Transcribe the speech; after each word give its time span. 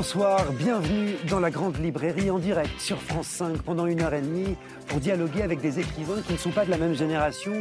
Bonsoir, 0.00 0.50
bienvenue 0.52 1.16
dans 1.28 1.40
la 1.40 1.50
Grande 1.50 1.76
Librairie 1.76 2.30
en 2.30 2.38
direct 2.38 2.80
sur 2.80 2.96
France 3.02 3.26
5 3.26 3.60
pendant 3.60 3.84
une 3.84 4.00
heure 4.00 4.14
et 4.14 4.22
demie 4.22 4.56
pour 4.86 4.98
dialoguer 4.98 5.42
avec 5.42 5.60
des 5.60 5.78
écrivains 5.78 6.22
qui 6.26 6.32
ne 6.32 6.38
sont 6.38 6.52
pas 6.52 6.64
de 6.64 6.70
la 6.70 6.78
même 6.78 6.94
génération 6.94 7.52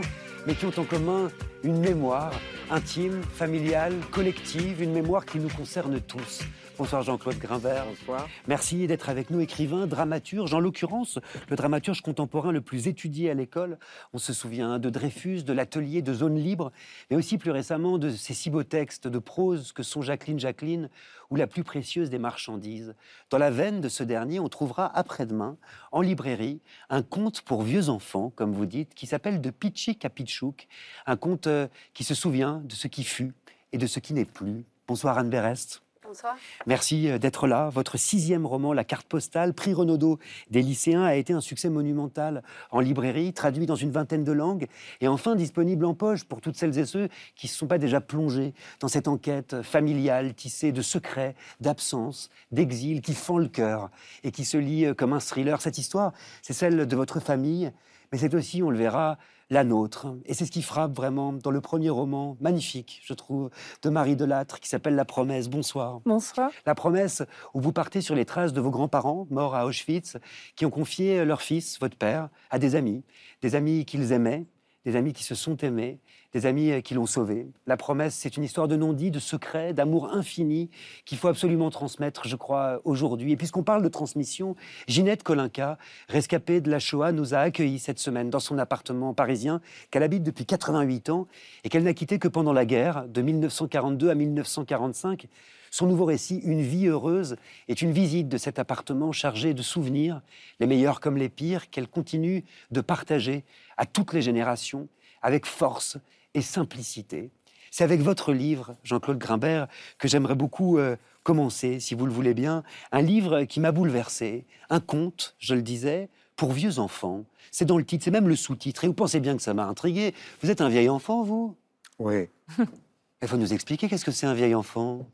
mais 0.47 0.55
qui 0.55 0.65
ont 0.65 0.71
en 0.77 0.85
commun 0.85 1.29
une 1.63 1.81
mémoire 1.81 2.31
intime, 2.71 3.23
familiale, 3.33 3.93
collective, 4.11 4.81
une 4.81 4.93
mémoire 4.93 5.25
qui 5.25 5.37
nous 5.37 5.49
concerne 5.49 5.99
tous. 5.99 6.43
Bonsoir 6.79 7.03
Jean-Claude 7.03 7.37
Grimbert. 7.39 7.85
Bonsoir. 7.87 8.29
Merci 8.47 8.87
d'être 8.87 9.09
avec 9.09 9.31
nous, 9.31 9.41
écrivain, 9.41 9.85
dramaturge. 9.85 10.53
En 10.53 10.61
l'occurrence, 10.61 11.19
le 11.49 11.57
dramaturge 11.57 11.99
contemporain 11.99 12.53
le 12.53 12.61
plus 12.61 12.87
étudié 12.87 13.29
à 13.29 13.33
l'école. 13.33 13.77
On 14.13 14.17
se 14.17 14.31
souvient 14.31 14.79
de 14.79 14.89
Dreyfus, 14.89 15.43
de 15.43 15.51
l'atelier 15.51 16.01
de 16.01 16.13
Zone 16.13 16.37
Libre, 16.37 16.71
mais 17.11 17.17
aussi 17.17 17.37
plus 17.37 17.51
récemment 17.51 17.97
de 17.97 18.09
ces 18.09 18.33
si 18.33 18.49
beaux 18.49 18.63
textes 18.63 19.09
de 19.09 19.19
prose 19.19 19.73
que 19.73 19.83
sont 19.83 20.01
Jacqueline 20.01 20.39
Jacqueline 20.39 20.89
ou 21.29 21.35
La 21.35 21.47
plus 21.47 21.65
précieuse 21.65 22.09
des 22.09 22.17
marchandises. 22.17 22.95
Dans 23.29 23.37
la 23.37 23.51
veine 23.51 23.81
de 23.81 23.89
ce 23.89 24.03
dernier, 24.03 24.39
on 24.39 24.47
trouvera 24.47 24.89
après-demain, 24.97 25.57
en 25.91 25.99
librairie, 25.99 26.61
un 26.89 27.01
conte 27.01 27.41
pour 27.41 27.61
vieux 27.63 27.89
enfants, 27.89 28.31
comme 28.37 28.53
vous 28.53 28.65
dites, 28.65 28.93
qui 28.95 29.05
s'appelle 29.05 29.41
De 29.41 29.49
Pichi 29.49 29.97
Kapichouk, 29.97 30.69
un 31.07 31.17
conte 31.17 31.47
euh, 31.47 31.67
qui 31.93 32.05
se 32.05 32.15
souvient 32.15 32.61
de 32.63 32.73
ce 32.73 32.87
qui 32.87 33.03
fut 33.03 33.33
et 33.73 33.77
de 33.77 33.85
ce 33.85 33.99
qui 33.99 34.13
n'est 34.13 34.23
plus. 34.23 34.63
Bonsoir 34.87 35.17
Anne 35.17 35.29
Berest. 35.29 35.81
Bonsoir. 36.09 36.37
Merci 36.65 37.07
euh, 37.07 37.19
d'être 37.19 37.45
là. 37.45 37.69
Votre 37.69 37.95
sixième 37.95 38.47
roman, 38.47 38.73
La 38.73 38.83
carte 38.83 39.05
postale, 39.05 39.53
prix 39.53 39.75
Renaudot 39.75 40.17
des 40.49 40.63
lycéens, 40.63 41.03
a 41.03 41.13
été 41.13 41.33
un 41.33 41.39
succès 41.39 41.69
monumental 41.69 42.41
en 42.71 42.79
librairie, 42.79 43.31
traduit 43.31 43.67
dans 43.67 43.75
une 43.75 43.91
vingtaine 43.91 44.23
de 44.23 44.31
langues 44.31 44.65
et 45.01 45.07
enfin 45.07 45.35
disponible 45.35 45.85
en 45.85 45.93
poche 45.93 46.23
pour 46.23 46.41
toutes 46.41 46.55
celles 46.55 46.79
et 46.79 46.85
ceux 46.85 47.09
qui 47.35 47.45
ne 47.45 47.51
se 47.51 47.55
sont 47.55 47.67
pas 47.67 47.77
déjà 47.77 48.01
plongés 48.01 48.55
dans 48.79 48.87
cette 48.87 49.07
enquête 49.07 49.61
familiale 49.61 50.33
tissée 50.33 50.71
de 50.71 50.81
secrets, 50.81 51.35
d'absence, 51.61 52.31
d'exil 52.51 53.01
qui 53.01 53.13
fend 53.13 53.37
le 53.37 53.47
cœur 53.47 53.91
et 54.23 54.31
qui 54.31 54.45
se 54.45 54.57
lit 54.57 54.85
euh, 54.85 54.95
comme 54.95 55.13
un 55.13 55.19
thriller. 55.19 55.61
Cette 55.61 55.77
histoire, 55.77 56.13
c'est 56.41 56.53
celle 56.53 56.87
de 56.87 56.95
votre 56.95 57.19
famille, 57.19 57.71
mais 58.11 58.17
c'est 58.17 58.33
aussi, 58.33 58.63
on 58.63 58.71
le 58.71 58.79
verra, 58.79 59.19
la 59.49 59.63
nôtre. 59.63 60.07
Et 60.25 60.33
c'est 60.33 60.45
ce 60.45 60.51
qui 60.51 60.61
frappe 60.61 60.93
vraiment 60.93 61.33
dans 61.33 61.51
le 61.51 61.61
premier 61.61 61.89
roman, 61.89 62.37
magnifique, 62.39 63.01
je 63.03 63.13
trouve, 63.13 63.49
de 63.81 63.89
Marie 63.89 64.15
Delattre, 64.15 64.59
qui 64.59 64.69
s'appelle 64.69 64.95
La 64.95 65.05
promesse. 65.05 65.49
Bonsoir. 65.49 66.01
Bonsoir. 66.05 66.51
La 66.65 66.75
promesse, 66.75 67.23
où 67.53 67.61
vous 67.61 67.71
partez 67.71 68.01
sur 68.01 68.15
les 68.15 68.25
traces 68.25 68.53
de 68.53 68.61
vos 68.61 68.71
grands-parents, 68.71 69.27
morts 69.29 69.55
à 69.55 69.65
Auschwitz, 69.65 70.17
qui 70.55 70.65
ont 70.65 70.69
confié 70.69 71.25
leur 71.25 71.41
fils, 71.41 71.79
votre 71.79 71.97
père, 71.97 72.29
à 72.49 72.59
des 72.59 72.75
amis, 72.75 73.03
des 73.41 73.55
amis 73.55 73.85
qu'ils 73.85 74.11
aimaient, 74.11 74.45
des 74.85 74.95
amis 74.95 75.13
qui 75.13 75.23
se 75.23 75.35
sont 75.35 75.57
aimés, 75.57 75.99
des 76.33 76.45
amis 76.45 76.71
euh, 76.71 76.81
qui 76.81 76.93
l'ont 76.93 77.05
sauvé. 77.05 77.47
La 77.67 77.77
promesse, 77.77 78.15
c'est 78.15 78.37
une 78.37 78.43
histoire 78.43 78.67
de 78.67 78.75
non-dit, 78.75 79.11
de 79.11 79.19
secret, 79.19 79.73
d'amour 79.73 80.13
infini 80.13 80.69
qu'il 81.05 81.17
faut 81.17 81.27
absolument 81.27 81.69
transmettre, 81.69 82.27
je 82.27 82.35
crois, 82.35 82.81
aujourd'hui. 82.85 83.33
Et 83.33 83.37
puisqu'on 83.37 83.63
parle 83.63 83.83
de 83.83 83.89
transmission, 83.89 84.55
Ginette 84.87 85.23
Kolinka, 85.23 85.77
rescapée 86.07 86.61
de 86.61 86.69
la 86.69 86.79
Shoah, 86.79 87.11
nous 87.11 87.33
a 87.33 87.39
accueillis 87.39 87.79
cette 87.79 87.99
semaine 87.99 88.29
dans 88.29 88.39
son 88.39 88.57
appartement 88.57 89.13
parisien 89.13 89.61
qu'elle 89.91 90.03
habite 90.03 90.23
depuis 90.23 90.45
88 90.45 91.09
ans 91.09 91.27
et 91.63 91.69
qu'elle 91.69 91.83
n'a 91.83 91.93
quitté 91.93 92.19
que 92.19 92.27
pendant 92.27 92.53
la 92.53 92.65
guerre, 92.65 93.07
de 93.07 93.21
1942 93.21 94.09
à 94.09 94.15
1945. 94.15 95.27
Son 95.71 95.87
nouveau 95.87 96.05
récit, 96.05 96.41
Une 96.43 96.61
vie 96.61 96.87
heureuse, 96.87 97.35
est 97.67 97.81
une 97.81 97.91
visite 97.91 98.27
de 98.27 98.37
cet 98.37 98.59
appartement 98.59 99.11
chargé 99.11 99.53
de 99.53 99.61
souvenirs, 99.61 100.21
les 100.59 100.67
meilleurs 100.67 100.99
comme 100.99 101.17
les 101.17 101.29
pires, 101.29 101.69
qu'elle 101.69 101.87
continue 101.87 102.43
de 102.71 102.81
partager 102.81 103.43
à 103.77 103.85
toutes 103.85 104.13
les 104.13 104.21
générations, 104.21 104.87
avec 105.21 105.45
force 105.45 105.97
et 106.33 106.41
simplicité. 106.41 107.31
C'est 107.71 107.83
avec 107.83 108.01
votre 108.01 108.33
livre, 108.33 108.75
Jean-Claude 108.83 109.19
Grimbert, 109.19 109.67
que 109.97 110.07
j'aimerais 110.07 110.35
beaucoup 110.35 110.77
euh, 110.77 110.95
commencer, 111.23 111.79
si 111.79 111.93
vous 111.93 112.05
le 112.05 112.11
voulez 112.11 112.33
bien. 112.33 112.63
Un 112.91 113.01
livre 113.01 113.43
qui 113.43 113.59
m'a 113.59 113.71
bouleversé, 113.71 114.45
un 114.69 114.79
conte, 114.79 115.35
je 115.37 115.53
le 115.53 115.61
disais, 115.61 116.09
pour 116.35 116.51
vieux 116.51 116.79
enfants. 116.79 117.25
C'est 117.51 117.65
dans 117.65 117.77
le 117.77 117.85
titre, 117.85 118.05
c'est 118.05 118.11
même 118.11 118.27
le 118.27 118.35
sous-titre. 118.35 118.83
Et 118.83 118.87
vous 118.87 118.93
pensez 118.93 119.19
bien 119.19 119.35
que 119.35 119.41
ça 119.41 119.53
m'a 119.53 119.65
intrigué. 119.65 120.13
Vous 120.41 120.49
êtes 120.49 120.61
un 120.61 120.69
vieil 120.69 120.89
enfant, 120.89 121.23
vous? 121.23 121.55
Oui. 121.99 122.27
Il 123.21 123.27
faut 123.27 123.37
nous 123.37 123.53
expliquer 123.53 123.89
qu'est-ce 123.89 124.05
que 124.05 124.11
c'est 124.11 124.25
un 124.25 124.33
vieil 124.33 124.55
enfant? 124.55 125.05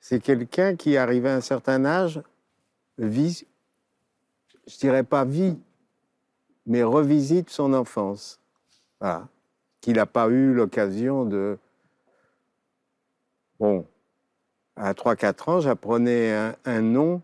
C'est 0.00 0.20
quelqu'un 0.20 0.76
qui, 0.76 0.96
arrivé 0.96 1.28
à 1.28 1.36
un 1.36 1.40
certain 1.40 1.84
âge, 1.84 2.22
vit, 2.98 3.46
je 4.66 4.76
dirais 4.78 5.04
pas 5.04 5.24
vit, 5.24 5.58
mais 6.66 6.82
revisite 6.82 7.50
son 7.50 7.74
enfance. 7.74 8.40
Voilà. 9.00 9.28
Qu'il 9.80 9.96
n'a 9.96 10.06
pas 10.06 10.28
eu 10.28 10.52
l'occasion 10.52 11.24
de. 11.24 11.58
Bon, 13.58 13.86
à 14.76 14.92
3-4 14.92 15.50
ans, 15.50 15.60
j'apprenais 15.60 16.54
un, 16.64 16.80
nom 16.80 17.20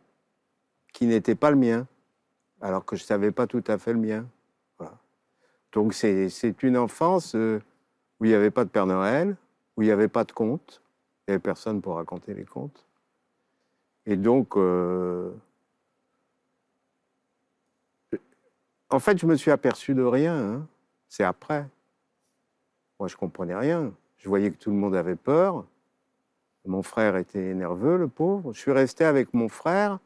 qui 0.93 1.06
n'était 1.06 1.34
pas 1.34 1.50
le 1.50 1.56
mien, 1.56 1.87
alors 2.60 2.84
que 2.84 2.97
je 2.97 3.03
ne 3.03 3.06
savais 3.06 3.31
pas 3.31 3.47
tout 3.47 3.64
à 3.66 3.78
fait 3.78 3.93
le 3.93 3.98
mien. 3.98 4.26
Donc 5.72 5.93
c'est 5.93 6.62
une 6.62 6.78
enfance 6.78 7.34
euh, 7.34 7.60
où 8.19 8.25
il 8.25 8.28
n'y 8.28 8.34
avait 8.34 8.50
pas 8.50 8.64
de 8.64 8.70
Père 8.70 8.87
Noël, 8.87 9.37
où 9.76 9.82
il 9.82 9.87
n'y 9.87 9.93
avait 9.93 10.08
pas 10.08 10.25
de 10.25 10.32
contes, 10.32 10.81
il 11.26 11.31
n'y 11.31 11.34
avait 11.34 11.42
personne 11.42 11.81
pour 11.82 11.97
raconter 11.97 12.34
les 12.34 12.44
contes. 12.44 12.87
Et 14.06 14.16
donc, 14.16 14.56
euh, 14.56 15.32
en 18.91 19.00
fait, 19.00 19.19
je 19.19 19.26
me 19.26 19.34
suis 19.37 19.50
aperçu 19.50 19.94
de 19.94 20.03
rien. 20.03 20.37
hein. 20.37 20.66
C'est 21.09 21.25
après. 21.25 21.66
Moi, 23.00 23.09
je 23.09 23.16
comprenais 23.16 23.56
rien. 23.56 23.92
Je 24.19 24.28
voyais 24.28 24.50
que 24.50 24.56
tout 24.56 24.70
le 24.70 24.76
monde 24.76 24.94
avait 24.94 25.16
peur. 25.16 25.64
Mon 26.64 26.82
frère 26.82 27.16
était 27.16 27.54
nerveux, 27.54 27.97
le 27.97 28.08
pauvre. 28.08 28.53
Je 28.53 28.60
suis 28.60 28.72
resté 28.72 29.04
avec 29.04 29.34
mon 29.34 29.48
frère, 29.48 29.98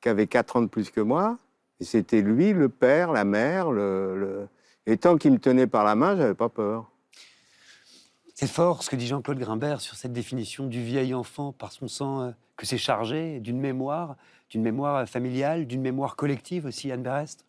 qui 0.00 0.08
avait 0.08 0.26
4 0.26 0.56
ans 0.56 0.62
de 0.62 0.68
plus 0.68 0.90
que 0.90 1.00
moi. 1.00 1.38
Et 1.80 1.84
c'était 1.84 2.22
lui, 2.22 2.52
le 2.52 2.68
père, 2.68 3.12
la 3.12 3.24
mère. 3.24 3.70
Le, 3.70 4.16
le- 4.16 4.48
Et 4.86 4.96
tant 4.98 5.16
qu'il 5.16 5.32
me 5.32 5.38
tenait 5.38 5.66
par 5.66 5.84
la 5.84 5.94
main, 5.94 6.16
j'avais 6.16 6.34
pas 6.34 6.48
peur. 6.48 6.90
C'est 8.38 8.46
fort 8.46 8.82
ce 8.82 8.90
que 8.90 8.96
dit 8.96 9.06
Jean-Claude 9.06 9.38
Grimbert 9.38 9.80
sur 9.80 9.96
cette 9.96 10.12
définition 10.12 10.66
du 10.66 10.82
vieil 10.82 11.14
enfant, 11.14 11.54
parce 11.56 11.78
qu'on 11.78 11.88
sent 11.88 12.04
euh, 12.04 12.32
que 12.58 12.66
c'est 12.66 12.76
chargé 12.76 13.40
d'une 13.40 13.58
mémoire, 13.58 14.16
d'une 14.50 14.60
mémoire 14.60 15.08
familiale, 15.08 15.66
d'une 15.66 15.80
mémoire 15.80 16.16
collective 16.16 16.66
aussi, 16.66 16.92
Anne 16.92 17.02
Berest? 17.02 17.46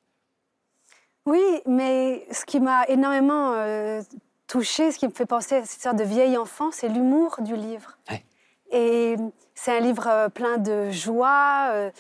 Oui, 1.25 1.43
mais 1.65 2.25
ce 2.31 2.45
qui 2.45 2.61
m'a 2.61 2.85
énormément 2.87 3.51
euh, 3.51 4.01
touchée, 4.47 4.93
ce 4.93 4.97
qui 4.97 5.05
me 5.07 5.11
fait 5.11 5.25
penser 5.25 5.55
à 5.55 5.65
cette 5.65 5.81
sorte 5.81 5.97
de 5.97 6.05
vieil 6.05 6.37
enfant, 6.37 6.71
c'est 6.71 6.87
l'humour 6.87 7.35
du 7.41 7.57
livre. 7.57 7.97
Ouais. 8.09 8.23
Et 8.71 9.17
c'est 9.55 9.75
un 9.75 9.81
livre 9.81 10.07
euh, 10.07 10.29
plein 10.29 10.57
de 10.57 10.89
joie 10.91 11.67
euh, 11.71 11.91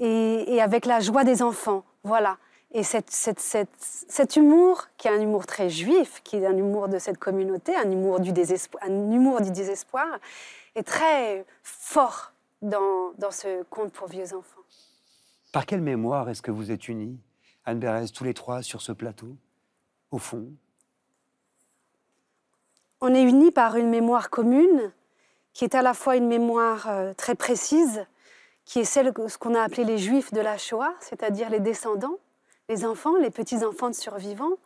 et, 0.00 0.52
et 0.52 0.60
avec 0.60 0.84
la 0.86 0.98
joie 0.98 1.22
des 1.22 1.42
enfants. 1.42 1.84
Voilà. 2.02 2.38
Et 2.74 2.82
cette, 2.82 3.10
cette- 3.10 3.40
cette- 3.40 3.68
cet 3.78 4.36
humour, 4.36 4.88
qui 4.96 5.08
est 5.08 5.10
un 5.10 5.20
humour 5.20 5.44
très 5.46 5.68
juif, 5.68 6.22
qui 6.24 6.36
est 6.36 6.46
un 6.46 6.56
humour 6.56 6.88
de 6.88 6.98
cette 6.98 7.18
communauté, 7.18 7.76
un 7.76 7.90
humour 7.90 8.20
du 8.20 8.32
désespoir, 8.32 8.82
un 8.84 9.10
humour 9.12 9.42
du 9.42 9.50
désespoir, 9.50 10.06
est 10.74 10.82
très 10.82 11.44
fort 11.62 12.32
dans, 12.62 13.12
dans 13.18 13.30
ce 13.30 13.62
conte 13.64 13.92
pour 13.92 14.08
vieux 14.08 14.34
enfants. 14.34 14.62
Par 15.52 15.66
quelle 15.66 15.82
mémoire 15.82 16.30
est-ce 16.30 16.40
que 16.40 16.50
vous 16.50 16.70
êtes 16.70 16.88
unis, 16.88 17.18
Anne 17.66 17.78
Berest, 17.78 18.14
tous 18.14 18.24
les 18.24 18.32
trois 18.32 18.62
sur 18.62 18.80
ce 18.80 18.92
plateau, 18.92 19.36
au 20.10 20.18
fond? 20.18 20.46
On 23.02 23.12
est 23.14 23.22
unis 23.22 23.50
par 23.50 23.76
une 23.76 23.90
mémoire 23.90 24.30
commune, 24.30 24.92
qui 25.52 25.64
est 25.64 25.74
à 25.74 25.82
la 25.82 25.92
fois 25.92 26.16
une 26.16 26.26
mémoire 26.26 26.88
euh, 26.88 27.12
très 27.12 27.34
précise, 27.34 28.06
qui 28.64 28.78
est 28.78 28.84
celle 28.84 29.12
ce 29.28 29.36
qu'on 29.36 29.54
a 29.54 29.60
appelé 29.60 29.84
les 29.84 29.98
juifs 29.98 30.32
de 30.32 30.40
la 30.40 30.56
Shoah, 30.56 30.94
c'est-à-dire 31.00 31.50
les 31.50 31.60
descendants, 31.60 32.16
les 32.68 32.84
enfants, 32.84 33.16
les 33.16 33.30
petits-enfants 33.30 33.90
de 33.90 33.94
survivants. 33.94 34.56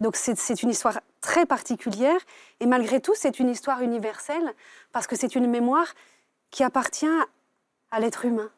Donc 0.00 0.16
c'est 0.16 0.62
une 0.62 0.70
histoire 0.70 1.00
très 1.20 1.46
particulière, 1.46 2.20
et 2.60 2.66
malgré 2.66 3.00
tout, 3.00 3.14
c'est 3.16 3.40
une 3.40 3.48
histoire 3.48 3.82
universelle, 3.82 4.54
parce 4.92 5.06
que 5.06 5.16
c'est 5.16 5.34
une 5.34 5.48
mémoire 5.48 5.86
qui 6.50 6.62
appartient 6.62 7.06
à 7.90 8.00
l'être 8.00 8.24
humain. 8.24 8.50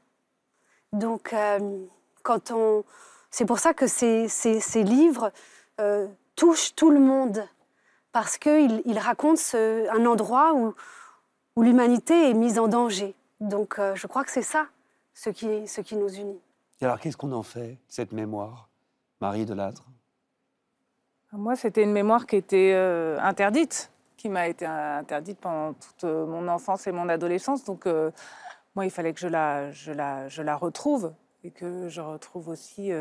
Donc, 0.92 1.32
euh, 1.32 1.86
quand 2.22 2.50
on, 2.50 2.84
c'est 3.30 3.44
pour 3.44 3.58
ça 3.58 3.74
que 3.74 3.86
ces, 3.86 4.28
livres 4.84 5.32
euh, 5.80 6.08
touchent 6.34 6.74
tout 6.74 6.90
le 6.90 7.00
monde, 7.00 7.46
parce 8.12 8.38
qu'ils 8.38 8.82
ils 8.84 8.98
racontent 8.98 9.40
un 9.54 10.06
endroit 10.06 10.54
où, 10.54 10.74
l'humanité 11.60 12.30
est 12.30 12.34
mise 12.34 12.58
en 12.58 12.68
danger. 12.68 13.16
Donc, 13.40 13.78
euh, 13.78 13.94
je 13.96 14.06
crois 14.06 14.22
que 14.22 14.30
c'est 14.30 14.42
ça 14.42 14.68
ce 15.12 15.30
qui, 15.30 15.66
ce 15.66 15.80
qui 15.80 15.96
nous 15.96 16.08
unit. 16.08 16.40
Et 16.80 16.84
alors, 16.84 17.00
qu'est-ce 17.00 17.16
qu'on 17.16 17.32
en 17.32 17.42
fait, 17.42 17.78
cette 17.88 18.12
mémoire, 18.12 18.67
Marie 19.20 19.44
Delattre 19.44 19.84
Moi, 21.32 21.56
c'était 21.56 21.82
une 21.82 21.92
mémoire 21.92 22.26
qui 22.26 22.36
était 22.36 22.72
euh, 22.74 23.18
interdite, 23.20 23.90
qui 24.16 24.28
m'a 24.28 24.48
été 24.48 24.64
interdite 24.64 25.38
pendant 25.40 25.72
toute 25.74 26.04
euh, 26.04 26.26
mon 26.26 26.46
enfance 26.48 26.86
et 26.86 26.92
mon 26.92 27.08
adolescence. 27.08 27.64
Donc, 27.64 27.86
euh, 27.86 28.10
moi, 28.74 28.84
il 28.84 28.90
fallait 28.90 29.12
que 29.12 29.20
je 29.20 29.28
la, 29.28 30.56
retrouve 30.56 31.12
et 31.42 31.50
que 31.50 31.88
je 31.88 32.00
retrouve 32.00 32.48
aussi 32.48 32.92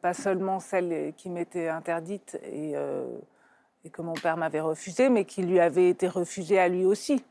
pas 0.00 0.14
seulement 0.14 0.60
celle 0.60 1.12
qui 1.16 1.30
m'était 1.30 1.68
interdite 1.68 2.38
et, 2.44 2.74
que 3.92 4.02
mon 4.02 4.14
père 4.14 4.36
m'avait 4.36 4.60
refusée, 4.60 5.08
mais 5.08 5.24
qui 5.24 5.42
lui 5.42 5.58
avait 5.58 5.88
été 5.88 6.06
refusée 6.06 6.60
à 6.60 6.68
lui 6.68 6.84
aussi. 6.84 7.24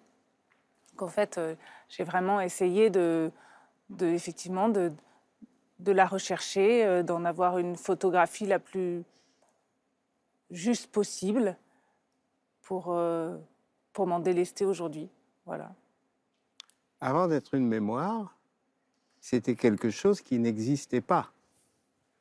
Donc, 0.92 1.04
en 1.04 1.08
fait, 1.08 1.40
j'ai 1.88 2.04
vraiment 2.04 2.42
essayé 2.42 2.90
de 2.90 3.32
effectivement, 4.02 4.68
de, 4.68 4.92
de 5.80 5.92
la 5.92 6.06
rechercher, 6.06 7.04
d'en 7.04 7.26
avoir 7.26 7.58
une 7.58 7.76
photographie 7.76 8.46
la 8.46 8.60
plus 8.60 9.04
juste 10.52 10.88
possible 10.88 11.58
pour, 12.62 12.94
euh, 12.94 13.38
pour 13.94 14.08
m'en 14.08 14.20
délester 14.20 14.66
aujourd'hui. 14.66 15.10
Voilà. 15.46 15.74
Avant 17.00 17.28
d'être 17.28 17.54
une 17.54 17.68
mémoire, 17.68 18.36
c'était 19.20 19.56
quelque 19.56 19.90
chose 19.90 20.22
qui 20.22 20.40
n'existait 20.40 21.02
pas. 21.02 21.32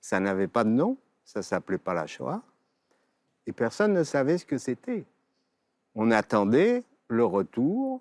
Ça 0.00 0.20
n'avait 0.20 0.48
pas 0.48 0.64
de 0.64 0.70
nom, 0.70 0.96
ça 1.24 1.42
s'appelait 1.42 1.78
pas 1.78 1.94
la 1.94 2.06
Shoah, 2.06 2.42
et 3.46 3.52
personne 3.52 3.92
ne 3.94 4.04
savait 4.04 4.38
ce 4.38 4.44
que 4.44 4.58
c'était. 4.58 5.04
On 5.94 6.10
attendait 6.10 6.82
le 7.08 7.24
retour 7.24 8.00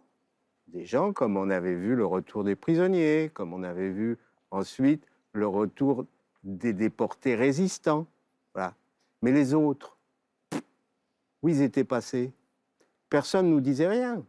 des 0.67 0.85
gens, 0.85 1.13
comme 1.13 1.37
on 1.37 1.49
avait 1.49 1.75
vu 1.75 1.95
le 1.95 2.05
retour 2.05 2.43
des 2.43 2.55
prisonniers, 2.55 3.29
comme 3.33 3.53
on 3.53 3.63
avait 3.63 3.89
vu 3.89 4.17
ensuite 4.51 5.05
le 5.33 5.47
retour 5.47 6.05
des 6.43 6.73
déportés 6.73 7.35
résistants. 7.35 8.07
Voilà. 8.53 8.73
Mais 9.21 9.31
les 9.31 9.53
autres, 9.53 9.97
où 11.41 11.49
ils 11.49 11.61
étaient 11.61 11.83
passés? 11.83 12.31
Personne 13.09 13.47
ne 13.47 13.51
nous 13.51 13.61
disait 13.61 13.87
rien. 13.87 14.23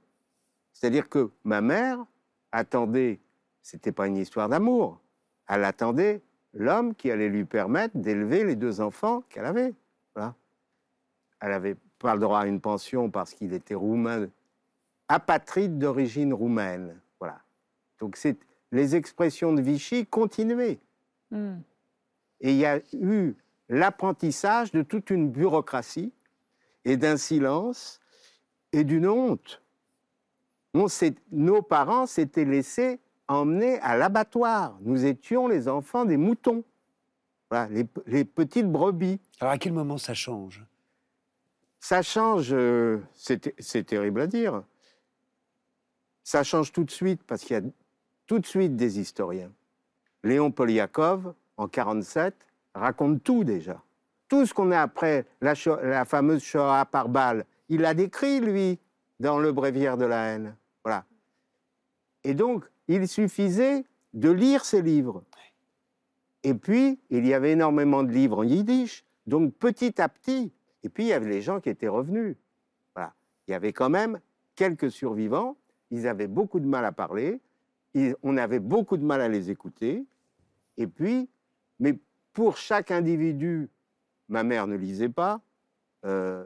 C'est-à-dire 0.72 1.08
que 1.08 1.30
ma 1.44 1.60
mère 1.60 2.04
attendait, 2.52 3.20
c'était 3.62 3.92
pas 3.92 4.06
une 4.06 4.16
histoire 4.16 4.48
d'amour, 4.48 5.00
elle 5.48 5.64
attendait 5.64 6.20
l'homme 6.52 6.94
qui 6.94 7.10
allait 7.10 7.28
lui 7.28 7.44
permettre 7.44 7.96
d'élever 7.96 8.44
les 8.44 8.56
deux 8.56 8.80
enfants 8.80 9.22
qu'elle 9.28 9.46
avait. 9.46 9.72
Voilà. 10.14 10.34
Elle 11.40 11.50
n'avait 11.50 11.76
pas 11.98 12.14
le 12.14 12.20
droit 12.20 12.40
à 12.40 12.46
une 12.46 12.60
pension 12.60 13.10
parce 13.10 13.34
qu'il 13.34 13.52
était 13.52 13.74
roumain, 13.74 14.28
apatride 15.08 15.78
d'origine 15.78 16.32
roumaine. 16.32 17.00
Voilà. 17.20 17.40
Donc 18.00 18.16
c'est 18.16 18.36
les 18.72 18.96
expressions 18.96 19.52
de 19.52 19.62
Vichy 19.62 20.06
continuaient. 20.06 20.80
Hmm. 21.34 21.58
Et 22.40 22.52
il 22.52 22.56
y 22.56 22.64
a 22.64 22.80
eu 22.92 23.34
l'apprentissage 23.68 24.70
de 24.70 24.82
toute 24.82 25.10
une 25.10 25.30
bureaucratie 25.30 26.12
et 26.84 26.96
d'un 26.96 27.16
silence 27.16 28.00
et 28.72 28.84
d'une 28.84 29.08
honte. 29.08 29.60
On 30.74 30.86
nos 31.32 31.62
parents 31.62 32.06
s'étaient 32.06 32.44
laissés 32.44 33.00
emmener 33.26 33.78
à 33.80 33.96
l'abattoir. 33.96 34.78
Nous 34.82 35.04
étions 35.04 35.48
les 35.48 35.68
enfants 35.68 36.04
des 36.04 36.16
moutons, 36.16 36.64
voilà, 37.50 37.68
les, 38.06 38.24
petites 38.24 38.70
brebis. 38.70 39.20
Alors 39.40 39.52
à 39.52 39.58
quel 39.58 39.72
moment 39.72 39.98
ça 39.98 40.14
change? 40.14 40.64
Ça 41.80 42.02
change, 42.02 42.52
euh, 42.52 43.00
c'est 43.14 43.84
terrible 43.84 44.20
à 44.20 44.26
dire. 44.26 44.62
Ça 46.22 46.42
change 46.42 46.72
tout 46.72 46.84
de 46.84 46.90
suite 46.90 47.22
parce 47.24 47.42
qu'il 47.42 47.54
y 47.54 47.58
a 47.58 47.62
tout 48.26 48.38
de 48.38 48.46
suite 48.46 48.76
des 48.76 48.98
historiens. 49.00 49.52
Léon 50.24 50.50
Poliakov, 50.50 51.34
en 51.56 51.64
1947, 51.64 52.34
raconte 52.74 53.22
tout 53.22 53.44
déjà 53.44 53.80
tout 54.34 54.46
ce 54.46 54.54
qu'on 54.54 54.72
a 54.72 54.80
après 54.80 55.26
la, 55.40 55.54
fameuse 56.04 56.42
Shoah 56.42 56.86
par 56.86 57.08
balle, 57.08 57.44
il 57.68 57.82
l'a 57.82 57.94
décrit, 57.94 58.40
lui, 58.40 58.80
dans 59.20 59.38
le 59.38 59.52
bréviaire 59.52 59.96
de 59.96 60.04
la 60.04 60.24
haine. 60.26 60.56
Voilà. 60.82 61.04
Et 62.24 62.34
donc, 62.34 62.64
il 62.88 63.06
suffisait 63.06 63.84
de 64.12 64.30
lire 64.30 64.64
ces 64.64 64.82
livres. 64.82 65.22
Et 66.42 66.54
puis, 66.54 66.98
il 67.10 67.24
y 67.26 67.32
avait 67.32 67.52
énormément 67.52 68.02
de 68.02 68.10
livres 68.10 68.38
en 68.38 68.42
yiddish. 68.42 69.04
Donc, 69.26 69.54
petit 69.54 70.00
à 70.00 70.08
petit, 70.08 70.52
et 70.82 70.88
puis 70.88 71.04
il 71.04 71.08
y 71.08 71.12
avait 71.12 71.30
les 71.30 71.40
gens 71.40 71.60
qui 71.60 71.70
étaient 71.70 71.88
revenus. 71.88 72.36
Voilà. 72.94 73.14
Il 73.46 73.52
y 73.52 73.54
avait 73.54 73.72
quand 73.72 73.88
même 73.88 74.18
quelques 74.56 74.90
survivants. 74.90 75.56
Ils 75.92 76.08
avaient 76.08 76.26
beaucoup 76.26 76.58
de 76.58 76.66
mal 76.66 76.84
à 76.84 76.92
parler. 76.92 77.40
on 78.22 78.36
avait 78.36 78.58
beaucoup 78.58 78.96
de 78.96 79.04
mal 79.04 79.20
à 79.20 79.28
les 79.28 79.50
écouter. 79.50 80.04
Et 80.76 80.86
puis, 80.86 81.28
mais 81.78 81.98
pour 82.32 82.56
chaque 82.56 82.90
individu 82.90 83.70
Ma 84.28 84.42
mère 84.42 84.66
ne 84.66 84.76
lisait 84.76 85.08
pas. 85.08 85.40
Euh, 86.04 86.44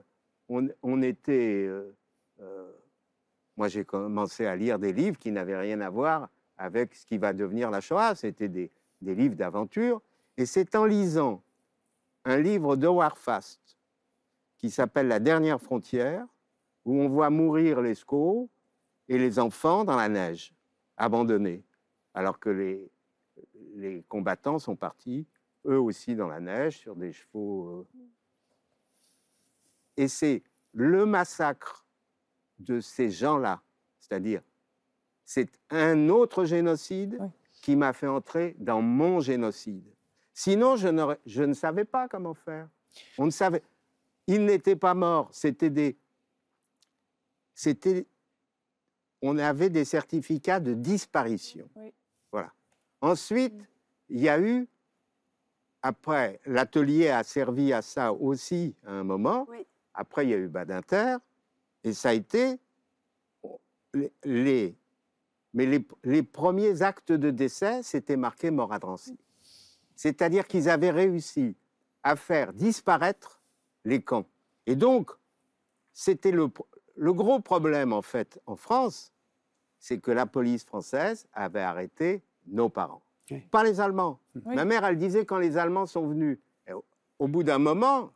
on, 0.48 1.02
était. 1.02 1.66
Euh, 1.66 1.94
euh, 2.40 2.72
moi, 3.56 3.68
j'ai 3.68 3.84
commencé 3.84 4.46
à 4.46 4.56
lire 4.56 4.78
des 4.78 4.92
livres 4.92 5.18
qui 5.18 5.30
n'avaient 5.30 5.58
rien 5.58 5.80
à 5.80 5.90
voir 5.90 6.28
avec 6.56 6.94
ce 6.94 7.06
qui 7.06 7.18
va 7.18 7.32
devenir 7.32 7.70
la 7.70 7.80
Shoah. 7.80 8.14
C'était 8.14 8.48
des, 8.48 8.70
livres 9.00 9.36
d'aventure. 9.36 10.02
Et 10.36 10.46
c'est 10.46 10.74
en 10.74 10.84
lisant 10.84 11.42
un 12.24 12.38
livre 12.38 12.76
de 12.76 12.86
Warfast 12.86 13.60
qui 14.58 14.70
s'appelle 14.70 15.08
La 15.08 15.20
dernière 15.20 15.60
frontière, 15.60 16.26
où 16.84 17.00
on 17.00 17.08
voit 17.08 17.30
mourir 17.30 17.80
les 17.80 17.94
scots 17.94 18.48
et 19.08 19.18
les 19.18 19.38
enfants 19.38 19.84
dans 19.84 19.96
la 19.96 20.08
neige, 20.08 20.52
abandonnés, 20.96 21.62
alors 22.12 22.40
que 22.40 22.50
les, 22.50 22.90
les 23.78 24.02
combattants 24.08 24.58
sont 24.58 24.76
partis 24.76 25.26
eux 25.66 25.80
aussi 25.80 26.14
dans 26.14 26.28
la 26.28 26.40
neige, 26.40 26.78
sur 26.78 26.96
des 26.96 27.12
chevaux. 27.12 27.68
Euh. 27.68 27.86
Et 29.96 30.08
c'est 30.08 30.42
le 30.72 31.06
massacre 31.06 31.86
de 32.58 32.80
ces 32.80 33.10
gens-là, 33.10 33.62
c'est-à-dire, 33.98 34.42
c'est 35.24 35.50
un 35.70 36.08
autre 36.08 36.44
génocide 36.44 37.18
qui 37.60 37.76
m'a 37.76 37.92
fait 37.92 38.06
entrer 38.06 38.56
dans 38.58 38.80
mon 38.80 39.20
génocide. 39.20 39.84
Sinon, 40.32 40.76
je, 40.76 41.16
je 41.26 41.42
ne 41.42 41.52
savais 41.52 41.84
pas 41.84 42.08
comment 42.08 42.34
faire. 42.34 42.68
On 43.18 43.26
ne 43.26 43.30
savait. 43.30 43.62
Ils 44.26 44.44
n'étaient 44.44 44.76
pas 44.76 44.94
morts. 44.94 45.28
C'était 45.32 45.70
des. 45.70 45.98
C'était. 47.54 48.06
On 49.20 49.36
avait 49.36 49.68
des 49.68 49.84
certificats 49.84 50.60
de 50.60 50.74
disparition. 50.74 51.68
Voilà. 51.74 51.90
Ensuite, 53.00 53.54
il 54.08 54.20
y 54.20 54.28
a 54.28 54.40
eu 54.40 54.68
après, 55.82 56.40
l'atelier 56.44 57.08
a 57.08 57.22
servi 57.22 57.72
à 57.72 57.82
ça 57.82 58.12
aussi 58.12 58.74
à 58.84 58.92
un 58.92 59.04
moment. 59.04 59.46
Après, 59.94 60.26
il 60.26 60.30
y 60.30 60.34
a 60.34 60.36
eu 60.36 60.48
Badinter. 60.48 61.16
Et 61.84 61.92
ça 61.92 62.10
a 62.10 62.12
été 62.12 62.58
les, 64.24 64.76
mais 65.54 65.66
les, 66.04 66.22
premiers 66.22 66.82
actes 66.82 67.12
de 67.12 67.30
décès, 67.30 67.82
c'était 67.82 68.16
marqué 68.16 68.50
mort 68.50 68.72
à 68.72 68.78
Drancy. 68.78 69.16
C'est-à-dire 69.94 70.46
qu'ils 70.46 70.68
avaient 70.68 70.90
réussi 70.90 71.56
à 72.02 72.16
faire 72.16 72.52
disparaître 72.52 73.40
les 73.84 74.02
camps. 74.02 74.26
Et 74.66 74.76
donc, 74.76 75.12
c'était 75.92 76.32
le, 76.32 76.48
le 76.96 77.12
gros 77.12 77.40
problème, 77.40 77.92
en 77.92 78.02
fait, 78.02 78.40
en 78.46 78.56
France, 78.56 79.12
c'est 79.78 80.00
que 80.00 80.10
la 80.10 80.26
police 80.26 80.64
française 80.64 81.26
avait 81.32 81.62
arrêté 81.62 82.22
nos 82.50 82.68
parents. 82.68 83.02
Pas 83.50 83.62
les 83.62 83.80
Allemands. 83.80 84.20
Ma 84.46 84.64
mère, 84.64 84.84
elle 84.84 84.96
disait 84.96 85.26
quand 85.26 85.38
les 85.38 85.56
Allemands 85.56 85.86
sont 85.86 86.06
venus. 86.06 86.38
au, 87.18 87.28
bout 87.28 87.42
d'un 87.42 87.58
moment, 87.58 88.12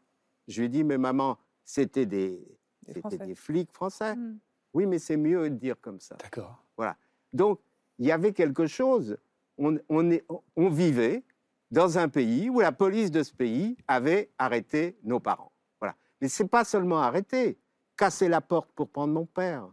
je 0.48 0.60
lui 0.60 0.66
ai 0.66 0.68
dit, 0.68 0.84
mais 0.84 0.98
maman, 0.98 1.38
c'était 1.64 2.06
des, 2.06 2.40
des, 2.88 3.34
flics 3.34 3.72
français. 3.72 4.14
Hmm. 4.14 4.38
Oui, 4.74 4.86
mais 4.86 4.98
c'est 4.98 5.16
mieux 5.16 5.50
de 5.50 5.56
dire 5.56 5.76
comme 5.80 6.00
ça. 6.00 6.16
D'accord. 6.16 6.64
Voilà. 6.76 6.96
Donc, 7.32 7.60
il 7.98 8.06
y 8.06 8.12
avait 8.12 8.32
quelque 8.32 8.66
chose. 8.66 9.18
On, 9.58 9.78
on, 9.88 10.10
est, 10.10 10.24
on 10.56 10.70
vivait 10.70 11.22
dans 11.70 11.98
un 11.98 12.08
pays 12.08 12.48
où 12.48 12.60
la 12.60 12.72
police 12.72 13.10
de 13.10 13.22
ce 13.22 13.32
pays 13.32 13.76
avait 13.86 14.30
arrêté 14.38 14.96
nos 15.04 15.20
parents. 15.20 15.52
Voilà. 15.80 15.94
Mais 16.20 16.28
c'est 16.28 16.48
pas 16.48 16.64
seulement 16.64 17.00
arrêter, 17.00 17.58
casser 17.96 18.28
la 18.28 18.40
porte 18.40 18.70
pour 18.72 18.88
prendre 18.88 19.12
mon 19.12 19.26
père. 19.26 19.68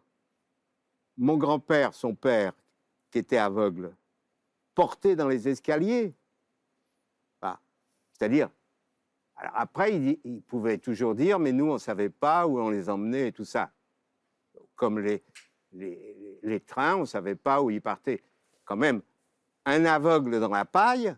Mon 1.18 1.38
grand-père, 1.38 1.94
son 1.94 2.16
père, 2.16 2.54
qui 3.12 3.20
était 3.20 3.38
aveugle, 3.38 3.94
portés 4.80 5.18
dans 5.18 5.28
les 5.28 5.50
escaliers. 5.50 6.14
C'est-à-dire, 8.14 8.50
alors 9.36 9.52
après, 9.56 9.94
il, 9.94 10.42
pouvait 10.42 10.78
toujours 10.78 11.16
dire, 11.16 11.38
mais 11.38 11.52
nous, 11.52 11.70
on 11.70 11.74
ne 11.74 11.80
savait 11.80 12.10
pas 12.10 12.48
où 12.48 12.62
on 12.62 12.70
les 12.70 12.90
emmenait 12.90 13.28
et 13.28 13.32
tout 13.34 13.44
ça. 13.44 13.72
Comme 14.78 15.00
les, 15.00 15.22
les, 15.74 16.62
trains, 16.62 16.96
on 16.96 17.02
ne 17.02 17.06
savait 17.06 17.36
pas 17.36 17.62
où 17.62 17.70
ils 17.70 17.82
partaient. 17.82 18.24
Quand 18.64 18.78
même, 18.78 19.02
un 19.66 19.84
aveugle 19.84 20.40
dans 20.40 20.48
la 20.48 20.64
paille, 20.64 21.14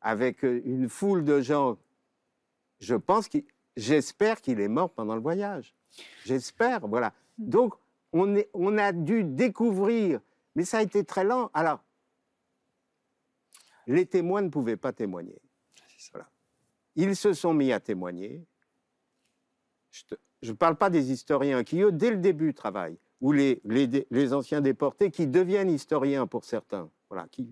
avec 0.00 0.42
une 0.42 0.88
foule 0.88 1.24
de 1.24 1.42
gens, 1.42 1.76
je 2.80 2.94
pense 2.94 3.28
qu'il, 3.28 3.44
j'espère 3.76 4.40
qu'il 4.40 4.60
est 4.60 4.68
mort 4.68 4.94
pendant 4.94 5.14
le 5.14 5.20
voyage. 5.20 5.74
J'espère, 6.24 6.86
voilà. 6.88 7.12
Hmm. 7.36 7.50
Donc, 7.50 7.74
on, 8.14 8.34
est, 8.34 8.48
on 8.54 8.78
a 8.78 8.92
dû 8.92 9.24
découvrir, 9.24 10.20
mais 10.54 10.64
ça 10.64 10.78
a 10.78 10.82
été 10.82 11.04
très 11.04 11.24
lent. 11.24 11.50
Alors, 11.52 11.82
les 13.88 14.06
témoins 14.06 14.42
ne 14.42 14.50
pouvaient 14.50 14.76
pas 14.76 14.92
témoigner. 14.92 15.40
Ils 16.94 17.16
se 17.16 17.32
sont 17.32 17.54
mis 17.54 17.72
à 17.72 17.80
témoigner. 17.80 18.44
je 20.42 20.52
ne 20.52 20.56
parle 20.56 20.76
pas 20.76 20.90
des 20.90 21.10
historiens 21.10 21.64
qui, 21.64 21.80
eux, 21.80 21.90
dès 21.90 22.10
le 22.10 22.18
début, 22.18 22.54
travaillent, 22.54 22.98
ou 23.20 23.32
les, 23.32 23.60
les, 23.64 24.06
les 24.10 24.32
anciens 24.32 24.60
déportés 24.60 25.10
qui 25.10 25.26
deviennent 25.26 25.70
historiens 25.70 26.26
pour 26.26 26.44
certains. 26.44 26.90
Voilà, 27.08 27.26
qui, 27.28 27.50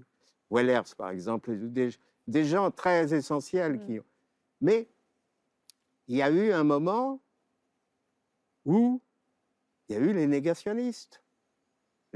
Wellers, 0.50 0.94
par 0.96 1.10
exemple, 1.10 1.56
des, 1.56 1.90
des 2.26 2.44
gens 2.44 2.70
très 2.70 3.14
essentiels. 3.14 3.80
Qui, 3.80 4.00
mais 4.60 4.88
il 6.08 6.16
y 6.16 6.22
a 6.22 6.30
eu 6.30 6.52
un 6.52 6.64
moment 6.64 7.20
où 8.64 9.00
il 9.88 9.94
y 9.94 9.98
a 9.98 10.02
eu 10.02 10.12
les 10.12 10.26
négationnistes, 10.26 11.22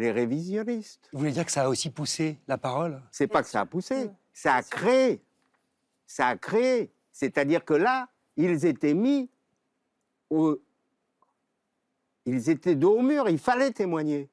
les 0.00 0.10
révisionnistes. 0.10 1.08
Vous 1.12 1.20
voulez 1.20 1.32
dire 1.32 1.44
que 1.44 1.52
ça 1.52 1.64
a 1.64 1.68
aussi 1.68 1.90
poussé 1.90 2.38
la 2.48 2.58
parole? 2.58 3.00
C'est 3.12 3.28
pas 3.28 3.42
que 3.42 3.48
ça 3.48 3.60
a 3.60 3.66
poussé, 3.66 4.10
ça 4.32 4.54
a 4.54 4.62
créé. 4.62 5.22
Ça 6.06 6.28
a 6.28 6.36
créé. 6.36 6.90
C'est-à-dire 7.12 7.64
que 7.64 7.74
là, 7.74 8.08
ils 8.36 8.64
étaient 8.66 8.94
mis 8.94 9.30
au. 10.30 10.58
Ils 12.26 12.48
étaient 12.48 12.74
dos 12.74 12.98
au 12.98 13.02
mur, 13.02 13.28
il 13.28 13.38
fallait 13.38 13.70
témoigner. 13.70 14.28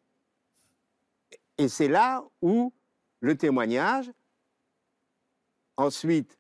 Et 1.58 1.68
c'est 1.68 1.88
là 1.88 2.24
où 2.42 2.74
le 3.20 3.38
témoignage, 3.38 4.12
ensuite, 5.76 6.38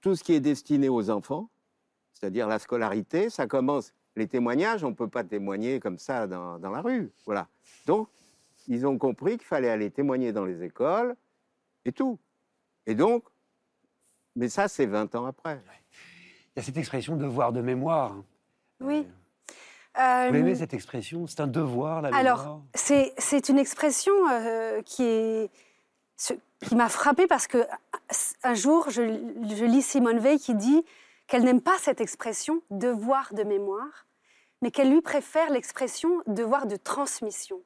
tout 0.00 0.16
ce 0.16 0.24
qui 0.24 0.34
est 0.34 0.40
destiné 0.40 0.88
aux 0.88 1.10
enfants, 1.10 1.48
c'est-à-dire 2.12 2.46
la 2.46 2.58
scolarité, 2.58 3.30
ça 3.30 3.46
commence. 3.46 3.94
Les 4.16 4.26
témoignages, 4.26 4.84
on 4.84 4.90
ne 4.90 4.94
peut 4.94 5.08
pas 5.08 5.24
témoigner 5.24 5.80
comme 5.80 5.98
ça 5.98 6.26
dans, 6.26 6.58
dans, 6.58 6.70
la 6.70 6.80
rue. 6.80 7.10
Voilà. 7.24 7.48
Donc, 7.86 8.08
ils 8.68 8.86
ont 8.86 8.98
compris 8.98 9.38
qu'il 9.38 9.46
fallait 9.46 9.70
aller 9.70 9.90
témoigner 9.90 10.32
dans 10.32 10.44
les 10.44 10.62
écoles 10.62 11.16
et 11.84 11.92
tout. 11.92 12.18
Et 12.86 12.94
donc, 12.94 13.24
mais 14.36 14.48
ça, 14.48 14.68
c'est 14.68 14.86
20 14.86 15.14
ans 15.14 15.26
après. 15.26 15.60
Il 16.54 16.58
y 16.58 16.60
a 16.60 16.62
cette 16.62 16.76
expression 16.76 17.16
devoir 17.16 17.52
de 17.52 17.60
mémoire. 17.60 18.16
Oui. 18.80 19.06
Euh, 19.98 20.28
Vous 20.30 20.36
aimez 20.36 20.54
cette 20.54 20.74
expression? 20.74 21.26
C'est 21.26 21.40
un 21.40 21.46
devoir, 21.46 22.02
la 22.02 22.08
alors, 22.08 22.38
mémoire? 22.38 22.46
Alors, 22.46 23.12
c'est 23.18 23.48
une 23.48 23.58
expression 23.58 24.12
euh, 24.30 24.82
qui 24.82 25.04
est 25.04 25.50
qui 26.60 26.76
m'a 26.76 26.88
frappée 26.88 27.26
parce 27.26 27.48
que 27.48 27.58
un 28.44 28.54
jour, 28.54 28.88
je, 28.88 29.02
je 29.02 29.64
lis 29.64 29.82
Simone 29.82 30.18
Veil 30.18 30.38
qui 30.38 30.54
dit 30.54 30.84
qu'elle 31.32 31.44
n'aime 31.44 31.62
pas 31.62 31.78
cette 31.78 32.02
expression 32.02 32.60
devoir 32.68 33.32
de 33.32 33.42
mémoire, 33.42 34.06
mais 34.60 34.70
qu'elle 34.70 34.90
lui 34.90 35.00
préfère 35.00 35.48
l'expression 35.48 36.20
devoir 36.26 36.66
de 36.66 36.76
transmission. 36.76 37.62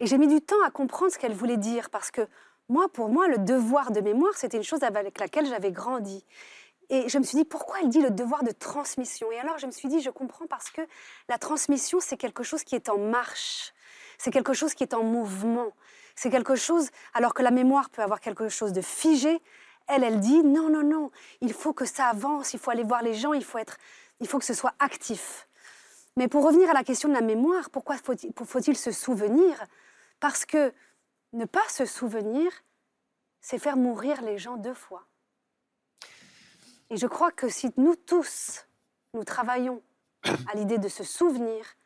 Et 0.00 0.08
j'ai 0.08 0.18
mis 0.18 0.26
du 0.26 0.40
temps 0.40 0.60
à 0.66 0.72
comprendre 0.72 1.12
ce 1.12 1.18
qu'elle 1.20 1.32
voulait 1.32 1.56
dire 1.56 1.90
parce 1.90 2.10
que 2.10 2.26
moi, 2.68 2.88
pour 2.88 3.08
moi, 3.08 3.28
le 3.28 3.38
devoir 3.38 3.92
de 3.92 4.00
mémoire, 4.00 4.34
c'était 4.34 4.56
une 4.56 4.64
chose 4.64 4.82
avec 4.82 5.20
laquelle 5.20 5.46
j'avais 5.46 5.70
grandi. 5.70 6.24
Et 6.90 7.08
je 7.08 7.16
me 7.18 7.22
suis 7.22 7.38
dit, 7.38 7.44
pourquoi 7.44 7.76
elle 7.82 7.88
dit 7.88 8.00
le 8.00 8.10
devoir 8.10 8.42
de 8.42 8.50
transmission? 8.50 9.30
Et 9.30 9.38
alors, 9.38 9.58
je 9.58 9.66
me 9.66 9.70
suis 9.70 9.88
dit, 9.88 10.00
je 10.00 10.10
comprends 10.10 10.48
parce 10.48 10.70
que 10.70 10.82
la 11.28 11.38
transmission, 11.38 12.00
c'est 12.00 12.16
quelque 12.16 12.42
chose 12.42 12.64
qui 12.64 12.74
est 12.74 12.88
en 12.88 12.98
marche, 12.98 13.74
c'est 14.18 14.32
quelque 14.32 14.54
chose 14.54 14.74
qui 14.74 14.82
est 14.82 14.92
en 14.92 15.04
mouvement, 15.04 15.70
c'est 16.16 16.30
quelque 16.30 16.56
chose, 16.56 16.90
alors 17.12 17.32
que 17.32 17.44
la 17.44 17.52
mémoire 17.52 17.90
peut 17.90 18.02
avoir 18.02 18.18
quelque 18.18 18.48
chose 18.48 18.72
de 18.72 18.80
figé, 18.80 19.40
elle, 19.86 20.04
elle 20.04 20.20
dit, 20.20 20.42
non, 20.42 20.68
non, 20.70 20.82
non, 20.82 21.10
il 21.40 21.52
faut 21.52 21.72
que 21.72 21.84
ça 21.84 22.06
avance, 22.06 22.54
il 22.54 22.58
faut 22.58 22.70
aller 22.70 22.84
voir 22.84 23.02
les 23.02 23.14
gens, 23.14 23.32
il 23.32 23.44
faut, 23.44 23.58
être, 23.58 23.76
il 24.20 24.28
faut 24.28 24.38
que 24.38 24.44
ce 24.44 24.54
soit 24.54 24.74
actif. 24.78 25.48
Mais 26.16 26.28
pour 26.28 26.44
revenir 26.44 26.70
à 26.70 26.74
la 26.74 26.84
question 26.84 27.08
de 27.08 27.14
la 27.14 27.20
mémoire, 27.20 27.70
pourquoi 27.70 27.96
faut-il 27.96 28.32
faut 28.34 28.60
se 28.60 28.92
souvenir? 28.92 29.64
Parce 30.20 30.44
que 30.44 30.72
ne 31.32 31.44
pas 31.44 31.68
se 31.68 31.84
souvenir, 31.84 32.50
c'est 33.40 33.58
faire 33.58 33.76
mourir 33.76 34.22
les 34.22 34.38
gens 34.38 34.56
deux 34.56 34.74
fois. 34.74 35.06
Et 36.90 36.96
je 36.96 37.06
crois 37.06 37.32
que 37.32 37.48
si 37.48 37.70
nous 37.76 37.96
tous, 37.96 38.66
nous 39.12 39.24
travaillons 39.24 39.82
à 40.22 40.54
l'idée 40.54 40.78
de 40.78 40.88
se 40.88 41.04
souvenir, 41.04 41.76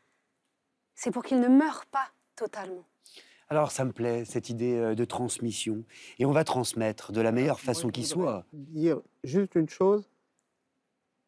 c'est 0.95 1.11
pour 1.11 1.25
qu'ils 1.25 1.41
ne 1.41 1.49
meurent 1.49 1.87
pas 1.87 2.09
totalement. 2.37 2.85
Alors 3.51 3.71
ça 3.71 3.85
me 3.85 3.93
plaît, 3.93 4.25
cette 4.25 4.51
idée 4.51 4.77
euh, 4.77 4.95
de 4.95 5.05
transmission. 5.05 5.85
Et 6.19 6.27
on 6.27 6.33
va 6.33 6.45
transmettre 6.45 7.13
de 7.13 7.21
la 7.21 7.33
meilleure 7.33 7.61
façon 7.61 7.89
qui 7.89 8.05
soit. 8.05 8.45
Dire 8.53 9.01
juste 9.25 9.55
une 9.55 9.69
chose, 9.69 10.11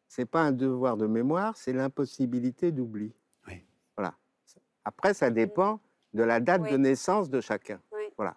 c'est 0.07 0.25
pas 0.25 0.41
un 0.41 0.51
devoir 0.51 0.97
de 0.97 1.07
mémoire, 1.07 1.57
c'est 1.57 1.73
l'impossibilité 1.73 2.71
d'oubli. 2.71 3.11
Oui. 3.47 3.63
Voilà. 3.97 4.13
Après, 4.85 5.13
ça 5.13 5.31
dépend 5.31 5.79
de 6.13 6.23
la 6.23 6.39
date 6.39 6.69
de 6.69 6.77
naissance 6.77 7.29
de 7.29 7.41
chacun. 7.41 7.79
Voilà. 8.17 8.35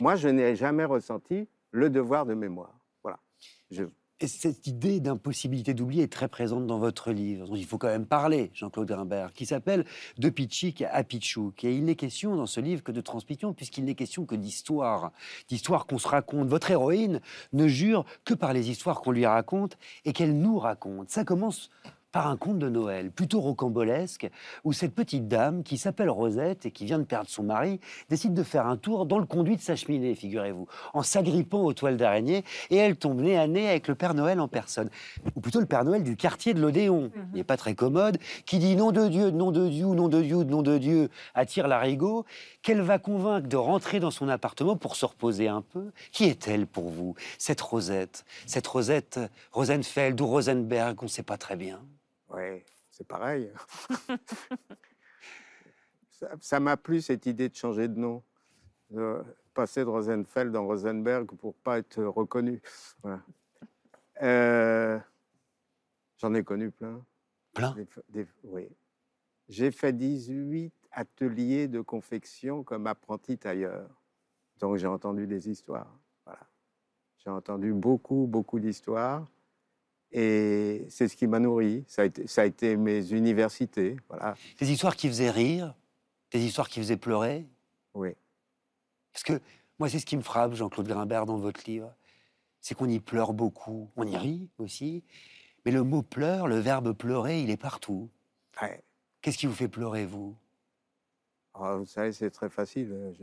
Moi, 0.00 0.16
je 0.16 0.28
n'ai 0.28 0.54
jamais 0.54 0.84
ressenti 0.84 1.48
le 1.70 1.90
devoir 1.90 2.26
de 2.26 2.34
mémoire. 2.34 2.78
Voilà. 3.02 3.18
Je, 3.70 3.84
cette 4.26 4.66
idée 4.66 5.00
d'impossibilité 5.00 5.74
d'oublier 5.74 6.04
est 6.04 6.12
très 6.12 6.28
présente 6.28 6.66
dans 6.66 6.78
votre 6.78 7.12
livre, 7.12 7.46
dont 7.48 7.56
il 7.56 7.64
faut 7.64 7.78
quand 7.78 7.88
même 7.88 8.06
parler, 8.06 8.50
Jean-Claude 8.54 8.88
Grimbert, 8.88 9.32
qui 9.32 9.46
s'appelle 9.46 9.84
De 10.18 10.28
Pichik 10.28 10.82
à 10.82 11.04
Pichouk. 11.04 11.64
Et 11.64 11.74
il 11.74 11.84
n'est 11.84 11.96
question 11.96 12.36
dans 12.36 12.46
ce 12.46 12.60
livre 12.60 12.82
que 12.82 12.92
de 12.92 13.00
transmission, 13.00 13.52
puisqu'il 13.52 13.84
n'est 13.84 13.94
question 13.94 14.26
que 14.26 14.34
d'histoire, 14.34 15.12
d'histoire 15.48 15.86
qu'on 15.86 15.98
se 15.98 16.08
raconte. 16.08 16.48
Votre 16.48 16.70
héroïne 16.70 17.20
ne 17.52 17.68
jure 17.68 18.04
que 18.24 18.34
par 18.34 18.52
les 18.52 18.70
histoires 18.70 19.00
qu'on 19.00 19.12
lui 19.12 19.26
raconte 19.26 19.76
et 20.04 20.12
qu'elle 20.12 20.38
nous 20.38 20.58
raconte. 20.58 21.10
Ça 21.10 21.24
commence 21.24 21.70
par 22.14 22.28
un 22.28 22.36
conte 22.36 22.60
de 22.60 22.68
Noël, 22.68 23.10
plutôt 23.10 23.40
rocambolesque, 23.40 24.30
où 24.62 24.72
cette 24.72 24.94
petite 24.94 25.26
dame, 25.26 25.64
qui 25.64 25.76
s'appelle 25.78 26.08
Rosette 26.08 26.64
et 26.64 26.70
qui 26.70 26.84
vient 26.84 27.00
de 27.00 27.04
perdre 27.04 27.28
son 27.28 27.42
mari, 27.42 27.80
décide 28.08 28.34
de 28.34 28.44
faire 28.44 28.68
un 28.68 28.76
tour 28.76 29.04
dans 29.04 29.18
le 29.18 29.26
conduit 29.26 29.56
de 29.56 29.60
sa 29.60 29.74
cheminée, 29.74 30.14
figurez-vous, 30.14 30.68
en 30.92 31.02
s'agrippant 31.02 31.64
aux 31.64 31.72
toiles 31.72 31.96
d'araignée, 31.96 32.44
et 32.70 32.76
elle 32.76 32.94
tombe 32.94 33.20
nez 33.20 33.36
à 33.36 33.48
nez 33.48 33.68
avec 33.68 33.88
le 33.88 33.96
Père 33.96 34.14
Noël 34.14 34.38
en 34.38 34.46
personne, 34.46 34.90
ou 35.34 35.40
plutôt 35.40 35.58
le 35.58 35.66
Père 35.66 35.84
Noël 35.84 36.04
du 36.04 36.14
quartier 36.14 36.54
de 36.54 36.60
l'Odéon, 36.60 37.10
il 37.32 37.38
n'est 37.38 37.42
pas 37.42 37.56
très 37.56 37.74
commode, 37.74 38.18
qui 38.46 38.60
dit 38.60 38.76
nom 38.76 38.92
de 38.92 39.08
Dieu, 39.08 39.32
nom 39.32 39.50
de 39.50 39.68
Dieu, 39.68 39.86
nom 39.86 40.06
de 40.06 40.22
Dieu, 40.22 40.44
nom 40.44 40.62
de 40.62 40.78
Dieu, 40.78 41.10
attire 41.34 41.66
l'arigot, 41.66 42.26
qu'elle 42.62 42.80
va 42.80 43.00
convaincre 43.00 43.48
de 43.48 43.56
rentrer 43.56 43.98
dans 43.98 44.12
son 44.12 44.28
appartement 44.28 44.76
pour 44.76 44.94
se 44.94 45.04
reposer 45.04 45.48
un 45.48 45.62
peu. 45.62 45.90
Qui 46.12 46.26
est-elle 46.26 46.68
pour 46.68 46.90
vous, 46.90 47.16
cette 47.38 47.60
Rosette? 47.60 48.24
Cette 48.46 48.68
Rosette 48.68 49.18
Rosenfeld 49.50 50.20
ou 50.20 50.26
Rosenberg, 50.28 50.96
on 51.00 51.06
ne 51.06 51.10
sait 51.10 51.24
pas 51.24 51.38
très 51.38 51.56
bien. 51.56 51.80
Oui, 52.30 52.64
c'est 52.90 53.06
pareil. 53.06 53.50
ça 56.40 56.60
m'a 56.60 56.76
plu 56.76 57.00
cette 57.00 57.26
idée 57.26 57.48
de 57.48 57.54
changer 57.54 57.88
de 57.88 57.98
nom, 57.98 58.22
de 58.90 59.22
passer 59.52 59.84
de 59.84 59.88
Rosenfeld 59.88 60.54
en 60.56 60.66
Rosenberg 60.66 61.26
pour 61.36 61.54
pas 61.54 61.78
être 61.78 62.02
reconnu. 62.02 62.60
Euh, 64.22 64.98
j'en 66.18 66.34
ai 66.34 66.44
connu 66.44 66.70
plein. 66.70 67.04
Plein? 67.52 67.74
Oui. 68.44 68.68
J'ai 69.48 69.70
fait 69.70 69.92
18 69.92 70.72
ateliers 70.90 71.68
de 71.68 71.80
confection 71.80 72.64
comme 72.64 72.86
apprenti 72.86 73.38
tailleur. 73.38 73.88
Donc 74.58 74.76
j'ai 74.76 74.86
entendu 74.86 75.26
des 75.26 75.48
histoires. 75.48 75.98
Voilà. 76.24 76.40
J'ai 77.18 77.30
entendu 77.30 77.72
beaucoup, 77.72 78.26
beaucoup 78.26 78.58
d'histoires. 78.58 79.26
Et 80.16 80.86
c'est 80.90 81.08
ce 81.08 81.16
qui 81.16 81.26
m'a 81.26 81.40
nourri. 81.40 81.84
Ça 81.88 82.02
a, 82.02 82.04
été, 82.04 82.28
ça 82.28 82.42
a 82.42 82.44
été 82.44 82.76
mes 82.76 83.12
universités. 83.12 83.96
Voilà. 84.08 84.36
Des 84.60 84.70
histoires 84.70 84.94
qui 84.94 85.08
faisaient 85.08 85.30
rire, 85.30 85.74
des 86.30 86.40
histoires 86.40 86.68
qui 86.68 86.78
faisaient 86.78 86.96
pleurer. 86.96 87.44
Oui. 87.94 88.10
Parce 89.12 89.24
que 89.24 89.40
moi, 89.80 89.88
c'est 89.88 89.98
ce 89.98 90.06
qui 90.06 90.16
me 90.16 90.22
frappe, 90.22 90.54
Jean-Claude 90.54 90.86
Grimbert, 90.86 91.26
dans 91.26 91.36
votre 91.36 91.68
livre. 91.68 91.92
C'est 92.60 92.76
qu'on 92.76 92.88
y 92.88 93.00
pleure 93.00 93.32
beaucoup. 93.32 93.90
On 93.96 94.06
y 94.06 94.16
rit 94.16 94.48
aussi. 94.58 95.02
Mais 95.66 95.72
le 95.72 95.82
mot 95.82 96.02
pleure, 96.02 96.46
le 96.46 96.58
verbe 96.58 96.92
pleurer, 96.92 97.40
il 97.40 97.50
est 97.50 97.56
partout. 97.56 98.08
Ouais. 98.62 98.82
Qu'est-ce 99.20 99.36
qui 99.36 99.46
vous 99.46 99.54
fait 99.54 99.68
pleurer, 99.68 100.06
vous? 100.06 100.36
Oh, 101.58 101.78
Vous 101.78 101.86
savez, 101.86 102.12
c'est 102.12 102.30
très 102.30 102.48
facile. 102.48 103.16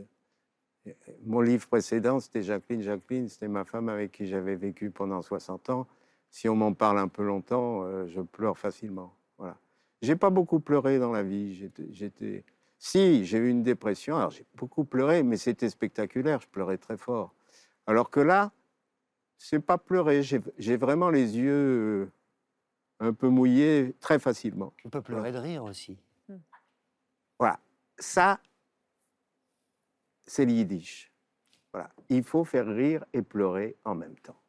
Mon 1.24 1.40
livre 1.40 1.66
précédent, 1.66 2.20
c'était 2.20 2.42
Jacqueline. 2.42 2.82
Jacqueline, 2.82 3.28
c'était 3.30 3.48
ma 3.48 3.64
femme 3.64 3.88
avec 3.88 4.12
qui 4.12 4.26
j'avais 4.26 4.56
vécu 4.56 4.90
pendant 4.90 5.22
60 5.22 5.70
ans 5.70 5.86
si 6.32 6.48
on 6.48 6.56
m'en 6.56 6.72
parle 6.72 6.98
un 6.98 7.08
peu 7.08 7.22
longtemps, 7.22 7.84
euh, 7.84 8.08
je 8.08 8.22
pleure 8.22 8.58
facilement. 8.58 9.14
Voilà. 9.36 9.56
J'ai 10.00 10.16
pas 10.16 10.30
beaucoup 10.30 10.60
pleuré 10.60 10.98
dans 10.98 11.12
la 11.12 11.22
vie. 11.22 11.54
J'étais, 11.90 12.44
si 12.78 13.24
j'ai 13.26 13.38
eu 13.38 13.50
une 13.50 13.62
dépression, 13.62 14.16
alors 14.16 14.30
j'ai 14.30 14.46
beaucoup 14.54 14.84
pleuré, 14.84 15.22
mais 15.22 15.36
c'était 15.36 15.68
spectaculaire. 15.68 16.40
Je 16.40 16.48
pleurais 16.48 16.78
très 16.78 16.96
fort. 16.96 17.34
Alors 17.86 18.08
que 18.10 18.18
là, 18.18 18.50
c'est 19.36 19.60
pas 19.60 19.76
pleurer. 19.76 20.22
J'ai 20.22 20.76
vraiment 20.78 21.10
les 21.10 21.36
yeux 21.36 21.52
euh, 21.52 22.12
un 23.00 23.12
peu 23.12 23.28
mouillés 23.28 23.94
très 24.00 24.18
facilement. 24.18 24.72
On 24.86 24.88
peut 24.88 25.02
pleurer 25.02 25.32
de 25.32 25.38
rire 25.38 25.64
aussi. 25.64 25.98
Voilà. 27.38 27.60
Ça, 27.98 28.40
c'est 30.26 30.46
l'yiddish. 30.46 31.12
Voilà. 31.74 31.90
Il 32.08 32.24
faut 32.24 32.44
faire 32.44 32.66
rire 32.66 33.04
et 33.12 33.20
pleurer 33.20 33.76
en 33.84 33.94
même 33.94 34.16
temps. 34.20 34.41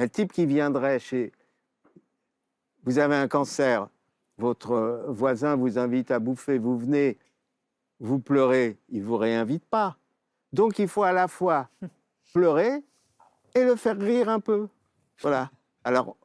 Un 0.00 0.08
type 0.08 0.32
qui 0.32 0.46
viendrait 0.46 0.98
chez... 0.98 1.30
Vous 2.84 2.98
avez 2.98 3.16
un 3.16 3.28
cancer, 3.28 3.86
votre 4.38 5.04
voisin 5.08 5.56
vous 5.56 5.78
invite 5.78 6.10
à 6.10 6.18
bouffer, 6.18 6.56
vous 6.56 6.78
venez, 6.78 7.18
vous 7.98 8.18
pleurez, 8.18 8.78
il 8.88 9.02
ne 9.02 9.06
vous 9.06 9.18
réinvite 9.18 9.66
pas. 9.66 9.98
Donc 10.54 10.78
il 10.78 10.88
faut 10.88 11.02
à 11.02 11.12
la 11.12 11.28
fois 11.28 11.68
pleurer 12.32 12.82
et 13.54 13.62
le 13.62 13.76
faire 13.76 13.98
rire 13.98 14.30
un 14.30 14.40
peu. 14.40 14.68
Voilà. 15.20 15.50
Alors, 15.84 16.16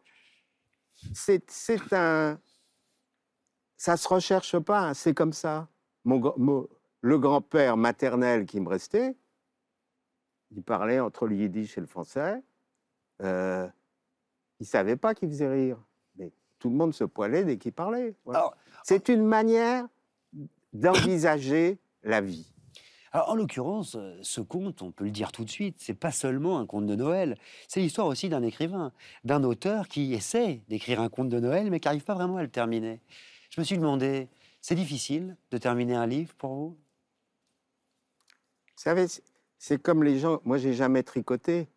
c'est 1.13 1.43
un, 1.91 2.39
ça 3.75 3.97
se 3.97 4.07
recherche 4.07 4.57
pas, 4.57 4.87
hein, 4.87 4.93
c'est 4.93 5.13
comme 5.13 5.33
ça. 5.33 5.67
Mon- 6.05 6.69
le 7.01 7.19
grand-père 7.19 7.75
maternel 7.75 8.45
qui 8.45 8.61
me 8.61 8.69
restait, 8.69 9.17
il 10.51 10.63
parlait 10.63 11.01
entre 11.01 11.27
le 11.27 11.35
yiddish 11.35 11.77
et 11.77 11.81
le 11.81 11.87
français. 11.87 12.41
Euh, 13.21 13.67
il 14.59 14.65
savait 14.65 14.95
pas 14.95 15.13
qu'il 15.13 15.29
faisait 15.29 15.51
rire, 15.51 15.77
mais 16.17 16.31
tout 16.59 16.69
le 16.69 16.75
monde 16.75 16.93
se 16.93 17.03
poilait 17.03 17.43
dès 17.43 17.57
qu'il 17.57 17.73
parlait. 17.73 18.15
voilà. 18.25 18.51
C'est 18.83 19.09
une 19.09 19.25
manière 19.25 19.87
d'envisager 20.73 21.79
la 22.03 22.21
vie. 22.21 22.51
Alors, 23.11 23.29
en 23.29 23.35
l'occurrence, 23.35 23.95
euh, 23.95 24.19
ce 24.23 24.41
conte, 24.41 24.81
on 24.81 24.91
peut 24.91 25.05
le 25.05 25.11
dire 25.11 25.31
tout 25.31 25.45
de 25.45 25.49
suite, 25.49 25.77
c'est 25.79 25.93
pas 25.93 26.11
seulement 26.11 26.59
un 26.59 26.65
conte 26.65 26.85
de 26.85 26.95
Noël, 26.95 27.37
c'est 27.69 27.79
l'histoire 27.79 28.07
aussi 28.07 28.27
d'un 28.27 28.43
écrivain, 28.43 28.91
d'un 29.23 29.45
auteur 29.45 29.87
qui 29.87 30.13
essaie 30.13 30.61
d'écrire 30.67 30.99
un 30.99 31.07
conte 31.07 31.29
de 31.29 31.39
Noël, 31.39 31.71
mais 31.71 31.79
qui 31.79 31.87
n'arrive 31.87 32.03
pas 32.03 32.13
vraiment 32.13 32.35
à 32.35 32.43
le 32.43 32.49
terminer. 32.49 32.99
Je 33.51 33.61
me 33.61 33.65
suis 33.65 33.77
demandé, 33.77 34.27
c'est 34.59 34.75
difficile 34.75 35.37
de 35.51 35.57
terminer 35.57 35.95
un 35.95 36.07
livre 36.07 36.33
pour 36.35 36.55
vous? 36.55 36.77
Vous 38.75 38.83
savez, 38.83 39.05
c'est 39.57 39.81
comme 39.81 40.03
les 40.03 40.19
gens. 40.19 40.41
Moi, 40.43 40.57
j'ai 40.57 40.73
jamais 40.73 41.01
tricoté, 41.01 41.69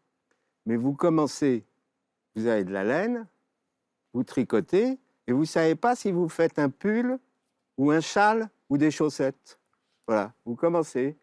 mais 0.69 0.77
vous 0.77 0.93
commencez, 0.93 1.65
vous 2.37 2.47
avez 2.47 2.63
de 2.63 2.73
la 2.75 2.85
laine, 2.85 3.27
vous 4.13 4.23
tricotez, 4.23 4.99
et 5.27 5.33
vous 5.33 5.47
savez 5.47 5.75
pas 5.75 5.97
si 5.97 6.13
vous 6.13 6.29
faites 6.29 6.59
un 6.59 6.69
pull 6.69 7.19
ou 7.79 7.91
un 7.91 8.03
châle 8.03 8.51
ou 8.69 8.77
des 8.77 8.91
chaussettes. 8.91 9.59
Voilà, 10.07 10.35
vous 10.45 10.57
commencez. 10.57 11.17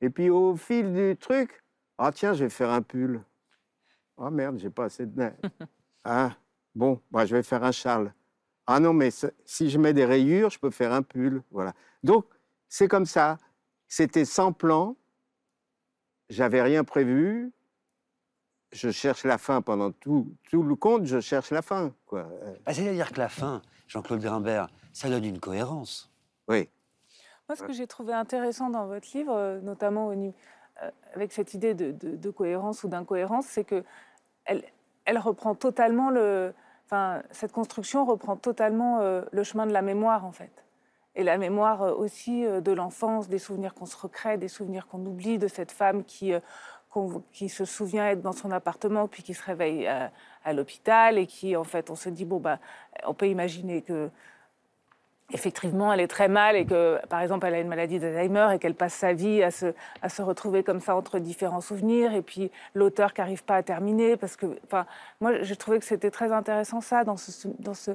Et 0.00 0.10
puis 0.10 0.30
au 0.30 0.56
fil 0.56 0.92
du 0.92 1.16
truc, 1.16 1.62
ah 1.96 2.10
tiens, 2.10 2.34
je 2.34 2.42
vais 2.42 2.50
faire 2.50 2.70
un 2.70 2.82
pull. 2.82 3.22
Ah 4.18 4.30
merde, 4.30 4.58
j'ai 4.58 4.70
pas 4.70 4.86
assez 4.86 5.06
de 5.06 5.16
laine. 5.16 5.36
Ah 6.04 6.36
bon, 6.74 7.02
bah, 7.10 7.26
je 7.26 7.36
vais 7.36 7.42
faire 7.42 7.62
un 7.62 7.72
châle. 7.72 8.14
Ah 8.66 8.80
non, 8.80 8.94
mais 8.94 9.10
si 9.44 9.68
je 9.68 9.78
mets 9.78 9.92
des 9.92 10.06
rayures, 10.06 10.48
je 10.48 10.58
peux 10.58 10.70
faire 10.70 10.92
un 10.92 11.02
pull. 11.02 11.42
Voilà. 11.50 11.74
Donc 12.02 12.24
c'est 12.68 12.88
comme 12.88 13.06
ça. 13.06 13.36
C'était 13.86 14.24
sans 14.24 14.52
plan. 14.52 14.96
J'avais 16.30 16.62
rien 16.62 16.84
prévu. 16.84 17.52
Je 18.72 18.90
cherche 18.90 19.24
la 19.24 19.38
fin 19.38 19.62
pendant 19.62 19.90
tout, 19.92 20.26
tout 20.50 20.62
le 20.62 20.74
conte, 20.74 21.04
je 21.06 21.20
cherche 21.20 21.50
la 21.50 21.62
fin. 21.62 21.92
Quoi. 22.06 22.20
Euh, 22.20 22.54
Ah, 22.66 22.74
C'est-à-dire 22.74 23.12
que 23.12 23.18
la 23.18 23.28
fin, 23.28 23.62
Jean-Claude 23.86 24.20
Grimbert, 24.20 24.68
ça 24.92 25.08
donne 25.08 25.24
une 25.24 25.40
cohérence. 25.40 26.10
Oui. 26.48 26.68
Moi, 27.48 27.56
ce 27.56 27.62
que 27.62 27.72
j'ai 27.72 27.86
trouvé 27.86 28.12
intéressant 28.12 28.68
dans 28.68 28.86
votre 28.86 29.08
livre, 29.16 29.32
euh, 29.34 29.60
notamment 29.62 30.10
euh, 30.10 30.30
avec 31.14 31.32
cette 31.32 31.54
idée 31.54 31.72
de, 31.74 31.92
de- 31.92 32.16
de 32.16 32.30
cohérence 32.30 32.84
ou 32.84 32.88
d'incohérence, 32.88 33.46
c'est 33.46 33.64
que 33.64 33.84
elle, 34.44 34.62
elle 35.06 35.18
reprend 35.18 35.54
totalement 35.54 36.10
le. 36.10 36.52
Enfin, 36.84 37.22
cette 37.30 37.52
construction 37.52 38.04
reprend 38.04 38.36
totalement 38.36 39.00
euh, 39.00 39.22
le 39.32 39.44
chemin 39.44 39.66
de 39.66 39.72
la 39.72 39.82
mémoire, 39.82 40.24
en 40.26 40.32
fait. 40.32 40.64
Et 41.14 41.22
la 41.22 41.36
mémoire 41.38 41.82
euh, 41.82 41.94
aussi 41.94 42.44
euh, 42.44 42.60
de 42.60 42.72
l'enfance, 42.72 43.28
des 43.28 43.38
souvenirs 43.38 43.72
qu'on 43.74 43.86
se 43.86 43.96
recrée, 43.96 44.36
des 44.36 44.48
souvenirs 44.48 44.86
qu'on 44.86 45.04
oublie, 45.06 45.38
de 45.38 45.48
cette 45.48 45.72
femme 45.72 46.04
qui, 46.04 46.34
euh, 46.96 47.18
qui 47.32 47.48
se 47.48 47.64
souvient 47.64 48.08
être 48.08 48.22
dans 48.22 48.32
son 48.32 48.50
appartement, 48.50 49.08
puis 49.08 49.22
qui 49.22 49.34
se 49.34 49.42
réveille 49.42 49.86
à, 49.86 50.10
à 50.44 50.52
l'hôpital, 50.52 51.18
et 51.18 51.26
qui, 51.26 51.56
en 51.56 51.64
fait, 51.64 51.90
on 51.90 51.96
se 51.96 52.08
dit, 52.08 52.24
bon, 52.24 52.38
bah, 52.38 52.58
on 53.06 53.14
peut 53.14 53.28
imaginer 53.28 53.82
que 53.82 54.10
effectivement, 55.30 55.92
elle 55.92 56.00
est 56.00 56.08
très 56.08 56.28
mal 56.28 56.56
et 56.56 56.64
que, 56.64 56.98
par 57.08 57.20
exemple, 57.20 57.46
elle 57.46 57.54
a 57.54 57.60
une 57.60 57.68
maladie 57.68 57.98
d'Alzheimer 57.98 58.54
et 58.54 58.58
qu'elle 58.58 58.74
passe 58.74 58.94
sa 58.94 59.12
vie 59.12 59.42
à 59.42 59.50
se, 59.50 59.74
à 60.00 60.08
se 60.08 60.22
retrouver 60.22 60.62
comme 60.62 60.80
ça 60.80 60.96
entre 60.96 61.18
différents 61.18 61.60
souvenirs. 61.60 62.14
Et 62.14 62.22
puis 62.22 62.50
l'auteur 62.74 63.12
qui 63.12 63.20
n'arrive 63.20 63.44
pas 63.44 63.56
à 63.56 63.62
terminer 63.62 64.16
parce 64.16 64.36
que, 64.36 64.46
enfin, 64.64 64.86
moi, 65.20 65.42
j'ai 65.42 65.56
trouvé 65.56 65.78
que 65.78 65.84
c'était 65.84 66.10
très 66.10 66.32
intéressant 66.32 66.80
ça 66.80 67.04
dans 67.04 67.18
ce, 67.18 67.48
dans 67.58 67.74
ce, 67.74 67.90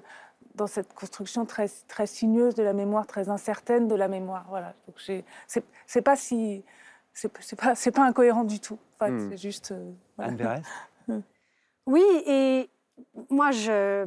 dans 0.54 0.68
cette 0.68 0.94
construction 0.94 1.46
très, 1.46 1.68
très 1.88 2.06
sinueuse 2.06 2.54
de 2.54 2.62
la 2.64 2.74
mémoire, 2.74 3.08
très 3.08 3.30
incertaine 3.30 3.88
de 3.88 3.96
la 3.96 4.08
mémoire. 4.08 4.46
Voilà. 4.50 4.74
Donc 4.88 5.24
c'est 5.88 6.02
pas 6.02 6.16
si, 6.16 6.64
c'est, 7.14 7.56
pas, 7.56 7.76
c'est 7.76 7.92
pas 7.92 8.04
incohérent 8.04 8.44
du 8.44 8.60
tout. 8.60 8.80
En 9.00 9.06
fait, 9.06 9.12
Hmm. 9.12 9.30
c'est 9.32 9.38
juste. 9.38 9.72
euh, 9.72 9.92
voilà. 10.18 10.32
Anne 10.32 10.38
Pérez 10.38 10.62
Oui, 11.86 12.04
et 12.26 12.70
moi, 13.30 13.52
je, 13.52 14.06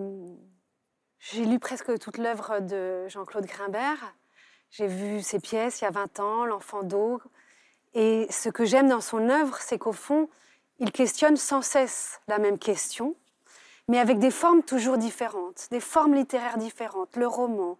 j'ai 1.18 1.44
lu 1.44 1.58
presque 1.58 1.98
toute 1.98 2.18
l'œuvre 2.18 2.60
de 2.60 3.06
Jean-Claude 3.08 3.46
Grimbert. 3.46 4.14
J'ai 4.70 4.86
vu 4.86 5.22
ses 5.22 5.38
pièces 5.40 5.80
il 5.80 5.84
y 5.84 5.86
a 5.86 5.90
20 5.90 6.20
ans, 6.20 6.44
L'enfant 6.46 6.82
d'eau. 6.82 7.20
Et 7.94 8.26
ce 8.30 8.48
que 8.48 8.64
j'aime 8.64 8.88
dans 8.88 9.00
son 9.00 9.28
œuvre, 9.28 9.56
c'est 9.60 9.78
qu'au 9.78 9.92
fond, 9.92 10.28
il 10.78 10.92
questionne 10.92 11.36
sans 11.36 11.62
cesse 11.62 12.20
la 12.28 12.38
même 12.38 12.58
question, 12.58 13.14
mais 13.88 13.98
avec 13.98 14.18
des 14.18 14.30
formes 14.30 14.62
toujours 14.62 14.98
différentes, 14.98 15.68
des 15.70 15.80
formes 15.80 16.14
littéraires 16.14 16.58
différentes, 16.58 17.16
le 17.16 17.26
roman, 17.26 17.78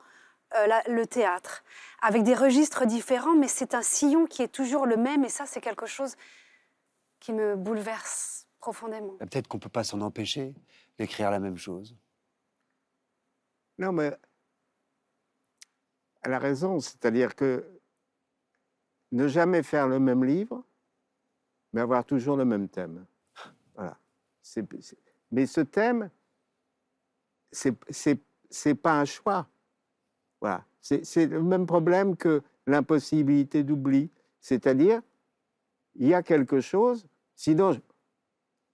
euh, 0.57 0.67
la- 0.67 0.83
le 0.89 1.07
théâtre, 1.07 1.65
avec 2.03 2.23
des 2.23 2.35
registres 2.35 2.87
différents, 2.87 3.35
mais 3.37 3.49
c'est 3.49 3.75
un 3.75 3.83
sillon 3.83 4.27
qui 4.27 4.43
est 4.43 4.49
toujours 4.49 4.87
le 4.87 4.97
même, 4.97 5.25
et 5.25 5.29
ça, 5.29 5.47
c'est 5.47 5.61
quelque 5.61 5.87
chose 5.87 6.15
qui 7.21 7.33
me 7.33 7.57
bouleverse 7.57 8.47
profondément. 8.61 9.15
Bah, 9.19 9.27
Peut-être 9.27 9.49
qu'on 9.49 9.57
ne 9.59 9.63
peut 9.63 9.69
pas 9.69 9.85
s'en 9.85 10.01
empêcher 10.01 10.55
d'écrire 10.99 11.31
la 11.31 11.41
même 11.41 11.57
chose. 11.57 11.97
Non, 13.79 13.93
mais 13.93 14.17
elle 16.23 16.33
a 16.33 16.39
raison. 16.39 16.81
C'est-à-dire 16.81 17.35
que 17.35 17.65
ne 19.13 19.29
jamais 19.29 19.63
faire 19.63 19.87
le 19.89 19.99
même 19.99 20.25
livre, 20.25 20.65
mais 21.73 21.81
avoir 21.81 22.05
toujours 22.05 22.37
le 22.37 22.45
même 22.45 22.69
thème. 22.69 23.07
Voilà. 23.75 23.99
C'est- 24.43 24.67
c'est- 24.83 24.99
mais 25.31 25.47
ce 25.47 25.61
thème, 25.61 26.11
c'est 27.53 28.75
pas 28.75 28.99
un 29.01 29.05
choix. 29.05 29.47
Voilà. 30.41 30.65
C'est 30.81 31.27
le 31.27 31.43
même 31.43 31.67
problème 31.67 32.17
que 32.17 32.43
l'impossibilité 32.67 33.63
d'oubli. 33.65 34.11
C'est-à-dire, 34.41 35.01
il 35.97 36.09
y 36.09 36.15
a 36.15 36.23
quelque 36.23 36.61
chose, 36.61 37.07
sinon, 37.35 37.73
je, 37.73 37.81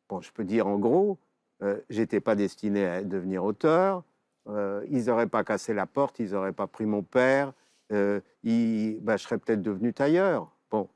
bon, 0.08 0.20
je 0.20 0.30
peux 0.32 0.44
dire 0.44 0.66
en 0.66 0.78
gros, 0.78 1.18
euh, 1.62 1.80
j'étais 1.88 2.20
pas 2.20 2.34
destiné 2.34 2.84
à 2.84 3.02
devenir 3.02 3.44
auteur, 3.44 4.02
euh, 4.48 4.84
ils 4.90 5.06
n'auraient 5.06 5.28
pas 5.28 5.44
cassé 5.44 5.72
la 5.72 5.86
porte, 5.86 6.18
ils 6.18 6.32
n'auraient 6.32 6.52
pas 6.52 6.66
pris 6.66 6.84
mon 6.84 7.02
père, 7.02 7.52
euh, 7.92 8.20
ils- 8.42 8.98
ben, 9.00 9.16
je 9.16 9.22
serais 9.22 9.38
peut-être 9.38 9.62
devenu 9.62 9.94
tailleur. 9.94 10.50
Bon, 10.70 10.88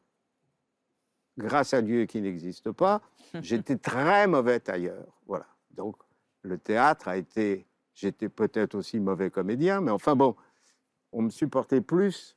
grâce 1.38 1.74
à 1.74 1.83
Dieu 1.83 2.05
qui 2.07 2.20
n'existe 2.20 2.72
pas, 2.72 3.00
j'étais 3.42 3.76
très 3.76 4.26
mauvais 4.26 4.61
tailleur. 4.61 5.07
Voilà. 5.26 5.46
Donc, 5.70 5.96
le 6.42 6.59
théâtre 6.59 7.09
a 7.09 7.16
été. 7.16 7.66
J'étais 7.94 8.29
peut-être 8.29 8.74
aussi 8.74 9.00
mauvais 9.00 9.31
comédien, 9.31 9.81
mais 9.81 9.90
enfin 9.90 10.14
bon, 10.16 10.37
on 11.16 11.22
me 11.22 11.31
supportait 11.31 11.81
plus 11.81 12.37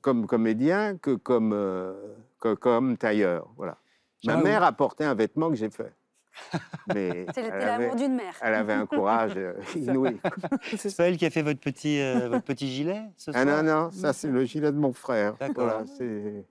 comme 0.00 0.26
comédien 0.26 0.96
que 0.96 1.14
comme, 1.14 1.52
euh, 1.52 1.92
que 2.40 2.54
comme 2.54 2.96
tailleur. 2.96 3.46
Voilà. 3.56 3.76
Ma 4.24 4.36
mère 4.38 4.62
a 4.62 4.72
porté 4.72 5.04
un 5.04 5.14
vêtement 5.14 5.50
que 5.50 5.54
j'ai 5.56 5.68
fait. 5.70 5.92
Mais 6.94 7.26
C'était 7.34 7.50
l'amour 7.64 7.94
d'une 7.94 8.14
mère. 8.16 8.34
elle 8.40 8.54
avait 8.54 8.72
un 8.72 8.86
courage 8.86 9.34
euh, 9.36 9.52
inouï. 9.76 10.18
C'est 10.76 10.96
pas 10.96 11.08
elle 11.08 11.16
qui 11.18 11.26
a 11.26 11.30
fait 11.30 11.42
votre 11.42 11.60
petit, 11.60 12.00
euh, 12.00 12.28
votre 12.30 12.44
petit 12.44 12.68
gilet 12.72 13.02
ce 13.18 13.30
Ah 13.34 13.44
non, 13.44 13.62
non, 13.62 13.90
ça 13.90 14.12
c'est 14.14 14.28
le 14.30 14.44
gilet 14.44 14.72
de 14.72 14.78
mon 14.78 14.92
frère. 14.94 15.36
D'accord. 15.36 15.64
Voilà, 15.66 15.86
c'est- 15.86 16.44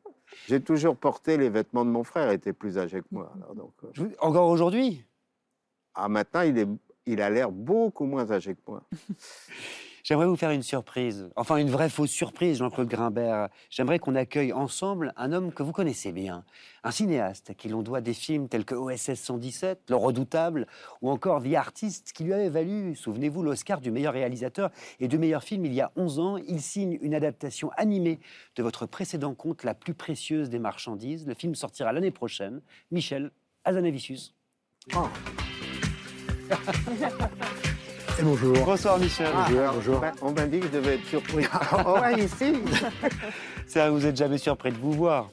J'ai 0.48 0.62
toujours 0.62 0.96
porté 0.96 1.38
les 1.38 1.50
vêtements 1.50 1.84
de 1.84 1.90
mon 1.90 2.04
frère, 2.04 2.32
il 2.32 2.36
était 2.36 2.54
plus 2.54 2.78
âgé 2.78 3.02
que 3.02 3.08
moi. 3.12 3.34
alors 3.42 3.56
donc, 3.56 3.74
euh, 3.84 3.88
Je 3.94 4.04
vous- 4.04 4.12
Encore 4.20 4.50
aujourd'hui? 4.50 5.04
Ah, 5.96 6.08
maintenant, 6.10 6.42
il, 6.42 6.58
est... 6.60 6.68
il 7.08 7.22
a 7.22 7.30
l'air 7.30 7.52
beaucoup 7.52 8.06
moins 8.06 8.32
âgé 8.32 8.54
que 8.56 8.62
moi. 8.68 8.84
J'aimerais 10.04 10.26
vous 10.26 10.36
faire 10.36 10.52
une 10.52 10.64
surprise, 10.64 11.30
enfin 11.38 11.56
une 11.56 11.70
vraie 11.70 11.88
fausse 11.88 12.12
surprise, 12.12 12.58
Jean-Claude 12.58 12.90
Grimbert. 12.90 13.48
J'aimerais 13.70 14.00
qu'on 14.00 14.16
accueille 14.16 14.52
ensemble 14.52 15.14
un 15.16 15.32
homme 15.32 15.54
que 15.54 15.64
vous 15.64 15.72
connaissez 15.72 16.12
bien, 16.12 16.44
un 16.84 16.92
cinéaste 16.92 17.56
qui 17.56 17.70
l'on 17.70 17.84
doit 17.84 18.02
des 18.02 18.14
films 18.14 18.50
tels 18.50 18.66
que 18.66 18.76
OSS 18.76 19.14
117, 19.14 19.84
Le 19.88 19.96
Redoutable, 19.96 20.68
ou 21.02 21.10
encore 21.10 21.42
The 21.42 21.54
Artist, 21.54 22.12
qui 22.12 22.26
lui 22.26 22.34
avait 22.34 22.50
valu, 22.50 22.98
souvenez-vous, 22.98 23.44
l'Oscar 23.44 23.80
du 23.80 23.92
meilleur 23.92 24.12
réalisateur 24.12 24.72
et 25.00 25.08
du 25.08 25.18
meilleur 25.18 25.42
film 25.42 25.64
il 25.64 25.74
y 25.74 25.80
a 25.80 25.90
11 25.96 26.20
ans. 26.20 26.36
Il 26.36 26.62
signe 26.62 27.00
une 27.02 27.16
adaptation 27.16 27.72
animée 27.78 28.20
de 28.58 28.64
votre 28.64 28.86
précédent 28.86 29.34
conte, 29.34 29.64
La 29.64 29.74
plus 29.74 29.94
précieuse 29.94 30.50
des 30.50 30.60
marchandises. 30.60 31.26
Le 31.26 31.34
film 31.34 31.56
sortira 31.56 31.94
l'année 31.94 32.12
prochaine. 32.12 32.60
Michel 32.92 33.32
Azanavicius. 33.64 34.36
Oh. 34.98 35.08
Et 38.20 38.24
bonjour. 38.24 38.54
Bonsoir 38.66 39.00
Michel. 39.00 39.32
Bonjour, 39.34 39.74
bonjour. 39.74 40.00
Ben, 40.00 40.12
On 40.22 40.32
m'a 40.32 40.46
dit 40.46 40.60
que 40.60 40.68
je 40.68 40.72
devais 40.72 40.96
être 40.96 41.06
surpris. 41.06 41.46
oh, 41.86 42.00
ouais, 42.00 42.24
ici 42.24 42.54
vous 43.90 44.00
n'êtes 44.00 44.18
jamais 44.18 44.38
surpris 44.38 44.72
de 44.72 44.78
vous 44.78 44.92
voir. 44.92 45.32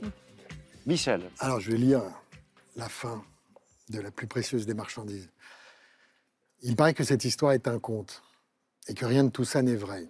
Michel, 0.87 1.23
Alors, 1.41 1.61
je 1.61 1.71
vais 1.71 1.77
lire 1.77 2.03
la 2.77 2.89
fin 2.89 3.23
de 3.91 4.01
la 4.01 4.11
plus 4.11 4.27
précieuse 4.27 4.67
des 4.67 4.75
marchandises. 4.75 5.29
Il 6.63 6.75
paraît 6.77 6.95
que 6.95 7.05
cette 7.05 7.25
histoire 7.25 7.53
est 7.53 7.69
un 7.69 7.79
conte 7.79 8.23
et 8.89 8.95
que 8.95 9.05
rien 9.05 9.25
de 9.25 9.31
tout 9.31 9.45
ça 9.45 9.63
n'est 9.63 9.77
vrai. 9.77 10.09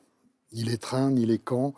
Ni 0.52 0.62
les 0.62 0.78
trains, 0.78 1.11
ni 1.11 1.26
les 1.26 1.38
camps, 1.38 1.74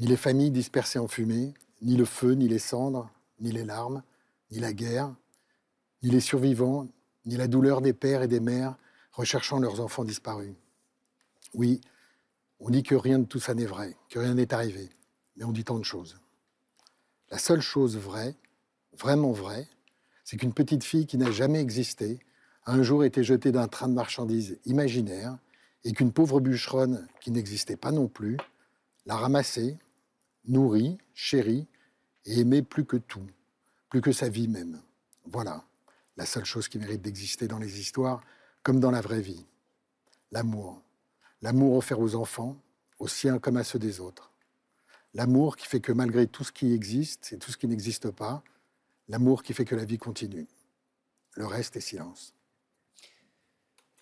ni 0.00 0.06
les 0.06 0.16
familles 0.16 0.50
dispersées 0.50 0.98
en 0.98 1.08
fumée, 1.08 1.54
ni 1.82 1.96
le 1.96 2.04
feu, 2.04 2.32
ni 2.32 2.48
les 2.48 2.58
cendres, 2.58 3.08
ni 3.40 3.52
les 3.52 3.64
larmes, 3.64 4.02
ni 4.50 4.58
la 4.58 4.72
guerre, 4.72 5.14
ni 6.02 6.10
les 6.10 6.20
survivants, 6.20 6.88
ni 7.26 7.36
la 7.36 7.46
douleur 7.46 7.80
des 7.80 7.92
pères 7.92 8.22
et 8.22 8.28
des 8.28 8.40
mères 8.40 8.76
recherchant 9.12 9.58
leurs 9.58 9.80
enfants 9.80 10.04
disparus. 10.04 10.54
Oui, 11.54 11.80
On 12.64 12.70
dit 12.70 12.84
que 12.84 12.94
rien 12.94 13.18
de 13.18 13.24
tout 13.24 13.40
ça 13.40 13.54
n'est 13.54 13.66
vrai, 13.66 13.96
que 14.08 14.20
rien 14.20 14.34
n'est 14.34 14.54
arrivé, 14.54 14.88
mais 15.36 15.44
on 15.44 15.50
dit 15.50 15.64
tant 15.64 15.80
de 15.80 15.84
choses. 15.84 16.20
La 17.28 17.38
seule 17.38 17.60
chose 17.60 17.96
vraie, 17.96 18.36
vraiment 18.92 19.32
vraie, 19.32 19.66
c'est 20.22 20.36
qu'une 20.36 20.54
petite 20.54 20.84
fille 20.84 21.06
qui 21.06 21.18
n'a 21.18 21.32
jamais 21.32 21.60
existé 21.60 22.20
a 22.64 22.72
un 22.72 22.84
jour 22.84 23.02
été 23.02 23.24
jetée 23.24 23.50
d'un 23.50 23.66
train 23.66 23.88
de 23.88 23.94
marchandises 23.94 24.60
imaginaire 24.64 25.36
et 25.82 25.92
qu'une 25.92 26.12
pauvre 26.12 26.40
bûcheronne 26.40 27.08
qui 27.20 27.32
n'existait 27.32 27.76
pas 27.76 27.90
non 27.90 28.06
plus 28.06 28.36
l'a 29.06 29.16
ramassée, 29.16 29.76
nourrie, 30.44 30.98
chérie 31.14 31.66
et 32.26 32.38
aimée 32.38 32.62
plus 32.62 32.84
que 32.84 32.96
tout, 32.96 33.26
plus 33.88 34.00
que 34.00 34.12
sa 34.12 34.28
vie 34.28 34.46
même. 34.46 34.80
Voilà 35.26 35.64
la 36.16 36.26
seule 36.26 36.44
chose 36.44 36.68
qui 36.68 36.78
mérite 36.78 37.02
d'exister 37.02 37.48
dans 37.48 37.58
les 37.58 37.80
histoires 37.80 38.22
comme 38.62 38.80
dans 38.80 38.90
la 38.90 39.00
vraie 39.00 39.20
vie. 39.20 39.44
L'amour. 40.30 40.82
L'amour 41.42 41.76
offert 41.76 42.00
aux 42.00 42.14
enfants, 42.14 42.56
aux 42.98 43.08
siens 43.08 43.38
comme 43.38 43.56
à 43.56 43.64
ceux 43.64 43.78
des 43.78 44.00
autres. 44.00 44.32
L'amour 45.14 45.56
qui 45.56 45.66
fait 45.66 45.80
que 45.80 45.92
malgré 45.92 46.26
tout 46.26 46.44
ce 46.44 46.52
qui 46.52 46.72
existe 46.72 47.32
et 47.32 47.38
tout 47.38 47.50
ce 47.50 47.58
qui 47.58 47.66
n'existe 47.66 48.10
pas, 48.10 48.42
l'amour 49.08 49.42
qui 49.42 49.52
fait 49.52 49.64
que 49.64 49.74
la 49.74 49.84
vie 49.84 49.98
continue. 49.98 50.46
Le 51.34 51.46
reste 51.46 51.76
est 51.76 51.80
silence. 51.80 52.34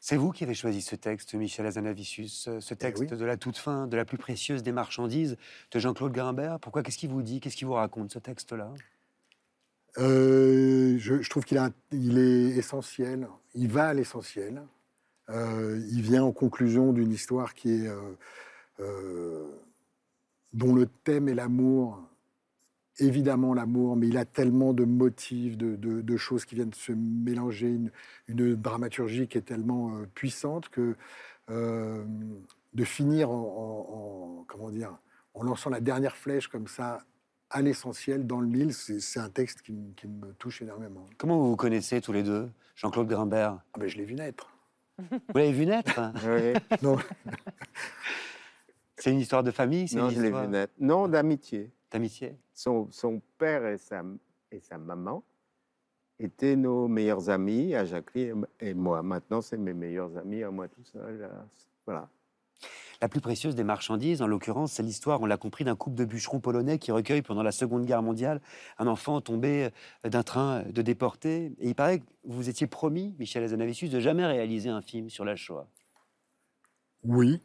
C'est 0.03 0.16
vous 0.16 0.31
qui 0.31 0.44
avez 0.44 0.55
choisi 0.55 0.81
ce 0.81 0.96
texte, 0.96 1.35
Michel 1.35 1.66
Azanavicius, 1.66 2.49
ce 2.59 2.75
texte 2.75 3.03
oui. 3.03 3.07
de 3.07 3.25
la 3.25 3.37
toute 3.37 3.59
fin, 3.59 3.87
de 3.87 3.96
la 3.96 4.07
plus 4.07 4.16
précieuse 4.16 4.62
des 4.62 4.73
marchandises 4.73 5.37
de 5.70 5.79
Jean-Claude 5.79 6.12
Grimbert. 6.12 6.59
Pourquoi 6.59 6.83
Qu'est-ce 6.83 6.96
qu'il 6.96 7.11
vous 7.11 7.23
dit 7.23 7.40
Qu'est-ce 7.40 7.57
qu'il 7.57 7.66
vous 7.66 7.75
raconte, 7.75 8.11
ce 8.11 8.18
texte-là? 8.18 8.73
Euh, 9.98 10.96
je, 10.98 11.29
trouve 11.29 11.44
qu'il 11.44 11.59
est 11.59 12.57
essentiel. 12.57 13.29
Il 13.55 13.68
va 13.68 13.88
à 13.88 13.94
l'essentiel. 13.94 14.62
Euh, 15.29 15.81
il 15.90 16.03
vient 16.03 16.24
en 16.24 16.33
conclusion 16.33 16.92
d'une 16.92 17.12
histoire 17.12 17.55
qui 17.55 17.70
est 17.72 17.90
euh, 18.81 19.44
dont 20.53 20.74
le 20.74 20.87
thème 20.87 21.29
est 21.29 21.35
l'amour. 21.35 22.03
Évidemment 22.98 23.55
l'amour, 23.55 23.96
mais 23.96 24.09
il 24.09 24.18
a 24.18 24.26
tellement 24.26 24.74
de 24.74 24.85
motifs, 24.85 25.57
de, 25.57 26.16
choses 26.18 26.44
qui 26.44 26.55
viennent 26.55 26.74
se 26.74 26.92
mélanger, 26.92 27.79
une, 28.29 28.55
dramaturgie 28.57 29.26
qui 29.26 29.38
est 29.38 29.42
tellement 29.42 30.03
puissante 30.14 30.68
que 30.68 30.96
de 31.48 32.85
finir 32.85 33.31
en, 33.31 33.35
en- 33.35 34.40
en- 34.40 34.44
comment 34.46 34.70
dire, 34.70 34.98
en 35.33 35.44
lançant 35.44 35.70
la 35.70 35.81
dernière 35.81 36.14
flèche 36.14 36.48
comme 36.48 36.66
ça 36.66 37.03
à 37.50 37.62
l'essentiel 37.62 38.26
dans 38.26 38.40
le 38.40 38.46
mille, 38.46 38.72
c'est 38.72 39.18
un 39.20 39.28
texte 39.28 39.62
qui, 39.62 39.72
me- 39.72 39.92
qui 39.94 40.06
me 40.06 40.32
touche 40.34 40.62
énormément. 40.62 41.06
Comment 41.18 41.38
vous 41.38 41.50
vous 41.50 41.56
connaissez 41.56 42.00
tous 42.00 42.12
les 42.12 42.22
deux, 42.22 42.48
Jean-Claude 42.76 43.08
Grimbert? 43.08 43.58
Ah 43.74 43.78
ben, 43.78 43.88
je 43.88 43.96
l'ai 43.96 44.04
vu 44.04 44.14
naître. 44.14 44.48
Vous 44.98 45.08
l'avez 45.34 45.52
vu 45.52 45.66
naître? 45.66 45.98
Oui. 46.26 46.52
Non, 46.82 46.96
C'est 48.96 49.10
une 49.12 49.20
histoire 49.20 49.42
de 49.42 49.50
famille 49.50 49.88
C'est 49.88 49.96
Non, 49.96 50.08
une 50.10 50.14
je 50.16 50.20
l'ai 50.20 50.26
histoire 50.28 50.44
vu 50.44 50.50
naître. 50.50 50.72
Non, 50.78 51.08
d'amitié. 51.08 51.70
d'amitié 51.90 52.36
Son, 52.54 52.88
son 52.90 53.20
père 53.38 53.66
et 53.66 53.78
sa, 53.78 54.02
et 54.52 54.60
sa 54.60 54.76
maman 54.78 55.24
étaient 56.18 56.54
nos 56.56 56.86
meilleurs 56.86 57.30
amis, 57.30 57.74
à 57.74 57.84
Jacqueline 57.86 58.46
et 58.60 58.74
moi. 58.74 59.02
Maintenant, 59.02 59.40
c'est 59.40 59.56
mes 59.56 59.72
meilleurs 59.72 60.14
amis 60.18 60.42
à 60.42 60.50
moi 60.50 60.68
tout 60.68 60.84
seul. 60.84 61.18
là. 61.20 61.30
Voilà. 61.86 62.08
La 63.02 63.08
plus 63.08 63.20
précieuse 63.22 63.54
des 63.54 63.64
marchandises, 63.64 64.20
en 64.20 64.26
l'occurrence, 64.26 64.72
c'est 64.72 64.82
l'histoire, 64.82 65.22
on 65.22 65.26
l'a 65.26 65.38
compris, 65.38 65.64
d'un 65.64 65.74
couple 65.74 65.96
de 65.96 66.04
bûcherons 66.04 66.38
polonais 66.40 66.78
qui 66.78 66.92
recueillent 66.92 67.22
pendant 67.22 67.42
la 67.42 67.50
Seconde 67.52 67.86
Guerre 67.86 68.02
mondiale 68.02 68.42
un 68.78 68.86
enfant 68.86 69.22
tombé 69.22 69.70
euh, 70.04 70.08
d'un 70.10 70.22
train 70.22 70.62
de 70.64 70.82
déportés. 70.82 71.52
Et 71.60 71.68
il 71.68 71.74
paraît 71.74 72.00
que 72.00 72.04
vous 72.24 72.50
étiez 72.50 72.66
promis, 72.66 73.14
Michel 73.18 73.42
Azanavicius, 73.42 73.90
de 73.90 74.00
jamais 74.00 74.26
réaliser 74.26 74.68
un 74.68 74.82
film 74.82 75.08
sur 75.08 75.24
la 75.24 75.34
Shoah. 75.36 75.66
oui. 77.04 77.40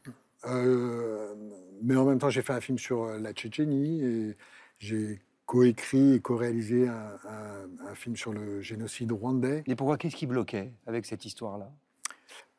Euh, 0.47 1.33
mais 1.81 1.95
en 1.95 2.05
même 2.05 2.19
temps, 2.19 2.29
j'ai 2.29 2.43
fait 2.43 2.53
un 2.53 2.61
film 2.61 2.77
sur 2.77 3.03
euh, 3.05 3.17
la 3.17 3.33
Tchétchénie 3.33 4.03
et 4.03 4.37
j'ai 4.77 5.19
coécrit 5.47 6.13
et 6.13 6.19
co-réalisé 6.19 6.87
un, 6.87 7.17
un- 7.27 7.87
un 7.89 7.95
film 7.95 8.15
sur 8.15 8.31
le 8.31 8.61
génocide 8.61 9.11
rwandais. 9.11 9.63
Mais 9.67 9.75
pourquoi 9.75 9.97
Qu'est-ce 9.97 10.15
qui 10.15 10.27
bloquait 10.27 10.71
avec 10.85 11.05
cette 11.07 11.25
histoire-là? 11.25 11.71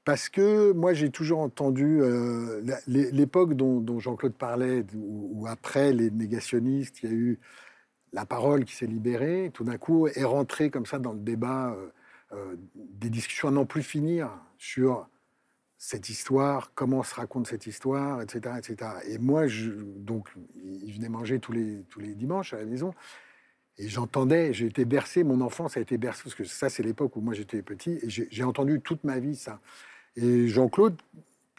Parce 0.07 0.29
que 0.29 0.71
moi, 0.71 0.95
j'ai 0.95 1.11
toujours 1.11 1.41
entendu 1.41 2.01
euh, 2.01 2.63
l'époque 2.87 3.55
dont, 3.55 3.99
Jean-Claude 3.99 4.35
parlait, 4.35 4.85
où, 4.95 5.47
après 5.49 5.93
les 5.93 6.13
négationnistes, 6.13 7.03
il 7.03 7.11
y 7.11 7.13
a 7.13 7.17
eu 7.17 7.41
la 8.13 8.25
parole 8.25 8.65
qui 8.65 8.73
s'est 8.73 8.87
libérée, 8.87 9.51
tout 9.53 9.65
d'un 9.65 9.79
coup 9.79 10.07
est 10.07 10.23
rentrée 10.23 10.71
comme 10.71 10.87
ça 10.87 11.01
dans 11.01 11.13
le 11.13 11.19
débat 11.19 11.73
euh, 11.73 11.89
euh, 12.35 12.57
des 12.75 13.11
discussions 13.11 13.49
à 13.49 13.51
n'en 13.51 13.67
plus 13.67 13.83
finir 13.83 14.31
sur 14.59 15.09
cette 15.77 16.09
histoire, 16.09 16.71
comment 16.77 17.03
se 17.03 17.17
raconte 17.17 17.49
cette 17.49 17.67
histoire, 17.67 18.23
etc. 18.23 18.55
etc. 18.59 18.91
Et 19.09 19.19
moi, 19.19 19.49
je, 19.49 19.73
donc, 19.73 20.29
il 20.55 20.95
venait 20.95 21.09
manger 21.09 21.41
tous 21.41 21.51
les, 21.51 21.83
tous 21.91 21.99
les 21.99 22.15
dimanches 22.15 22.55
à 22.55 22.59
la 22.59 22.65
maison. 22.65 22.95
Et 23.77 23.89
j'entendais, 23.89 24.53
j'ai 24.53 24.67
été 24.67 24.85
bercé, 24.85 25.25
mon 25.25 25.41
enfance 25.41 25.77
a 25.77 25.81
été 25.81 25.99
bercée, 25.99 26.23
parce 26.23 26.37
que 26.37 26.45
ça, 26.45 26.69
c'est 26.69 26.85
l'époque 26.85 27.17
où 27.17 27.21
moi 27.21 27.35
j'étais 27.35 27.61
petit, 27.61 27.99
et 28.03 28.09
j'ai 28.09 28.45
entendu 28.45 28.81
toute 28.81 29.03
ma 29.03 29.19
vie 29.19 29.35
ça. 29.35 29.61
Et 30.17 30.49
Jean-Claude, 30.49 30.97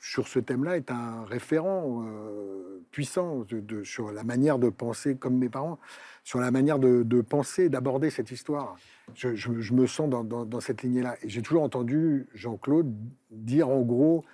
sur 0.01 0.27
ce 0.27 0.39
thème-là, 0.39 0.77
est 0.77 0.91
un 0.91 1.25
référent 1.25 2.03
euh, 2.05 2.83
puissant 2.91 3.45
sur 3.83 4.11
la 4.11 4.23
manière 4.23 4.57
de 4.57 4.69
penser, 4.69 5.15
comme 5.15 5.37
mes 5.37 5.49
parents, 5.49 5.79
sur 6.23 6.39
la 6.39 6.51
manière 6.51 6.79
de, 6.79 7.21
penser, 7.21 7.69
d'aborder 7.69 8.09
cette 8.09 8.31
histoire. 8.31 8.75
Je, 9.13 9.73
me 9.73 9.85
sens 9.85 10.09
dans, 10.09 10.59
cette 10.59 10.81
lignée-là. 10.81 11.17
Et 11.21 11.29
j'ai 11.29 11.41
toujours 11.41 11.63
entendu 11.63 12.27
Jean-Claude 12.33 12.93
dire 13.29 13.69
en 13.69 13.81
gros 13.81 14.25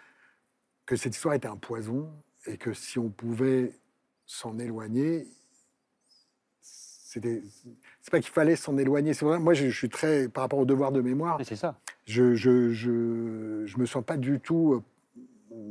que 0.85 0.95
cette 0.95 1.15
histoire 1.15 1.35
était 1.35 1.47
un 1.47 1.57
poison 1.57 2.09
et 2.45 2.57
que 2.57 2.73
si 2.73 2.99
on 2.99 3.09
pouvait 3.09 3.73
s'en 4.25 4.57
éloigner, 4.59 5.27
c'était. 6.61 7.43
C'est 8.01 8.11
pas 8.11 8.19
qu'il 8.19 8.31
fallait 8.31 8.55
s'en 8.55 8.77
éloigner. 8.77 9.13
Moi, 9.21 9.53
je, 9.53 9.69
je 9.69 9.77
suis 9.77 9.89
très 9.89 10.27
par 10.27 10.43
rapport 10.43 10.59
au 10.59 10.65
devoir 10.65 10.91
de 10.91 11.01
mémoire 11.01 11.39
C'est 11.43 11.55
ça. 11.55 11.79
Je, 12.05 12.33
je, 12.35 12.69
je, 12.71 13.63
je 13.65 13.77
me 13.77 13.85
sens 13.85 14.03
pas 14.03 14.17
du 14.17 14.39
tout 14.39 14.73
euh, 14.73 14.83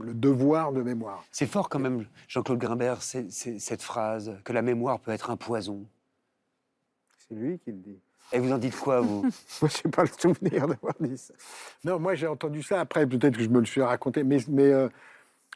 le 0.05 0.15
devoir 0.15 0.73
de 0.73 0.83
mémoire. 0.83 1.25
C'est 1.31 1.47
fort 1.47 1.69
quand 1.69 1.79
même, 1.79 2.07
Jean-Claude 2.29 2.59
Grimbert, 2.59 3.03
cette 3.03 3.83
phrase, 3.83 4.37
que 4.45 4.53
la 4.53 4.63
mémoire 4.63 5.01
peut 5.01 5.11
être 5.11 5.31
un 5.31 5.37
poison. 5.37 5.85
C'est 7.29 7.35
lui 7.35 7.59
qui 7.59 7.73
le 7.73 7.79
dit. 7.79 7.99
Et 8.33 8.39
vous 8.39 8.51
en 8.53 8.59
dites 8.59 8.77
quoi, 8.79 9.01
vous? 9.01 9.23
Moi, 9.61 9.69
je 9.71 9.81
n'ai 9.85 9.91
pas 9.91 10.03
le 10.05 10.09
souvenir 10.19 10.67
d'avoir 10.67 10.95
dit 11.01 11.19
ça. 11.19 11.35
Non, 11.85 11.99
moi 11.99 12.15
j'ai 12.15 12.27
entendu 12.27 12.63
ça 12.63 12.81
après, 12.81 13.07
peut-être 13.07 13.37
que 13.37 13.43
je 13.43 13.49
me 13.51 13.61
le 13.61 13.67
suis 13.67 13.83
raconté, 13.83 14.23
mais. 14.25 14.39
mais, 14.49 14.73
euh, 14.73 14.89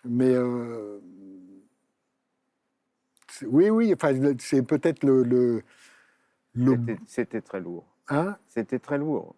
mais 0.05 0.35
euh, 0.35 0.99
oui, 3.47 3.71
oui, 3.71 3.95
enfin, 3.95 4.13
c'est 4.39 4.63
peut-être 4.63 5.05
le. 5.05 5.23
le, 5.23 5.63
le- 6.55 6.73
C'était- 6.77 6.99
C'était 7.07 7.41
très 7.41 7.61
lourd. 7.61 7.85
hein, 8.09 8.37
C'était 8.47 8.79
très 8.79 8.99
lourd. 8.99 9.35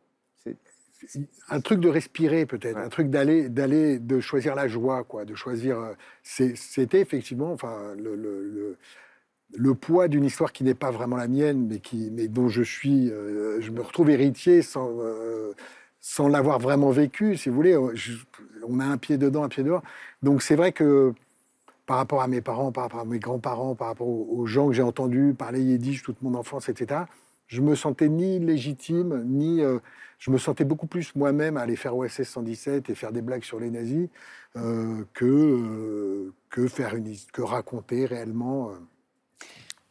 Un 1.49 1.61
truc 1.61 1.81
de 1.81 1.89
respirer 1.89 2.45
peut-être, 2.47 2.77
Ouais. 2.77 2.83
un 2.85 2.89
truc 2.89 3.09
d'aller, 3.11 3.49
d'aller, 3.49 3.99
de 3.99 4.21
choisir 4.21 4.55
la 4.55 4.69
joie, 4.69 5.05
quoi, 5.05 5.25
de 5.25 5.35
choisir. 5.35 5.79
euh, 5.79 5.95
C'était 6.23 7.01
effectivement, 7.01 7.53
enfin, 7.53 7.95
le, 7.97 8.17
le- 8.17 8.49
le- 8.49 8.77
le 9.57 9.75
poids 9.75 10.09
d'une 10.09 10.25
histoire 10.25 10.53
qui 10.53 10.63
n'est 10.65 10.75
pas 10.75 10.91
vraiment 10.91 11.17
la 11.17 11.29
mienne, 11.29 11.69
mais 11.69 11.79
qui, 11.79 12.11
mais 12.13 12.29
dont 12.29 12.49
je 12.49 12.63
suis, 12.63 13.11
euh, 13.11 13.61
je 13.61 13.71
me 13.71 13.81
retrouve 13.81 14.11
héritier 14.11 14.61
sans, 14.61 14.91
euh, 15.01 15.53
sans 16.01 16.29
l'avoir 16.29 16.59
vraiment 16.59 16.91
vécu, 16.91 17.37
si 17.37 17.49
vous 17.49 17.55
voulez. 17.55 17.77
Je- 17.95 18.19
on 18.67 18.79
a 18.81 18.85
un 18.85 18.99
pied 18.99 19.17
dedans, 19.17 19.45
un 19.45 19.49
pied 19.49 19.63
dehors. 19.63 19.83
Donc 20.23 20.43
c'est 20.43 20.57
vrai 20.57 20.73
que 20.73 21.15
par 21.87 21.97
rapport 21.97 22.21
à 22.21 22.29
mes 22.29 22.43
parents, 22.43 22.71
par 22.73 22.85
rapport 22.85 23.01
à 23.01 23.05
mes 23.07 23.19
grands-parents, 23.19 23.75
par 23.75 23.89
rapport 23.89 24.07
aux, 24.09 24.29
aux 24.31 24.45
gens 24.47 24.67
que 24.69 24.75
j'ai 24.75 24.83
entendus 24.83 25.35
parler 25.39 25.63
yiddish 25.63 26.03
toute 26.03 26.21
mon 26.21 26.35
enfance, 26.35 26.69
etc., 26.69 27.03
je 27.49 27.63
me 27.63 27.75
sentais 27.75 28.09
ni 28.09 28.39
légitime, 28.39 29.25
ni. 29.25 29.63
euh, 29.63 29.79
je 30.19 30.31
me 30.31 30.39
sentais 30.39 30.65
beaucoup 30.65 30.87
plus 30.87 31.15
moi-même 31.15 31.57
à 31.57 31.63
aller 31.63 31.77
faire 31.77 31.97
OSS 31.97 32.25
117 32.25 32.91
et 32.91 32.95
faire 32.95 33.13
des 33.13 33.23
blagues 33.23 33.45
sur 33.45 33.59
les 33.59 33.71
nazis 33.71 34.09
euh, 34.57 35.05
que, 35.15 35.25
euh, 35.25 36.35
que, 36.51 36.67
faire 36.69 36.95
une, 36.95 37.15
que 37.33 37.41
raconter 37.41 38.05
réellement 38.05 38.73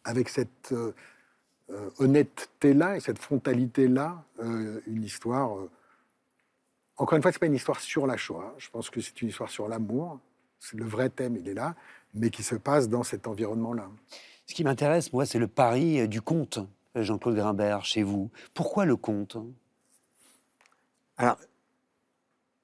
avec 0.04 0.30
cette 0.30 0.74
honnêteté-là 1.98 2.98
et 2.98 3.00
cette 3.00 3.20
frontalité-là 3.20 4.24
une 4.86 5.04
histoire. 5.04 5.52
encore 6.98 7.16
une 7.16 7.22
fois, 7.22 7.32
ce 7.32 7.38
n'est 7.38 7.40
pas 7.40 7.46
une 7.48 7.56
histoire 7.56 7.80
sur 7.80 8.06
la 8.06 8.18
Shoah. 8.18 8.54
Je 8.58 8.70
pense 8.70 8.90
que 8.90 9.02
c'est 9.02 9.22
une 9.22 9.30
histoire 9.30 9.50
sur 9.50 9.68
l'amour. 9.68 10.20
Le 10.74 10.86
vrai 10.86 11.10
thème, 11.10 11.38
il 11.38 11.48
est 11.48 11.54
là, 11.54 11.76
mais 12.14 12.30
qui 12.30 12.44
se 12.44 12.56
passe 12.56 12.90
dans 12.90 13.04
cet 13.04 13.28
environnement-là. 13.28 13.90
Ce 14.46 14.54
qui 14.54 14.64
m'intéresse, 14.64 15.12
moi, 15.12 15.26
c'est 15.26 15.40
le 15.40 15.48
pari 15.48 16.08
du 16.08 16.22
conte, 16.22 16.60
Jean-Claude 17.04 17.36
Grimbert, 17.36 17.86
chez 17.86 18.04
vous. 18.04 18.30
Pourquoi 18.54 18.86
le 18.86 18.96
conte 18.96 19.38
Alors, 21.18 21.38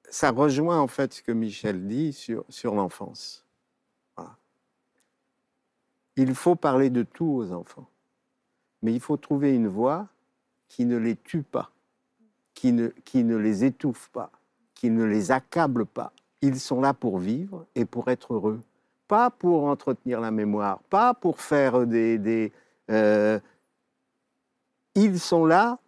ça 0.10 0.32
rejoint 0.32 0.80
en 0.80 0.88
fait 0.88 1.14
ce 1.14 1.22
que 1.22 1.32
Michel 1.32 1.88
dit 1.88 2.14
sur, 2.14 2.46
sur 2.50 2.76
l'enfance. 2.76 3.46
Voilà. 4.16 4.36
Il 6.16 6.36
faut 6.36 6.56
parler 6.56 6.90
de 6.90 7.04
tout 7.04 7.26
aux 7.26 7.52
enfants, 7.52 7.90
mais 8.82 8.94
il 8.94 9.00
faut 9.00 9.18
trouver 9.18 9.56
une 9.56 9.68
voie 9.68 10.08
qui 10.68 10.86
ne 10.86 10.98
les 10.98 11.16
tue 11.16 11.44
pas, 11.44 11.72
qui 12.54 12.74
ne, 12.74 12.90
qui 13.06 13.24
ne 13.24 13.36
les 13.36 13.64
étouffe 13.64 14.10
pas, 14.10 14.32
qui 14.76 14.90
ne 14.90 15.04
les 15.04 15.32
accable 15.32 15.86
pas. 15.86 16.14
Ils 16.42 16.60
sont 16.60 16.82
là 16.82 16.94
pour 16.94 17.18
vivre 17.18 17.66
et 17.74 17.86
pour 17.86 18.10
être 18.10 18.34
heureux. 18.34 18.62
pas 19.08 19.30
pour 19.30 19.66
entretenir 19.66 20.20
la 20.20 20.32
mémoire, 20.32 20.80
pas 20.90 21.14
pour 21.14 21.40
faire 21.40 21.86
des... 21.86 22.18
des 22.18 22.52
euh, 22.90 23.40
ils 24.96 25.20
sont 25.20 25.46
là 25.46 25.80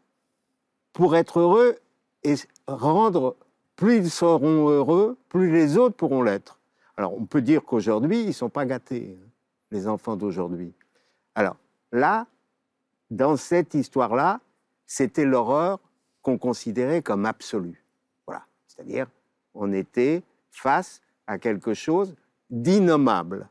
pour 0.94 1.16
être 1.16 1.40
heureux 1.40 1.78
et 2.24 2.36
rendre, 2.68 3.36
plus 3.76 3.98
ils 3.98 4.10
seront 4.10 4.70
heureux, 4.70 5.18
plus 5.30 5.52
les 5.52 5.78
autres 5.78 5.96
pourront 5.96 6.24
l'être. 6.24 6.60
Alors 6.98 7.14
on 7.14 7.26
peut 7.26 7.42
dire 7.42 7.64
qu'aujourd'hui, 7.64 8.22
ils 8.22 8.28
ne 8.28 8.32
sont 8.32 8.50
pas 8.50 8.66
gâtés, 8.66 9.18
hein, 9.20 9.28
les 9.72 9.88
enfants 9.88 10.16
d'aujourd'hui. 10.16 10.74
Alors 11.36 11.58
là, 11.92 12.28
dans 13.12 13.38
cette 13.38 13.74
histoire-là, 13.74 14.40
c'était 14.88 15.26
l'horreur 15.26 15.80
qu'on 16.22 16.38
considérait 16.38 17.02
comme 17.02 17.26
absolue. 17.26 17.84
Voilà. 18.26 18.44
C'est-à-dire, 18.68 19.08
on 19.54 19.72
était 19.74 20.24
face 20.50 21.02
à 21.28 21.38
quelque 21.38 21.74
chose 21.74 22.16
d'innommable. 22.50 23.48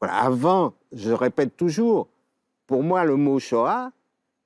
Voilà. 0.00 0.16
Avant, 0.16 0.74
je 0.92 1.12
répète 1.12 1.56
toujours, 1.56 2.08
pour 2.66 2.82
moi, 2.82 3.04
le 3.04 3.16
mot 3.16 3.38
Shoah, 3.38 3.92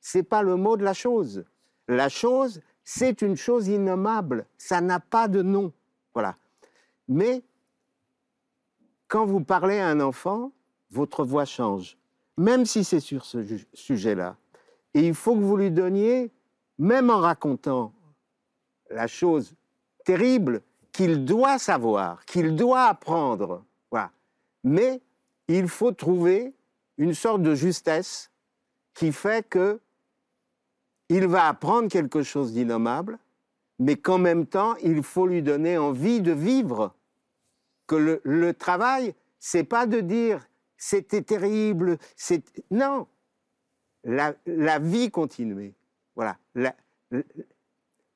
c'est 0.04 0.22
pas 0.22 0.42
le 0.42 0.56
mot 0.56 0.76
de 0.76 0.84
la 0.84 0.92
chose. 0.92 1.46
La 1.88 2.10
chose, 2.10 2.60
c'est 2.84 3.22
une 3.22 3.38
chose 3.38 3.68
innommable. 3.68 4.46
Ça 4.58 4.82
n'a 4.82 5.00
pas 5.00 5.28
de 5.28 5.40
nom. 5.40 5.72
Voilà. 6.12 6.36
Mais 7.08 7.42
quand 9.08 9.24
vous 9.24 9.40
parlez 9.40 9.78
à 9.78 9.88
un 9.88 10.00
enfant, 10.00 10.52
votre 10.90 11.24
voix 11.24 11.46
change, 11.46 11.96
même 12.36 12.66
si 12.66 12.84
c'est 12.84 13.00
sur 13.00 13.24
ce 13.24 13.38
sujet-là. 13.72 14.36
Et 14.92 15.06
il 15.06 15.14
faut 15.14 15.34
que 15.36 15.40
vous 15.40 15.56
lui 15.56 15.70
donniez, 15.70 16.30
même 16.78 17.08
en 17.08 17.20
racontant 17.20 17.94
la 18.90 19.06
chose 19.06 19.54
terrible, 20.04 20.60
qu'il 20.92 21.24
doit 21.24 21.58
savoir, 21.58 22.26
qu'il 22.26 22.54
doit 22.54 22.88
apprendre. 22.88 23.64
Voilà. 23.90 24.10
Mais 24.64 25.00
il 25.48 25.66
faut 25.66 25.92
trouver 25.92 26.52
une 26.98 27.14
sorte 27.14 27.42
de 27.42 27.54
justesse 27.54 28.30
qui 28.92 29.10
fait 29.10 29.48
que 29.48 29.80
il 31.08 31.26
va 31.26 31.48
apprendre 31.48 31.88
quelque 31.88 32.22
chose 32.22 32.52
d'innommable, 32.52 33.18
mais 33.78 33.96
qu'en 33.96 34.18
même 34.18 34.46
temps, 34.46 34.76
il 34.76 35.02
faut 35.02 35.26
lui 35.26 35.42
donner 35.42 35.78
envie 35.78 36.20
de 36.20 36.32
vivre. 36.32 36.94
Que 37.86 37.96
le, 37.96 38.20
le 38.24 38.54
travail, 38.54 39.14
c'est 39.38 39.64
pas 39.64 39.86
de 39.86 40.00
dire 40.00 40.46
c'était 40.76 41.22
terrible, 41.22 41.98
c'est 42.16 42.42
non, 42.70 43.06
la, 44.04 44.78
vie 44.78 45.10
continuait. 45.10 45.74
Voilà. 46.14 46.36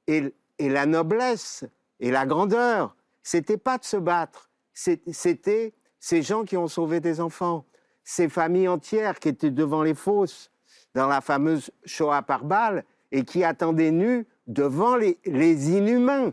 Et, 0.07 0.35
et 0.59 0.69
la 0.69 0.87
noblesse 0.87 1.65
et 2.01 2.11
la 2.11 2.27
grandeur, 2.27 2.97
c'était 3.23 3.57
pas 3.57 3.79
de 3.79 3.85
se 3.85 3.97
battre, 3.97 4.51
c'était 4.75 5.75
ces 5.99 6.23
gens 6.23 6.45
qui 6.45 6.57
ont 6.57 6.69
sauvé 6.69 7.01
des 7.01 7.21
enfants, 7.21 7.65
ces 8.05 8.29
familles 8.29 8.69
entières 8.69 9.19
qui 9.19 9.29
étaient 9.29 9.51
devant 9.51 9.83
les 9.83 9.95
fosses 9.95 10.51
dans 10.95 11.07
la 11.07 11.21
fameuse 11.21 11.71
Shoah 11.85 12.23
par 12.23 12.45
balle 12.45 12.85
et 13.13 13.25
qui 13.25 13.45
attendaient 13.45 13.91
nus 13.91 14.27
devant 14.47 14.97
les, 14.97 15.19
inhumains, 15.25 16.33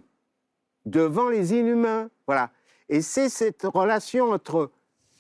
devant 0.86 1.30
les 1.30 1.54
inhumains. 1.54 2.10
Voilà. 2.28 2.52
Et 2.90 3.02
c'est 3.02 3.30
cette 3.30 3.64
relation 3.64 4.32
entre 4.32 4.72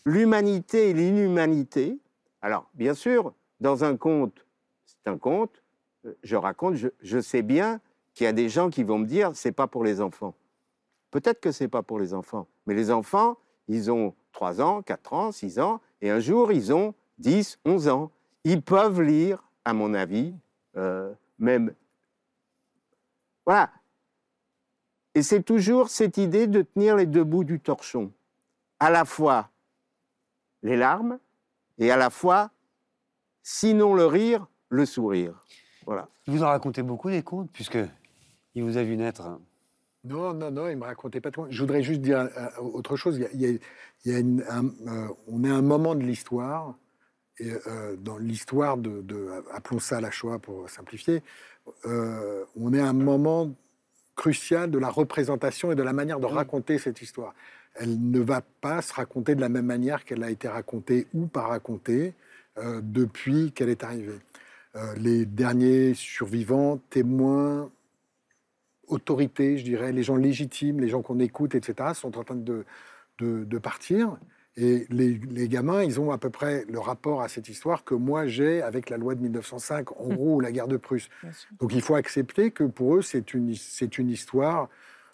l'humanité 0.05 0.89
et 0.89 0.93
l'inhumanité. 0.93 1.99
Alors, 2.41 2.69
bien 2.73 2.93
sûr, 2.93 3.33
dans 3.59 3.83
un 3.83 3.97
conte, 3.97 4.45
c'est 4.85 5.09
un 5.09 5.17
conte, 5.17 5.63
je 6.23 6.35
raconte, 6.35 6.75
je, 6.75 6.89
je 7.01 7.19
sais 7.19 7.41
bien 7.41 7.79
qu'il 8.13 8.25
y 8.25 8.27
a 8.27 8.33
des 8.33 8.49
gens 8.49 8.69
qui 8.69 8.83
vont 8.83 8.99
me 8.99 9.05
dire 9.05 9.31
c'est 9.33 9.51
pas 9.51 9.67
pour 9.67 9.83
les 9.83 10.01
enfants. 10.01 10.35
Peut-être 11.11 11.39
que 11.39 11.51
c'est 11.51 11.67
pas 11.67 11.81
pour 11.81 11.99
les 11.99 12.13
enfants, 12.13 12.47
mais 12.65 12.73
les 12.73 12.91
enfants, 12.91 13.37
ils 13.67 13.91
ont 13.91 14.13
3 14.33 14.61
ans, 14.61 14.81
4 14.81 15.13
ans, 15.13 15.31
6 15.31 15.59
ans, 15.59 15.81
et 16.01 16.09
un 16.09 16.19
jour, 16.19 16.51
ils 16.51 16.73
ont 16.73 16.93
10, 17.19 17.59
11 17.65 17.87
ans. 17.87 18.11
Ils 18.45 18.61
peuvent 18.61 19.01
lire, 19.01 19.43
à 19.65 19.73
mon 19.73 19.93
avis, 19.95 20.33
euh, 20.77 21.11
même. 21.39 21.73
Voilà. 23.45 23.71
Et 25.15 25.23
c'est 25.23 25.41
toujours 25.41 25.89
cette 25.89 26.17
idée 26.17 26.45
de 26.45 26.61
tenir 26.61 26.95
les 26.95 27.07
deux 27.07 27.23
bouts 27.23 27.43
du 27.43 27.59
torchon. 27.59 28.13
À 28.79 28.91
la 28.91 29.03
fois 29.03 29.49
les 30.61 30.77
larmes 30.77 31.19
et 31.79 31.89
à 31.89 31.97
la 31.97 32.09
fois, 32.09 32.51
sinon 33.41 33.95
le 33.95 34.05
rire, 34.05 34.47
le 34.69 34.85
sourire. 34.85 35.43
Voilà. 35.85 36.07
Vous 36.27 36.43
en 36.43 36.47
racontez 36.47 36.83
beaucoup 36.83 37.09
des 37.09 37.23
contes, 37.23 37.49
puisque 37.51 37.79
il 38.53 38.63
vous 38.63 38.77
a 38.77 38.83
vu 38.83 38.95
naître. 38.95 39.39
Non, 40.03 40.33
non, 40.33 40.51
non, 40.51 40.67
il 40.67 40.77
me 40.77 40.85
racontait 40.85 41.21
pas 41.21 41.31
tout. 41.31 41.47
Je 41.49 41.61
voudrais 41.61 41.81
juste 41.81 42.01
dire 42.01 42.19
euh, 42.19 42.61
autre 42.61 42.95
chose. 42.95 43.17
Il 43.33 43.41
y 43.41 43.45
a, 43.45 43.49
il 43.49 44.11
y 44.11 44.15
a 44.15 44.19
une, 44.19 44.43
un, 44.49 44.65
euh, 44.87 45.07
on 45.27 45.43
est 45.43 45.49
à 45.49 45.55
un 45.55 45.63
moment 45.63 45.95
de 45.95 46.03
l'histoire, 46.03 46.75
et 47.39 47.51
euh, 47.67 47.95
dans 47.97 48.17
l'histoire 48.17 48.77
de, 48.77 49.01
de, 49.01 49.29
appelons 49.53 49.79
ça 49.79 49.99
la 49.99 50.11
Shoah 50.11 50.39
pour 50.39 50.69
simplifier, 50.69 51.21
euh, 51.85 52.45
on 52.55 52.73
est 52.73 52.79
à 52.79 52.87
un 52.87 52.93
moment 52.93 53.51
crucial 54.15 54.71
de 54.71 54.77
la 54.77 54.89
représentation 54.89 55.71
et 55.71 55.75
de 55.75 55.83
la 55.83 55.93
manière 55.93 56.19
de 56.19 56.25
raconter 56.25 56.77
cette 56.77 57.01
histoire. 57.01 57.33
Elle 57.73 58.09
ne 58.09 58.19
va 58.19 58.41
pas 58.41 58.81
se 58.81 58.93
raconter 58.93 59.35
de 59.35 59.41
la 59.41 59.49
même 59.49 59.65
manière 59.65 60.05
qu'elle 60.05 60.23
a 60.23 60.29
été 60.29 60.47
racontée 60.47 61.07
ou 61.13 61.25
pas 61.25 61.47
racontée 61.47 62.13
euh, 62.57 62.79
depuis 62.81 63.51
qu'elle 63.51 63.69
est 63.69 63.83
arrivée. 63.83 64.19
Les 64.97 65.25
derniers 65.25 65.93
survivants, 65.93 66.81
témoins, 66.89 67.71
autorités, 68.87 69.57
je 69.57 69.63
dirais, 69.63 69.93
les 69.93 70.03
gens 70.03 70.17
légitimes, 70.17 70.81
les 70.81 70.89
gens 70.89 71.01
qu'on 71.01 71.19
écoute, 71.19 71.55
etc., 71.55 71.91
sont 71.93 72.17
en 72.17 72.25
train 72.25 72.35
de, 72.35 72.65
de, 73.19 73.45
de 73.45 73.57
partir. 73.57 74.17
Et 74.57 74.85
les, 74.89 75.19
les, 75.29 75.49
gamins, 75.49 75.83
ils 75.83 75.99
ont 75.99 76.11
à 76.11 76.17
peu 76.17 76.29
près 76.29 76.63
le 76.69 76.79
rapport 76.79 77.21
à 77.21 77.27
cette 77.27 77.49
histoire 77.49 77.83
que 77.83 77.93
moi 77.93 78.25
j'ai 78.25 78.61
avec 78.61 78.89
la 78.89 78.97
loi 78.97 79.13
de 79.13 79.21
1905, 79.21 79.99
en 79.99 80.07
mmh. 80.07 80.15
gros, 80.15 80.39
la 80.39 80.51
guerre 80.51 80.69
de 80.69 80.77
Prusse. 80.77 81.09
Donc 81.59 81.73
il 81.73 81.81
faut 81.81 81.95
accepter 81.95 82.51
que 82.51 82.63
pour 82.63 82.95
eux, 82.95 83.01
c'est 83.01 83.33
une, 83.33 83.53
c'est 83.55 83.97
une 83.97 84.09
histoire, 84.09 84.69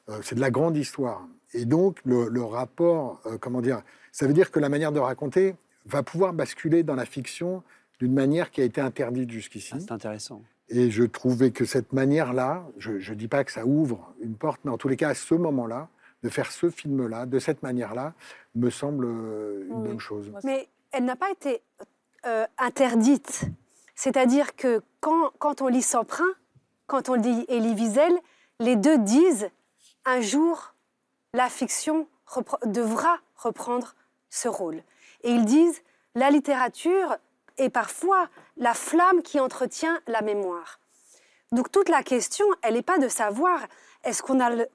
euh, 0.10 0.20
c'est 0.22 0.36
de 0.36 0.42
la 0.42 0.52
grande 0.52 0.78
histoire. 0.78 1.28
Et 1.54 1.66
donc 1.66 2.00
le, 2.06 2.30
le 2.30 2.44
rapport, 2.44 3.20
euh, 3.26 3.40
comment 3.40 3.62
dire, 3.62 3.82
ça 4.12 4.28
veut 4.28 4.34
dire 4.34 4.52
que 4.52 4.60
la 4.60 4.70
manière 4.70 4.92
de 4.92 5.00
raconter 5.00 5.56
va 5.86 6.04
pouvoir 6.04 6.34
basculer 6.34 6.84
dans 6.84 6.96
la 6.96 7.06
fiction 7.06 7.64
d'une 8.00 8.14
manière 8.14 8.52
qui 8.52 8.62
a 8.62 8.64
été 8.64 8.80
interdite 8.80 9.32
jusqu'ici. 9.32 9.74
Ah, 9.76 9.80
c'est 9.80 9.92
intéressant. 9.92 10.44
Et 10.70 10.90
je 10.90 11.04
trouvais 11.04 11.52
que 11.52 11.66
cette 11.66 11.94
manière-là, 11.94 12.66
je 12.78 12.92
ne 12.92 13.16
dis 13.16 13.28
pas 13.28 13.44
que 13.44 13.52
ça 13.52 13.66
ouvre 13.66 14.14
une 14.22 14.36
porte, 14.36 14.62
mais 14.64 14.72
en 14.72 14.78
tous 14.78 14.88
les 14.88 14.96
cas, 14.96 15.10
à 15.10 15.14
ce 15.14 15.36
moment-là, 15.36 15.90
de 16.24 16.30
faire 16.30 16.52
ce 16.52 16.70
film-là, 16.70 17.26
de 17.26 17.40
cette 17.40 17.64
manière-là, 17.64 18.14
me 18.56 18.70
semble 18.70 19.06
euh, 19.06 19.66
une 19.68 19.82
oui. 19.82 19.88
bonne 19.90 20.00
chose. 20.00 20.32
Mais 20.44 20.70
elle 20.92 21.06
n'a 21.06 21.16
pas 21.16 21.32
été 21.32 21.62
euh, 22.26 22.46
interdite. 22.58 23.44
C'est-à-dire 23.96 24.56
que 24.56 24.82
quand, 25.00 25.32
quand, 25.40 25.62
on 25.62 25.68
lit 25.68 25.82
Semprin, 25.82 26.26
quand 26.88 27.10
on 27.10 27.16
lit 27.16 27.46
Elie 27.50 27.74
Wiesel, 27.74 28.14
les 28.60 28.76
deux 28.76 28.98
disent 29.00 29.50
un 30.06 30.22
jour, 30.22 30.74
la 31.34 31.50
fiction 31.50 32.08
repre 32.26 32.58
devra 32.66 33.18
reprendre 33.36 33.96
ce 34.30 34.48
rôle. 34.48 34.84
Et 35.24 35.32
ils 35.32 35.46
disent 35.46 35.82
la 36.16 36.30
littérature 36.30 37.18
est 37.58 37.70
parfois 37.70 38.30
la 38.58 38.74
flamme 38.74 39.22
qui 39.22 39.40
entretient 39.40 40.00
la 40.08 40.22
mémoire. 40.22 40.80
Donc 41.52 41.72
toute 41.72 41.90
la 41.90 42.04
question, 42.04 42.46
elle 42.62 42.76
n'est 42.76 42.82
pas 42.82 42.98
de 42.98 43.08
savoir 43.08 43.60
est-ce 44.04 44.24
qu'on 44.24 44.40
a 44.40 44.50
le, 44.50 44.68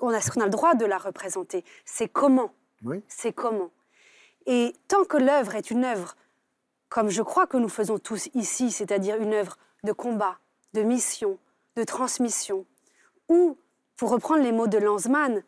on 0.00 0.12
a, 0.12 0.20
qu'on 0.20 0.40
a 0.40 0.44
le 0.44 0.50
droit 0.50 0.74
de 0.74 0.84
la 0.84 0.98
représenter. 0.98 1.64
C'est 1.84 2.08
comment? 2.08 2.52
Oui. 2.84 3.02
C'est 3.08 3.32
comment? 3.32 3.70
Et 4.46 4.74
tant 4.88 5.04
que 5.04 5.16
l'œuvre 5.16 5.54
est 5.54 5.70
une 5.70 5.84
œuvre, 5.84 6.16
comme 6.88 7.08
je 7.08 7.22
crois 7.22 7.46
que 7.46 7.56
nous 7.56 7.68
faisons 7.68 7.98
tous 7.98 8.28
ici, 8.34 8.70
c'est-à-dire 8.70 9.16
une 9.16 9.34
œuvre 9.34 9.56
de 9.84 9.92
combat, 9.92 10.38
de 10.74 10.82
mission, 10.82 11.38
de 11.76 11.84
transmission, 11.84 12.66
ou, 13.28 13.56
pour 13.96 14.10
reprendre 14.10 14.42
les 14.42 14.52
mots 14.52 14.66
de 14.66 14.78
Lanzmann, 14.78 15.42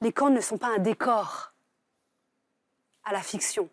les 0.00 0.12
camps 0.12 0.30
ne 0.30 0.40
sont 0.40 0.58
pas 0.58 0.68
un 0.68 0.78
décor 0.78 1.52
à 3.04 3.12
la 3.12 3.20
fiction, 3.20 3.68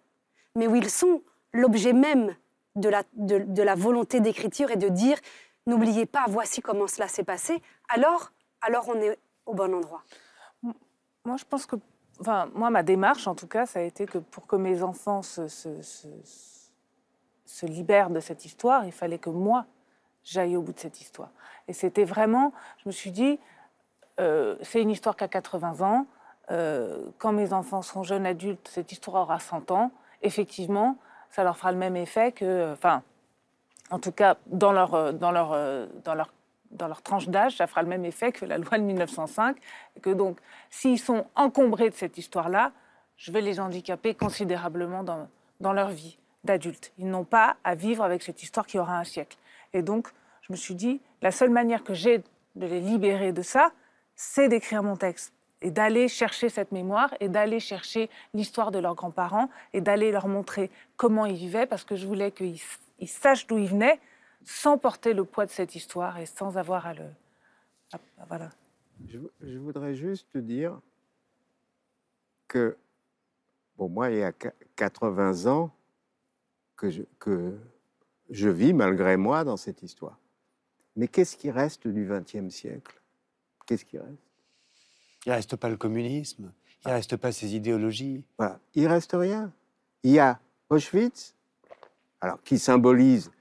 mais 0.56 0.68
où 0.68 0.76
ils 0.76 0.90
sont 0.90 1.22
l'objet 1.54 1.94
même 1.94 2.36
de 2.76 2.90
la, 2.90 3.04
de, 3.14 3.40
de 3.40 3.64
la 3.64 3.76
volonté 3.76 4.20
d'écriture 4.20 4.72
et 4.72 4.78
de 4.78 4.90
dire 4.90 5.18
n'oubliez 5.66 6.06
pas, 6.06 6.26
voici 6.28 6.62
comment 6.62 6.88
cela 6.88 7.08
s'est 7.08 7.24
passé, 7.24 7.62
alors, 7.90 8.32
alors 8.62 8.90
on 8.90 8.96
est 8.96 9.18
bon 9.54 9.74
endroit 9.74 10.04
Moi, 11.26 11.38
je 11.38 11.46
pense 11.46 11.66
que, 11.66 11.76
enfin, 12.20 12.50
moi, 12.54 12.70
ma 12.70 12.84
démarche, 12.84 13.28
en 13.28 13.36
tout 13.36 13.48
cas, 13.48 13.66
ça 13.66 13.80
a 13.80 13.84
été 13.84 14.06
que 14.06 14.18
pour 14.18 14.48
que 14.48 14.56
mes 14.56 14.84
enfants 14.84 15.22
se, 15.22 15.48
libèrent 17.64 18.10
de 18.10 18.20
cette 18.20 18.46
histoire, 18.46 18.86
il 18.86 18.92
fallait 18.92 19.20
que 19.20 19.30
moi, 19.30 19.66
j'aille 20.24 20.56
au 20.56 20.62
bout 20.62 20.74
de 20.74 20.80
cette 20.80 21.02
histoire. 21.02 21.30
Et 21.68 21.74
c'était 21.74 22.06
vraiment, 22.06 22.54
je 22.78 22.90
me 22.90 22.92
suis 22.92 23.12
dit, 23.12 23.40
euh, 24.20 24.56
c'est 24.62 24.82
une 24.82 24.90
histoire 24.90 25.16
qui 25.16 25.24
a 25.24 25.28
80 25.28 25.82
ans. 25.82 26.08
Euh, 26.52 27.10
quand 27.18 27.32
mes 27.32 27.54
enfants 27.54 27.82
seront 27.82 28.04
jeunes 28.04 28.26
adultes, 28.26 28.68
cette 28.68 28.92
histoire 28.92 29.24
aura 29.24 29.40
100 29.40 29.72
ans. 29.72 29.92
Effectivement, 30.22 30.98
ça 31.30 31.44
leur 31.44 31.58
fera 31.58 31.72
le 31.72 31.78
même 31.78 31.96
effet 31.96 32.32
que, 32.32 32.74
enfin, 32.74 33.04
en 33.92 34.00
tout 34.00 34.12
cas, 34.12 34.38
dans 34.48 34.72
leur, 34.72 35.14
dans 35.14 35.32
leur, 35.32 35.88
dans 36.04 36.16
leur 36.16 36.32
dans 36.72 36.88
leur 36.88 37.02
tranche 37.02 37.28
d'âge, 37.30 37.58
ça 37.58 37.68
fera 37.68 37.82
le 37.82 37.90
même 37.90 38.06
effet 38.06 38.32
que 38.32 38.46
la 38.46 38.58
loi 38.58 38.78
de 38.78 38.84
1905. 38.84 39.58
Et 39.96 40.00
que 40.00 40.10
donc, 40.10 40.38
s'ils 40.70 41.00
sont 41.00 41.26
encombrés 41.36 41.90
de 41.90 41.96
cette 41.96 42.18
histoire-là, 42.18 42.72
je 43.18 43.32
vais 43.32 43.42
les 43.42 43.60
handicaper 43.60 44.14
considérablement 44.16 45.04
dans, 45.04 45.28
dans 45.60 45.74
leur 45.74 45.90
vie 45.90 46.18
d'adultes. 46.44 46.94
Ils 46.98 47.08
n'ont 47.08 47.26
pas 47.26 47.58
à 47.64 47.76
vivre 47.76 48.04
avec 48.04 48.24
cette 48.24 48.42
histoire 48.44 48.66
qui 48.66 48.80
aura 48.80 48.98
un 48.98 49.04
siècle. 49.04 49.38
Et 49.74 49.82
donc, 49.82 50.08
je 50.42 50.54
me 50.54 50.58
suis 50.58 50.76
dit, 50.76 51.02
la 51.22 51.32
seule 51.32 51.50
manière 51.50 51.84
que 51.84 51.94
j'ai 51.94 52.24
de 52.56 52.66
les 52.66 52.80
libérer 52.80 53.34
de 53.34 53.42
ça, 53.42 53.72
c'est 54.16 54.48
d'écrire 54.48 54.84
mon 54.84 54.96
texte 54.96 55.34
et 55.62 55.72
d'aller 55.72 56.08
chercher 56.08 56.50
cette 56.50 56.72
mémoire 56.72 57.14
et 57.20 57.28
d'aller 57.28 57.60
chercher 57.60 58.10
l'histoire 58.34 58.72
de 58.72 58.80
leurs 58.80 58.96
grands-parents 58.96 59.50
et 59.74 59.82
d'aller 59.82 60.12
leur 60.12 60.28
montrer 60.28 60.72
comment 60.96 61.26
ils 61.26 61.36
vivaient 61.36 61.66
parce 61.66 61.84
que 61.84 61.96
je 61.96 62.08
voulais 62.08 62.32
qu'ils 62.32 62.60
sachent 63.06 63.48
d'où 63.48 63.58
ils 63.58 63.68
venaient 63.68 64.00
sans 64.46 64.78
porter 64.78 65.14
le 65.14 65.26
poids 65.26 65.46
de 65.46 65.52
cette 65.52 65.76
histoire 65.76 66.18
et 66.18 66.26
sans 66.26 66.58
avoir 66.58 66.86
à 66.86 66.94
le... 66.94 67.06
voilà. 68.28 68.50
Je, 69.08 69.58
voudrais 69.58 69.96
juste 69.96 70.38
dire 70.38 70.80
que, 72.48 72.78
bon, 73.78 73.90
moi, 73.90 74.12
il 74.12 74.18
y 74.18 74.24
a 74.24 74.34
80 74.76 75.46
ans 75.46 75.72
que 76.76 76.90
je, 76.90 77.04
que 77.18 77.58
je 78.30 78.50
vis, 78.50 78.74
malgré 78.74 79.18
moi, 79.18 79.44
dans 79.44 79.58
cette 79.58 79.84
histoire. 79.84 80.18
Mais 80.96 81.08
qu'est-ce 81.08 81.38
qui 81.38 81.50
reste 81.52 81.88
du 81.88 82.06
XXe 82.06 82.54
siècle? 82.54 83.00
Qu'est-ce 83.66 83.86
qui 83.86 83.98
reste? 83.98 84.30
Il 85.26 85.30
ne 85.30 85.36
reste 85.36 85.56
pas 85.56 85.70
le 85.70 85.78
communisme, 85.78 86.52
il 86.84 86.90
ne 86.90 86.94
reste 86.94 87.18
pas 87.18 87.32
ces 87.32 87.56
idéologies. 87.56 88.24
Voilà, 88.38 88.60
il 88.74 88.88
reste 88.88 89.12
rien. 89.14 89.52
Il 90.04 90.12
y 90.12 90.20
a 90.20 90.40
Auschwitz, 90.70 91.36
alors 92.22 92.42
qui 92.44 92.58
symbolise 92.58 93.32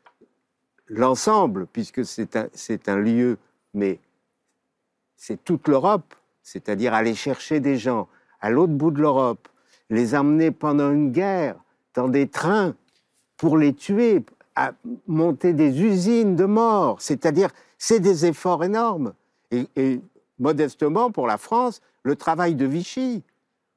l'ensemble, 0.89 1.67
puisque 1.67 2.05
c'est 2.05 2.37
un, 2.37 2.49
un 2.87 2.97
lieu, 2.97 3.39
mais 3.75 4.01
c'est 5.17 5.43
toute 5.45 5.69
l'Europe, 5.69 6.15
c'est-à-dire 6.43 6.95
aller 6.95 7.15
chercher 7.15 7.61
des 7.61 7.77
gens 7.77 8.09
à 8.41 8.51
l'autre 8.51 8.73
bout 8.73 8.91
de 8.91 9.01
l'Europe, 9.01 9.49
les 9.91 10.15
emmener 10.15 10.51
pendant 10.51 10.91
une 10.91 11.11
guerre 11.11 11.57
dans 11.95 12.09
des 12.09 12.29
trains 12.29 12.75
pour 13.37 13.57
les 13.57 13.75
tuer, 13.75 14.25
à 14.55 14.73
monter 15.07 15.53
des 15.53 15.83
usines 15.83 16.35
de 16.35 16.45
mort, 16.45 17.01
c'est-à-dire 17.01 17.51
c'est 17.79 18.01
des 18.01 18.27
efforts 18.27 18.65
énormes. 18.65 19.13
Et, 19.53 20.01
modestement 20.41 21.11
pour 21.11 21.27
la 21.27 21.39
France, 21.39 21.81
le 22.03 22.15
travail 22.17 22.55
de 22.55 22.65
Vichy 22.65 23.23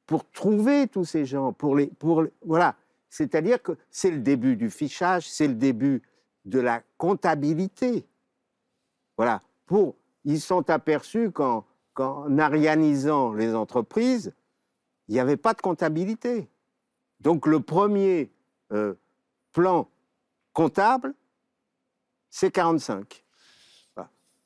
pour 0.06 0.30
trouver 0.30 0.88
tous 0.88 1.06
ces 1.06 1.26
gens, 1.26 1.54
pour 1.54 1.76
les, 1.76 1.88
pour 1.88 2.26
voilà, 2.46 2.76
c'est-à-dire 3.10 3.62
que 3.62 3.74
c'est 3.90 4.12
le 4.12 4.20
début 4.20 4.56
du 4.56 4.70
fichage, 4.70 5.30
c'est 5.30 5.48
le 5.48 5.54
début 5.54 6.02
de 6.46 6.60
la 6.60 6.82
comptabilité. 6.98 8.08
Voilà, 9.18 9.42
pour 9.66 9.96
ils 10.24 10.42
sont 10.42 10.70
aperçus 10.70 11.32
qu'en, 11.32 11.66
arianisant 12.38 13.34
les 13.34 13.56
entreprises, 13.56 14.34
il 15.08 15.14
n'y 15.14 15.20
avait 15.20 15.38
pas 15.38 15.54
de 15.54 15.62
comptabilité. 15.62 16.50
Donc 17.20 17.48
le 17.48 17.60
premier 17.60 18.32
euh, 18.72 18.94
plan 19.52 19.90
comptable, 20.54 21.14
c'est 22.30 22.52
45. 22.52 23.24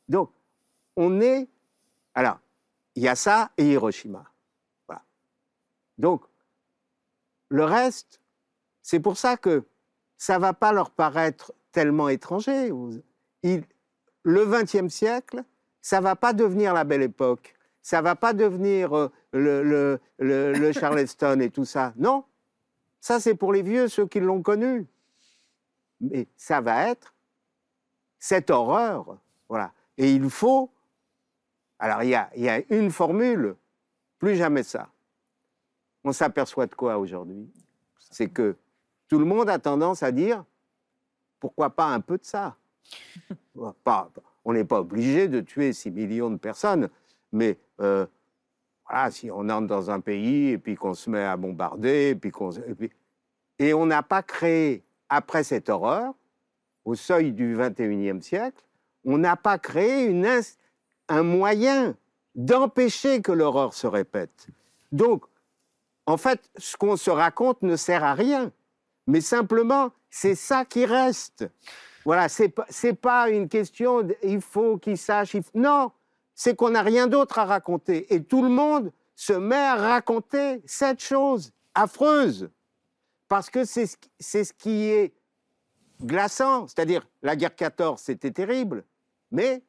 Donc, 0.08 0.32
on 0.96 1.20
est... 1.22 1.48
Alors, 2.14 2.40
il 2.96 3.04
y 3.04 3.08
a 3.08 3.16
ça 3.16 3.52
et 3.58 3.72
Hiroshima. 3.72 4.32
Donc, 5.98 6.26
le 7.50 7.64
reste, 7.64 8.20
c'est 8.82 9.00
pour 9.00 9.18
ça 9.18 9.38
que 9.38 9.66
ça 10.18 10.36
ne 10.36 10.42
va 10.42 10.54
pas 10.54 10.74
leur 10.74 10.92
paraître 10.92 11.54
tellement 11.76 12.08
étranger. 12.08 12.72
Le 13.44 14.46
XXe 14.46 14.88
siècle, 14.88 15.44
ça 15.82 16.00
va 16.00 16.16
pas 16.16 16.32
devenir 16.32 16.74
la 16.74 16.86
belle 16.86 17.02
époque. 17.02 17.54
Ça 17.82 18.02
va 18.02 18.16
pas 18.16 18.32
devenir 18.32 18.96
euh, 18.96 19.12
le, 19.34 20.00
le, 20.18 20.72
Charleston 20.72 21.42
et 21.42 21.50
tout 21.50 21.66
ça. 21.66 21.94
Non, 21.98 22.24
ça 23.02 23.20
c'est 23.20 23.36
pour 23.36 23.52
les 23.52 23.62
vieux, 23.62 23.90
ceux 23.90 24.08
qui 24.08 24.22
l'ont 24.22 24.42
connu. 24.42 24.88
Mais 26.00 26.28
ça 26.38 26.62
va 26.62 26.90
être 26.90 27.14
cette 28.18 28.50
horreur. 28.50 29.18
Voilà. 29.50 29.74
Et 29.98 30.14
il 30.14 30.30
faut. 30.30 30.72
Alors 31.78 32.04
il 32.04 32.10
y 32.10 32.50
a 32.50 32.62
une 32.70 32.90
formule, 32.90 33.56
plus 34.18 34.38
jamais 34.38 34.64
ça. 34.64 34.88
On 36.06 36.14
s'aperçoit 36.14 36.68
de 36.68 36.74
quoi 36.74 36.98
aujourd'hui? 36.98 37.52
C'est 38.00 38.30
que 38.30 38.56
tout 39.10 39.20
le 39.20 39.26
monde 39.26 39.50
a 39.50 39.60
tendance 39.60 40.02
à 40.04 40.12
dire 40.14 40.46
pourquoi 41.40 41.70
pas 41.70 41.88
un 41.88 42.00
peu 42.00 42.18
de 42.18 42.26
ça? 42.26 42.56
On 43.56 44.54
n'est 44.54 44.66
pas 44.66 44.80
obligé 44.80 45.28
de 45.28 45.42
tuer 45.42 45.74
6 45.74 45.92
millions 45.92 46.30
de 46.30 46.38
personnes, 46.38 46.90
mais 47.32 47.58
euh, 47.82 48.06
voilà, 48.88 49.10
si 49.12 49.32
on 49.32 49.50
entre 49.50 49.68
dans 49.68 49.90
un 49.90 50.00
pays 50.00 50.50
et 50.50 50.58
puis 50.58 50.76
qu'on 50.76 50.94
se 50.94 51.10
met 51.10 51.24
à 51.24 51.36
bombarder, 51.38 52.10
et, 52.10 52.16
puis 52.16 52.32
qu'on, 52.32 52.52
et, 53.60 53.74
on 53.74 53.86
n'a 53.86 54.04
pas 54.04 54.22
créé, 54.22 54.84
après 55.10 55.44
cette 55.44 55.70
horreur, 55.70 56.14
au 56.84 56.96
seuil 56.96 57.32
du 57.32 57.56
21e 57.58 58.22
siècle, 58.22 58.64
on 59.04 59.18
n'a 59.18 59.36
pas 59.36 59.58
créé 59.58 60.14
un 61.08 61.24
moyen 61.24 61.96
d'empêcher 62.36 63.22
que 63.22 63.32
l'horreur 63.32 63.74
se 63.74 63.88
répète. 63.88 64.48
Donc, 64.92 65.26
en 66.06 66.18
fait, 66.18 66.50
ce 66.58 66.78
qu'on 66.78 66.98
se 66.98 67.10
raconte 67.10 67.62
ne 67.64 67.76
sert 67.76 68.04
à 68.04 68.14
rien, 68.14 68.52
mais 69.08 69.22
simplement, 69.22 69.92
c'est 70.16 70.36
ça 70.36 70.64
qui 70.64 70.86
reste. 70.86 71.46
Voilà, 72.06 72.30
c'est 72.30 72.94
pas, 72.94 73.30
une 73.30 73.50
question 73.50 74.08
il 74.24 74.40
faut 74.40 74.78
qu'il 74.78 74.98
sache. 74.98 75.36
Non, 75.54 75.92
c'est 76.34 76.56
qu'on 76.56 76.70
n'a 76.70 76.84
rien 76.84 77.08
d'autre 77.08 77.38
à 77.38 77.44
raconter. 77.44 78.14
Et 78.14 78.24
tout 78.24 78.42
le 78.42 78.48
monde 78.48 78.94
se 79.14 79.34
met 79.34 79.58
à 79.58 79.76
raconter 79.76 80.62
cette 80.66 81.02
chose 81.02 81.52
affreuse. 81.74 82.50
Parce 83.28 83.50
que 83.50 83.66
c'est 83.66 83.88
ce 83.88 84.54
qui 84.54 84.86
est 84.86 85.14
glaçant. 86.02 86.66
C'est-à-dire, 86.68 87.06
la 87.22 87.36
guerre 87.36 87.54
14, 87.54 88.00
c'était 88.00 88.32
terrible, 88.32 88.86
mais 89.32 89.64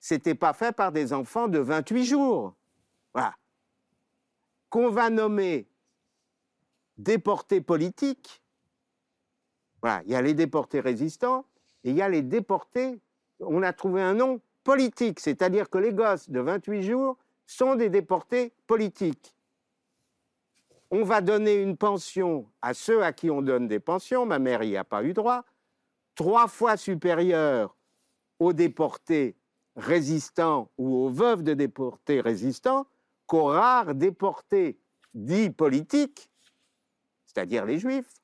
c'était 0.00 0.34
pas 0.34 0.52
fait 0.52 0.72
par 0.72 0.92
des 0.92 1.14
enfants 1.14 1.48
de 1.48 1.60
28 1.60 2.04
jours. 2.04 2.54
Voilà. 3.14 3.34
Qu'on 4.68 4.90
va 4.90 5.08
nommer 5.08 5.66
déportés 6.98 7.62
politiques, 7.62 8.41
voilà, 9.82 10.02
il 10.06 10.12
y 10.12 10.14
a 10.14 10.22
les 10.22 10.34
déportés 10.34 10.80
résistants, 10.80 11.44
et 11.84 11.90
il 11.90 11.96
y 11.96 12.02
a 12.02 12.08
les 12.08 12.22
déportés, 12.22 13.00
on 13.40 13.62
a 13.62 13.72
trouvé 13.72 14.00
un 14.00 14.14
nom 14.14 14.40
politique, 14.62 15.18
c'est-à-dire 15.20 15.68
que 15.68 15.78
les 15.78 15.92
gosses 15.92 16.30
de 16.30 16.40
28 16.40 16.82
jours 16.84 17.18
sont 17.46 17.74
des 17.74 17.90
déportés 17.90 18.52
politiques. 18.66 19.34
On 20.90 21.02
va 21.02 21.20
donner 21.20 21.54
une 21.54 21.76
pension 21.76 22.46
à 22.60 22.74
ceux 22.74 23.02
à 23.02 23.12
qui 23.12 23.30
on 23.30 23.42
donne 23.42 23.66
des 23.66 23.80
pensions, 23.80 24.24
ma 24.24 24.38
mère 24.38 24.60
n'y 24.60 24.76
a 24.76 24.84
pas 24.84 25.02
eu 25.02 25.12
droit, 25.12 25.44
trois 26.14 26.46
fois 26.46 26.76
supérieure 26.76 27.76
aux 28.38 28.52
déportés 28.52 29.36
résistants 29.74 30.70
ou 30.78 30.96
aux 30.96 31.08
veuves 31.08 31.42
de 31.42 31.54
déportés 31.54 32.20
résistants 32.20 32.86
qu'aux 33.26 33.46
rares 33.46 33.94
déportés 33.94 34.78
dits 35.14 35.50
politiques, 35.50 36.30
c'est-à-dire 37.26 37.64
les 37.64 37.78
juifs. 37.78 38.21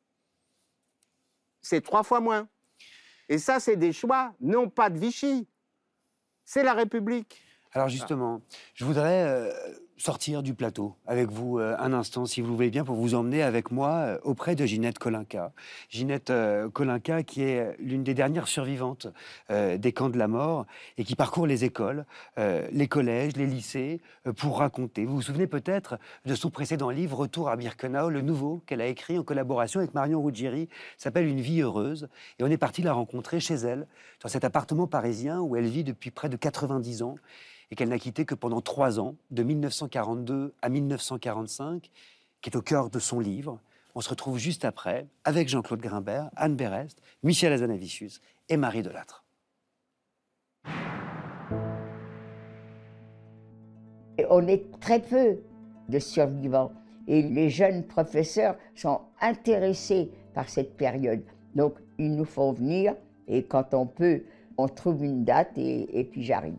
C'est 1.69 1.83
trois 1.83 2.03
fois 2.03 2.21
moins. 2.21 2.49
Et 3.29 3.37
ça, 3.37 3.61
c'est 3.61 3.77
des 3.77 3.93
choix, 3.93 4.33
non 4.41 4.71
pas 4.71 4.89
de 4.89 4.99
Vichy, 4.99 5.47
c'est 6.43 6.63
la 6.63 6.73
République. 6.73 7.43
Alors 7.73 7.91
justement, 7.91 8.41
je 8.73 8.87
voudrais 8.87 9.25
euh, 9.25 9.53
sortir 9.99 10.43
du 10.43 10.55
plateau 10.55 10.97
avec 11.07 11.31
vous 11.31 11.59
euh, 11.59 11.77
un 11.79 11.93
instant, 11.93 12.25
si 12.25 12.41
vous 12.41 12.49
le 12.49 12.55
voulez 12.55 12.71
bien, 12.71 12.85
pour 12.85 12.97
vous 12.97 13.15
emmener 13.15 13.43
avec 13.43 13.71
moi 13.71 13.91
euh, 13.91 14.19
auprès 14.23 14.55
de 14.55 14.65
Ginette 14.65 14.99
Kolinka. 14.99 15.53
Ginette 15.91 16.33
Kolinka, 16.73 17.23
qui 17.23 17.43
est 17.43 17.77
l'une 17.79 18.05
des 18.05 18.15
dernières 18.15 18.49
survivantes 18.49 19.09
des 19.51 19.93
camps 19.93 20.09
de 20.09 20.19
la 20.19 20.29
mort 20.29 20.67
et 20.97 21.05
qui 21.05 21.15
parcourt 21.15 21.47
les 21.47 21.65
écoles, 21.65 22.05
les 22.37 22.89
collèges, 22.89 23.37
les 23.37 23.47
lycées, 23.47 24.01
pour 24.37 24.59
raconter. 24.59 25.05
Vous 25.05 25.17
vous 25.17 25.23
souvenez 25.23 25.47
peut-être 25.47 25.99
de 26.27 26.35
son 26.35 26.51
précédent 26.51 26.91
livre, 26.91 27.19
Retour 27.19 27.49
à 27.49 27.57
Birkenau, 27.57 28.11
le 28.11 28.21
nouveau 28.21 28.63
qu'elle 28.67 28.81
a 28.81 28.87
écrit 28.87 29.19
en 29.19 29.23
collaboration 29.23 29.81
avec 29.81 29.95
Marion 29.95 30.23
Ruggieri, 30.23 30.69
s'appelle 30.97 31.27
Une 31.27 31.41
vie 31.41 31.61
heureuse. 31.61 32.09
Et 32.39 32.45
on 32.45 32.49
est 32.49 32.59
parti 32.59 32.83
la 32.83 32.93
rencontrer 32.93 33.41
chez 33.41 33.55
elle, 33.55 33.87
dans 34.23 34.29
cet 34.29 34.45
appartement 34.45 34.87
parisien 34.87 35.41
où 35.41 35.57
elle 35.57 35.67
vit 35.67 35.85
depuis 35.85 36.11
près 36.11 36.29
de 36.29 36.37
90 36.37 37.03
ans 37.03 37.17
et 37.71 37.77
qu'elle 37.77 37.89
n'a 37.89 37.99
quitté 37.99 38.25
que 38.25 38.35
pendant 38.35 38.61
trois 38.61 38.99
ans, 38.99 39.17
de 39.31 39.43
1942 39.43 40.55
à 40.63 40.69
1945, 40.69 41.91
qui 42.41 42.51
est 42.51 42.57
au 42.57 42.63
cœur 42.63 42.91
de 42.91 42.99
son 42.99 43.21
livre. 43.21 43.61
On 43.95 44.01
se 44.01 44.11
retrouve 44.11 44.39
juste 44.39 44.65
après 44.65 45.07
avec 45.25 45.49
Jean-Claude 45.49 45.81
Grimbert, 45.81 46.31
Anne 46.37 46.57
Berest, 46.57 47.03
Michel 47.23 47.53
Azanavicius 47.53 48.21
et 48.49 48.57
Marie 48.57 48.83
Delattre. 48.83 49.25
On 54.31 54.47
est 54.47 54.79
très 54.81 55.01
peu 55.01 55.39
de 55.89 55.99
survivants 55.99 56.73
et 57.07 57.23
les 57.23 57.49
jeunes 57.49 57.87
professeurs 57.87 58.57
sont 58.75 59.01
intéressés 59.21 60.11
par 60.35 60.49
cette 60.49 60.77
période. 60.77 61.23
Donc, 61.55 61.75
ils 61.99 62.15
nous 62.15 62.25
font 62.25 62.53
venir 62.53 62.95
et 63.27 63.45
quand 63.45 63.75
on 63.75 63.87
peut, 63.87 64.23
on 64.59 64.69
trouve 64.69 65.05
une 65.05 65.25
date 65.25 65.57
et, 65.57 65.99
et 65.99 66.05
puis 66.05 66.25
j'arrive. 66.25 66.57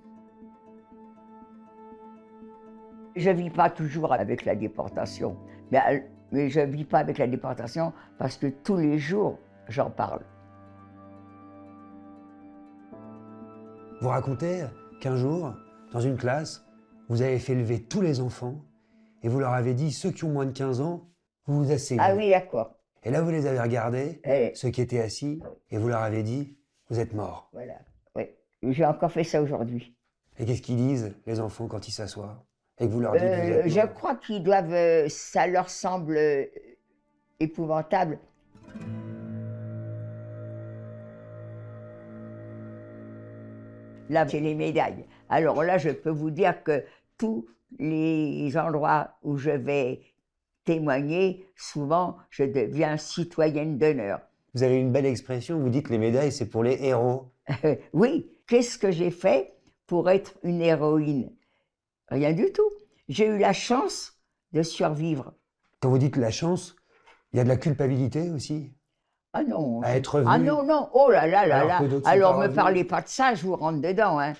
Je 3.19 3.29
ne 3.29 3.35
vis 3.35 3.49
pas 3.49 3.69
toujours 3.69 4.13
avec 4.13 4.45
la 4.45 4.55
déportation, 4.55 5.37
mais 5.71 5.79
Mais 6.31 6.49
je 6.49 6.59
ne 6.59 6.65
vis 6.67 6.85
pas 6.85 6.99
avec 6.99 7.17
la 7.17 7.27
déportation 7.27 7.91
parce 8.17 8.37
que 8.37 8.47
tous 8.47 8.77
les 8.77 8.97
jours, 8.99 9.39
j'en 9.67 9.89
parle. 9.89 10.21
Vous 14.01 14.07
racontez 14.09 14.63
qu'un 15.01 15.15
jour, 15.15 15.53
dans 15.91 15.99
une 15.99 16.17
classe, 16.17 16.65
vous 17.09 17.21
avez 17.21 17.39
fait 17.39 17.55
lever 17.55 17.83
tous 17.83 18.01
les 18.01 18.21
enfants 18.21 18.61
et 19.23 19.27
vous 19.27 19.39
leur 19.39 19.53
avez 19.53 19.73
dit, 19.73 19.91
ceux 19.91 20.11
qui 20.11 20.23
ont 20.23 20.29
moins 20.29 20.45
de 20.45 20.51
15 20.51 20.79
ans, 20.81 21.09
vous 21.45 21.63
vous 21.65 21.71
asseyez. 21.71 21.99
Ah 22.01 22.15
oui, 22.15 22.29
d'accord. 22.29 22.75
Et 23.03 23.11
là, 23.11 23.21
vous 23.21 23.31
les 23.31 23.45
avez 23.47 23.59
regardés, 23.59 24.21
Eh, 24.23 24.51
ceux 24.55 24.69
qui 24.69 24.81
étaient 24.81 25.01
assis, 25.01 25.41
et 25.71 25.77
vous 25.77 25.87
leur 25.89 26.01
avez 26.01 26.23
dit, 26.23 26.57
vous 26.89 26.99
êtes 26.99 27.13
morts. 27.13 27.49
voilà. 27.53 27.73
Oui. 28.15 28.23
J'ai 28.63 28.85
encore 28.85 29.11
fait 29.11 29.23
ça 29.23 29.41
aujourd'hui. 29.41 29.95
Et 30.37 30.45
qu'est-ce 30.45 30.61
qu'ils 30.61 30.77
disent, 30.77 31.13
les 31.25 31.39
enfants, 31.39 31.67
quand 31.67 31.87
ils 31.87 31.91
s'assoient? 31.91 32.45
Et 32.79 32.87
que 32.87 32.91
vous 32.93 32.99
leur 33.01 33.13
dites, 33.13 33.21
Euh, 33.23 33.63
je 33.65 33.85
crois 33.87 34.15
qu'ils 34.15 34.41
doivent. 34.43 34.73
euh, 34.73 35.07
ça 35.09 35.47
leur 35.47 35.69
semble 35.69 36.17
euh, 36.17 36.45
épouvantable. 37.39 38.19
Là, 44.09 44.25
j'ai 44.27 44.39
les 44.39 44.55
médailles. 44.55 45.05
Alors 45.29 45.63
là, 45.63 45.77
je 45.77 45.89
peux 45.89 46.09
vous 46.09 46.31
dire 46.31 46.63
que 46.63 46.83
tous 47.17 47.45
les 47.77 48.51
endroits 48.57 49.11
où 49.23 49.37
je 49.37 49.51
vais 49.51 50.01
témoigner, 50.65 51.45
souvent, 51.55 52.17
je 52.31 52.43
deviens 52.43 52.97
citoyenne 52.97 53.77
d'honneur. 53.77 54.19
Vous 54.55 54.63
avez 54.63 54.79
une 54.79 54.91
belle 54.91 55.05
expression, 55.05 55.59
vous 55.59 55.69
dites 55.69 55.89
les 55.89 55.99
médailles, 55.99 56.31
c'est 56.31 56.49
pour 56.49 56.63
les 56.63 56.83
héros. 56.83 57.25
Oui, 57.93 58.31
qu'est-ce 58.47 58.77
que 58.79 58.89
j'ai 58.91 59.11
fait 59.11 59.53
pour 59.85 60.09
être 60.09 60.33
une 60.43 60.61
héroïne? 60.61 61.29
Rien 62.09 62.33
du 62.33 62.51
tout. 62.51 62.69
J'ai 63.07 63.27
eu 63.27 63.37
la 63.37 63.53
chance 63.53 64.13
de 64.53 64.63
survivre. 64.63 65.33
Quand 65.79 65.89
vous 65.89 65.97
dites 65.97 66.17
la 66.17 66.31
chance, 66.31 66.75
il 67.33 67.37
y 67.37 67.39
a 67.39 67.43
de 67.43 67.49
la 67.49 67.57
culpabilité 67.57 68.29
aussi 68.29 68.71
Ah 69.33 69.43
non. 69.43 69.81
à 69.83 69.91
être 69.95 70.15
revenu. 70.15 70.29
Ah 70.31 70.37
non, 70.39 70.63
non, 70.63 70.89
oh 70.93 71.09
là 71.09 71.27
là 71.27 71.45
là 71.45 71.63
là. 71.65 71.77
Alors 72.05 72.31
pas 72.33 72.37
me 72.37 72.41
revenus. 72.43 72.55
parlez 72.55 72.83
pas 72.83 73.01
de 73.01 73.07
ça, 73.07 73.33
je 73.35 73.43
vous 73.43 73.55
rentre 73.55 73.81
dedans. 73.81 74.19
Hein. 74.19 74.33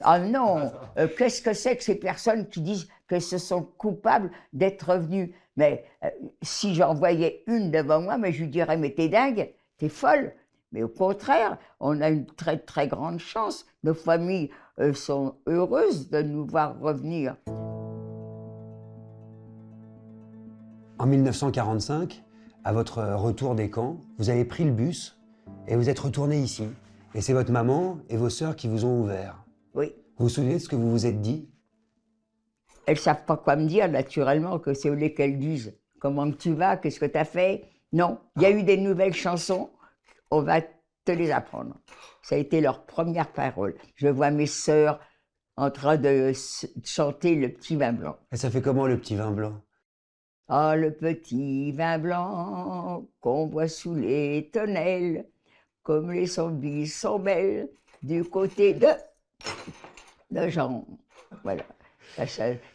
Ah 0.00 0.18
non, 0.18 0.72
Euh, 0.98 1.08
qu'est-ce 1.16 1.42
que 1.42 1.52
c'est 1.52 1.76
que 1.76 1.84
ces 1.84 1.94
personnes 1.98 2.48
qui 2.48 2.60
disent 2.62 2.88
que 3.06 3.20
ce 3.20 3.38
sont 3.38 3.62
coupables 3.62 4.30
d'être 4.52 4.92
revenus 4.92 5.30
Mais 5.56 5.84
euh, 6.04 6.08
si 6.42 6.74
j'en 6.74 6.94
voyais 6.94 7.42
une 7.46 7.70
devant 7.70 8.00
moi, 8.00 8.16
mais 8.18 8.32
je 8.32 8.40
lui 8.42 8.48
dirais, 8.48 8.76
mais 8.78 8.90
t'es 8.94 9.08
dingue, 9.08 9.52
t'es 9.78 9.88
folle. 9.88 10.32
Mais 10.72 10.82
au 10.82 10.88
contraire, 10.88 11.58
on 11.80 12.00
a 12.00 12.08
une 12.10 12.26
très 12.26 12.56
très 12.58 12.86
grande 12.88 13.18
chance. 13.18 13.66
Nos 13.82 13.94
familles 13.94 14.50
euh, 14.80 14.94
sont 14.94 15.34
heureuses 15.46 16.08
de 16.10 16.22
nous 16.22 16.46
voir 16.46 16.78
revenir. 16.80 17.36
En 20.98 21.06
1945, 21.06 22.24
à 22.64 22.72
votre 22.72 23.02
retour 23.14 23.54
des 23.54 23.70
camps, 23.70 23.98
vous 24.18 24.30
avez 24.30 24.44
pris 24.44 24.64
le 24.64 24.72
bus 24.72 25.18
et 25.68 25.76
vous 25.76 25.88
êtes 25.88 25.98
retourné 25.98 26.38
ici. 26.38 26.68
Et 27.14 27.20
c'est 27.20 27.32
votre 27.32 27.52
maman 27.52 27.98
et 28.08 28.16
vos 28.16 28.30
sœurs 28.30 28.56
qui 28.56 28.68
vous 28.68 28.84
ont 28.84 29.00
ouvert. 29.00 29.44
Oui. 29.74 29.94
Vous 30.16 30.24
vous 30.24 30.28
souvenez 30.28 30.54
de 30.54 30.58
ce 30.58 30.68
que 30.68 30.76
vous 30.76 30.90
vous 30.90 31.06
êtes 31.06 31.20
dit? 31.20 31.48
Elles 32.86 32.98
savent 32.98 33.24
pas 33.24 33.36
quoi 33.36 33.56
me 33.56 33.66
dire, 33.66 33.88
naturellement, 33.88 34.58
que 34.58 34.74
c'est 34.74 34.90
au 34.90 34.96
qu'elles 34.96 35.38
disent. 35.38 35.74
Comment 36.00 36.30
tu 36.30 36.54
vas? 36.54 36.76
Qu'est-ce 36.76 37.00
que 37.00 37.06
tu 37.06 37.18
as 37.18 37.24
fait? 37.24 37.64
Non. 37.92 38.18
Il 38.36 38.42
y 38.42 38.46
a 38.46 38.50
eu 38.50 38.62
des 38.62 38.76
nouvelles 38.76 39.14
chansons. 39.14 39.70
On 40.30 40.42
va 40.42 40.60
te 41.10 41.18
les 41.18 41.30
apprendre. 41.30 41.74
Ça 42.22 42.36
a 42.36 42.38
été 42.38 42.60
leur 42.60 42.86
première 42.86 43.32
parole. 43.32 43.76
Je 43.96 44.08
vois 44.08 44.30
mes 44.30 44.46
sœurs 44.46 45.00
en 45.56 45.70
train 45.70 45.96
de 45.96 46.32
chanter 46.84 47.34
le 47.34 47.52
petit 47.52 47.76
vin 47.76 47.92
blanc. 47.92 48.16
Et 48.32 48.36
ça 48.36 48.50
fait 48.50 48.62
comment 48.62 48.86
le 48.86 48.98
petit 48.98 49.16
vin 49.16 49.30
blanc? 49.30 49.60
Ah, 50.48 50.76
le 50.76 50.92
petit 50.92 51.72
vin 51.72 51.98
blanc 51.98 53.06
qu'on 53.20 53.46
boit 53.46 53.68
sous 53.68 53.94
les 53.94 54.50
tonnelles, 54.52 55.28
comme 55.82 56.12
les 56.12 56.26
zombies 56.26 56.88
sont 56.88 57.18
belles, 57.18 57.68
du 58.02 58.24
côté 58.24 58.74
de, 58.74 58.88
de 60.30 60.48
Jean. 60.48 60.86
Voilà. 61.44 61.64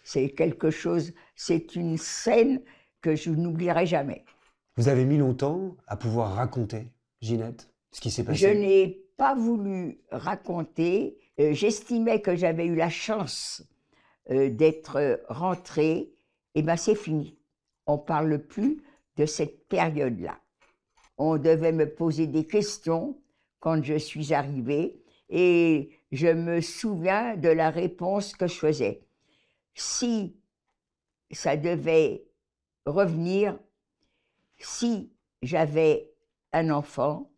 C'est 0.04 0.30
quelque 0.30 0.70
chose, 0.70 1.14
c'est 1.36 1.76
une 1.76 1.98
scène 1.98 2.62
que 3.02 3.16
je 3.16 3.30
n'oublierai 3.30 3.86
jamais. 3.86 4.24
Vous 4.78 4.88
avez 4.88 5.06
mis 5.06 5.18
longtemps 5.18 5.76
à 5.88 5.98
pouvoir 5.98 6.36
raconter, 6.36 6.92
Ginette, 7.22 7.70
ce 7.96 8.02
qui 8.02 8.12
s'est 8.12 8.26
passé. 8.26 8.40
Je 8.40 8.48
n'ai 8.50 9.06
pas 9.16 9.36
voulu 9.36 10.02
raconter. 10.12 11.18
euh, 11.40 11.54
J'estimais 11.54 12.22
que 12.22 12.36
j'avais 12.36 12.66
eu 12.66 12.76
la 12.76 12.90
chance 12.90 13.64
euh, 14.32 14.50
d'être 14.50 15.22
rentrée. 15.30 16.12
Et 16.56 16.62
bien, 16.62 16.76
c'est 16.76 16.96
fini. 16.96 17.38
On 17.86 17.94
ne 17.94 18.02
parle 18.02 18.38
plus 18.40 18.84
de 19.16 19.26
cette 19.26 19.70
période-là. 19.70 20.38
On 21.18 21.38
devait 21.38 21.72
me 21.72 21.90
poser 21.90 22.28
des 22.28 22.46
questions 22.46 23.18
quand 23.62 23.82
je 23.82 23.98
suis 23.98 24.34
arrivée 24.34 25.02
et 25.30 25.90
je 26.12 26.28
me 26.28 26.60
souviens 26.60 27.38
de 27.38 27.48
la 27.48 27.70
réponse 27.70 28.36
que 28.36 28.48
je 28.48 28.56
faisais. 28.56 29.04
Si 29.74 30.36
ça 31.32 31.56
devait 31.56 32.26
revenir, 32.86 33.58
si 34.58 35.14
j'avais 35.42 36.12
un 36.52 36.70
enfant, 36.72 37.32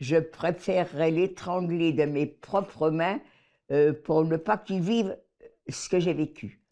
je 0.00 0.16
préférerais 0.16 1.10
l'étrangler 1.10 1.92
de 1.92 2.04
mes 2.04 2.26
propres 2.26 2.90
mains 2.90 3.20
euh, 3.70 3.92
pour 3.92 4.24
ne 4.24 4.36
pas 4.36 4.56
qu'il 4.56 4.80
vive 4.80 5.16
ce 5.68 5.88
que 5.88 5.98
j'ai 5.98 6.14
vécu. 6.14 6.62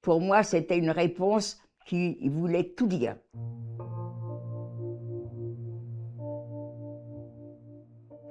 Pour 0.00 0.20
moi, 0.20 0.42
c'était 0.42 0.78
une 0.78 0.90
réponse 0.90 1.60
qui 1.86 2.28
voulait 2.28 2.70
tout 2.70 2.86
dire. 2.86 3.16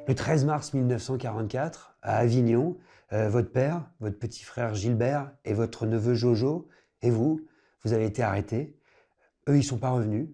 Le 0.08 0.16
13 0.16 0.46
mars 0.46 0.74
1944, 0.74 1.98
à 2.02 2.18
Avignon, 2.18 2.78
euh, 3.12 3.30
votre 3.30 3.52
père, 3.52 3.90
votre 4.00 4.18
petit 4.18 4.44
frère 4.44 4.74
Gilbert 4.74 5.32
et 5.44 5.54
votre 5.54 5.86
neveu 5.86 6.14
Jojo 6.14 6.70
et 7.02 7.10
vous, 7.10 7.46
vous 7.84 7.94
avez 7.94 8.06
été 8.06 8.24
arrêtés. 8.24 8.78
Eux, 9.50 9.58
ils 9.58 9.64
sont 9.64 9.78
pas 9.78 9.90
revenus. 9.90 10.30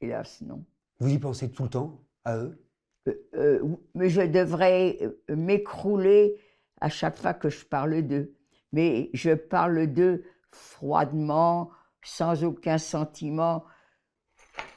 Hélas, 0.00 0.40
non. 0.40 0.64
Vous 0.98 1.10
y 1.10 1.18
pensez 1.18 1.50
tout 1.50 1.64
le 1.64 1.68
temps 1.68 2.00
à 2.24 2.38
eux? 2.38 2.65
Euh, 3.06 3.14
euh, 3.34 3.76
mais 3.94 4.08
je 4.08 4.22
devrais 4.22 4.98
euh, 5.02 5.36
m'écrouler 5.36 6.36
à 6.80 6.88
chaque 6.88 7.16
fois 7.16 7.34
que 7.34 7.48
je 7.48 7.64
parle 7.64 8.02
d'eux. 8.02 8.34
Mais 8.72 9.10
je 9.14 9.32
parle 9.32 9.86
d'eux 9.86 10.24
froidement, 10.50 11.70
sans 12.02 12.44
aucun 12.44 12.78
sentiment. 12.78 13.64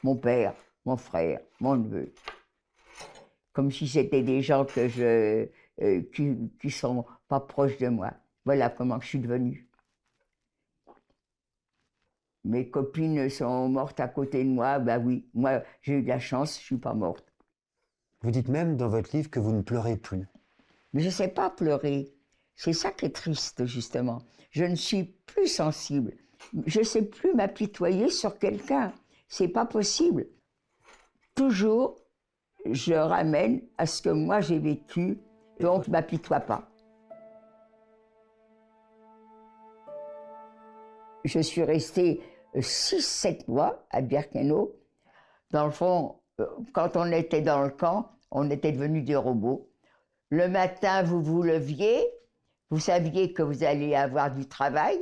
Mon 0.02 0.16
père, 0.16 0.54
mon 0.84 0.96
frère, 0.96 1.40
mon 1.60 1.76
neveu. 1.76 2.12
Comme 3.52 3.70
si 3.70 3.88
c'était 3.88 4.22
des 4.22 4.42
gens 4.42 4.64
que 4.64 4.88
je, 4.88 5.48
euh, 5.82 6.02
qui 6.14 6.36
ne 6.64 6.70
sont 6.70 7.04
pas 7.28 7.40
proches 7.40 7.78
de 7.78 7.88
moi. 7.88 8.12
Voilà 8.44 8.70
comment 8.70 9.00
je 9.00 9.08
suis 9.08 9.18
devenue. 9.18 9.68
Mes 12.44 12.70
copines 12.70 13.28
sont 13.28 13.68
mortes 13.68 14.00
à 14.00 14.08
côté 14.08 14.44
de 14.44 14.48
moi. 14.48 14.78
Ben 14.78 15.02
oui, 15.02 15.28
moi 15.34 15.62
j'ai 15.82 15.94
eu 15.94 16.02
de 16.02 16.08
la 16.08 16.18
chance, 16.18 16.54
je 16.54 16.60
ne 16.60 16.64
suis 16.64 16.76
pas 16.78 16.94
morte. 16.94 17.29
Vous 18.22 18.30
dites 18.30 18.48
même 18.48 18.76
dans 18.76 18.88
votre 18.88 19.16
livre 19.16 19.30
que 19.30 19.40
vous 19.40 19.52
ne 19.52 19.62
pleurez 19.62 19.96
plus. 19.96 20.28
Mais 20.92 21.00
je 21.00 21.06
ne 21.06 21.12
sais 21.12 21.28
pas 21.28 21.48
pleurer. 21.48 22.12
C'est 22.54 22.74
ça 22.74 22.90
qui 22.90 23.06
est 23.06 23.14
triste, 23.14 23.64
justement. 23.64 24.18
Je 24.50 24.64
ne 24.64 24.74
suis 24.74 25.04
plus 25.26 25.46
sensible. 25.46 26.12
Je 26.66 26.80
ne 26.80 26.84
sais 26.84 27.02
plus 27.02 27.34
m'apitoyer 27.34 28.10
sur 28.10 28.38
quelqu'un. 28.38 28.92
C'est 29.28 29.48
pas 29.48 29.64
possible. 29.64 30.26
Toujours, 31.34 31.96
je 32.66 32.92
ramène 32.92 33.62
à 33.78 33.86
ce 33.86 34.02
que 34.02 34.10
moi 34.10 34.40
j'ai 34.40 34.58
vécu, 34.58 35.18
donc 35.60 35.84
je 35.84 35.90
m'apitoie 35.90 36.40
pas. 36.40 36.68
Je 41.24 41.38
suis 41.40 41.62
restée 41.62 42.20
6-7 42.54 43.48
mois 43.48 43.86
à 43.90 44.00
Birkenau. 44.02 44.74
Dans 45.50 45.66
le 45.66 45.70
fond, 45.70 46.19
quand 46.72 46.96
on 46.96 47.10
était 47.12 47.42
dans 47.42 47.62
le 47.62 47.70
camp, 47.70 48.10
on 48.30 48.50
était 48.50 48.72
devenus 48.72 49.04
des 49.04 49.16
robots. 49.16 49.70
Le 50.30 50.48
matin, 50.48 51.02
vous 51.02 51.20
vous 51.20 51.42
leviez, 51.42 52.06
vous 52.70 52.78
saviez 52.78 53.32
que 53.32 53.42
vous 53.42 53.64
alliez 53.64 53.94
avoir 53.94 54.32
du 54.32 54.46
travail. 54.46 54.98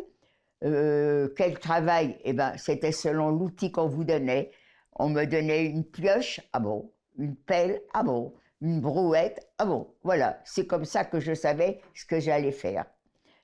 Euh, 0.64 1.28
quel 1.36 1.58
travail? 1.58 2.18
Eh 2.24 2.32
ben, 2.32 2.56
c'était 2.56 2.92
selon 2.92 3.30
l'outil 3.30 3.70
qu'on 3.70 3.88
vous 3.88 4.04
donnait. 4.04 4.50
On 4.96 5.08
me 5.08 5.24
donnait 5.24 5.66
une 5.66 5.84
pioche, 5.84 6.40
ah 6.52 6.60
bon, 6.60 6.92
une 7.18 7.36
pelle, 7.36 7.82
ah 7.94 8.02
bon, 8.02 8.34
une 8.60 8.80
brouette, 8.80 9.46
ah 9.58 9.66
bon, 9.66 9.94
voilà. 10.02 10.40
C'est 10.44 10.66
comme 10.66 10.84
ça 10.84 11.04
que 11.04 11.20
je 11.20 11.34
savais 11.34 11.80
ce 11.94 12.04
que 12.06 12.18
j'allais 12.18 12.52
faire. 12.52 12.86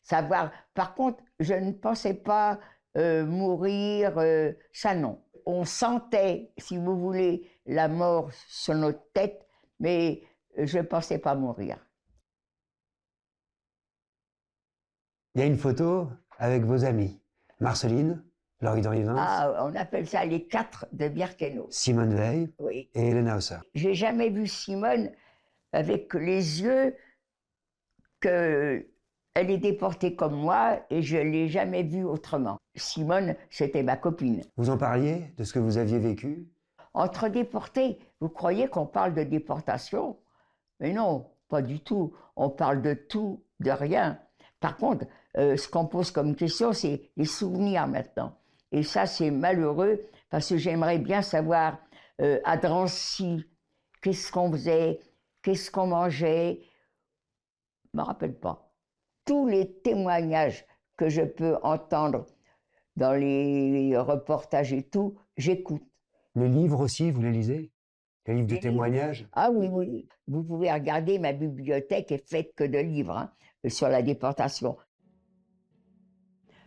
Savoir. 0.02 0.50
Par 0.74 0.94
contre, 0.94 1.22
je 1.38 1.54
ne 1.54 1.72
pensais 1.72 2.14
pas 2.14 2.58
euh, 2.96 3.24
mourir, 3.24 4.18
euh, 4.18 4.52
ça 4.72 4.94
non. 4.94 5.20
On 5.46 5.64
sentait, 5.64 6.50
si 6.58 6.78
vous 6.78 6.98
voulez, 6.98 7.48
la 7.66 7.88
mort 7.88 8.30
sur 8.48 8.74
notre 8.74 9.02
tête, 9.12 9.46
mais 9.80 10.22
je 10.56 10.78
ne 10.78 10.82
pensais 10.84 11.18
pas 11.18 11.34
mourir. 11.34 11.78
Il 15.34 15.40
y 15.40 15.44
a 15.44 15.46
une 15.46 15.58
photo 15.58 16.08
avec 16.38 16.62
vos 16.64 16.84
amis, 16.84 17.20
Marceline, 17.60 18.22
Laurie 18.60 18.82
Dorivins, 18.82 19.16
Ah, 19.18 19.64
on 19.64 19.74
appelle 19.74 20.06
ça 20.08 20.24
les 20.24 20.46
quatre 20.46 20.86
de 20.92 21.08
Birkenau. 21.08 21.66
Simone 21.70 22.14
Veil 22.14 22.52
Oui. 22.58 22.88
et 22.94 23.08
Elena 23.08 23.36
Hauser. 23.36 23.58
J'ai 23.74 23.94
jamais 23.94 24.30
vu 24.30 24.46
Simone 24.46 25.10
avec 25.72 26.14
les 26.14 26.62
yeux 26.62 26.94
que 28.20 28.88
elle 29.34 29.50
est 29.50 29.58
déportée 29.58 30.14
comme 30.14 30.36
moi 30.36 30.80
et 30.90 31.02
je 31.02 31.16
l'ai 31.16 31.48
jamais 31.48 31.82
vue 31.82 32.04
autrement. 32.04 32.58
Simone, 32.76 33.34
c'était 33.50 33.82
ma 33.82 33.96
copine. 33.96 34.42
Vous 34.56 34.70
en 34.70 34.78
parliez 34.78 35.34
de 35.36 35.42
ce 35.42 35.52
que 35.52 35.58
vous 35.58 35.76
aviez 35.76 35.98
vécu? 35.98 36.48
Entre 36.94 37.28
déportés, 37.28 37.98
vous 38.20 38.28
croyez 38.28 38.68
qu'on 38.68 38.86
parle 38.86 39.14
de 39.14 39.24
déportation? 39.24 40.16
Mais 40.80 40.92
non, 40.92 41.30
pas 41.48 41.60
du 41.60 41.80
tout. 41.80 42.14
On 42.36 42.50
parle 42.50 42.82
de 42.82 42.94
tout, 42.94 43.44
de 43.60 43.70
rien. 43.70 44.20
Par 44.60 44.76
contre, 44.76 45.04
euh, 45.36 45.56
ce 45.56 45.68
qu'on 45.68 45.86
pose 45.86 46.10
comme 46.10 46.36
question, 46.36 46.72
c'est 46.72 47.10
les 47.16 47.24
souvenirs 47.24 47.88
maintenant. 47.88 48.38
Et 48.72 48.82
ça, 48.82 49.06
c'est 49.06 49.30
malheureux 49.30 50.00
parce 50.30 50.48
que 50.48 50.56
j'aimerais 50.56 50.98
bien 50.98 51.22
savoir 51.22 51.78
euh, 52.20 52.40
à 52.44 52.56
Drancy, 52.56 53.44
qu'est-ce 54.00 54.30
qu'on 54.30 54.50
faisait, 54.52 55.00
qu'est-ce 55.42 55.70
qu'on 55.70 55.88
mangeait? 55.88 56.62
Je 57.92 57.98
me 57.98 58.02
rappelle 58.02 58.38
pas. 58.38 58.72
Tous 59.24 59.46
les 59.48 59.80
témoignages 59.80 60.64
que 60.96 61.08
je 61.08 61.22
peux 61.22 61.56
entendre 61.62 62.26
dans 62.96 63.12
les 63.12 63.96
reportages 63.96 64.72
et 64.72 64.82
tout, 64.82 65.18
j'écoute. 65.36 65.82
Les 66.36 66.48
livres 66.48 66.80
aussi, 66.80 67.10
vous 67.10 67.22
les 67.22 67.30
lisez? 67.30 67.70
Les 68.26 68.34
livres 68.34 68.48
de 68.48 68.56
témoignages? 68.56 69.28
Ah 69.32 69.50
oui, 69.52 69.68
oui. 69.70 70.08
Vous 70.26 70.42
pouvez 70.42 70.72
regarder, 70.72 71.18
ma 71.18 71.32
bibliothèque 71.32 72.10
est 72.10 72.28
faite 72.28 72.52
que 72.56 72.64
de 72.64 72.78
livres 72.78 73.16
hein, 73.16 73.30
sur 73.68 73.88
la 73.88 74.02
déportation. 74.02 74.76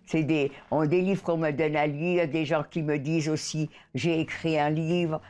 C'est 0.06 0.24
des, 0.24 0.52
on, 0.72 0.86
des 0.86 1.02
livres 1.02 1.22
qu'on 1.22 1.38
me 1.38 1.52
donne 1.52 1.76
à 1.76 1.86
lire, 1.86 2.30
des 2.30 2.46
gens 2.46 2.64
qui 2.64 2.82
me 2.82 2.98
disent 2.98 3.28
aussi, 3.28 3.70
j'ai 3.94 4.22
écrit 4.22 4.58
un 4.58 4.70
livre. 4.70 5.22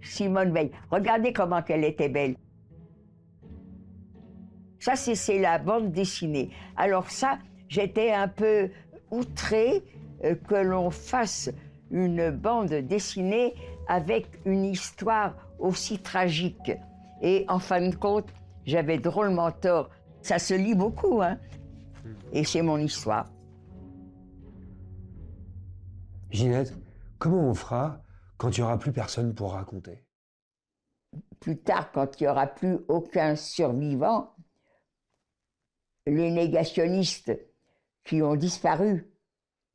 Simone 0.00 0.54
Veil, 0.54 0.70
regardez 0.90 1.34
comment 1.34 1.62
elle 1.68 1.84
était 1.84 2.08
belle. 2.08 2.36
Ça, 4.78 4.96
c'est 4.96 5.14
c'est 5.14 5.38
la 5.38 5.58
bande 5.58 5.92
dessinée. 5.92 6.48
Alors 6.74 7.10
ça, 7.10 7.38
j'étais 7.68 8.12
un 8.12 8.28
peu 8.28 8.70
outrée 9.10 9.82
euh, 10.24 10.34
que 10.36 10.54
l'on 10.54 10.90
fasse 10.90 11.50
une 11.90 12.30
bande 12.30 12.72
dessinée 12.72 13.54
avec 13.88 14.26
une 14.44 14.64
histoire 14.64 15.34
aussi 15.58 15.98
tragique. 15.98 16.72
Et 17.22 17.44
en 17.48 17.58
fin 17.58 17.88
de 17.88 17.94
compte, 17.94 18.28
j'avais 18.64 18.98
drôlement 18.98 19.50
tort. 19.52 19.90
Ça 20.22 20.38
se 20.38 20.54
lit 20.54 20.74
beaucoup, 20.74 21.22
hein. 21.22 21.38
Et 22.32 22.44
c'est 22.44 22.62
mon 22.62 22.78
histoire. 22.78 23.30
Ginette, 26.30 26.74
comment 27.18 27.48
on 27.48 27.54
fera 27.54 28.02
quand 28.36 28.56
il 28.56 28.60
n'y 28.60 28.64
aura 28.64 28.78
plus 28.78 28.92
personne 28.92 29.34
pour 29.34 29.52
raconter? 29.52 30.06
Plus 31.40 31.58
tard, 31.58 31.90
quand 31.92 32.20
il 32.20 32.24
n'y 32.24 32.28
aura 32.28 32.46
plus 32.46 32.78
aucun 32.88 33.34
survivant, 33.34 34.34
les 36.06 36.30
négationnistes 36.30 37.32
qui 38.04 38.22
ont 38.22 38.36
disparu, 38.36 39.12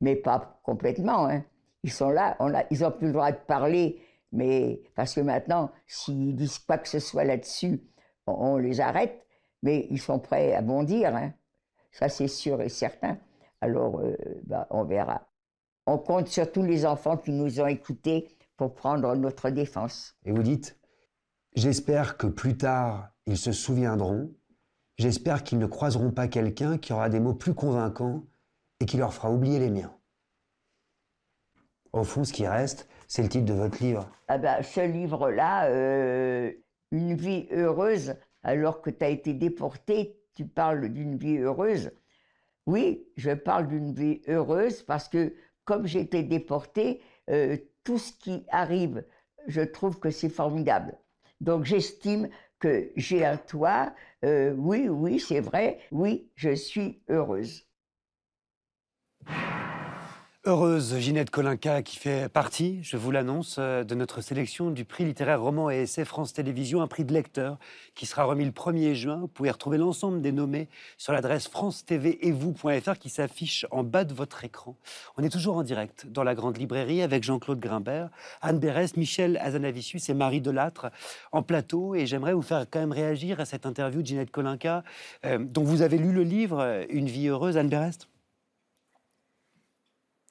mais 0.00 0.16
pas 0.16 0.60
complètement, 0.64 1.26
hein, 1.28 1.44
ils 1.86 1.92
sont 1.92 2.10
là, 2.10 2.36
ils 2.72 2.80
n'ont 2.80 2.90
plus 2.90 3.06
le 3.06 3.12
droit 3.12 3.30
de 3.30 3.38
parler, 3.46 4.02
mais 4.32 4.82
parce 4.96 5.14
que 5.14 5.20
maintenant, 5.20 5.70
s'ils 5.86 6.34
disent 6.34 6.58
quoi 6.58 6.78
que 6.78 6.88
ce 6.88 6.98
soit 6.98 7.22
là-dessus, 7.22 7.80
on, 8.26 8.32
on 8.32 8.56
les 8.56 8.80
arrête, 8.80 9.24
mais 9.62 9.86
ils 9.88 10.00
sont 10.00 10.18
prêts 10.18 10.52
à 10.52 10.62
bondir, 10.62 11.14
hein. 11.14 11.32
ça 11.92 12.08
c'est 12.08 12.26
sûr 12.26 12.60
et 12.60 12.68
certain. 12.68 13.18
Alors, 13.60 14.00
euh, 14.00 14.16
bah, 14.44 14.66
on 14.70 14.82
verra. 14.82 15.28
On 15.86 15.96
compte 15.96 16.26
sur 16.26 16.50
tous 16.50 16.64
les 16.64 16.84
enfants 16.84 17.16
qui 17.16 17.30
nous 17.30 17.60
ont 17.60 17.68
écoutés 17.68 18.36
pour 18.56 18.74
prendre 18.74 19.14
notre 19.14 19.50
défense. 19.50 20.16
Et 20.24 20.32
vous 20.32 20.42
dites, 20.42 20.76
j'espère 21.54 22.16
que 22.16 22.26
plus 22.26 22.56
tard, 22.56 23.10
ils 23.26 23.38
se 23.38 23.52
souviendront, 23.52 24.34
j'espère 24.98 25.44
qu'ils 25.44 25.60
ne 25.60 25.66
croiseront 25.66 26.10
pas 26.10 26.26
quelqu'un 26.26 26.78
qui 26.78 26.92
aura 26.92 27.08
des 27.10 27.20
mots 27.20 27.34
plus 27.34 27.54
convaincants 27.54 28.24
et 28.80 28.86
qui 28.86 28.96
leur 28.96 29.14
fera 29.14 29.30
oublier 29.30 29.60
les 29.60 29.70
miens. 29.70 29.95
Au 31.96 32.04
fond, 32.04 32.24
ce 32.24 32.32
qui 32.34 32.46
reste, 32.46 32.88
c'est 33.08 33.22
le 33.22 33.28
titre 33.30 33.46
de 33.46 33.54
votre 33.54 33.82
livre. 33.82 34.06
Ah 34.28 34.36
ben, 34.36 34.62
ce 34.62 34.80
livre-là, 34.82 35.66
euh, 35.70 36.52
Une 36.90 37.14
vie 37.14 37.48
heureuse, 37.50 38.16
alors 38.42 38.82
que 38.82 38.90
tu 38.90 39.02
as 39.02 39.08
été 39.08 39.32
déporté, 39.32 40.20
tu 40.34 40.46
parles 40.46 40.90
d'une 40.90 41.16
vie 41.16 41.38
heureuse. 41.38 41.90
Oui, 42.66 43.08
je 43.16 43.30
parle 43.30 43.68
d'une 43.68 43.94
vie 43.94 44.20
heureuse 44.28 44.82
parce 44.82 45.08
que 45.08 45.34
comme 45.64 45.86
j'ai 45.86 46.00
été 46.00 46.22
déporté, 46.22 47.00
euh, 47.30 47.56
tout 47.82 47.98
ce 47.98 48.12
qui 48.12 48.44
arrive, 48.50 49.02
je 49.46 49.62
trouve 49.62 49.98
que 49.98 50.10
c'est 50.10 50.28
formidable. 50.28 50.98
Donc 51.40 51.64
j'estime 51.64 52.28
que 52.58 52.92
j'ai 52.96 53.24
un 53.24 53.38
toit. 53.38 53.94
euh, 54.24 54.52
oui, 54.58 54.88
oui, 54.90 55.18
c'est 55.18 55.40
vrai. 55.40 55.78
Oui, 55.92 56.30
je 56.34 56.54
suis 56.54 57.02
heureuse. 57.08 57.66
Heureuse 60.48 60.96
Ginette 60.98 61.30
Kolinka 61.30 61.82
qui 61.82 61.96
fait 61.96 62.28
partie, 62.28 62.78
je 62.84 62.96
vous 62.96 63.10
l'annonce, 63.10 63.56
euh, 63.58 63.82
de 63.82 63.96
notre 63.96 64.20
sélection 64.20 64.70
du 64.70 64.84
prix 64.84 65.04
littéraire 65.04 65.42
roman 65.42 65.72
et 65.72 65.78
essai 65.78 66.04
France 66.04 66.32
Télévisions, 66.32 66.80
un 66.82 66.86
prix 66.86 67.04
de 67.04 67.12
lecteur 67.12 67.58
qui 67.96 68.06
sera 68.06 68.22
remis 68.22 68.44
le 68.44 68.52
1er 68.52 68.94
juin. 68.94 69.16
Vous 69.16 69.26
pouvez 69.26 69.50
retrouver 69.50 69.76
l'ensemble 69.76 70.22
des 70.22 70.30
nommés 70.30 70.68
sur 70.98 71.12
l'adresse 71.12 71.48
france-tv-et-vous.fr 71.48 72.96
qui 73.00 73.08
s'affiche 73.08 73.66
en 73.72 73.82
bas 73.82 74.04
de 74.04 74.14
votre 74.14 74.44
écran. 74.44 74.76
On 75.16 75.24
est 75.24 75.30
toujours 75.30 75.56
en 75.56 75.64
direct 75.64 76.06
dans 76.06 76.22
la 76.22 76.36
grande 76.36 76.58
librairie 76.58 77.02
avec 77.02 77.24
Jean-Claude 77.24 77.58
Grimbert, 77.58 78.10
Anne 78.40 78.60
Berest, 78.60 78.96
Michel 78.96 79.38
Azanavicius 79.38 80.08
et 80.08 80.14
Marie 80.14 80.40
Delattre 80.40 80.92
en 81.32 81.42
plateau. 81.42 81.96
Et 81.96 82.06
j'aimerais 82.06 82.34
vous 82.34 82.42
faire 82.42 82.66
quand 82.70 82.78
même 82.78 82.92
réagir 82.92 83.40
à 83.40 83.46
cette 83.46 83.66
interview 83.66 84.00
de 84.00 84.06
Ginette 84.06 84.30
Kolinka, 84.30 84.84
euh, 85.24 85.38
dont 85.40 85.64
vous 85.64 85.82
avez 85.82 85.98
lu 85.98 86.12
le 86.12 86.22
livre 86.22 86.60
euh, 86.60 86.84
Une 86.88 87.06
vie 87.06 87.26
heureuse, 87.26 87.56
Anne 87.56 87.68
Berest 87.68 88.06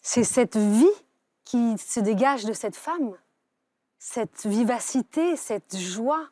C'est 0.08 0.24
cette 0.24 0.56
vie 0.56 0.86
qui 1.46 1.80
se 1.80 2.00
dégage 2.00 2.46
de 2.46 2.54
cette 2.54 2.76
femme, 2.76 3.18
cette 3.98 4.46
vivacité, 4.46 5.36
cette 5.36 5.76
joie. 5.76 6.30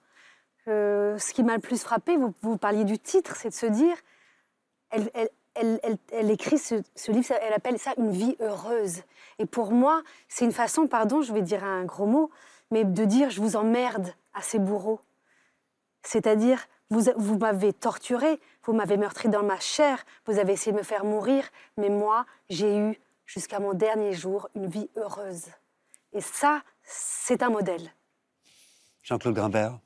Euh, 0.68 1.18
ce 1.18 1.34
qui 1.34 1.42
m'a 1.42 1.56
le 1.56 1.60
plus 1.60 1.82
frappé, 1.82 2.16
vous, 2.44 2.58
parliez 2.58 2.84
du 2.84 3.00
titre, 3.00 3.36
c'est 3.36 3.50
de 3.50 3.54
se 3.56 3.66
dire, 3.66 3.98
elle, 4.92 6.30
écrit 6.30 6.60
ce, 6.60 6.84
livre, 7.12 7.34
elle 7.42 7.54
appelle 7.54 7.80
ça 7.80 7.96
une 7.98 8.12
vie 8.12 8.38
heureuse. 8.40 9.02
Et 9.40 9.48
pour 9.48 9.72
moi, 9.72 10.04
c'est 10.28 10.46
une 10.46 10.52
façon, 10.52 10.86
pardon, 10.86 11.24
je 11.24 11.34
vais 11.34 11.42
dire 11.42 11.64
un 11.64 11.84
gros 11.84 12.06
mot, 12.06 12.30
mais 12.70 12.84
de 12.84 13.06
dire 13.06 13.32
je 13.32 13.42
vous 13.42 13.56
emmerde 13.56 14.14
à 14.36 14.44
ces 14.44 14.60
bourreaux. 14.60 15.02
C'est-à-dire, 16.04 16.64
vous, 16.92 17.10
vous 17.16 17.40
m'avez 17.40 17.74
torturé, 17.74 18.40
vous 18.66 18.74
m'avez 18.74 18.98
meurtri 18.98 19.30
dans 19.30 19.44
ma 19.44 19.60
chair, 19.60 20.06
vous 20.28 20.38
avez 20.38 20.54
essayé 20.54 20.74
de 20.74 20.78
me 20.78 20.84
faire 20.84 21.06
mourir, 21.06 21.50
mais 21.78 21.90
moi, 21.90 22.28
j'ai 22.52 22.78
eu, 22.78 23.00
jusqu'à 23.34 23.60
mon 23.60 23.74
dernier 23.74 24.14
jour, 24.14 24.48
une 24.54 24.68
vie 24.68 24.92
heureuse. 24.96 25.48
Et 26.12 26.22
ça, 26.22 26.64
c'est 26.84 27.42
un 27.42 27.50
modèle. 27.50 27.92
Jean-Claude 29.02 29.34
Grimbert 29.34 29.80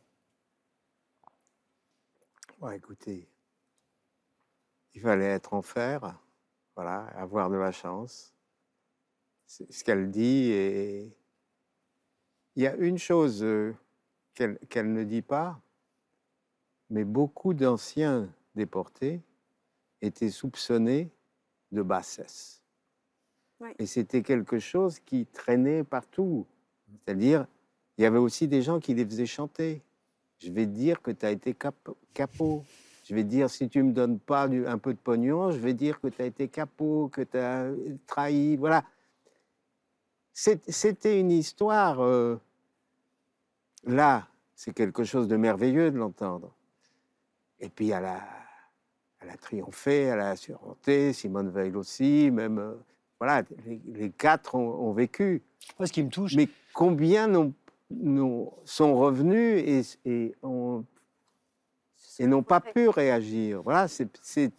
Ouais, 2.60 2.76
écoutez, 2.76 3.30
il 4.94 5.02
fallait 5.02 5.28
être 5.28 5.54
en 5.54 5.62
fer, 5.62 6.20
voilà, 6.76 7.06
avoir 7.16 7.50
de 7.50 7.56
la 7.56 7.72
chance. 7.72 8.34
C'est 9.46 9.72
ce 9.72 9.84
qu'elle 9.84 10.12
dit. 10.12 10.52
Et 10.52 11.18
il 12.56 12.64
y 12.64 12.68
a 12.68 12.76
une 12.76 12.98
chose 12.98 13.44
euh, 13.44 13.76
qu'elle 14.34 14.58
qu'elle 14.70 14.92
ne 14.92 15.04
dit 15.04 15.22
pas, 15.22 15.62
mais 16.90 17.06
beaucoup 17.06 17.54
d'anciens 17.54 18.28
déportés 18.56 19.22
étaient 20.02 20.32
soupçonnés 20.32 21.12
de 21.72 21.84
bassesse. 21.84 22.57
Et 23.80 23.86
c'était 23.86 24.22
quelque 24.22 24.60
chose 24.60 25.00
qui 25.00 25.26
traînait 25.26 25.84
partout. 25.84 26.46
C'est-à-dire, 27.06 27.48
il 27.98 28.04
y 28.04 28.06
avait 28.06 28.20
aussi 28.20 28.48
des 28.48 28.62
gens 28.62 28.80
qui 28.80 28.94
les 28.94 29.06
faisaient 29.06 29.26
chanter. 29.26 29.82
Je 30.40 30.52
vais 30.52 30.68
dire 30.68 31.02
que 31.02 31.12
tu 31.12 31.26
as 31.26 31.32
été 31.32 31.54
cap- 31.54 31.90
capot. 32.14 32.64
Je 33.04 33.16
vais 33.16 33.24
dire, 33.24 33.50
si 33.50 33.70
tu 33.70 33.82
me 33.82 33.92
donnes 33.92 34.20
pas 34.20 34.44
un 34.44 34.78
peu 34.78 34.94
de 34.94 35.00
pognon, 35.00 35.52
je 35.52 35.58
vais 35.58 35.74
dire 35.74 36.00
que 36.00 36.08
tu 36.08 36.22
as 36.22 36.26
été 36.26 36.48
capot, 36.48 37.10
que 37.10 37.22
tu 37.22 37.38
as 37.38 37.72
trahi. 38.06 38.58
Voilà. 38.58 38.84
C'était 40.34 41.20
une 41.20 41.32
histoire. 41.32 42.02
euh, 42.04 42.40
là, 43.86 44.28
c'est 44.54 44.74
quelque 44.74 45.04
chose 45.04 45.28
de 45.28 45.36
merveilleux 45.38 45.90
de 45.90 45.98
l'entendre. 45.98 46.54
Et 47.60 47.70
puis, 47.70 47.90
elle 47.90 48.06
a, 48.06 48.22
elle 49.20 49.32
a 49.32 49.38
triomphé, 49.38 50.02
elle 50.02 50.20
a 50.20 50.36
surmonté, 50.36 51.14
Simone 51.14 51.50
Veil 51.50 51.76
aussi, 51.76 52.30
même. 52.30 52.78
Voilà, 53.20 53.44
les, 53.66 53.80
les 53.86 54.10
quatre 54.12 54.56
ont- 54.56 54.88
ont 54.90 54.94
vécu. 54.94 55.42
Moi, 55.80 55.88
ce 55.88 55.94
qui 55.94 56.04
me 56.04 56.10
touche, 56.10 56.36
Mais 56.36 56.50
combien 56.74 57.28
n'ont- 57.28 57.54
n'ont- 57.90 58.54
sont 58.66 58.96
revenus 58.96 59.64
et, 60.06 60.10
et 60.10 60.36
ont- 60.44 60.84
et 62.20 62.28
n'ont 62.28 62.44
pas 62.44 62.62
pu 62.62 62.90
réagir? 62.90 63.62
Voilà, 63.64 63.88
c'est- 63.88 64.10
c'est 64.22 64.52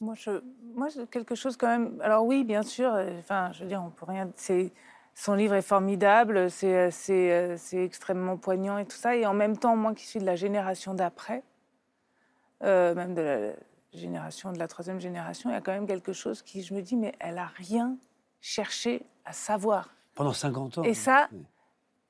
Moi, 0.00 0.14
je, 0.14 0.30
moi, 0.74 0.90
c'est 0.90 1.08
quelque 1.08 1.34
chose 1.34 1.56
quand 1.56 1.68
même. 1.68 2.00
Alors 2.02 2.24
oui, 2.24 2.44
bien 2.44 2.62
sûr. 2.62 2.92
euh, 2.92 3.18
Enfin, 3.20 3.50
je 3.52 3.62
veux 3.62 3.68
dire, 3.68 3.82
on 3.84 3.90
peut 3.90 4.06
rien. 4.06 4.30
C'est 4.36 4.72
son 5.14 5.34
livre 5.34 5.54
est 5.54 5.62
formidable. 5.62 6.50
C'est 6.50 6.74
euh, 6.76 6.88
c'est 6.90 7.32
euh, 7.32 7.56
c'est 7.56 7.84
extrêmement 7.84 8.36
poignant 8.36 8.78
et 8.78 8.84
tout 8.84 8.96
ça. 8.96 9.14
Et 9.16 9.26
en 9.26 9.34
même 9.34 9.56
temps, 9.56 9.76
moi 9.76 9.94
qui 9.94 10.04
suis 10.06 10.18
de 10.18 10.24
la 10.26 10.34
génération 10.36 10.94
d'après, 10.94 11.42
euh, 12.64 12.94
même 12.94 13.14
de 13.14 13.22
la 13.22 13.52
génération 13.92 14.52
de 14.52 14.58
la 14.58 14.68
troisième 14.68 15.00
génération, 15.00 15.50
il 15.50 15.52
y 15.52 15.56
a 15.56 15.60
quand 15.60 15.72
même 15.72 15.86
quelque 15.86 16.12
chose 16.12 16.42
qui, 16.42 16.62
je 16.62 16.74
me 16.74 16.82
dis, 16.82 16.96
mais 16.96 17.14
elle 17.20 17.38
a 17.38 17.46
rien 17.46 17.96
cherché 18.40 19.04
à 19.24 19.32
savoir. 19.32 19.90
Pendant 20.14 20.32
50 20.32 20.78
ans. 20.78 20.82
Et 20.82 20.94
ça, 20.94 21.28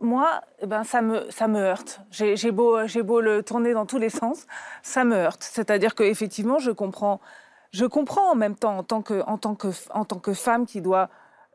moi, 0.00 0.42
eh 0.60 0.66
ben, 0.66 0.84
ça, 0.84 1.02
me, 1.02 1.30
ça 1.30 1.48
me 1.48 1.58
heurte. 1.58 2.00
J'ai 2.10 2.50
beau, 2.50 2.78
beau 3.04 3.20
le 3.20 3.42
tourner 3.42 3.72
dans 3.72 3.86
tous 3.86 3.98
les 3.98 4.10
sens, 4.10 4.46
ça 4.82 5.04
me 5.04 5.14
heurte. 5.16 5.42
C'est-à-dire 5.42 5.94
qu'effectivement, 5.94 6.58
je 6.58 6.70
comprends, 6.70 7.20
je 7.72 7.84
comprends 7.84 8.30
en 8.30 8.34
même 8.34 8.56
temps, 8.56 8.78
en 8.78 8.82
tant 8.82 9.02
que, 9.02 9.22
en 9.26 9.38
tant 9.38 9.54
que, 9.54 9.68
en 9.90 10.04
tant 10.04 10.18
que 10.18 10.34
femme 10.34 10.66
qui 10.66 10.80
doit 10.80 11.08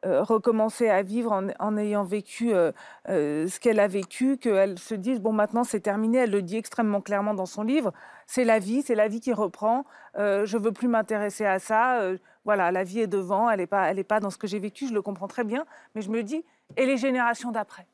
euh, 0.05 0.23
recommencer 0.23 0.89
à 0.89 1.01
vivre 1.01 1.31
en, 1.31 1.47
en 1.59 1.75
ayant 1.75 2.03
vécu 2.03 2.53
euh, 2.53 2.71
euh, 3.09 3.47
ce 3.47 3.59
qu'elle 3.59 3.79
a 3.79 3.87
vécu, 3.87 4.37
qu'elle 4.37 4.77
se 4.77 4.93
dise, 4.93 5.19
bon, 5.19 5.33
maintenant 5.33 5.63
c'est 5.63 5.79
terminé, 5.79 6.19
elle 6.19 6.29
le 6.29 6.43
dit 6.43 6.55
extrêmement 6.55 7.01
clairement 7.01 7.33
dans 7.33 7.47
son 7.47 7.63
livre, 7.63 7.91
c'est 8.27 8.43
la 8.43 8.59
vie, 8.59 8.81
c'est 8.83 8.93
la 8.95 9.07
vie 9.07 9.19
qui 9.21 9.33
reprend, 9.33 9.85
euh, 10.17 10.45
je 10.45 10.57
veux 10.57 10.71
plus 10.71 10.87
m'intéresser 10.87 11.45
à 11.45 11.59
ça, 11.59 11.99
euh, 12.01 12.17
voilà, 12.45 12.71
la 12.71 12.83
vie 12.83 12.99
est 12.99 13.07
devant, 13.07 13.49
elle 13.49 13.59
n'est 13.59 13.67
pas, 13.67 13.89
elle 13.89 13.97
est 13.99 14.03
pas 14.03 14.19
dans 14.19 14.29
ce 14.29 14.37
que 14.37 14.47
j'ai 14.47 14.59
vécu, 14.59 14.87
je 14.87 14.93
le 14.93 15.01
comprends 15.01 15.27
très 15.27 15.43
bien, 15.43 15.65
mais 15.95 16.01
je 16.01 16.09
me 16.11 16.21
dis, 16.23 16.45
et 16.75 16.85
les 16.85 16.97
générations 16.97 17.51
d'après? 17.51 17.87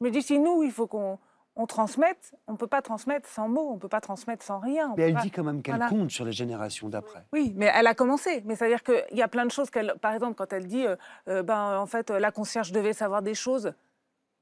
Je 0.00 0.06
me 0.06 0.10
dis, 0.10 0.22
si 0.22 0.38
nous, 0.38 0.62
il 0.62 0.70
faut 0.70 0.86
qu'on 0.86 1.18
on 1.56 1.66
transmette, 1.66 2.34
on 2.48 2.52
ne 2.52 2.56
peut 2.56 2.66
pas 2.66 2.82
transmettre 2.82 3.28
sans 3.28 3.48
mots, 3.48 3.68
on 3.70 3.74
ne 3.74 3.78
peut 3.78 3.88
pas 3.88 4.00
transmettre 4.00 4.44
sans 4.44 4.58
rien. 4.58 4.92
Mais 4.96 5.04
elle 5.04 5.14
pas- 5.14 5.20
dit 5.22 5.30
quand 5.30 5.44
même 5.44 5.62
qu'elle 5.62 5.76
Voilà. 5.76 5.88
compte 5.88 6.10
sur 6.10 6.24
les 6.24 6.32
générations 6.32 6.88
d'après. 6.88 7.24
oui, 7.32 7.52
mais 7.56 7.70
elle 7.72 7.86
a 7.86 7.94
commencé. 7.94 8.42
Mais 8.44 8.56
c'est-à-dire 8.56 8.82
qu'il 8.82 9.04
y 9.16 9.22
a 9.22 9.28
plein 9.28 9.46
de 9.46 9.52
choses 9.52 9.70
qu'elle. 9.70 9.94
Par 10.02 10.12
exemple, 10.12 10.34
quand 10.34 10.52
elle 10.52 10.66
dit, 10.66 10.84
euh, 10.84 10.96
euh, 11.28 11.44
ben, 11.44 11.78
en 11.78 11.86
fait, 11.86 12.10
la 12.10 12.32
concierge 12.32 12.72
devait 12.72 12.92
savoir 12.92 13.22
des 13.22 13.34
choses, 13.34 13.72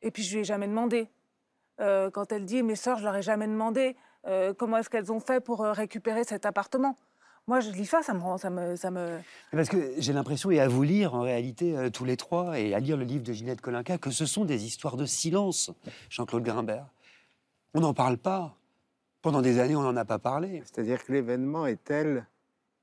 et 0.01 0.11
puis 0.11 0.23
je 0.23 0.33
lui 0.35 0.41
ai 0.41 0.45
jamais 0.45 0.67
demandé. 0.67 1.11
Euh, 1.81 2.11
quand 2.11 2.33
elle 2.33 2.47
dit, 2.47 2.63
mes 2.63 2.77
sœurs, 2.77 2.97
je 2.99 3.05
leur 3.05 3.15
ai 3.17 3.23
jamais 3.23 3.47
demandé 3.47 3.95
euh, 4.27 4.55
comment 4.55 4.79
est-ce 4.79 4.91
qu'elles 4.91 5.13
ont 5.13 5.21
fait 5.21 5.41
pour 5.41 5.65
euh, 5.65 5.73
récupérer 5.73 6.25
cet 6.25 6.47
appartement? 6.47 6.97
Moi, 7.49 7.59
je 7.61 7.71
lis 7.71 7.87
ça, 7.87 8.03
ça 8.03 8.15
me 8.15 8.21
rend, 8.21 8.39
ça 8.39 8.51
me, 8.51 8.77
ça 8.77 8.91
me. 8.93 9.19
Parce 9.51 9.69
que 9.69 9.95
j'ai 9.99 10.13
l'impression, 10.13 10.51
et 10.53 10.61
à 10.61 10.69
vous 10.69 10.85
lire 10.85 11.15
en 11.15 11.23
réalité 11.23 11.77
euh, 11.77 11.91
tous 11.91 12.05
les 12.05 12.17
trois, 12.17 12.59
et 12.59 12.73
à 12.73 12.79
lire 12.79 12.97
le 12.97 13.05
livre 13.05 13.25
de 13.25 13.33
Ginette 13.33 13.61
Colinca, 13.61 13.99
que 13.99 14.11
ce 14.11 14.27
sont 14.27 14.45
des 14.45 14.65
histoires 14.65 14.97
de 14.97 15.07
silence, 15.07 15.73
Jean-Claude 16.09 16.45
Grimbert. 16.45 16.87
On 17.75 17.81
n'en 17.81 17.95
parle 17.95 18.17
pas. 18.17 18.55
Pendant 19.23 19.41
des 19.41 19.61
années, 19.61 19.77
on 19.77 19.83
n'en 19.83 19.97
a 19.97 20.05
pas 20.05 20.19
parlé. 20.19 20.63
C'est-à-dire 20.65 21.05
que 21.05 21.13
l'événement 21.13 21.67
est 21.67 21.83
tel 21.83 22.27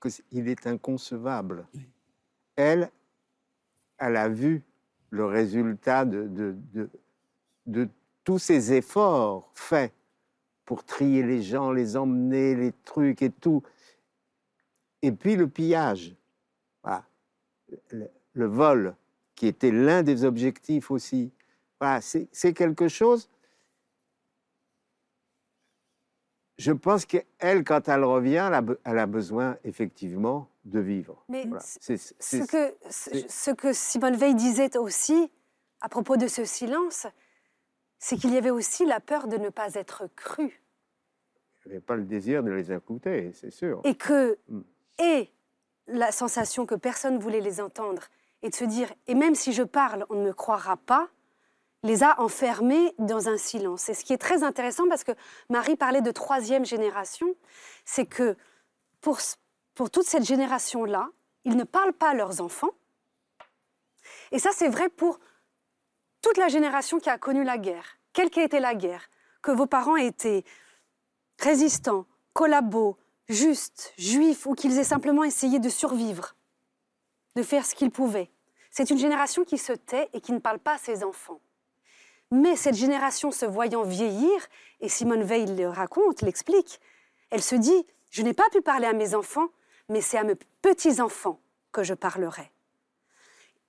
qu'il 0.02 0.48
est 0.48 0.68
inconcevable. 0.68 1.66
Elle, 2.56 2.92
elle 3.98 4.16
a 4.16 4.30
vu 4.30 4.64
le 5.10 5.26
résultat 5.26 6.06
de, 6.06 6.28
de, 6.28 6.56
de, 6.74 6.90
de 7.66 7.90
tous 8.24 8.40
ces 8.40 8.72
efforts 8.72 9.52
faits 9.54 9.94
pour 10.70 10.84
trier 10.84 11.24
les 11.24 11.42
gens, 11.42 11.72
les 11.72 11.98
emmener, 11.98 12.54
les 12.54 12.72
trucs 12.86 13.24
et 13.24 13.32
tout. 13.32 13.64
Et 15.02 15.12
puis 15.12 15.36
le 15.36 15.48
pillage, 15.48 16.16
Voilà. 16.84 17.04
le, 17.90 18.08
le 18.34 18.46
vol, 18.46 18.96
qui 19.34 19.48
était 19.48 19.72
l'un 19.72 20.04
des 20.04 20.24
objectifs 20.26 20.92
aussi. 20.92 21.32
Voilà, 21.82 22.02
c'est 22.02 22.54
quelque 22.54 22.88
chose 22.88 23.28
je 26.60 26.74
pense 26.74 27.06
qu'elle, 27.06 27.64
quand 27.64 27.88
elle 27.88 28.04
revient, 28.04 28.44
elle 28.48 28.54
a, 28.54 28.62
be- 28.62 28.78
elle 28.84 29.00
a 29.00 29.06
besoin 29.08 29.58
effectivement 29.64 30.50
de 30.66 30.82
vivre. 30.82 31.24
Mais 31.30 31.46
Voilà. 31.46 31.64
c- 31.64 31.80
C'est- 31.98 32.14
ce 32.20 32.46
que, 32.46 32.76
ce, 32.92 33.10
ce 33.30 33.52
que 33.52 33.72
Simone 33.74 34.18
Veil 34.18 34.36
disait 34.36 34.78
aussi 34.78 35.32
à 35.80 35.88
propos 35.88 36.18
de 36.18 36.28
ce 36.28 36.44
silence, 36.44 37.08
c'est 38.00 38.18
qu'il 38.18 38.34
y 38.34 38.38
avait 38.38 38.50
aussi 38.50 38.86
la 38.86 39.00
peur 39.00 39.28
de 39.28 39.38
ne 39.38 39.50
pas 39.50 39.74
être 39.76 40.08
cru. 40.16 40.62
Je 41.60 41.70
n'avais 41.70 41.82
pas 41.82 41.96
le 41.96 42.04
désir 42.04 42.42
de 42.44 42.50
les 42.52 42.72
écouter, 42.72 43.32
c'est 43.34 43.52
sûr. 43.52 43.82
Et 43.84 43.96
que, 43.96 44.40
Mm. 44.48 44.62
et 45.00 45.30
la 45.88 46.12
sensation 46.12 46.66
que 46.66 46.76
personne 46.76 47.16
ne 47.16 47.20
voulait 47.22 47.42
les 47.42 47.60
entendre, 47.62 48.04
et 48.42 48.50
de 48.50 48.56
se 48.56 48.64
dire, 48.64 48.92
et 49.08 49.16
même 49.16 49.36
si 49.36 49.52
je 49.52 49.64
parle, 49.64 50.06
on 50.10 50.16
ne 50.16 50.24
me 50.28 50.34
croira 50.34 50.78
pas, 50.78 51.10
les 51.84 52.04
a 52.04 52.20
enfermés 52.22 52.94
dans 53.00 53.28
un 53.28 53.38
silence. 53.38 53.90
Et 53.90 53.94
ce 53.94 54.04
qui 54.06 54.14
est 54.14 54.18
très 54.18 54.44
intéressant, 54.44 54.88
parce 54.88 55.04
que 55.04 55.12
Marie 55.50 55.76
parlait 55.76 56.02
de 56.02 56.12
troisième 56.12 56.66
génération, 56.66 57.36
c'est 57.86 58.06
que 58.06 58.36
pour, 59.02 59.20
pour 59.76 59.90
toute 59.90 60.06
cette 60.06 60.26
génération-là, 60.26 61.10
ils 61.46 61.56
ne 61.58 61.64
parlent 61.64 61.94
pas 61.94 62.10
à 62.12 62.14
leurs 62.14 62.42
enfants. 62.42 62.72
Et 64.32 64.40
ça, 64.40 64.52
c'est 64.54 64.68
vrai 64.68 64.90
pour 64.90 65.20
toute 66.22 66.38
la 66.38 66.48
génération 66.48 67.00
qui 67.00 67.10
a 67.10 67.18
connu 67.18 67.44
la 67.44 67.58
guerre, 67.58 67.98
quelle 68.14 68.30
qu'ait 68.30 68.46
été 68.46 68.60
la 68.60 68.76
guerre, 68.76 69.10
que 69.42 69.52
vos 69.52 69.66
parents 69.66 69.96
étaient 69.96 70.44
résistants, 71.40 72.06
collabos, 72.34 72.98
justes, 73.30 73.94
juifs, 73.98 74.46
ou 74.46 74.54
qu'ils 74.54 74.78
aient 74.78 74.84
simplement 74.84 75.24
essayé 75.24 75.60
de 75.60 75.70
survivre, 75.70 76.36
de 77.36 77.44
faire 77.44 77.66
ce 77.66 77.76
qu'ils 77.76 77.92
pouvaient. 77.92 78.32
C'est 78.72 78.90
une 78.90 78.98
génération 78.98 79.44
qui 79.44 79.58
se 79.58 79.74
tait 79.74 80.10
et 80.14 80.22
qui 80.22 80.34
ne 80.34 80.40
parle 80.40 80.60
pas 80.60 80.76
à 80.76 80.78
ses 80.78 81.04
enfants. 81.04 81.40
Mais 82.32 82.56
cette 82.56 82.76
génération 82.76 83.32
se 83.32 83.46
voyant 83.46 83.84
vieillir, 83.84 84.48
et 84.82 84.90
Simone 84.90 85.24
Veil 85.24 85.56
le 85.56 85.70
raconte, 85.70 86.22
l'explique, 86.22 86.80
elle 87.32 87.42
se 87.42 87.56
dit, 87.56 87.86
je 88.12 88.22
n'ai 88.22 88.34
pas 88.34 88.50
pu 88.52 88.62
parler 88.62 88.86
à 88.86 88.94
mes 88.94 89.16
enfants, 89.16 89.48
mais 89.88 90.02
c'est 90.02 90.18
à 90.18 90.24
mes 90.24 90.36
petits-enfants 90.62 91.40
que 91.72 91.84
je 91.84 91.94
parlerai. 91.94 92.52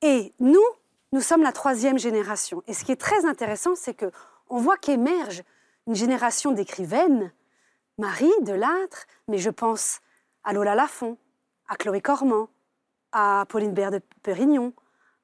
Et 0.03 0.33
nous, 0.41 0.65
nous 1.13 1.21
sommes 1.21 1.43
la 1.43 1.53
troisième 1.53 1.99
génération. 1.99 2.63
Et 2.67 2.75
ce 2.75 2.85
qui 2.85 2.93
est 2.93 3.01
très 3.01 3.25
intéressant, 3.25 3.75
c'est 3.75 3.95
que 3.95 4.11
on 4.49 4.59
voit 4.59 4.77
qu'émerge 4.77 5.43
une 5.87 5.95
génération 5.95 6.53
d'écrivaines, 6.53 7.33
Marie 7.99 8.33
Delattre, 8.43 9.07
mais 9.29 9.39
je 9.39 9.51
pense 9.51 10.01
à 10.45 10.53
Lola 10.53 10.75
Lafont, 10.75 11.19
à 11.69 11.77
Chloé 11.77 12.01
Cormand, 12.01 12.49
à 13.13 13.45
Pauline 13.49 13.73
Bert 13.73 13.91
de 13.91 14.01
Perignon, 14.23 14.73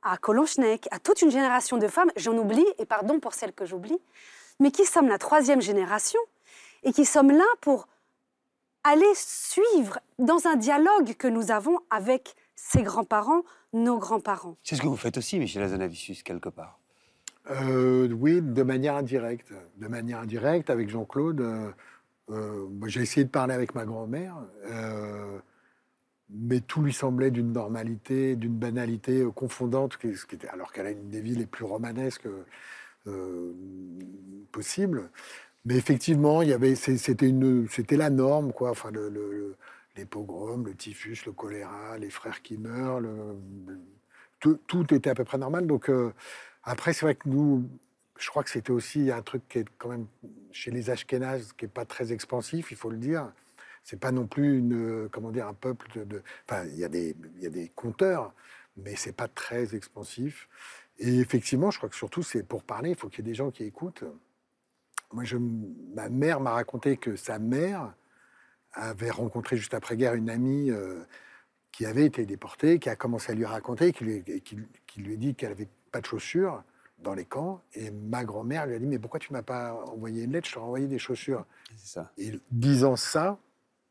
à 0.03 0.17
Colin 0.17 0.47
Schneck, 0.47 0.89
à 0.91 0.99
toute 0.99 1.23
une 1.23 1.31
génération 1.31 1.79
de 1.79 1.89
femmes, 1.89 2.11
j'en 2.17 2.37
oublie, 2.37 2.67
et 2.79 2.87
pardon 2.87 3.19
pour 3.19 3.35
celles 3.35 3.53
que 3.53 3.65
j'oublie, 3.65 3.99
mais 4.61 4.71
qui 4.71 4.85
sommes 4.85 5.09
la 5.09 5.19
troisième 5.19 5.61
génération 5.61 6.21
et 6.83 6.93
qui 6.93 7.05
sommes 7.05 7.31
là 7.31 7.45
pour 7.61 7.89
aller 8.85 9.13
suivre 9.15 9.99
dans 10.19 10.47
un 10.47 10.55
dialogue 10.55 11.15
que 11.15 11.27
nous 11.27 11.51
avons 11.51 11.81
avec 11.91 12.37
ses 12.57 12.83
grands-parents, 12.83 13.43
nos 13.73 13.99
grands-parents. 13.99 14.57
C'est 14.65 14.75
ce 14.77 14.83
que 14.83 14.87
vous 14.89 14.97
faites 14.97 15.19
aussi, 15.19 15.39
Michel 15.39 15.63
Azanavicius, 15.63 16.23
quelque 16.23 16.49
part. 16.49 16.81
Euh, 17.51 18.09
oui, 18.13 18.41
de 18.43 18.63
manière 18.65 18.97
indirecte. 18.97 19.53
De 19.77 19.87
manière 19.87 20.19
indirecte, 20.21 20.69
avec 20.71 20.89
Jean-Claude, 20.89 21.41
euh, 21.41 21.71
euh, 22.31 22.67
j'ai 22.87 23.03
essayé 23.03 23.25
de 23.25 23.31
parler 23.31 23.55
avec 23.55 23.75
ma 23.77 23.85
grand-mère, 23.85 24.35
euh, 24.65 25.39
mais 26.31 26.59
tout 26.61 26.83
lui 26.83 26.93
semblait 26.93 27.31
d'une 27.31 27.53
normalité, 27.53 28.35
d'une 28.35 28.57
banalité 28.57 29.21
euh, 29.21 29.31
confondante, 29.31 29.97
qui- 29.97 30.17
ce 30.17 30.27
qui 30.27 30.35
était, 30.35 30.49
alors 30.49 30.73
qu'elle 30.73 30.87
a 30.87 30.91
une 30.91 31.09
des 31.09 31.21
vies 31.21 31.37
les 31.37 31.47
plus 31.47 31.65
romanesques 31.65 32.27
euh, 33.07 33.53
possibles. 34.51 35.11
Mais 35.67 35.77
effectivement, 35.77 36.43
il 36.43 36.49
y 36.49 36.53
avait, 36.53 36.75
c'est- 36.75 36.97
c'était 36.99 37.29
une, 37.29 37.69
c'était 37.69 37.97
la 37.97 38.11
norme, 38.11 38.53
quoi. 38.53 38.71
Enfin, 38.71 38.91
le, 38.91 39.09
le- 39.09 39.31
le- 39.33 39.57
les 39.97 40.05
pogroms, 40.05 40.65
le 40.65 40.75
typhus, 40.75 41.19
le 41.27 41.33
choléra, 41.33 41.99
les 41.99 42.11
frères 42.11 42.43
qui 42.43 42.59
meurent, 42.59 43.03
tout, 44.41 44.95
était 44.95 45.11
à 45.11 45.15
peu 45.15 45.25
près 45.25 45.39
normal. 45.39 45.67
Donc 45.67 45.89
euh, 45.89 46.13
après, 46.65 46.93
c'est 46.93 47.07
vrai 47.07 47.15
que 47.15 47.29
nous, 47.29 47.69
je 48.19 48.29
crois 48.29 48.43
que 48.43 48.51
c'était 48.51 48.71
aussi 48.71 49.11
un 49.11 49.23
truc 49.23 49.49
qui 49.49 49.59
est 49.59 49.69
quand 49.79 49.89
même 49.89 50.07
chez 50.53 50.71
les 50.71 50.91
Ashkénazes 50.91 51.53
qui 51.53 51.65
est 51.65 51.69
pas 51.69 51.85
très 51.85 52.13
expansif, 52.13 52.71
il 52.71 52.77
faut 52.77 52.91
le 52.91 52.99
dire. 52.99 53.33
C'est 53.83 54.01
pas 54.01 54.11
non 54.11 54.27
plus 54.27 54.59
une, 54.59 55.09
comment 55.11 55.31
dire, 55.31 55.47
un 55.47 55.55
peuple 55.55 56.07
de. 56.07 56.23
Enfin, 56.49 56.65
il 56.65 56.77
y 56.77 56.85
a 56.85 56.89
des, 56.89 57.15
y 57.41 57.47
a 57.47 57.51
des 57.51 57.69
conteurs, 57.69 58.35
mais 58.77 58.97
c'est 58.97 59.13
pas 59.13 59.29
très 59.29 59.77
expansif. 59.77 60.49
Et 60.99 61.19
effectivement, 61.19 61.71
je 61.71 61.79
crois 61.79 61.89
que 61.89 61.95
surtout, 61.95 62.23
c'est 62.23 62.43
pour 62.43 62.65
parler, 62.65 62.91
il 62.91 62.97
faut 62.97 63.09
qu'il 63.09 63.25
y 63.25 63.29
ait 63.29 63.31
des 63.31 63.37
gens 63.37 63.51
qui 63.51 63.65
écoutent. 63.65 64.05
Moi, 65.13 65.23
je, 65.23 65.37
ma 65.37 66.09
mère 66.09 66.41
m'a 66.41 66.53
raconté 66.53 66.97
que 66.97 67.15
sa 67.15 67.39
mère 67.39 67.95
avait 68.77 69.11
rencontré 69.11 69.57
juste 69.57 69.75
après-guerre 69.75 70.15
une 70.15 70.31
amie 70.31 70.71
euh, 70.71 71.03
qui 71.73 71.87
avait 71.87 72.05
été 72.05 72.27
déportée, 72.27 72.79
qui 72.79 72.89
a 72.89 72.97
commencé 72.97 73.33
à 73.33 73.35
lui 73.35 73.45
raconter, 73.45 73.93
qui 73.93 74.05
lui, 74.05 74.23
et 74.27 74.41
qui, 74.41 74.59
qui 74.87 75.01
lui 75.01 75.15
a 75.15 75.17
dit 75.17 75.35
qu'elle 75.35 75.51
n'avait 75.51 75.69
pas 75.91 76.01
de 76.01 76.07
chaussures 76.07 76.63
dans 76.99 77.15
les 77.15 77.25
camps. 77.25 77.63
Et 77.75 77.91
ma 77.91 78.25
grand-mère 78.25 78.67
lui 78.67 78.75
a 78.75 78.79
dit 78.79 78.87
Mais 78.87 78.99
pourquoi 78.99 79.21
tu 79.21 79.33
m'as 79.33 79.43
pas 79.43 79.75
envoyé 79.75 80.25
une 80.25 80.33
lettre? 80.33 80.49
Je 80.49 80.55
t'aurais 80.55 80.67
envoyé 80.67 80.87
des 80.87 80.99
chaussures. 80.99 81.45
Ça. 81.77 82.13
Et 82.19 82.39
disant 82.51 82.97
ça, 82.97 83.39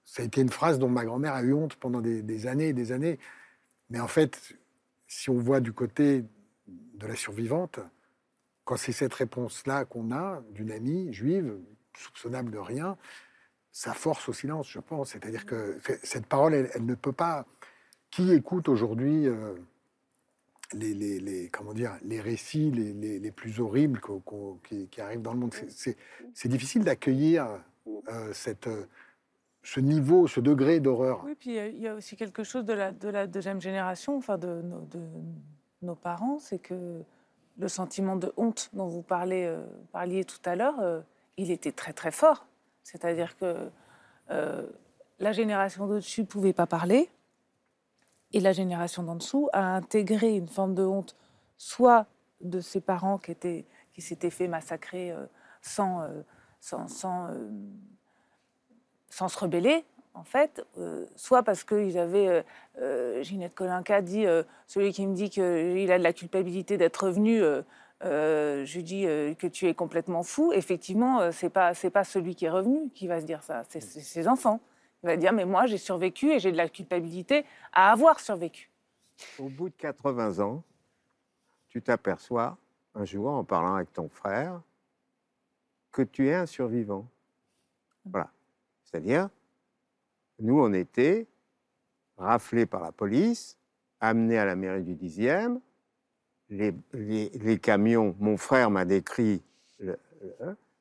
ça 0.04 0.22
a 0.22 0.26
été 0.26 0.42
une 0.42 0.50
phrase 0.50 0.80
dont 0.80 0.90
ma 0.90 1.04
grand-mère 1.04 1.34
a 1.34 1.44
eu 1.44 1.54
honte 1.54 1.76
pendant 1.76 2.02
des, 2.02 2.22
des 2.22 2.48
années 2.48 2.70
et 2.70 2.74
des 2.74 2.92
années. 2.92 3.20
Mais 3.90 4.00
en 4.00 4.08
fait, 4.08 4.56
si 5.08 5.30
on 5.30 5.38
voit 5.38 5.60
du 5.60 5.74
côté 5.74 6.24
de 6.68 7.08
la 7.08 7.16
survivante, 7.16 7.80
quand 8.64 8.78
c'est 8.78 8.92
cette 8.92 9.14
réponse-là 9.14 9.86
qu'on 9.86 10.12
a 10.12 10.42
d'une 10.52 10.72
amie 10.72 11.14
juive, 11.14 11.58
soupçonnable 11.96 12.52
de 12.52 12.58
rien, 12.58 12.98
ça 13.76 13.94
force 13.94 14.30
au 14.30 14.34
silence, 14.34 14.70
je 14.70 14.80
pense. 14.80 15.10
C'est-à-dire 15.10 15.46
que 15.46 15.78
cette 16.02 16.28
parole, 16.28 16.54
elle, 16.54 16.86
ne 16.86 16.96
peut 16.96 17.12
pas. 17.12 17.46
Qui 18.10 18.32
écoute 18.32 18.70
aujourd'hui 18.70 19.28
euh, 19.28 19.54
les, 20.72 21.50
comment 21.52 21.74
dire, 21.74 21.98
les 22.02 22.22
récits 22.22 22.72
les, 22.72 23.32
plus 23.32 23.60
horribles 23.60 24.00
qui, 24.64 25.02
arrivent 25.02 25.22
dans 25.22 25.34
le 25.34 25.40
monde? 25.40 25.54
C'est- 25.54 26.48
difficile 26.48 26.86
d'accueillir 26.86 27.60
euh, 28.08 28.32
euh, 28.68 28.86
ce 29.62 29.80
niveau, 29.82 30.26
ce 30.28 30.40
degré 30.40 30.80
d'horreur. 30.80 31.22
Oui, 31.26 31.36
puis 31.38 31.58
il 31.58 31.82
y 31.82 31.88
a- 31.90 31.96
aussi 31.96 32.16
quelque 32.16 32.46
chose 32.46 32.64
de 32.64 32.74
la, 32.74 32.94
de 32.94 33.10
la 33.10 33.28
deuxième 33.28 33.60
génération, 33.60 34.16
enfin 34.16 34.38
de 34.38 34.64
nos, 35.82 35.96
parents, 35.96 36.40
c'est 36.40 36.60
que 36.60 37.02
le 37.58 37.68
sentiment 37.68 38.16
de 38.16 38.32
honte 38.38 38.70
dont 38.72 38.88
vous 38.88 39.02
parliez 39.02 39.54
tout 40.24 40.50
à 40.50 40.56
l'heure, 40.56 41.04
il 41.36 41.52
était 41.52 41.74
très 41.74 41.92
très 41.92 42.12
fort. 42.12 42.48
C'est-à-dire 42.86 43.36
que 43.36 43.72
euh, 44.30 44.68
la 45.20 45.32
génération 45.32 45.88
d'au-dessus 45.88 46.22
ne 46.22 46.28
pouvait 46.28 46.54
pas 46.54 46.68
parler, 46.68 47.10
et 48.32 48.40
la 48.40 48.54
génération 48.54 49.02
d'en 49.02 49.16
dessous 49.16 49.50
a 49.54 49.76
intégré 49.76 50.36
une 50.36 50.48
forme 50.48 50.76
de 50.76 50.84
honte, 50.84 51.16
soit 51.58 52.06
de 52.42 52.62
ses 52.62 52.82
parents 52.82 53.18
qui, 53.18 53.32
étaient, 53.32 53.66
qui 53.94 54.02
s'étaient 54.04 54.30
fait 54.30 54.48
massacrer 54.48 55.12
euh, 55.12 55.26
sans, 55.64 56.02
euh, 56.02 56.22
sans, 56.60 56.88
sans, 56.88 57.30
sans 59.10 59.30
se 59.30 59.40
rebeller, 59.40 59.84
en 60.14 60.24
fait, 60.24 60.64
soit 61.18 61.44
parce 61.44 61.66
qu'ils 61.66 61.98
avaient, 61.98 62.46
Ginette 63.22 63.54
Kolinka 63.54 64.02
dit, 64.02 64.26
celui 64.66 64.94
qui 64.94 65.06
me 65.06 65.14
dit 65.14 65.30
qu'il 65.30 65.92
a 65.92 65.98
de 65.98 66.04
la 66.04 66.14
culpabilité 66.14 66.78
d'être 66.78 67.08
revenu, 67.08 67.42
euh, 68.04 68.66
je 68.66 68.76
lui 68.76 68.84
dis 68.84 69.08
euh, 69.08 69.34
que 69.34 69.48
tu 69.48 69.68
es 69.68 69.74
complètement 69.74 70.24
fou. 70.24 70.52
Effectivement, 70.54 71.22
euh, 71.22 71.32
c'est 71.32 71.50
pas 71.50 71.74
c'est 71.74 71.89
pas 71.89 72.04
celui 72.04 72.36
qui 72.36 72.46
est 72.46 72.50
revenu 72.50 72.89
qui 72.89 73.08
va 73.08 73.22
se 73.22 73.26
dire 73.26 73.41
ça, 73.43 73.64
c'est 73.70 73.82
c'est 73.82 74.02
ses 74.02 74.28
enfants. 74.28 74.60
Il 75.04 75.08
va 75.08 75.18
dire 75.18 75.34
mais 75.34 75.46
moi 75.46 75.66
j'ai 75.66 75.78
survécu 75.78 76.32
et 76.32 76.39
j'ai 76.39 76.52
de 76.52 76.58
la 76.58 76.68
culpabilité 76.68 77.46
à 77.72 77.91
avoir 77.91 78.20
survécu. 78.20 78.70
Au 79.39 79.48
bout 79.48 79.70
de 79.70 79.76
80 79.76 80.39
ans, 80.39 80.64
tu 81.70 81.82
t'aperçois 81.82 82.58
un 82.96 83.06
jour 83.06 83.30
en 83.30 83.43
parlant 83.43 83.76
avec 83.76 83.93
ton 83.93 84.10
frère 84.10 84.62
que 85.91 86.02
tu 86.02 86.28
es 86.28 86.34
un 86.34 86.46
survivant. 86.46 87.08
Voilà. 88.06 88.30
C'est-à-dire, 88.84 89.30
nous, 90.39 90.60
on 90.60 90.74
était 90.74 91.28
raflés 92.18 92.66
par 92.66 92.82
la 92.82 92.91
police, 92.91 93.58
amenés 94.00 94.38
à 94.38 94.46
la 94.46 94.56
mairie 94.56 94.84
du 94.84 94.96
10e. 94.96 95.60
Les, 96.50 97.60
camions, 97.60 98.16
mon 98.20 98.38
frère 98.38 98.70
m'a 98.70 98.86
décrit, 98.86 99.41
le- 99.80 99.98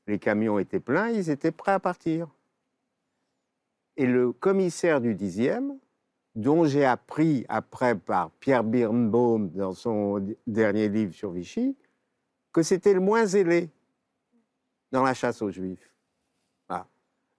les 0.06 0.18
camions 0.18 0.58
étaient 0.58 0.80
pleins, 0.80 1.08
ils 1.08 1.30
étaient 1.30 1.52
prêts 1.52 1.72
à 1.72 1.80
partir. 1.80 2.28
Et 3.96 4.06
le 4.06 4.32
commissaire 4.32 5.00
du 5.00 5.14
10e, 5.14 5.78
dont 6.34 6.64
j'ai 6.64 6.84
appris 6.84 7.46
après 7.48 7.94
par 7.94 8.30
Pierre 8.32 8.64
Birnbaum 8.64 9.50
dans 9.50 9.72
son 9.72 10.36
dernier 10.46 10.88
livre 10.88 11.14
sur 11.14 11.30
Vichy, 11.30 11.76
que 12.52 12.62
c'était 12.62 12.92
le 12.92 13.00
moins 13.00 13.24
zélé 13.24 13.70
dans 14.92 15.02
la 15.02 15.14
chasse 15.14 15.42
aux 15.42 15.50
Juifs. 15.50 15.90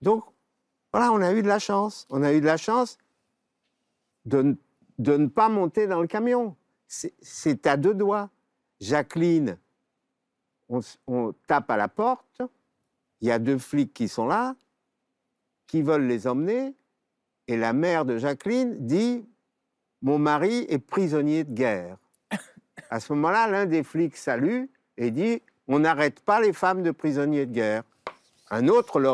Donc, 0.02 0.24
voilà, 0.92 1.10
on 1.12 1.22
a 1.22 1.32
eu 1.32 1.42
de 1.42 1.48
la 1.48 1.58
chance. 1.58 2.06
On 2.10 2.22
a 2.22 2.34
eu 2.34 2.40
de 2.42 2.46
la 2.46 2.58
chance 2.58 2.98
de, 4.26 4.56
de 4.98 5.16
ne 5.16 5.26
pas 5.26 5.48
monter 5.48 5.86
dans 5.86 6.02
le 6.02 6.06
camion. 6.06 6.54
C'est- 6.88 7.66
à 7.66 7.76
deux 7.76 7.94
doigts. 7.94 8.30
Jacqueline, 8.80 9.58
on, 10.68 11.32
tape 11.46 11.70
à 11.70 11.76
la 11.76 11.88
porte, 11.88 12.42
il 13.20 13.28
y 13.28 13.30
a 13.30 13.38
deux 13.38 13.58
flics 13.58 13.94
qui 13.94 14.08
sont 14.08 14.26
là, 14.26 14.54
qui 15.66 15.82
veulent 15.82 16.06
les 16.06 16.26
emmener, 16.26 16.74
et 17.48 17.56
la 17.56 17.72
mère 17.72 18.04
de 18.04 18.18
Jacqueline 18.18 18.76
dit 18.86 19.24
Mon 20.02 20.18
mari 20.18 20.66
est 20.68 20.78
prisonnier 20.78 21.44
de 21.44 21.52
guerre. 21.52 21.96
À 22.90 23.00
ce 23.00 23.12
moment-là, 23.14 23.48
l'un 23.48 23.66
des 23.66 23.82
flics 23.82 24.16
salue 24.16 24.66
et 24.96 25.10
dit 25.10 25.42
On 25.68 25.78
n'arrête 25.78 26.20
pas 26.20 26.40
les 26.40 26.52
femmes 26.52 26.82
de 26.82 26.90
prisonniers 26.90 27.46
de 27.46 27.52
guerre. 27.52 27.82
Un 28.50 28.68
autre, 28.68 29.00
le, 29.00 29.10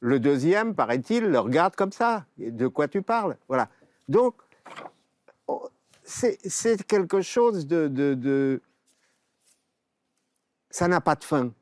le 0.00 0.20
deuxième, 0.20 0.74
paraît-il, 0.74 1.24
le 1.24 1.38
regarde 1.38 1.76
comme 1.76 1.92
ça. 1.92 2.26
De 2.36 2.66
quoi 2.66 2.88
tu 2.88 3.02
parles? 3.02 3.36
Voilà. 3.48 3.68
Donc, 4.08 4.34
c'est 6.08 6.86
quelque 6.86 7.20
chose 7.20 7.66
de- 7.66 8.60
Ça 10.70 10.88
n'a 10.88 11.00
pas 11.00 11.14
de 11.14 11.24
fin. 11.24 11.52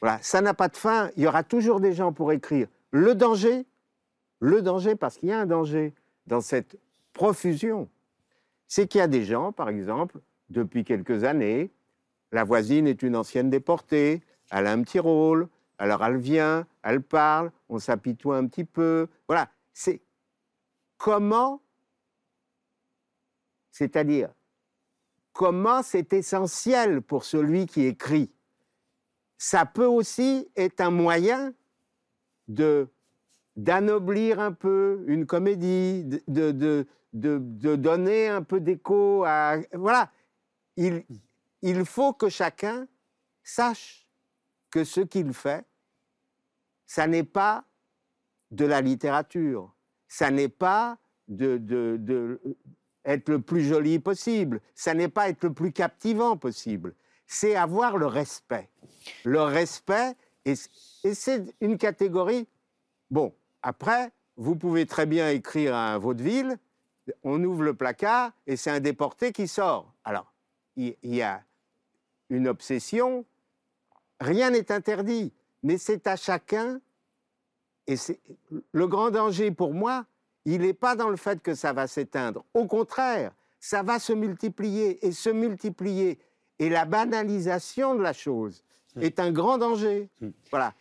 Voilà. 0.00 0.18
Ça 0.22 0.40
n'a 0.40 0.54
pas 0.54 0.68
de 0.68 0.76
fin. 0.76 1.10
Il 1.16 1.22
y 1.22 1.26
aura 1.26 1.42
toujours 1.42 1.80
des 1.80 1.92
gens 1.92 2.12
pour 2.12 2.32
écrire. 2.32 2.68
Le 2.90 3.14
danger, 3.14 3.64
le 4.40 4.62
danger, 4.62 4.94
parce 4.96 5.18
qu'il 5.18 5.28
y 5.28 5.32
a 5.32 5.40
un 5.40 5.46
danger 5.46 5.92
dans 6.26 6.40
cette 6.40 6.76
profusion, 7.12 7.88
c'est 8.66 8.86
qu'il 8.86 8.98
y 8.98 9.02
a 9.02 9.08
des 9.08 9.24
gens, 9.24 9.52
par 9.52 9.68
exemple, 9.68 10.18
depuis 10.50 10.84
quelques 10.84 11.24
années, 11.24 11.70
la 12.32 12.44
voisine 12.44 12.86
est 12.86 13.02
une 13.02 13.16
ancienne 13.16 13.50
déportée, 13.50 14.22
elle 14.50 14.66
a 14.66 14.72
un 14.72 14.82
petit 14.82 14.98
rôle, 14.98 15.48
alors 15.78 16.04
elle 16.04 16.18
vient, 16.18 16.66
elle 16.82 17.00
parle, 17.02 17.50
on 17.68 17.78
s'apitoie 17.78 18.36
un 18.36 18.46
petit 18.46 18.64
peu. 18.64 19.08
Voilà, 19.28 19.48
c'est 19.72 20.00
comment, 20.98 21.60
c'est-à-dire 23.76 24.30
comment 25.34 25.82
c'est 25.82 26.14
essentiel 26.14 27.02
pour 27.02 27.24
celui 27.24 27.66
qui 27.66 27.84
écrit? 27.84 28.32
Ça 29.36 29.66
peut 29.66 29.84
aussi 29.84 30.48
être 30.56 30.80
un 30.80 30.90
moyen 30.90 31.52
de 32.48 32.88
d'anoblir 33.54 34.40
un 34.40 34.52
peu 34.52 35.04
une 35.08 35.26
comédie, 35.26 36.04
de, 36.04 36.52
de, 36.52 36.86
de, 37.14 37.76
donner 37.76 38.28
un 38.28 38.42
peu 38.42 38.60
d'écho 38.60 39.24
à... 39.24 39.56
Voilà, 39.72 40.10
il, 40.76 41.04
il 41.62 41.86
faut 41.86 42.12
que 42.12 42.28
chacun 42.28 42.86
sache 43.42 44.06
que 44.70 44.84
ce 44.84 45.00
qu'il 45.00 45.32
fait, 45.32 45.64
ça 46.86 47.06
n'est 47.06 47.24
pas 47.24 47.64
de 48.50 48.66
la 48.66 48.82
littérature, 48.82 49.74
ça 50.06 50.30
n'est 50.30 50.50
pas 50.50 50.98
de, 51.28 51.56
de, 51.56 51.96
de 51.98 52.38
être 53.06 53.28
le 53.28 53.40
plus 53.40 53.64
joli 53.64 53.98
possible, 53.98 54.60
ça 54.74 54.92
n'est 54.92 55.08
pas 55.08 55.28
être 55.28 55.44
le 55.44 55.52
plus 55.52 55.72
captivant 55.72 56.36
possible, 56.36 56.94
c'est 57.26 57.56
avoir 57.56 57.96
le 57.96 58.06
respect. 58.06 58.68
Le 59.24 59.40
respect, 59.42 60.14
et, 60.44 60.54
c'est 60.54 61.54
une 61.60 61.78
catégorie 61.78 62.46
Bon, 63.10 63.32
après, 63.62 64.10
vous 64.36 64.56
pouvez 64.56 64.84
très 64.84 65.06
bien 65.06 65.30
écrire 65.30 65.74
un 65.76 65.96
vaudeville, 65.96 66.58
on 67.22 67.42
ouvre 67.44 67.62
le 67.62 67.74
placard 67.74 68.32
et 68.48 68.56
c'est 68.56 68.70
un 68.70 68.80
déporté 68.80 69.32
qui 69.32 69.46
sort. 69.46 69.92
Alors, 70.04 70.32
il 70.74 70.96
il 71.04 71.14
y, 71.14 71.22
a 71.22 71.42
une 72.28 72.48
obsession, 72.48 73.24
rien 74.20 74.50
n'est 74.50 74.72
interdit, 74.72 75.32
mais 75.62 75.78
c'est 75.78 76.06
à 76.06 76.16
chacun. 76.16 76.80
Et 77.86 77.96
c'est 77.96 78.20
le 78.72 78.88
grand 78.88 79.10
danger 79.10 79.52
pour 79.52 79.72
moi, 79.72 80.06
il 80.46 80.62
n'est 80.62 80.72
pas 80.72 80.96
dans 80.96 81.10
le 81.10 81.16
fait 81.16 81.42
que 81.42 81.54
ça 81.54 81.72
va 81.74 81.86
s'éteindre. 81.86 82.44
Au 82.54 82.66
contraire, 82.66 83.32
ça 83.60 83.82
va 83.82 83.98
se 83.98 84.12
multiplier 84.14 85.04
et 85.06 85.12
se 85.12 85.28
multiplier. 85.28 86.18
Et 86.58 86.70
la 86.70 86.86
banalisation 86.86 87.94
de 87.94 88.00
la 88.02 88.14
chose 88.14 88.64
est 89.00 89.20
un 89.20 89.30
grand 89.30 89.58
danger. 89.58 90.08
Voilà. 90.50 90.72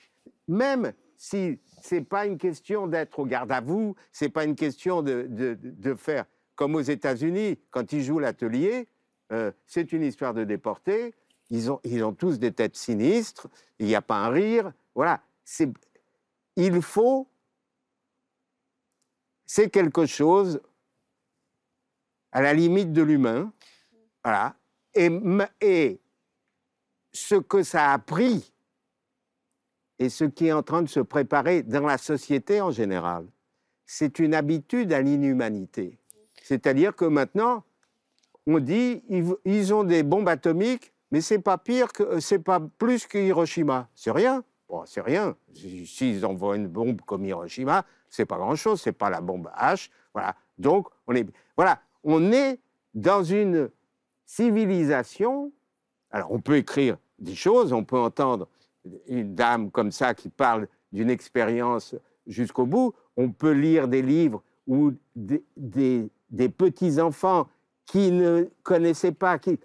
Même 0.48 0.94
si 1.18 1.60
c'est 1.82 2.02
pas 2.02 2.26
une 2.26 2.38
question 2.38 2.88
d'être 2.88 3.20
au 3.20 3.26
garde 3.26 3.52
à 3.52 3.60
vous, 3.60 3.96
c'est 4.14 4.30
pas 4.30 4.46
une 4.46 4.56
question 4.56 5.02
de, 5.02 5.26
de- 5.30 5.58
de 5.62 5.94
faire 5.96 6.26
comme 6.56 6.76
aux 6.76 6.82
États-Unis 6.82 7.60
quand 7.72 7.92
ils 7.92 8.04
jouent 8.04 8.20
l'atelier. 8.20 8.88
euh, 9.34 9.52
c'est 9.66 9.92
une 9.92 10.04
histoire 10.04 10.34
de 10.34 10.44
déportés. 10.46 11.14
Ils 11.50 11.72
ont, 11.72 11.80
ils 11.84 12.04
ont 12.04 12.14
tous 12.14 12.40
des 12.40 12.52
têtes 12.54 12.76
sinistres. 12.78 13.48
Il 13.80 13.88
n'y 13.88 13.96
a 13.96 14.02
pas 14.02 14.18
un 14.18 14.30
rire. 14.30 14.72
Voilà. 14.94 15.22
Il 16.56 16.82
faut. 16.82 17.28
C'est 19.46 19.70
quelque 19.70 20.06
chose 20.06 20.62
à 22.32 22.42
la 22.42 22.54
limite 22.54 22.92
de 22.92 23.02
l'humain. 23.02 23.54
Voilà. 24.24 24.56
Et, 24.94 26.00
ce 27.14 27.36
que 27.36 27.64
ça 27.64 27.94
a 27.94 27.98
pris 27.98 28.52
et 30.00 30.10
ce 30.10 30.26
qui 30.26 30.48
est 30.48 30.52
en 30.52 30.64
train 30.64 30.82
de 30.82 30.90
se 30.90 31.00
préparer 31.00 31.64
dans 31.64 31.86
la 31.86 31.98
société 31.98 32.60
en 32.60 32.72
général, 32.72 33.26
c'est 33.86 34.20
une 34.20 34.34
habitude 34.34 34.92
à 34.92 35.02
l'inhumanité. 35.02 35.98
C'est-à-dire 36.44 36.94
que 36.94 37.06
maintenant, 37.06 37.64
on 38.46 38.60
dit 38.60 39.02
ils, 39.08 39.34
ils 39.46 39.74
ont 39.74 39.86
des 39.86 40.04
bombes 40.04 40.28
atomiques, 40.28 40.94
mais 41.12 41.22
c'est 41.22 41.40
pas 41.40 41.58
pire 41.58 41.94
que 41.94 42.20
c'est 42.20 42.40
pas 42.40 42.60
plus 42.60 43.08
que 43.08 43.18
Hiroshima. 43.18 43.88
C'est 43.96 44.12
rien. 44.12 44.44
Bon, 44.70 44.84
c'est 44.86 45.02
rien. 45.02 45.36
Si- 45.54 45.86
S'ils 45.88 46.26
envoient 46.26 46.56
une 46.56 46.68
bombe 46.68 47.02
comme 47.02 47.26
Hiroshima, 47.26 47.86
c'est 48.10 48.26
pas 48.26 48.38
grand-chose. 48.38 48.82
C'est 48.82 48.92
pas 48.94 49.10
la 49.10 49.22
bombe 49.22 49.50
H. 49.58 49.90
Voilà. 50.14 50.36
Donc 50.58 50.88
on 51.08 51.14
est 51.16 51.28
voilà, 51.56 51.80
on 52.04 52.32
est 52.32 52.60
dans 52.94 53.24
une 53.24 53.70
civilisation. 54.26 55.52
Alors 56.12 56.32
on 56.32 56.40
peut 56.40 56.58
écrire 56.58 56.98
des 57.20 57.36
choses, 57.36 57.74
on 57.74 57.84
peut 57.84 57.98
entendre 57.98 58.48
une 59.08 59.36
dame 59.36 59.72
comme 59.72 59.92
ça 59.92 60.14
qui 60.14 60.30
parle 60.30 60.68
d'une 60.92 61.10
expérience 61.10 61.96
jusqu'au 62.28 62.66
bout. 62.66 62.94
On 63.18 63.32
peut 63.32 63.52
lire 63.52 63.88
des 63.88 64.02
livres 64.02 64.42
où 64.68 64.92
des, 65.16 65.44
des- 65.58 66.10
des 66.30 66.50
petits-enfants 66.50 67.48
qui 67.86 68.12
ne 68.12 68.50
connaissaient 68.64 69.12
pas, 69.12 69.38
qui 69.38 69.52
Ce 69.52 69.58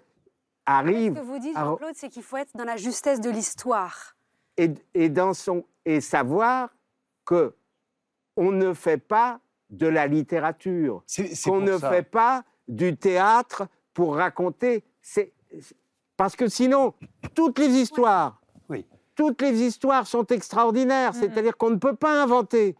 arrivent 0.65 1.15
que 1.15 1.19
vous 1.21 1.39
dites, 1.39 1.55
Jean-Claude, 1.57 1.95
c'est 1.95 2.09
qu'il 2.09 2.23
faut 2.23 2.37
être 2.37 2.55
dans 2.55 2.63
la 2.65 2.77
justesse 2.77 3.19
de 3.19 3.29
l'histoire. 3.29 4.15
Et, 4.61 4.73
et 4.93 5.09
dans 5.09 5.33
son, 5.33 5.65
et 5.85 6.01
savoir 6.01 6.69
que 7.25 7.53
on 8.35 8.51
ne 8.51 8.73
fait 8.73 8.97
pas 8.97 9.39
de 9.69 9.87
la 9.87 10.07
littérature, 10.07 11.03
qu'on 11.45 11.61
ne 11.61 11.77
ça. 11.77 11.89
fait 11.89 12.03
pas 12.03 12.43
du 12.67 12.95
théâtre 12.95 13.67
pour 13.93 14.15
raconter. 14.15 14.83
C'est 15.01 15.33
parce 16.17 16.35
que 16.35 16.47
sinon, 16.47 16.93
toutes 17.33 17.57
les 17.59 17.69
histoires, 17.69 18.41
Oui. 18.69 18.85
toutes 19.15 19.41
les 19.41 19.61
histoires 19.61 20.05
sont 20.07 20.25
extraordinaires. 20.27 21.13
C'est-à-dire 21.15 21.57
qu'on 21.57 21.71
ne 21.71 21.77
peut 21.77 21.95
pas 21.95 22.21
inventer. 22.21 22.75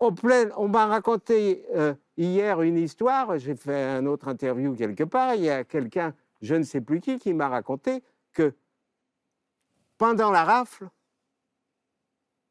On 0.00 0.68
m'a 0.68 0.86
raconté 0.86 1.64
euh, 1.74 1.94
hier 2.16 2.62
une 2.62 2.78
histoire. 2.78 3.38
J'ai 3.38 3.54
fait 3.54 3.82
un 3.84 4.06
autre 4.06 4.28
interview 4.28 4.74
quelque 4.74 5.04
part. 5.04 5.34
Il 5.34 5.42
y 5.42 5.50
a 5.50 5.64
quelqu'un, 5.64 6.14
je 6.40 6.54
ne 6.54 6.62
sais 6.62 6.80
plus 6.80 7.00
qui, 7.00 7.18
qui 7.18 7.34
m'a 7.34 7.48
raconté 7.48 8.02
que 8.32 8.54
pendant 9.98 10.30
la 10.30 10.44
rafle, 10.44 10.88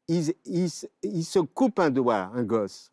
il, 0.08 0.70
se- 0.70 1.38
coupe 1.40 1.78
un 1.78 1.90
doigt, 1.90 2.30
un 2.34 2.42
gosse, 2.42 2.92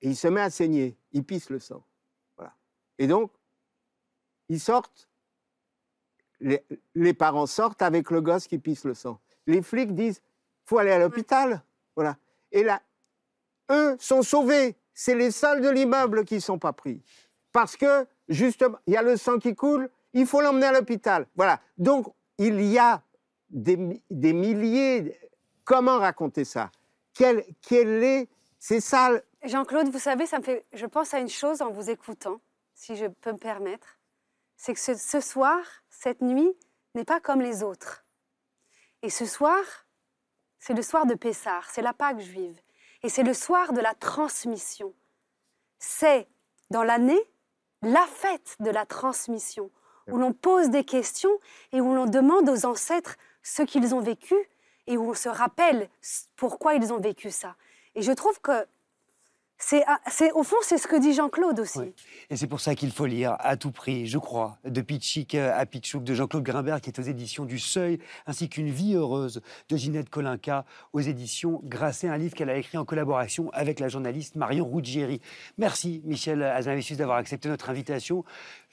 et 0.00 0.10
il 0.10 0.16
se 0.16 0.28
met 0.28 0.40
à 0.40 0.50
saigner, 0.50 0.96
il 1.12 1.24
pisse 1.24 1.50
le 1.50 1.58
sang. 1.58 1.84
Voilà. 2.36 2.54
Et 2.98 3.06
donc, 3.06 3.32
ils 4.48 4.60
sortent, 4.60 5.08
les, 6.40 7.14
parents 7.14 7.46
sortent 7.46 7.82
avec 7.82 8.10
le 8.10 8.20
gosse 8.20 8.46
qui 8.46 8.58
pisse 8.58 8.84
le 8.84 8.94
sang. 8.94 9.20
Les 9.46 9.60
flics 9.60 9.94
disent, 9.94 10.22
faut 10.64 10.78
aller 10.78 10.92
à 10.92 10.98
l'hôpital. 10.98 11.62
Voilà. 11.96 12.16
Et 12.52 12.62
là, 12.62 12.80
eux 13.70 13.96
sont 13.98 14.22
sauvés. 14.22 14.76
C'est 14.94 15.14
les 15.14 15.30
seuls 15.30 15.60
de 15.60 15.68
l'immeuble 15.68 16.24
qui 16.24 16.34
ne 16.34 16.40
sont 16.40 16.58
pas 16.58 16.72
pris. 16.72 17.02
Parce 17.52 17.76
que, 17.76 18.06
justement, 18.28 18.78
il 18.86 18.94
y 18.94 18.96
a 18.96 19.02
le 19.02 19.16
sang 19.16 19.38
qui 19.38 19.54
coule, 19.54 19.90
il 20.12 20.26
faut 20.26 20.40
l'emmener 20.40 20.66
à 20.66 20.72
l'hôpital. 20.72 21.26
Voilà. 21.34 21.60
Donc, 21.76 22.06
il 22.38 22.62
y 22.62 22.78
a 22.78 23.02
des, 23.50 24.00
des 24.10 24.32
milliers. 24.32 25.18
Comment 25.68 25.98
raconter 25.98 26.46
ça? 26.46 26.70
Quel, 27.12 27.44
est. 27.70 28.30
C'est 28.58 28.80
ça. 28.80 29.10
Jean-Claude, 29.44 29.90
vous 29.90 29.98
savez, 29.98 30.24
ça 30.24 30.38
me 30.38 30.42
fait. 30.42 30.64
Je 30.72 30.86
pense 30.86 31.12
à 31.12 31.18
une 31.18 31.28
chose 31.28 31.60
en 31.60 31.70
vous 31.70 31.90
écoutant, 31.90 32.40
si 32.72 32.96
je 32.96 33.04
peux 33.04 33.32
me 33.32 33.38
permettre. 33.38 33.98
C'est 34.56 34.72
que 34.72 34.80
ce, 34.80 34.94
ce 34.94 35.20
soir, 35.20 35.58
cette 35.90 36.22
nuit, 36.22 36.56
n'est 36.94 37.04
pas 37.04 37.20
comme 37.20 37.42
les 37.42 37.62
autres. 37.62 38.06
Et 39.02 39.10
ce 39.10 39.26
soir, 39.26 39.58
c'est 40.58 40.72
le 40.72 40.80
soir 40.80 41.04
de 41.04 41.12
Pessah, 41.14 41.60
c'est 41.68 41.82
la 41.82 41.92
Pâque 41.92 42.20
juive. 42.20 42.58
Et 43.02 43.10
c'est 43.10 43.22
le 43.22 43.34
soir 43.34 43.74
de 43.74 43.82
la 43.82 43.92
transmission. 43.92 44.94
C'est, 45.78 46.28
dans 46.70 46.82
l'année, 46.82 47.20
la 47.82 48.06
fête 48.06 48.56
de 48.60 48.70
la 48.70 48.86
transmission, 48.86 49.70
où 50.06 50.16
l'on 50.16 50.32
pose 50.32 50.70
des 50.70 50.84
questions 50.84 51.38
et 51.72 51.82
où 51.82 51.94
l'on 51.94 52.06
demande 52.06 52.48
aux 52.48 52.64
ancêtres 52.64 53.16
ce 53.42 53.60
qu'ils 53.60 53.94
ont 53.94 54.00
vécu 54.00 54.34
et 54.88 54.96
où 54.96 55.10
on 55.10 55.14
se 55.14 55.28
rappelle 55.28 55.88
pourquoi 56.34 56.74
ils 56.74 56.92
ont 56.92 56.98
vécu 56.98 57.30
ça. 57.30 57.54
Et 57.94 58.02
je 58.02 58.10
trouve 58.10 58.40
que 58.40 58.66
c'est, 59.58 59.82
ah, 59.86 59.98
c'est 60.08 60.30
au 60.32 60.44
fond, 60.44 60.56
c'est 60.62 60.78
ce 60.78 60.86
que 60.86 61.00
dit 61.00 61.14
Jean-Claude 61.14 61.58
aussi. 61.58 61.80
Et 62.30 62.36
c'est 62.36 62.46
pour 62.46 62.60
ça 62.60 62.76
qu'il 62.76 62.92
faut 62.92 63.06
lire 63.06 63.36
à 63.40 63.56
tout 63.56 63.72
prix, 63.72 64.06
je 64.06 64.18
crois, 64.18 64.58
de 64.64 64.80
Pitchik 64.80 65.34
à 65.34 65.66
Pitchouk 65.66 66.04
de 66.04 66.14
Jean-Claude 66.14 66.44
Grimbert, 66.44 66.80
qui 66.80 66.90
est 66.90 66.98
aux 66.98 67.02
éditions 67.02 67.44
du 67.44 67.58
Seuil, 67.58 67.98
ainsi 68.26 68.48
qu'une 68.48 68.70
vie 68.70 68.94
heureuse 68.94 69.42
de 69.68 69.76
Ginette 69.76 70.10
Kolinka 70.10 70.64
aux 70.92 71.00
éditions 71.00 71.60
Grasset, 71.64 72.08
un 72.08 72.18
livre 72.18 72.34
qu'elle 72.34 72.50
a 72.50 72.56
écrit 72.56 72.78
en 72.78 72.84
collaboration 72.84 73.50
avec 73.52 73.80
la 73.80 73.88
journaliste 73.88 74.36
Marion 74.36 74.68
Ruggieri. 74.70 75.20
Merci, 75.58 76.02
Michel 76.04 76.42
Azanavicius, 76.42 76.96
d'avoir 76.96 77.18
accepté 77.18 77.48
notre 77.48 77.68
invitation. 77.68 78.24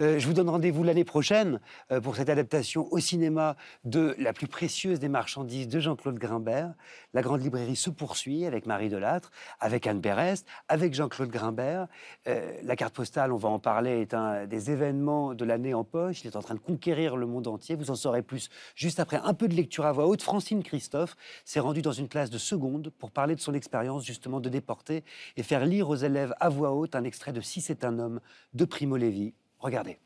Euh, 0.01 0.19
je 0.19 0.27
vous 0.27 0.33
donne 0.33 0.49
rendez-vous 0.49 0.83
l'année 0.83 1.03
prochaine 1.03 1.59
euh, 1.91 1.99
pour 1.99 2.15
cette 2.15 2.29
adaptation 2.29 2.87
au 2.91 2.99
cinéma 2.99 3.55
de 3.85 4.15
La 4.19 4.33
plus 4.33 4.47
précieuse 4.47 4.99
des 4.99 5.09
marchandises 5.09 5.67
de 5.67 5.79
Jean-Claude 5.79 6.19
Grimbert. 6.19 6.73
La 7.13 7.21
grande 7.23 7.41
librairie 7.41 7.75
se 7.75 7.89
poursuit 7.89 8.45
avec 8.45 8.67
Marie 8.67 8.89
Delattre, 8.89 9.31
avec 9.59 9.87
Anne 9.87 9.99
Berest, 9.99 10.45
Jean-Claude 10.93 11.29
Grimbert. 11.29 11.87
Euh, 12.27 12.51
la 12.63 12.75
carte 12.75 12.93
postale, 12.93 13.31
on 13.31 13.37
va 13.37 13.49
en 13.49 13.59
parler, 13.59 14.01
est 14.01 14.13
un 14.13 14.45
des 14.45 14.71
événements 14.71 15.33
de 15.33 15.45
l'année 15.45 15.73
en 15.73 15.83
poche. 15.83 16.23
Il 16.23 16.27
est 16.27 16.35
en 16.35 16.41
train 16.41 16.55
de 16.55 16.59
conquérir 16.59 17.17
le 17.17 17.25
monde 17.25 17.47
entier. 17.47 17.75
Vous 17.75 17.91
en 17.91 17.95
saurez 17.95 18.21
plus 18.21 18.49
juste 18.75 18.99
après 18.99 19.19
un 19.23 19.33
peu 19.33 19.47
de 19.47 19.55
lecture 19.55 19.85
à 19.85 19.91
voix 19.91 20.07
haute. 20.07 20.21
Francine 20.21 20.63
Christophe 20.63 21.15
s'est 21.43 21.59
rendue 21.59 21.81
dans 21.81 21.91
une 21.91 22.07
classe 22.07 22.29
de 22.29 22.37
seconde 22.37 22.91
pour 22.99 23.11
parler 23.11 23.35
de 23.35 23.41
son 23.41 23.53
expérience 23.53 24.05
justement 24.05 24.39
de 24.39 24.49
déporter 24.49 25.03
et 25.37 25.43
faire 25.43 25.65
lire 25.65 25.89
aux 25.89 25.95
élèves 25.95 26.33
à 26.39 26.49
voix 26.49 26.71
haute 26.71 26.95
un 26.95 27.03
extrait 27.03 27.33
de 27.33 27.41
Si 27.41 27.61
c'est 27.61 27.83
un 27.83 27.99
homme 27.99 28.19
de 28.53 28.65
Primo 28.65 28.97
Levi. 28.97 29.33
Regardez. 29.59 29.97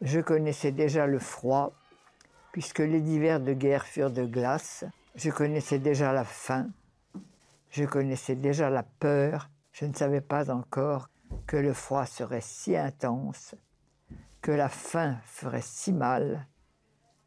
Je 0.00 0.20
connaissais 0.20 0.72
déjà 0.72 1.06
le 1.06 1.18
froid, 1.18 1.74
puisque 2.52 2.78
les 2.78 3.00
divers 3.00 3.38
de 3.38 3.52
guerre 3.52 3.84
furent 3.84 4.10
de 4.10 4.24
glace. 4.24 4.84
Je 5.14 5.30
connaissais 5.30 5.78
déjà 5.78 6.12
la 6.12 6.24
faim. 6.24 6.70
Je 7.70 7.84
connaissais 7.84 8.34
déjà 8.34 8.68
la 8.68 8.82
peur. 8.82 9.48
Je 9.70 9.84
ne 9.84 9.94
savais 9.94 10.20
pas 10.20 10.50
encore 10.50 11.08
que 11.46 11.56
le 11.56 11.72
froid 11.72 12.04
serait 12.04 12.40
si 12.40 12.76
intense, 12.76 13.54
que 14.42 14.50
la 14.50 14.68
faim 14.68 15.18
ferait 15.24 15.62
si 15.62 15.92
mal, 15.92 16.48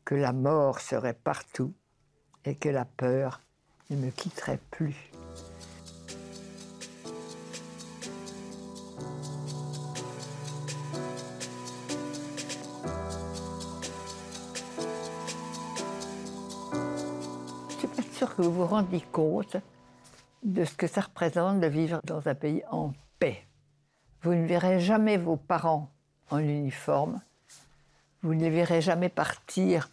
que 0.04 0.16
la 0.16 0.34
mort 0.34 0.82
serait 0.82 1.14
partout 1.14 1.74
et 2.44 2.56
que 2.56 2.68
la 2.68 2.84
peur 2.84 3.40
ne 3.90 3.96
me 3.96 4.10
quitterait 4.10 4.60
plus. 4.70 5.12
Je 17.70 17.78
suis 17.78 17.88
pas 17.88 18.02
sûre 18.12 18.36
que 18.36 18.42
vous 18.42 18.52
vous 18.52 18.68
rendiez 18.68 19.06
compte 19.14 19.56
de 20.44 20.66
ce 20.66 20.76
que 20.76 20.88
ça 20.88 21.02
représente 21.02 21.60
de 21.60 21.68
vivre 21.68 22.00
dans 22.04 22.28
un 22.28 22.36
pays 22.36 22.64
en 22.70 22.94
paix. 23.20 23.46
Vous 24.22 24.34
ne 24.34 24.46
verrez 24.46 24.80
jamais 24.80 25.18
vos 25.18 25.38
parents 25.38 25.90
en 26.30 26.40
uniforme. 26.40 27.22
Vous 28.22 28.34
ne 28.34 28.42
les 28.42 28.50
verrez 28.50 28.82
jamais 28.82 29.10
partir 29.10 29.90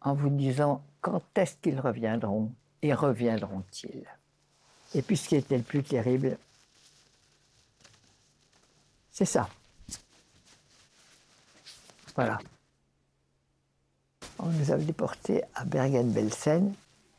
en 0.00 0.14
vous 0.14 0.30
disant 0.30 0.82
quand 1.00 1.22
est-ce 1.36 1.56
qu'ils 1.56 1.80
reviendront 1.80 2.52
et 2.82 2.94
reviendront-ils? 2.94 4.06
Et 4.94 5.02
puis 5.02 5.16
ce 5.16 5.28
qui 5.28 5.36
était 5.36 5.56
le 5.56 5.62
plus 5.62 5.82
terrible, 5.82 6.38
c'est 9.10 9.26
ça. 9.26 9.48
Voilà. 12.14 12.38
On 14.38 14.46
nous 14.46 14.72
a 14.72 14.76
déportés 14.76 15.42
à 15.54 15.64
Bergen-Belsen. 15.64 16.74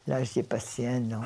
Là, 0.08 0.24
j'y 0.24 0.40
ai 0.40 0.44
passé 0.44 0.88
un 0.88 1.12
an. 1.12 1.24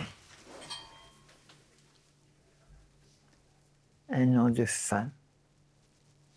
Un 4.09 4.37
an 4.37 4.49
de 4.49 4.65
faim, 4.65 5.09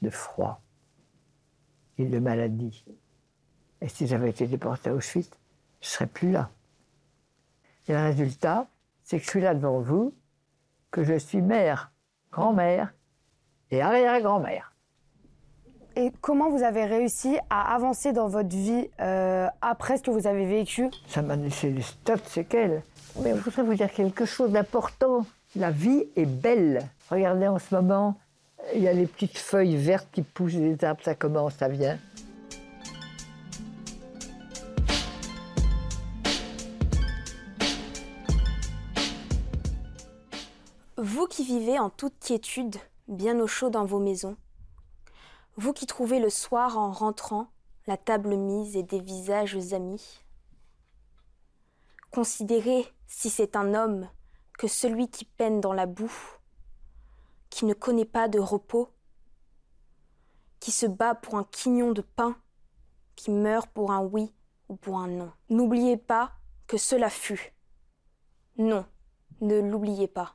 de 0.02 0.10
froid 0.10 0.60
et 1.98 2.06
de 2.06 2.18
maladie. 2.18 2.84
Et 3.80 3.88
si 3.88 4.06
j'avais 4.06 4.30
été 4.30 4.46
déporté 4.46 4.90
à 4.90 4.94
Auschwitz, 4.94 5.30
je 5.80 5.86
ne 5.86 5.90
serais 5.90 6.06
plus 6.06 6.30
là. 6.32 6.50
Et 7.86 7.92
le 7.92 7.98
résultat, 7.98 8.66
c'est 9.02 9.18
que 9.18 9.24
je 9.24 9.30
suis 9.30 9.40
là 9.40 9.54
devant 9.54 9.80
vous, 9.80 10.14
que 10.90 11.04
je 11.04 11.18
suis 11.18 11.40
mère, 11.40 11.92
grand-mère 12.32 12.92
et 13.70 13.80
arrière-grand-mère. 13.80 14.72
Et 15.96 16.12
comment 16.20 16.50
vous 16.50 16.62
avez 16.62 16.84
réussi 16.84 17.38
à 17.50 17.74
avancer 17.74 18.12
dans 18.12 18.28
votre 18.28 18.54
vie 18.54 18.88
euh, 19.00 19.48
après 19.60 19.96
ce 19.96 20.02
que 20.02 20.10
vous 20.10 20.26
avez 20.26 20.46
vécu? 20.46 20.90
Ça 21.08 21.22
m'a 21.22 21.34
laissé 21.34 21.70
des 21.70 21.82
tas 22.04 22.16
de 22.16 22.24
séquelles. 22.24 22.82
Mais 23.22 23.30
je 23.30 23.40
voudrais 23.40 23.62
vous 23.62 23.74
dire 23.74 23.90
quelque 23.90 24.24
chose 24.24 24.52
d'important. 24.52 25.26
La 25.56 25.70
vie 25.70 26.04
est 26.14 26.26
belle. 26.26 26.86
Regardez 27.10 27.48
en 27.48 27.58
ce 27.58 27.74
moment, 27.74 28.18
il 28.74 28.82
y 28.82 28.88
a 28.88 28.92
les 28.92 29.06
petites 29.06 29.38
feuilles 29.38 29.76
vertes 29.76 30.08
qui 30.12 30.22
poussent 30.22 30.54
des 30.54 30.84
arbres, 30.84 31.00
ça 31.02 31.14
commence, 31.14 31.54
ça 31.54 31.68
vient. 31.68 31.98
Vous 40.98 41.26
qui 41.26 41.44
vivez 41.44 41.78
en 41.78 41.88
toute 41.88 42.18
quiétude, 42.18 42.76
bien 43.06 43.40
au 43.40 43.46
chaud 43.46 43.70
dans 43.70 43.86
vos 43.86 44.00
maisons, 44.00 44.36
vous 45.56 45.72
qui 45.72 45.86
trouvez 45.86 46.20
le 46.20 46.28
soir 46.28 46.76
en 46.76 46.90
rentrant 46.90 47.48
la 47.86 47.96
table 47.96 48.36
mise 48.36 48.76
et 48.76 48.82
des 48.82 49.00
visages 49.00 49.56
amis, 49.72 50.24
considérez, 52.10 52.84
si 53.06 53.30
c'est 53.30 53.56
un 53.56 53.72
homme, 53.74 54.08
que 54.58 54.68
celui 54.68 55.08
qui 55.08 55.24
peine 55.24 55.60
dans 55.60 55.72
la 55.72 55.86
boue, 55.86 56.37
qui 57.50 57.64
ne 57.64 57.74
connaît 57.74 58.04
pas 58.04 58.28
de 58.28 58.38
repos, 58.38 58.88
qui 60.60 60.70
se 60.70 60.86
bat 60.86 61.14
pour 61.14 61.36
un 61.36 61.44
quignon 61.44 61.92
de 61.92 62.02
pain, 62.02 62.36
qui 63.16 63.30
meurt 63.30 63.68
pour 63.70 63.90
un 63.90 64.00
oui 64.00 64.32
ou 64.68 64.76
pour 64.76 64.98
un 64.98 65.08
non. 65.08 65.32
N'oubliez 65.50 65.96
pas 65.96 66.32
que 66.66 66.76
cela 66.76 67.10
fut 67.10 67.54
Non, 68.58 68.84
ne 69.40 69.60
l'oubliez 69.60 70.08
pas. 70.08 70.34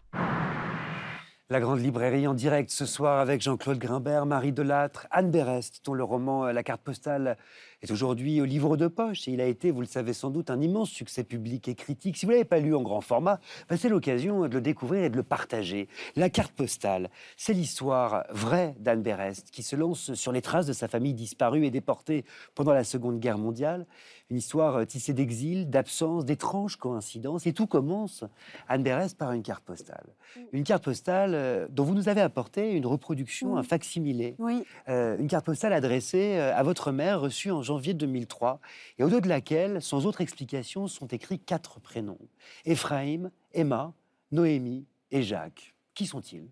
La 1.50 1.60
Grande 1.60 1.82
Librairie 1.82 2.26
en 2.26 2.34
direct 2.34 2.72
ce 2.72 2.86
soir 2.86 3.20
avec 3.20 3.42
Jean-Claude 3.42 3.78
Grimbert, 3.78 4.26
Marie 4.26 4.54
Delattre, 4.54 5.08
Anne 5.12 5.30
Berest, 5.30 5.86
dont 5.86 5.94
le 5.94 6.04
roman 6.04 6.46
euh, 6.46 6.52
La 6.52 6.64
carte 6.64 6.82
postale 6.82 7.38
est 7.84 7.92
aujourd'hui 7.92 8.42
au 8.42 8.46
livre 8.46 8.78
de 8.78 8.88
poche. 8.88 9.28
Et 9.28 9.32
il 9.32 9.42
a 9.42 9.46
été, 9.46 9.70
vous 9.72 9.82
le 9.82 9.88
savez 9.88 10.14
sans 10.14 10.30
doute, 10.30 10.50
un 10.50 10.62
immense 10.62 10.90
succès 10.90 11.24
public 11.24 11.68
et 11.68 11.76
critique. 11.76 12.18
Si 12.18 12.26
vous 12.26 12.32
ne 12.32 12.38
l'avez 12.38 12.46
pas 12.46 12.60
lu 12.60 12.74
en 12.76 12.82
grand 12.82 13.02
format, 13.02 13.40
bah, 13.70 13.78
c'est 13.78 13.90
l'occasion 13.90 14.48
de 14.48 14.54
le 14.54 14.62
découvrir 14.62 15.04
et 15.04 15.10
de 15.10 15.18
le 15.18 15.24
partager. 15.24 15.88
La 16.16 16.30
carte 16.30 16.54
postale, 16.54 17.10
c'est 17.38 17.54
l'histoire 17.54 18.24
vraie 18.32 18.76
d'Anne 18.80 19.02
Berest 19.04 19.52
qui 19.52 19.64
se 19.64 19.76
lance 19.76 20.14
sur 20.14 20.32
les 20.32 20.42
traces 20.42 20.66
de 20.66 20.74
sa 20.74 20.88
famille 20.88 21.14
disparue 21.14 21.66
et 21.66 21.72
déportée 21.72 22.24
pendant 22.56 22.74
la 22.74 22.84
Seconde 22.84 23.20
Guerre 23.20 23.38
mondiale. 23.38 23.86
Une 24.30 24.38
histoire 24.38 24.78
euh, 24.78 24.86
tissée 24.86 25.14
d'exil, 25.14 25.70
d'absence, 25.70 26.26
d'étranges 26.26 26.78
coïncidences. 26.78 27.46
Et 27.46 27.54
tout 27.54 27.68
commence, 27.68 28.24
Anne 28.70 28.82
Berest, 28.82 29.18
par 29.18 29.34
une 29.34 29.44
carte 29.44 29.64
postale. 29.64 30.06
Une 30.54 30.64
carte 30.64 30.84
postale 30.86 31.34
euh, 31.36 31.68
dont 31.70 31.84
vous 31.84 31.94
nous 31.94 32.08
avez 32.08 32.22
apporté 32.22 32.72
une 32.72 32.86
reproduction, 32.86 33.54
Oui. 33.54 33.60
un 33.60 33.64
facsimilé. 33.64 34.36
Oui. 34.40 34.64
Euh, 34.88 35.18
une 35.18 35.28
carte 35.28 35.46
postale 35.46 35.74
adressée 35.74 36.38
à 36.38 36.64
votre 36.64 36.92
mère, 36.92 37.20
reçue 37.20 37.52
en 37.52 37.62
janvier 37.62 37.73
2003, 37.80 38.60
et 38.98 39.04
au 39.04 39.10
dos 39.10 39.22
de 39.22 39.28
laquelle, 39.28 39.82
sans 39.82 40.06
autre 40.06 40.22
explication, 40.22 40.88
sont 40.88 41.08
écrits 41.08 41.40
quatre 41.40 41.80
prénoms 41.80 42.20
Ephraim, 42.66 43.32
Emma, 43.54 43.94
Noémie 44.32 44.86
et 45.12 45.24
Jacques. 45.24 45.74
Qui 45.94 46.08
sont-ils? 46.08 46.50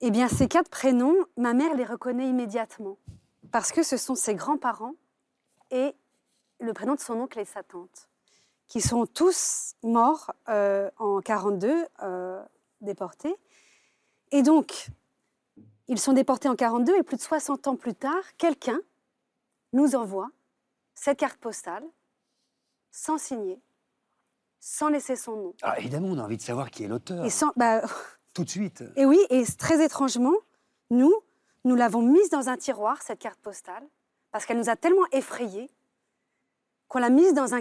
Eh 0.00 0.10
bien, 0.10 0.28
ces 0.28 0.46
quatre 0.46 0.70
prénoms, 0.70 1.16
ma 1.36 1.54
mère 1.54 1.74
les 1.74 1.84
reconnaît 1.84 2.28
immédiatement. 2.28 2.98
Parce 3.50 3.72
que 3.72 3.82
ce 3.82 3.96
sont 3.96 4.14
ses 4.14 4.34
grands-parents 4.34 4.94
et 5.70 5.94
le 6.60 6.72
prénom 6.72 6.94
de 6.94 7.00
son 7.00 7.14
oncle 7.14 7.38
et 7.38 7.44
sa 7.44 7.62
tante, 7.62 8.08
qui 8.66 8.80
sont 8.80 9.06
tous 9.06 9.74
morts 9.82 10.32
euh, 10.48 10.90
en 10.98 11.20
42, 11.20 11.86
euh, 12.02 12.42
déportés. 12.80 13.34
Et 14.30 14.42
donc, 14.42 14.88
ils 15.88 15.98
sont 15.98 16.12
déportés 16.12 16.48
en 16.48 16.56
42 16.56 16.98
et 16.98 17.02
plus 17.02 17.16
de 17.16 17.22
60 17.22 17.66
ans 17.66 17.76
plus 17.76 17.94
tard, 17.94 18.22
quelqu'un 18.36 18.78
nous 19.72 19.94
envoie 19.94 20.30
cette 20.94 21.18
carte 21.18 21.38
postale 21.38 21.84
sans 22.90 23.18
signer, 23.18 23.60
sans 24.60 24.88
laisser 24.88 25.14
son 25.16 25.36
nom. 25.36 25.54
ah, 25.62 25.78
Évidemment, 25.78 26.08
on 26.08 26.18
a 26.18 26.22
envie 26.22 26.36
de 26.36 26.42
savoir 26.42 26.70
qui 26.70 26.84
est 26.84 26.88
l'auteur. 26.88 27.24
Et 27.24 27.30
sans, 27.30 27.52
bah, 27.56 27.82
Tout 28.34 28.44
de 28.44 28.50
suite. 28.50 28.82
et 28.96 29.04
oui, 29.04 29.18
et 29.30 29.44
très 29.58 29.84
étrangement, 29.84 30.34
nous, 30.90 31.14
nous 31.64 31.74
l'avons 31.76 32.02
mise 32.02 32.30
dans 32.30 32.48
un 32.48 32.56
tiroir, 32.56 33.00
cette 33.02 33.18
carte 33.18 33.38
postale, 33.40 33.86
parce 34.30 34.46
qu'elle 34.46 34.58
nous 34.58 34.68
a 34.70 34.76
tellement 34.76 35.06
effrayés 35.12 35.70
qu'on 36.88 36.98
l'a 37.00 37.10
mise 37.10 37.34
dans 37.34 37.54
un, 37.54 37.60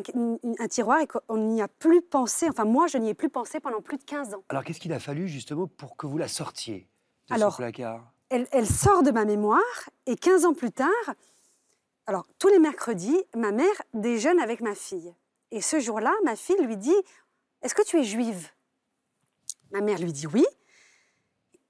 un 0.59 0.67
tiroir 0.69 0.99
et 1.01 1.07
qu'on 1.07 1.37
n'y 1.37 1.61
a 1.61 1.67
plus 1.67 2.01
pensé. 2.01 2.47
Enfin, 2.49 2.63
moi, 2.63 2.87
je 2.87 2.97
n'y 2.97 3.09
ai 3.09 3.13
plus 3.13 3.29
pensé 3.29 3.59
pendant 3.59 3.81
plus 3.81 3.97
de 3.97 4.03
15 4.03 4.33
ans. 4.33 4.43
Alors, 4.47 4.63
qu'est-ce 4.63 4.79
qu'il 4.79 4.93
a 4.93 4.99
fallu 4.99 5.27
justement 5.27 5.67
pour 5.67 5.97
que 5.97 6.07
vous 6.07 6.17
la 6.17 6.29
sortiez 6.29 6.87
de 7.29 7.33
Alors, 7.35 7.51
ce 7.51 7.57
placard? 7.57 8.09
Elle, 8.29 8.47
elle 8.51 8.65
sort 8.67 9.03
de 9.03 9.11
ma 9.11 9.25
mémoire 9.25 9.59
et 10.05 10.15
15 10.15 10.45
ans 10.45 10.53
plus 10.53 10.71
tard, 10.71 10.87
alors 12.07 12.25
tous 12.39 12.47
les 12.47 12.59
mercredis, 12.59 13.21
ma 13.35 13.51
mère 13.51 13.81
déjeune 13.93 14.39
avec 14.39 14.61
ma 14.61 14.75
fille. 14.75 15.13
Et 15.51 15.61
ce 15.61 15.79
jour-là, 15.79 16.13
ma 16.23 16.35
fille 16.35 16.59
lui 16.61 16.77
dit 16.77 16.95
Est-ce 17.61 17.75
que 17.75 17.83
tu 17.83 17.99
es 17.99 18.03
juive? 18.03 18.49
Ma 19.71 19.81
mère 19.81 19.99
lui 19.99 20.13
dit 20.13 20.27
oui. 20.27 20.45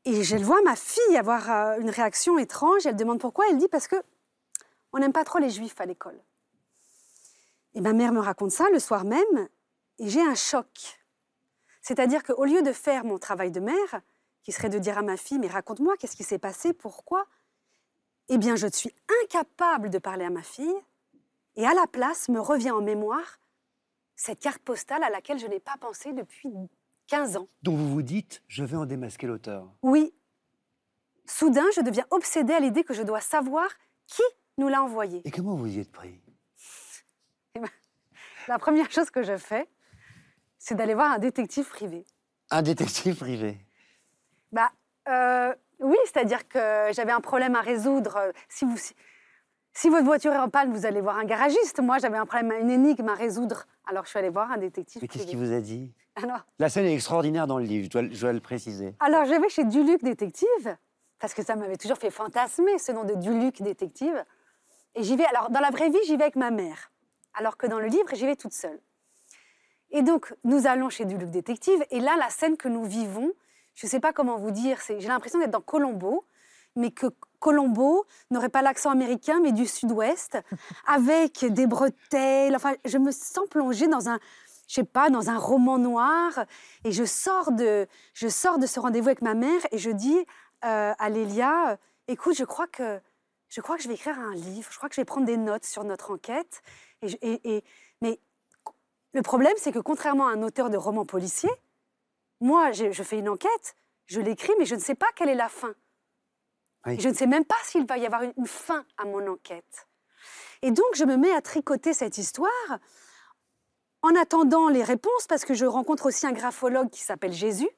Et 0.06 0.24
je 0.24 0.38
vois 0.38 0.62
ma 0.62 0.76
fille 0.76 1.18
avoir 1.18 1.52
euh, 1.52 1.80
une 1.80 1.90
réaction 1.90 2.38
étrange. 2.38 2.86
Elle 2.86 2.96
demande 2.96 3.20
pourquoi. 3.20 3.46
Elle 3.50 3.58
dit 3.58 3.68
parce 3.68 3.88
que 3.88 3.98
on 4.94 5.00
n'aime 5.00 5.12
pas 5.12 5.26
trop 5.26 5.40
les 5.40 5.50
juifs 5.50 5.80
à 5.82 5.86
l'école. 5.86 6.20
Et 7.74 7.82
ma 7.82 7.94
mère 7.94 8.14
me 8.14 8.20
raconte 8.20 8.52
ça 8.52 8.70
le 8.72 8.80
soir 8.80 9.04
même, 9.04 9.50
et 10.00 10.10
j'ai 10.10 10.22
un 10.22 10.34
choc. 10.34 11.00
C'est-à-dire 11.82 12.24
qu'au 12.24 12.46
lieu 12.46 12.62
de 12.64 12.72
faire 12.72 13.04
mon 13.04 13.20
travail 13.20 13.52
de 13.52 13.60
mère, 13.60 14.02
qui 14.44 14.52
serait 14.52 14.70
de 14.70 14.80
dire 14.80 14.98
à 14.98 15.04
ma 15.04 15.18
fille, 15.18 15.40
mais 15.40 15.48
raconte-moi, 15.48 15.96
qu'est-ce 15.98 16.16
qui 16.16 16.24
s'est 16.24 16.40
passé, 16.40 16.74
pourquoi? 16.74 17.28
Eh 18.30 18.38
bien, 18.38 18.56
je 18.56 18.68
suis 18.68 18.94
incapable 19.24 19.90
de 19.90 20.00
parler 20.00 20.26
à 20.26 20.30
ma 20.30 20.44
fille, 20.44 20.76
et 21.56 21.66
à 21.66 21.74
la 21.74 21.88
place 21.88 22.30
me 22.30 22.40
revient 22.40 22.72
en 22.72 22.82
mémoire 22.82 23.40
cette 24.16 24.40
carte 24.40 24.62
postale 24.62 25.04
à 25.04 25.10
laquelle 25.10 25.40
je 25.40 25.48
n'ai 25.48 25.60
pas 25.60 25.76
pensé 25.80 26.14
depuis 26.14 26.50
15 27.08 27.38
ans. 27.38 27.48
dont 27.64 27.76
vous 27.76 27.90
vous 27.90 28.02
dites 28.02 28.44
je 28.48 28.64
vais 28.64 28.76
en 28.76 28.86
démasquer 28.86 29.28
l'auteur. 29.28 29.72
Oui. 29.82 30.14
Soudain, 31.26 31.66
je 31.76 31.82
deviens 31.82 32.06
obsédée 32.12 32.54
à 32.54 32.60
l'idée 32.60 32.84
que 32.84 32.94
je 32.94 33.04
dois 33.04 33.22
savoir 33.22 33.68
qui 34.06 34.24
nous 34.58 34.68
l'a 34.68 34.84
envoyé. 34.84 35.22
Et 35.26 35.32
comment 35.32 35.56
vous 35.56 35.68
y 35.68 35.80
êtes 35.80 35.92
pris? 35.92 36.22
La 38.48 38.60
première 38.60 38.90
chose 38.92 39.10
que 39.10 39.24
je 39.24 39.36
fais, 39.36 39.68
c'est 40.58 40.76
d'aller 40.76 40.94
voir 40.94 41.12
un 41.12 41.20
détective 41.20 41.68
privé. 41.68 42.06
Un 42.50 42.62
détective 42.62 43.16
privé? 43.18 43.58
Bah, 44.54 44.72
euh, 45.10 45.54
oui, 45.80 45.98
c'est-à-dire 46.06 46.48
que 46.48 46.90
j'avais 46.92 47.12
un 47.12 47.22
problème 47.22 47.56
à 47.56 47.62
résoudre. 47.62 48.32
Si, 48.50 48.66
vous, 48.66 48.78
si, 48.78 48.94
si 49.74 49.90
votre 49.90 50.06
voiture 50.06 50.34
est 50.34 50.40
en 50.40 50.50
panne, 50.50 50.72
vous 50.74 50.86
allez 50.86 51.02
voir 51.02 51.18
un 51.18 51.26
garagiste. 51.26 51.80
Moi, 51.80 52.00
j'avais 52.00 52.18
un 52.18 52.26
problème, 52.26 52.52
une 52.60 52.70
énigme 52.70 53.08
à 53.10 53.14
résoudre. 53.14 53.66
Alors, 53.86 54.06
je 54.06 54.10
suis 54.10 54.20
allée 54.20 54.30
voir 54.30 54.52
un 54.52 54.58
détective 54.58 55.02
Mais 55.02 55.08
qu'est-ce 55.08 55.28
qu'il 55.28 55.38
vous 55.38 55.54
a 55.54 55.60
dit? 55.60 55.94
Alors, 56.16 56.46
La 56.58 56.70
scène 56.70 56.86
est 56.86 56.94
extraordinaire 56.96 57.46
dans 57.46 57.60
le 57.60 57.66
livre, 57.66 57.86
je 57.86 57.90
dois, 57.92 58.10
je 58.12 58.20
dois 58.20 58.34
le 58.34 58.40
préciser. 58.40 58.96
alors, 59.00 59.26
je 59.26 59.40
vais 59.40 59.50
chez 59.50 59.66
Duluc 59.66 60.04
Détective, 60.04 60.78
parce 61.20 61.36
que 61.36 61.44
ça 61.44 61.56
m'avait 61.56 61.78
toujours 61.78 62.00
fait 62.00 62.10
fantasmer, 62.10 62.80
ce 62.80 62.92
nom 62.92 63.04
de 63.04 63.14
Duluc 63.14 63.62
Détective. 63.62 64.26
Et 64.96 65.04
j'y 65.04 65.16
vais, 65.16 65.26
alors, 65.28 65.52
dans 65.52 65.60
la 65.60 65.70
vraie 65.70 65.90
vie, 65.90 66.00
j'y 66.08 66.18
vais 66.18 66.24
avec 66.24 66.36
ma 66.36 66.50
mère. 66.50 66.92
Alors 67.36 67.56
que 67.56 67.68
dans 67.68 67.80
le 67.80 67.86
livre, 67.86 68.08
j'y 68.14 68.26
vais 68.26 68.36
toute 68.36 68.54
seule. 68.54 68.80
Et 69.92 70.02
donc, 70.02 70.34
nous 70.44 70.66
allons 70.66 70.90
chez 70.90 71.06
Duluc 71.06 71.30
Détective, 71.30 71.86
et 71.92 72.00
là, 72.00 72.16
la 72.18 72.30
scène 72.30 72.58
que 72.58 72.68
nous 72.68 72.84
vivons, 72.84 73.32
je 73.78 73.86
ne 73.86 73.90
sais 73.90 74.00
pas 74.00 74.12
comment 74.12 74.38
vous 74.38 74.50
dire, 74.52 74.80
j'ai 74.88 75.08
l'impression 75.08 75.38
d'être 75.40 75.52
dans 75.52 75.62
Colombo, 75.62 76.26
mais 76.76 76.90
que 76.90 77.06
Colombo 77.40 78.06
n'aurait 78.32 78.50
pas 78.50 78.64
l'accent 78.64 78.90
américain, 78.90 79.40
mais 79.42 79.52
du 79.52 79.68
sud-ouest, 79.68 80.38
avec 80.88 81.46
des 81.46 81.68
bretelles. 81.68 82.56
Enfin, 82.56 82.74
je 82.86 82.98
me 82.98 83.12
sens 83.12 83.48
plongée 83.50 83.88
dans 83.88 84.10
un, 84.10 84.20
je 84.68 84.74
sais 84.74 84.84
pas, 84.84 85.12
dans 85.12 85.30
un 85.30 85.38
roman 85.38 85.78
noir, 85.78 86.40
et 86.84 86.92
je 86.92 87.06
sors 87.06 87.52
de, 87.52 87.86
je 88.16 88.28
sors 88.28 88.58
de 88.58 88.66
ce 88.66 88.80
rendez-vous 88.80 89.10
avec 89.10 89.22
ma 89.22 89.36
mère, 89.36 89.62
et 89.72 89.78
je 89.78 89.92
dis 89.92 90.18
euh, 90.66 90.94
à 90.98 91.10
Lélia, 91.10 91.72
euh, 91.74 91.76
écoute, 92.08 92.36
je 92.36 92.46
crois 92.46 92.68
que, 92.68 93.00
je 93.48 93.62
crois 93.62 93.78
que 93.78 93.84
je 93.84 93.88
vais 93.90 93.94
écrire 93.94 94.18
un 94.18 94.34
livre, 94.34 94.68
je 94.72 94.78
crois 94.78 94.90
que 94.90 94.96
je 94.96 95.02
vais 95.02 95.06
prendre 95.06 95.28
des 95.28 95.38
notes 95.38 95.66
sur 95.66 95.84
notre 95.84 96.12
enquête, 96.12 96.64
et, 97.04 97.10
je- 97.10 97.18
et- 97.22 97.58
et- 97.58 97.64
mais 98.02 98.20
le 99.14 99.22
problème, 99.22 99.54
c'est 99.58 99.72
que 99.72 99.78
contrairement 99.80 100.28
à 100.28 100.32
un 100.32 100.42
auteur 100.42 100.72
de 100.72 100.78
roman 100.78 101.06
policier, 101.06 101.50
moi, 102.40 102.72
je, 102.72 103.04
fais 103.04 103.20
une 103.20 103.30
enquête, 103.30 103.76
je 104.06 104.22
l'écris, 104.22 104.54
mais 104.60 104.66
je 104.66 104.76
ne 104.76 104.80
sais 104.80 104.96
pas 104.96 105.08
quelle 105.16 105.30
est 105.30 105.36
la 105.36 105.50
fin. 105.50 105.74
Oui. 106.86 107.00
Je 107.00 107.10
ne 107.10 107.14
sais 107.14 107.28
même 107.28 107.46
pas 107.46 107.56
s'il 107.64 107.86
va 107.86 107.98
y 107.98 108.06
avoir 108.06 108.24
une, 108.24 108.34
une 108.38 108.48
fin 108.48 108.86
à 108.98 109.06
mon 109.06 109.26
enquête. 109.28 109.88
Et 110.62 110.72
donc, 110.72 110.88
je 110.96 111.04
me 111.04 111.18
mets 111.18 111.34
à 111.34 111.42
tricoter 111.42 111.94
cette 111.94 112.18
histoire 112.18 112.80
en 114.02 114.16
attendant 114.16 114.70
les 114.70 114.84
réponses, 114.84 115.28
parce 115.28 115.44
que 115.44 115.54
je 115.54 115.66
rencontre 115.66 116.06
aussi 116.08 116.26
un 116.26 116.32
graphologue 116.32 116.90
qui 116.90 117.02
s'appelle 117.02 117.34
Jésus. 117.34 117.70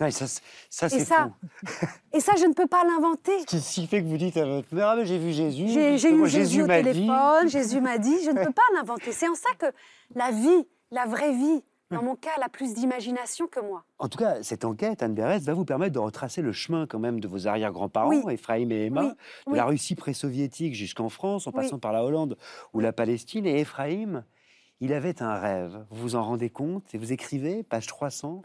Ouais, 0.00 0.10
ça, 0.10 0.26
ça 0.68 0.86
Et 0.86 0.90
c'est 0.90 1.04
ça, 1.04 1.30
fou. 1.64 1.86
Et 2.12 2.20
ça, 2.20 2.32
je 2.36 2.44
ne 2.44 2.52
peux 2.52 2.66
pas 2.66 2.84
l'inventer. 2.84 3.32
Ce 3.48 3.74
qui 3.74 3.86
fait 3.86 4.02
que 4.02 4.06
vous 4.06 4.18
dites 4.18 4.36
à 4.36 4.44
votre 4.44 4.72
mère, 4.74 4.88
ah, 4.88 5.04
j'ai 5.04 5.18
vu 5.18 5.32
Jésus. 5.32 5.68
J'ai 5.68 5.94
eu 5.94 6.26
Jésus 6.26 6.62
au 6.62 6.66
dit. 6.66 6.72
téléphone, 6.72 7.46
Jésus 7.48 7.80
m'a 7.80 7.98
dit, 7.98 8.22
je 8.22 8.30
ne 8.30 8.44
peux 8.44 8.52
pas 8.52 8.62
l'inventer. 8.74 9.12
C'est 9.12 9.28
en 9.28 9.34
ça 9.34 9.50
que 9.58 9.66
la 10.14 10.30
vie, 10.30 10.68
la 10.90 11.06
vraie 11.06 11.32
vie, 11.32 11.64
dans 11.96 12.02
mon 12.02 12.16
cas, 12.16 12.30
elle 12.36 12.42
a 12.42 12.48
plus 12.48 12.74
d'imagination 12.74 13.46
que 13.46 13.60
moi. 13.60 13.84
En 13.98 14.08
tout 14.08 14.18
cas, 14.18 14.42
cette 14.42 14.64
enquête, 14.64 15.02
Anne 15.02 15.14
Berès, 15.14 15.40
va 15.44 15.54
vous 15.54 15.64
permettre 15.64 15.92
de 15.92 15.98
retracer 15.98 16.42
le 16.42 16.52
chemin 16.52 16.86
quand 16.86 16.98
même 16.98 17.20
de 17.20 17.28
vos 17.28 17.46
arrière-grands-parents, 17.46 18.08
Oui. 18.08 18.34
Ephraim 18.34 18.70
et 18.70 18.86
Emma, 18.86 19.02
Oui, 19.02 19.08
de 19.08 19.14
oui. 19.52 19.56
la 19.56 19.64
Russie 19.64 19.94
pré-soviétique 19.94 20.74
jusqu'en 20.74 21.08
France, 21.08 21.46
en 21.46 21.52
passant 21.52 21.78
par 21.78 21.92
la 21.92 22.04
Hollande 22.04 22.36
ou 22.72 22.80
la 22.80 22.92
Palestine. 22.92 23.46
Et 23.46 23.60
Ephraim, 23.60 24.24
il 24.80 24.92
avait 24.92 25.22
un 25.22 25.34
rêve. 25.38 25.84
Vous 25.90 26.00
vous 26.02 26.16
en 26.16 26.22
rendez 26.22 26.50
compte 26.50 26.94
et 26.94 26.98
vous 26.98 27.12
écrivez, 27.12 27.62
page 27.62 27.86
300, 27.86 28.42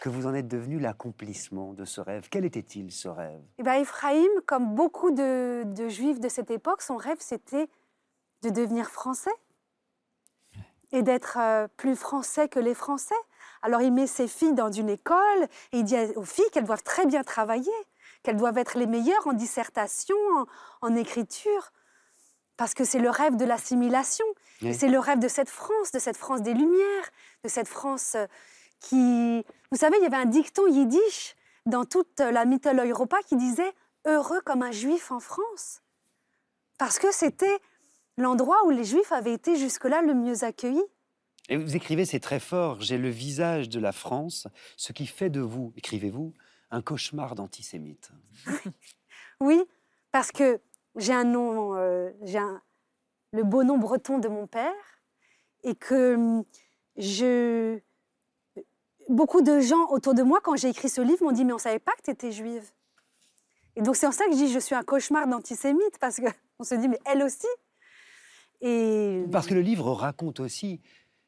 que 0.00 0.08
vous 0.08 0.26
en 0.26 0.34
êtes 0.34 0.48
devenu 0.48 0.78
l'accomplissement 0.78 1.72
de 1.74 1.84
ce 1.84 2.00
rêve. 2.00 2.28
Quel 2.30 2.44
était-il 2.44 2.90
ce 2.90 3.08
rêve? 3.08 3.40
Et 3.58 3.62
bien, 3.62 3.74
Ephraim, 3.74 4.24
comme 4.46 4.74
beaucoup 4.74 5.10
de, 5.10 5.64
de 5.64 5.88
juifs 5.88 6.20
de 6.20 6.28
cette 6.28 6.50
époque, 6.50 6.80
son 6.80 6.96
rêve, 6.96 7.18
c'était 7.20 7.68
de 8.42 8.48
devenir 8.50 8.86
français 8.88 9.30
et 10.92 11.02
d'être 11.02 11.38
euh, 11.38 11.68
plus 11.76 11.96
français 11.96 12.48
que 12.48 12.58
les 12.58 12.74
Français. 12.74 13.14
Alors, 13.62 13.82
il 13.82 13.92
met 13.92 14.06
ses 14.06 14.28
filles 14.28 14.54
dans 14.54 14.72
une 14.72 14.88
école 14.88 15.42
et 15.72 15.78
il 15.78 15.84
dit 15.84 15.96
aux 16.16 16.24
filles 16.24 16.48
qu'elles 16.52 16.64
doivent 16.64 16.82
très 16.82 17.06
bien 17.06 17.22
travailler, 17.22 17.72
qu'elles 18.22 18.36
doivent 18.36 18.58
être 18.58 18.78
les 18.78 18.86
meilleures 18.86 19.26
en 19.26 19.32
dissertation, 19.32 20.16
en, 20.36 20.46
en 20.80 20.96
écriture, 20.96 21.72
parce 22.56 22.74
que 22.74 22.84
c'est 22.84 22.98
le 22.98 23.10
rêve 23.10 23.36
de 23.36 23.44
l'assimilation. 23.44 24.26
Oui. 24.62 24.74
C'est 24.74 24.88
le 24.88 24.98
rêve 24.98 25.18
de 25.18 25.28
cette 25.28 25.50
France, 25.50 25.92
de 25.92 25.98
cette 25.98 26.16
France 26.16 26.42
des 26.42 26.54
Lumières, 26.54 27.10
de 27.44 27.48
cette 27.48 27.68
France 27.68 28.14
euh, 28.14 28.26
qui... 28.80 29.44
Vous 29.70 29.78
savez, 29.78 29.96
il 29.98 30.02
y 30.02 30.06
avait 30.06 30.16
un 30.16 30.26
dicton 30.26 30.66
yiddish 30.66 31.36
dans 31.66 31.84
toute 31.84 32.20
la 32.20 32.44
Mythologie 32.46 32.90
Europa 32.90 33.18
qui 33.26 33.36
disait 33.36 33.72
«heureux 34.06 34.40
comme 34.40 34.62
un 34.62 34.72
juif 34.72 35.12
en 35.12 35.20
France». 35.20 35.82
Parce 36.78 36.98
que 36.98 37.12
c'était 37.12 37.60
l'endroit 38.20 38.64
où 38.66 38.70
les 38.70 38.84
juifs 38.84 39.12
avaient 39.12 39.32
été 39.34 39.56
jusque-là 39.56 40.02
le 40.02 40.14
mieux 40.14 40.44
accueillis. 40.44 40.84
Et 41.48 41.56
vous 41.56 41.74
écrivez, 41.74 42.04
c'est 42.04 42.20
très 42.20 42.38
fort, 42.40 42.80
j'ai 42.80 42.98
le 42.98 43.08
visage 43.08 43.68
de 43.68 43.80
la 43.80 43.92
France, 43.92 44.46
ce 44.76 44.92
qui 44.92 45.06
fait 45.06 45.30
de 45.30 45.40
vous, 45.40 45.72
écrivez-vous, 45.76 46.32
un 46.70 46.82
cauchemar 46.82 47.34
d'antisémite. 47.34 48.10
Oui, 49.40 49.62
parce 50.12 50.32
que 50.32 50.60
j'ai 50.96 51.14
un 51.14 51.24
nom, 51.24 51.74
euh, 51.74 52.10
j'ai 52.22 52.38
un- 52.38 52.60
le 53.32 53.42
beau 53.42 53.64
nom 53.64 53.78
breton 53.78 54.18
de 54.18 54.28
mon 54.28 54.46
père, 54.46 54.74
et 55.62 55.74
que 55.74 56.14
hum, 56.14 56.44
je, 56.98 57.78
beaucoup 59.08 59.40
de 59.40 59.60
gens 59.60 59.86
autour 59.88 60.12
de 60.14 60.22
moi, 60.22 60.40
quand 60.42 60.56
j'ai 60.56 60.68
écrit 60.68 60.88
ce 60.90 61.00
livre, 61.00 61.24
m'ont 61.24 61.32
dit 61.32 61.44
mais 61.44 61.52
on 61.54 61.58
savait 61.58 61.78
pas 61.78 61.92
que 61.92 62.02
tu 62.02 62.10
étais 62.10 62.32
juive. 62.32 62.70
Et 63.76 63.82
donc 63.82 63.96
c'est 63.96 64.06
en 64.06 64.12
ça 64.12 64.26
que 64.26 64.32
je 64.32 64.36
dis 64.36 64.52
je 64.52 64.58
suis 64.58 64.74
un 64.74 64.82
cauchemar 64.82 65.26
d'antisémite 65.26 65.98
parce 66.00 66.16
que 66.16 66.26
on 66.58 66.64
se 66.64 66.74
dit 66.74 66.88
mais 66.88 66.98
elle 67.06 67.22
aussi. 67.22 67.46
Et 68.60 69.24
Parce 69.32 69.46
que 69.46 69.54
le 69.54 69.60
livre 69.62 69.92
raconte 69.92 70.40
aussi, 70.40 70.80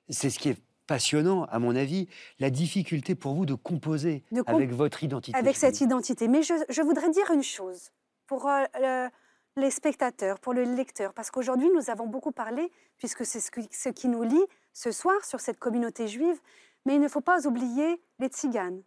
c'est 0.08 0.30
ce 0.30 0.38
qui 0.38 0.50
est 0.50 0.58
passionnant 0.86 1.44
à 1.44 1.58
mon 1.58 1.74
avis, 1.76 2.08
la 2.38 2.50
difficulté 2.50 3.14
pour 3.14 3.34
vous 3.34 3.46
de 3.46 3.54
composer 3.54 4.24
De 4.32 4.42
comp- 4.42 4.54
avec 4.56 4.72
votre 4.72 5.02
identité. 5.04 5.36
avec 5.38 5.56
cette 5.56 5.80
identité. 5.80 6.28
Mais 6.28 6.42
je, 6.42 6.54
je 6.68 6.82
voudrais 6.82 7.08
dire 7.10 7.30
une 7.30 7.42
chose 7.44 7.90
pour 8.26 8.48
euh, 8.48 8.64
le- 8.80 9.08
les 9.56 9.70
spectateurs, 9.70 10.38
pour 10.40 10.54
le 10.54 10.62
lecteur, 10.64 11.12
parce 11.14 11.30
qu'aujourd'hui 11.30 11.68
nous 11.74 11.88
avons 11.90 12.06
beaucoup 12.06 12.32
parlé, 12.32 12.70
puisque 12.98 13.24
c'est 13.24 13.40
ce 13.40 13.50
qui, 13.50 13.68
ce 13.70 13.88
qui 13.90 14.08
nous 14.08 14.22
lie 14.24 14.44
ce 14.72 14.90
soir 14.90 15.24
sur 15.24 15.40
cette 15.40 15.58
communauté 15.58 16.08
juive, 16.08 16.40
mais 16.84 16.96
il 16.96 17.00
ne 17.00 17.08
faut 17.08 17.20
pas 17.20 17.46
oublier 17.46 18.00
les 18.18 18.26
tziganes, 18.28 18.82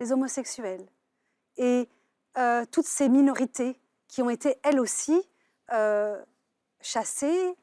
les 0.00 0.12
homosexuels 0.12 0.86
et 1.56 1.88
euh, 2.38 2.64
toutes 2.70 2.86
ces 2.86 3.08
minorités 3.08 3.80
qui 4.08 4.22
ont 4.22 4.30
été 4.30 4.56
elles 4.62 4.78
aussi 4.80 5.20
euh, 5.72 6.22
chassées, 6.80 7.54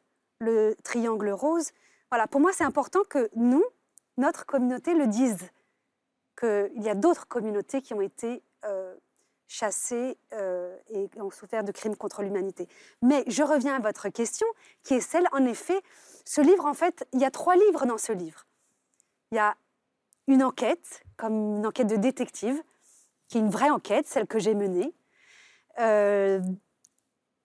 le 0.41 0.75
triangle 0.83 1.29
rose. 1.29 1.71
Voilà, 2.09 2.27
pour 2.27 2.41
moi 2.41 2.51
c'est 2.51 2.63
important 2.63 2.99
que 3.07 3.29
nous, 3.35 3.63
notre 4.17 4.45
communauté, 4.45 4.93
le 4.93 5.07
dise 5.07 5.49
qu'il 6.37 6.81
y 6.81 6.89
a 6.89 6.95
d'autres 6.95 7.27
communautés 7.27 7.81
qui 7.81 7.93
ont 7.93 8.01
été 8.01 8.43
euh, 8.65 8.95
chassées 9.47 10.17
euh, 10.33 10.75
et 10.89 11.09
ont 11.17 11.29
souffert 11.29 11.63
de 11.63 11.71
crimes 11.71 11.95
contre 11.95 12.23
l'humanité. 12.23 12.67
Mais 13.01 13.23
je 13.27 13.43
reviens 13.43 13.75
à 13.75 13.79
votre 13.79 14.09
question, 14.09 14.47
qui 14.83 14.95
est 14.95 15.01
celle, 15.01 15.27
en 15.31 15.45
effet, 15.45 15.79
ce 16.25 16.41
livre, 16.41 16.65
en 16.65 16.73
fait, 16.73 17.05
il 17.13 17.19
y 17.19 17.25
a 17.25 17.31
trois 17.31 17.55
livres 17.55 17.85
dans 17.85 17.97
ce 17.97 18.11
livre. 18.11 18.45
Il 19.31 19.35
y 19.35 19.39
a 19.39 19.55
une 20.27 20.43
enquête, 20.43 21.03
comme 21.17 21.57
une 21.57 21.67
enquête 21.67 21.87
de 21.87 21.97
détective, 21.97 22.61
qui 23.27 23.37
est 23.37 23.41
une 23.41 23.49
vraie 23.49 23.69
enquête, 23.69 24.07
celle 24.07 24.27
que 24.27 24.39
j'ai 24.39 24.55
menée, 24.55 24.93
euh, 25.79 26.41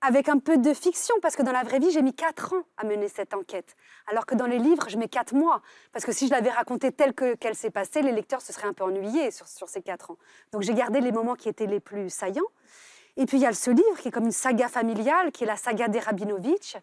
avec 0.03 0.29
un 0.29 0.39
peu 0.39 0.59
de 0.59 0.75
fiction, 0.75 1.15
parce 1.23 1.37
que 1.37 1.43
dans 1.43 1.53
la 1.53 1.63
vraie 1.63 1.79
vie, 1.79 1.91
j'ai 1.91 2.03
mis 2.03 2.15
quatre 2.15 2.53
ans 2.53 2.63
à 2.77 2.85
mener 2.85 3.09
cette 3.09 3.35
enquête, 3.35 3.77
alors 4.07 4.27
que 4.27 4.35
dans 4.35 4.47
les 4.47 4.59
livres, 4.59 4.89
je 4.89 4.99
mets 4.99 5.09
quatre 5.09 5.35
mois. 5.35 5.63
Parce 5.93 6.05
que 6.05 6.13
si 6.13 6.27
je 6.27 6.33
l'avais 6.33 6.51
racontée 6.51 6.93
telle 6.93 7.15
que- 7.15 7.35
qu'elle 7.35 7.55
s'est 7.55 7.71
passée, 7.71 8.03
les 8.03 8.13
lecteurs 8.13 8.43
se 8.43 8.53
seraient 8.53 8.69
un 8.69 8.73
peu 8.75 8.85
ennuyés 8.85 9.31
sur, 9.31 9.49
sur 9.49 9.69
ces 9.69 9.83
quatre 9.83 10.11
ans. 10.11 10.19
Donc 10.53 10.63
j'ai 10.63 10.75
gardé 10.75 11.01
les 11.01 11.13
moments 11.13 11.35
qui 11.35 11.49
étaient 11.49 11.67
les 11.67 11.81
plus 11.81 12.11
saillants. 12.11 12.47
Et 13.17 13.25
puis 13.25 13.39
il 13.39 13.41
y 13.41 13.47
a 13.47 13.53
ce 13.55 13.71
livre 13.71 13.99
qui 13.99 14.09
est 14.09 14.11
comme 14.11 14.27
une 14.27 14.33
saga 14.33 14.69
familiale, 14.69 15.33
qui 15.33 15.45
est 15.45 15.47
la 15.47 15.57
saga 15.57 15.89
des 15.89 16.01
Rabinovitch. 16.01 16.77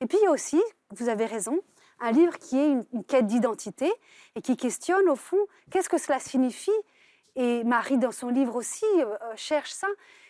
Et 0.00 0.06
puis 0.06 0.18
il 0.20 0.24
y 0.24 0.26
a 0.26 0.30
aussi, 0.30 0.62
vous 0.90 1.08
avez 1.08 1.24
raison, 1.24 1.58
un 2.00 2.12
livre 2.12 2.38
qui 2.38 2.58
est 2.58 2.68
une, 2.68 2.84
une 2.92 3.04
quête 3.04 3.26
d'identité 3.26 3.90
et 4.36 4.42
qui 4.42 4.56
questionne 4.56 5.08
au 5.08 5.16
fond 5.16 5.38
qu'est-ce 5.70 5.88
que 5.88 5.98
cela 5.98 6.20
signifie? 6.20 6.70
Et 7.34 7.64
Marie, 7.64 7.98
dans 7.98 8.12
son 8.12 8.28
livre 8.28 8.56
aussi, 8.56 8.84
euh, 8.96 9.06
euh, 9.22 9.32
cherche 9.36 9.70
ça. 9.70 9.86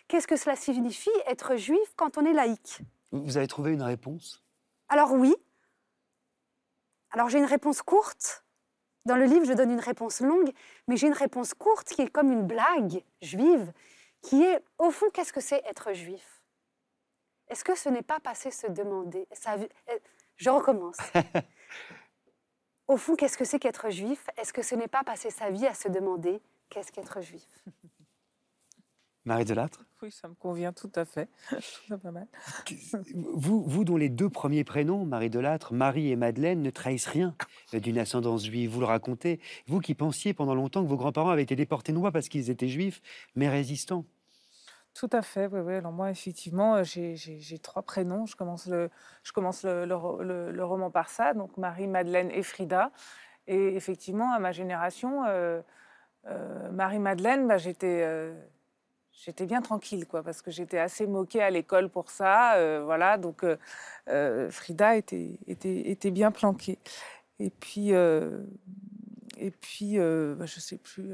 Qu'est-ce 0.09 0.27
que 0.27 0.37
cela 0.37 0.57
signifie 0.57 1.11
être 1.27 1.57
juif 1.57 1.93
quand 1.97 2.17
on 2.19 2.25
est 2.25 2.33
laïque? 2.33 2.81
Vous 3.13 3.37
avez 3.37 3.47
trouvé 3.47 3.73
une 3.73 3.83
réponse? 3.83 4.43
Alors 4.89 5.13
oui. 5.13 5.35
Alors 7.11 7.29
j'ai 7.29 7.39
une 7.39 7.45
réponse 7.45 7.83
courte. 7.83 8.45
Dans 9.05 9.17
le 9.17 9.25
livre, 9.25 9.45
je 9.45 9.53
donne 9.53 9.71
une 9.71 9.81
réponse 9.81 10.21
longue, 10.21 10.51
mais 10.87 10.97
j'ai 10.97 11.07
une 11.07 11.13
réponse 11.15 11.55
courte 11.55 11.89
qui 11.89 12.03
est 12.03 12.11
comme 12.11 12.31
une 12.31 12.47
blague 12.47 13.03
juive, 13.23 13.73
qui 14.23 14.43
est, 14.43 14.63
au 14.79 14.91
fond, 14.91 15.07
qu'est-ce 15.13 15.33
que 15.33 15.41
c'est 15.41 15.63
être 15.67 15.93
juif? 15.93 16.43
Est-ce 17.49 17.65
que 17.65 17.75
ce 17.75 17.89
n'est 17.89 18.03
pas 18.03 18.21
passer 18.21 18.51
se 18.51 18.67
demander? 18.67 19.27
Ça, 19.33 19.55
euh, 19.55 19.99
Je 20.37 20.51
recommence. 20.51 20.99
au 22.89 22.97
fond, 22.97 23.17
qu'est-ce 23.17 23.39
que 23.39 23.45
c'est 23.45 23.59
qu'être 23.59 23.89
juif? 23.91 24.27
Est-ce 24.37 24.53
que 24.53 24.63
ce 24.63 24.75
n'est 24.75 24.89
pas 24.89 25.05
passer 25.05 25.31
sa 25.31 25.51
vie 25.51 25.67
à 25.67 25.75
se 25.75 25.89
demander 25.89 26.43
qu'est-ce 26.69 26.93
qu'être 26.93 27.21
juif? 27.23 27.47
Marie 29.29 29.45
Delattre 29.45 29.85
Oui, 30.03 30.11
ça 30.11 30.27
me 30.27 30.35
convient 30.35 30.73
tout 30.73 30.91
à 30.95 31.05
fait. 31.05 31.29
Pas 32.03 32.11
mal. 32.11 32.27
vous, 33.15 33.63
vous 33.63 33.85
dont 33.85 33.97
les 33.97 34.09
deux 34.09 34.31
premiers 34.31 34.65
prénoms, 34.65 35.05
Marie 35.05 35.29
Delattre, 35.31 35.73
Marie 35.75 36.11
et 36.11 36.17
Madeleine, 36.17 36.63
ne 36.63 36.71
trahissent 36.71 37.07
rien 37.07 37.35
euh, 37.75 37.81
d'une 37.81 37.99
ascendance 37.99 38.45
juive, 38.47 38.71
vous 38.71 38.81
le 38.81 38.87
racontez. 38.87 39.39
Vous 39.67 39.81
qui 39.81 39.95
pensiez 39.95 40.33
pendant 40.33 40.55
longtemps 40.55 40.83
que 40.83 40.89
vos 40.89 40.97
grands-parents 40.97 41.29
avaient 41.29 41.43
été 41.43 41.57
déportés 41.57 41.93
non 41.93 42.01
pas 42.03 42.11
parce 42.11 42.29
qu'ils 42.31 42.49
étaient 42.49 42.69
juifs, 42.69 43.03
mais 43.37 43.49
résistants. 43.51 44.05
Tout 44.95 45.11
à 45.13 45.21
fait, 45.23 45.47
oui, 45.47 45.61
oui. 45.61 45.75
Alors 45.75 45.93
moi, 45.93 46.11
effectivement, 46.11 46.77
euh, 46.77 46.83
j'ai- 46.83 47.59
trois 47.63 47.83
prénoms. 47.83 48.25
Je 48.27 48.35
commence, 48.35 48.67
le, 48.67 48.89
je 49.23 49.33
commence 49.33 49.63
le, 49.63 49.85
le 49.85 49.95
ro- 49.95 50.23
le- 50.23 50.51
le 50.51 50.65
roman 50.65 50.91
par 50.91 51.09
ça, 51.11 51.35
donc 51.35 51.57
Marie, 51.59 51.87
Madeleine 51.87 52.31
et 52.33 52.43
Frida. 52.43 52.91
Et 53.47 53.77
effectivement, 53.77 54.33
à 54.33 54.39
ma 54.39 54.53
génération, 54.53 55.25
euh, 55.27 55.61
euh, 56.27 56.71
Marie-Madeleine, 56.73 57.47
bah, 57.47 57.59
j'étais 57.59 58.01
euh, 58.03 58.35
j'étais 59.25 59.47
bien 59.47 59.61
tranquille, 59.61 60.07
quoi, 60.07 60.23
parce 60.23 60.43
que 60.43 60.51
j'étais 60.51 60.79
assez 60.79 61.07
moquée 61.07 61.43
à 61.43 61.51
l'école 61.51 61.89
pour 61.89 62.11
ça. 62.11 62.55
euh, 62.57 62.83
voilà, 62.85 63.19
donc 63.19 63.45
euh, 63.45 63.57
euh, 64.09 64.51
Frida 64.51 64.97
était, 64.97 65.39
était, 65.47 65.91
était 65.91 66.11
bien 66.11 66.31
planquée. 66.31 66.79
Et 67.39 67.51
puis, 67.51 67.95
euh, 67.95 68.43
et 69.37 69.51
puis 69.51 69.99
bah, 69.99 70.47
je 70.47 70.61
sais 70.61 70.79
plus. 70.79 71.13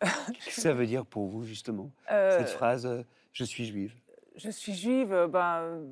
Qu'est-ce 0.00 0.56
que 0.56 0.60
ça 0.60 0.72
veut 0.72 0.86
dire 0.86 1.04
pour 1.06 1.26
vous, 1.26 1.44
justement, 1.44 1.90
cette 2.08 2.50
phrase 2.50 3.04
Je 3.32 3.44
suis 3.44 3.64
juive 3.64 3.94
je 4.36 4.50
suis 4.50 4.72
juive, 4.72 5.26
ben, 5.32 5.82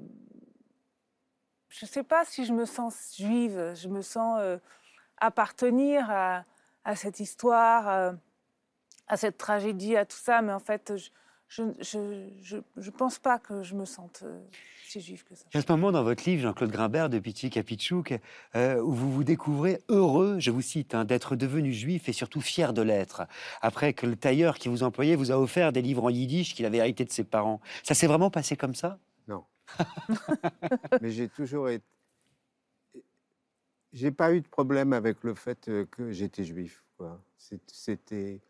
je 1.69 1.85
ne 1.85 1.89
sais 1.89 2.05
pas 2.05 2.25
si 2.25 2.45
je 2.45 2.53
me 2.53 2.65
sens 2.65 3.17
juive, 3.19 3.73
je 3.75 3.89
me 3.89 4.03
sens 4.03 4.41
appartenir 5.17 6.09
à, 6.09 6.45
à 6.85 6.95
cette 6.95 7.19
histoire, 7.19 8.15
à 9.09 9.17
cette 9.17 9.39
tragédie, 9.39 9.97
à 9.97 10.05
tout 10.05 10.17
ça, 10.17 10.43
mais 10.43 10.53
en 10.53 10.61
fait, 10.61 10.93
je 11.49 11.63
ne 11.63 11.73
je, 11.81 12.29
je, 12.43 12.57
je 12.77 12.91
pense 12.91 13.19
pas 13.19 13.39
que 13.39 13.63
je 13.63 13.75
me 13.75 13.85
sente 13.85 14.23
euh, 14.25 14.41
si 14.87 15.01
juive 15.01 15.25
que 15.25 15.35
ça. 15.35 15.45
Il 15.53 15.57
y 15.57 15.59
a 15.59 15.63
ce 15.63 15.73
moment 15.73 15.93
dans 15.93 16.03
votre 16.03 16.29
livre, 16.29 16.43
Jean-Claude 16.43 16.71
Grimbert, 16.71 17.09
de 17.09 17.19
Pitié 17.19 17.51
Kapitchouk, 17.51 18.19
euh, 18.55 18.81
où 18.81 18.93
vous 18.93 19.13
vous 19.13 19.25
découvrez 19.25 19.81
heureux, 19.89 20.39
je 20.39 20.51
vous 20.51 20.61
cite, 20.61 20.95
hein, 20.95 21.05
d'être 21.05 21.37
devenu 21.37 21.73
juif 21.73 22.09
et 22.09 22.13
surtout 22.13 22.41
fier 22.41 22.73
de 22.73 22.83
l'être, 22.83 23.23
après 23.63 23.93
que 23.93 24.07
le 24.07 24.17
tailleur 24.17 24.59
qui 24.59 24.69
vous 24.69 24.83
employait 24.83 25.17
vous 25.17 25.31
a 25.31 25.39
offert 25.39 25.73
des 25.73 25.83
livres 25.83 26.05
en 26.05 26.11
yiddish 26.11 26.55
qu'il 26.55 26.67
avait 26.67 26.79
hérité 26.79 27.05
de 27.05 27.13
ses 27.13 27.25
parents. 27.25 27.61
Ça 27.83 27.95
s'est 27.95 28.07
vraiment 28.07 28.31
passé 28.31 28.57
comme 28.57 28.75
ça? 28.75 28.99
Non. 29.29 29.45
Mais 31.01 31.11
j'ai 31.11 31.29
toujours 31.29 31.69
été. 31.69 31.85
J'ai 33.93 34.11
pas 34.11 34.35
eu 34.35 34.41
de 34.41 34.49
problème 34.49 34.93
avec 34.93 35.23
le 35.23 35.35
fait 35.35 35.69
euh, 35.69 35.87
que 35.87 36.13
j'étais 36.13 36.45
juif. 36.45 36.85
C'était. 37.67 38.41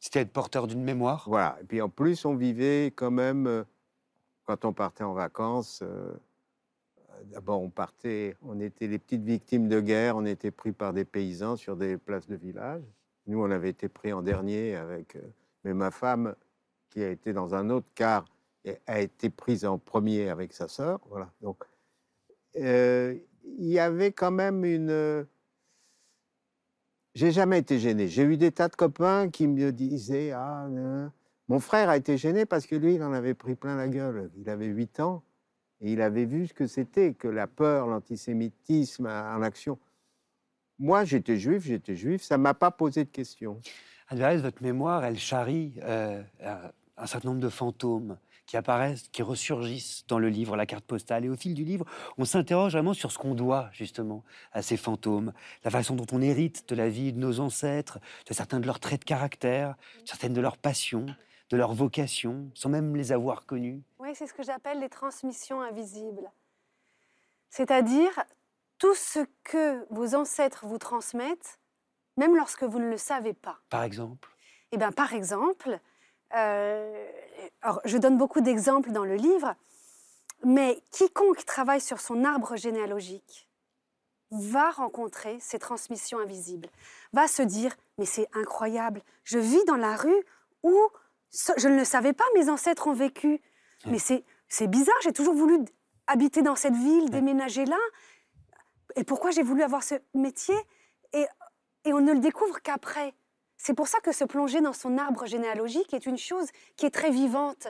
C'était 0.00 0.20
être 0.20 0.32
porteur 0.32 0.66
d'une 0.66 0.82
mémoire 0.82 1.24
Voilà. 1.28 1.58
Et 1.60 1.64
puis 1.64 1.80
en 1.82 1.88
plus, 1.90 2.24
on 2.24 2.34
vivait 2.34 2.86
quand 2.96 3.10
même. 3.10 3.46
euh, 3.46 3.64
Quand 4.46 4.64
on 4.64 4.72
partait 4.72 5.04
en 5.04 5.12
vacances, 5.12 5.82
euh, 5.82 6.12
d'abord 7.26 7.60
on 7.60 7.70
partait, 7.70 8.36
on 8.42 8.58
était 8.60 8.86
les 8.88 8.98
petites 8.98 9.22
victimes 9.22 9.68
de 9.68 9.80
guerre, 9.80 10.16
on 10.16 10.24
était 10.24 10.50
pris 10.50 10.72
par 10.72 10.92
des 10.92 11.04
paysans 11.04 11.56
sur 11.56 11.76
des 11.76 11.96
places 11.98 12.26
de 12.26 12.34
village. 12.36 12.82
Nous, 13.26 13.40
on 13.40 13.50
avait 13.50 13.68
été 13.70 13.88
pris 13.88 14.12
en 14.12 14.22
dernier 14.22 14.74
avec. 14.74 15.16
euh, 15.16 15.20
mais 15.62 15.74
ma 15.74 15.90
femme, 15.90 16.34
qui 16.88 17.04
a 17.04 17.10
été 17.10 17.32
dans 17.32 17.54
un 17.54 17.68
autre 17.70 17.86
car, 17.94 18.24
a 18.86 19.00
été 19.00 19.30
prise 19.30 19.64
en 19.64 19.78
premier 19.78 20.28
avec 20.30 20.52
sa 20.52 20.68
sœur. 20.68 20.98
Voilà. 21.08 21.30
Donc, 21.42 21.64
il 22.54 23.20
y 23.58 23.78
avait 23.78 24.12
quand 24.12 24.30
même 24.30 24.64
une. 24.64 25.26
Euh, 27.10 27.18
J'ai 27.18 27.32
jamais 27.32 27.58
été 27.58 27.78
gêné. 27.78 28.08
J'ai 28.08 28.22
eu 28.22 28.36
des 28.36 28.52
tas 28.52 28.68
de 28.68 28.76
copains 28.76 29.28
qui 29.30 29.46
me 29.46 29.72
disaient 29.72 30.32
Ah, 30.32 30.66
nan. 30.68 31.12
mon 31.48 31.60
frère 31.60 31.88
a 31.88 31.96
été 31.96 32.16
gêné 32.16 32.46
parce 32.46 32.66
que 32.66 32.76
lui, 32.76 32.94
il 32.94 33.02
en 33.02 33.12
avait 33.12 33.34
pris 33.34 33.54
plein 33.54 33.76
la 33.76 33.88
gueule. 33.88 34.30
Il 34.36 34.48
avait 34.48 34.66
8 34.66 35.00
ans 35.00 35.22
et 35.80 35.92
il 35.92 36.02
avait 36.02 36.24
vu 36.26 36.46
ce 36.46 36.54
que 36.54 36.66
c'était 36.66 37.14
que 37.14 37.28
la 37.28 37.46
peur, 37.46 37.86
l'antisémitisme 37.86 39.06
en 39.06 39.42
action. 39.42 39.78
Moi, 40.78 41.04
j'étais 41.04 41.36
juif, 41.36 41.64
j'étais 41.64 41.94
juif, 41.96 42.22
ça 42.22 42.38
m'a 42.38 42.54
pas 42.54 42.70
posé 42.70 43.04
de 43.04 43.10
questions. 43.10 43.60
Adresse, 44.08 44.40
votre 44.40 44.62
mémoire, 44.62 45.04
elle 45.04 45.18
charrie 45.18 45.74
euh, 45.82 46.22
un 46.96 47.06
certain 47.06 47.28
nombre 47.28 47.40
de 47.40 47.48
fantômes 47.48 48.16
qui 48.50 48.56
apparaissent, 48.56 49.06
qui 49.12 49.22
ressurgissent 49.22 50.04
dans 50.08 50.18
le 50.18 50.28
livre, 50.28 50.56
la 50.56 50.66
carte 50.66 50.84
postale. 50.84 51.24
Et 51.24 51.28
au 51.28 51.36
fil 51.36 51.54
du 51.54 51.62
livre, 51.62 51.86
on 52.18 52.24
s'interroge 52.24 52.72
vraiment 52.72 52.94
sur 52.94 53.12
ce 53.12 53.18
qu'on 53.18 53.36
doit 53.36 53.70
justement 53.72 54.24
à 54.50 54.60
ces 54.60 54.76
fantômes, 54.76 55.32
la 55.62 55.70
façon 55.70 55.94
dont 55.94 56.06
on 56.10 56.20
hérite 56.20 56.68
de 56.68 56.74
la 56.74 56.88
vie 56.88 57.12
de 57.12 57.18
nos 57.20 57.38
ancêtres, 57.38 58.00
de 58.26 58.34
certains 58.34 58.58
de 58.58 58.66
leurs 58.66 58.80
traits 58.80 59.02
de 59.02 59.04
caractère, 59.04 59.76
de 60.02 60.08
certaines 60.08 60.32
de 60.32 60.40
leurs 60.40 60.56
passions, 60.56 61.06
de 61.50 61.56
leurs 61.56 61.74
vocations, 61.74 62.50
sans 62.54 62.70
même 62.70 62.96
les 62.96 63.12
avoir 63.12 63.46
connus. 63.46 63.84
Oui, 64.00 64.16
c'est 64.16 64.26
ce 64.26 64.34
que 64.34 64.42
j'appelle 64.42 64.80
les 64.80 64.88
transmissions 64.88 65.60
invisibles. 65.60 66.28
C'est-à-dire, 67.50 68.24
tout 68.78 68.96
ce 68.96 69.20
que 69.44 69.86
vos 69.94 70.16
ancêtres 70.16 70.66
vous 70.66 70.78
transmettent, 70.78 71.60
même 72.16 72.34
lorsque 72.34 72.64
vous 72.64 72.80
ne 72.80 72.90
le 72.90 72.98
savez 72.98 73.32
pas. 73.32 73.60
Par 73.68 73.84
exemple? 73.84 74.28
Eh 74.72 74.76
bien, 74.76 74.90
par 74.90 75.14
exemple, 75.14 75.78
alors, 76.32 77.80
je 77.84 77.98
donne 77.98 78.16
beaucoup 78.16 78.40
d'exemples 78.40 78.92
dans 78.92 79.04
le 79.04 79.16
livre, 79.16 79.54
mais 80.44 80.82
quiconque 80.90 81.44
travaille 81.44 81.80
sur 81.80 82.00
son 82.00 82.24
arbre 82.24 82.56
généalogique 82.56 83.48
va 84.30 84.70
rencontrer 84.70 85.38
ces 85.40 85.58
transmissions 85.58 86.20
invisibles, 86.20 86.68
va 87.12 87.26
se 87.26 87.42
dire, 87.42 87.74
mais 87.98 88.06
c'est 88.06 88.28
incroyable, 88.32 89.02
je 89.24 89.38
vis 89.38 89.64
dans 89.64 89.76
la 89.76 89.96
rue 89.96 90.24
où 90.62 90.78
je 91.56 91.68
ne 91.68 91.76
le 91.76 91.84
savais 91.84 92.12
pas, 92.12 92.24
mes 92.34 92.48
ancêtres 92.48 92.86
ont 92.86 92.92
vécu. 92.92 93.40
Mais 93.86 93.98
c'est 93.98 94.24
c'est 94.48 94.66
bizarre, 94.66 95.00
j'ai 95.02 95.12
toujours 95.12 95.34
voulu 95.34 95.60
habiter 96.06 96.42
dans 96.42 96.56
cette 96.56 96.74
ville, 96.74 97.08
déménager 97.08 97.64
là. 97.64 97.78
Et 98.96 99.04
pourquoi 99.04 99.30
j'ai 99.30 99.44
voulu 99.44 99.62
avoir 99.62 99.84
ce 99.84 99.94
métier? 100.12 100.56
Et, 101.12 101.24
et 101.84 101.92
on 101.92 102.00
ne 102.00 102.12
le 102.12 102.18
découvre 102.18 102.60
qu'après. 102.60 103.14
C'est 103.62 103.74
pour 103.74 103.88
ça 103.88 104.00
que 104.00 104.10
se 104.10 104.24
plonger 104.24 104.62
dans 104.62 104.72
son 104.72 104.96
arbre 104.96 105.26
généalogique 105.26 105.92
est 105.92 106.06
une 106.06 106.16
chose 106.16 106.48
qui 106.76 106.86
est 106.86 106.90
très 106.90 107.10
vivante, 107.10 107.68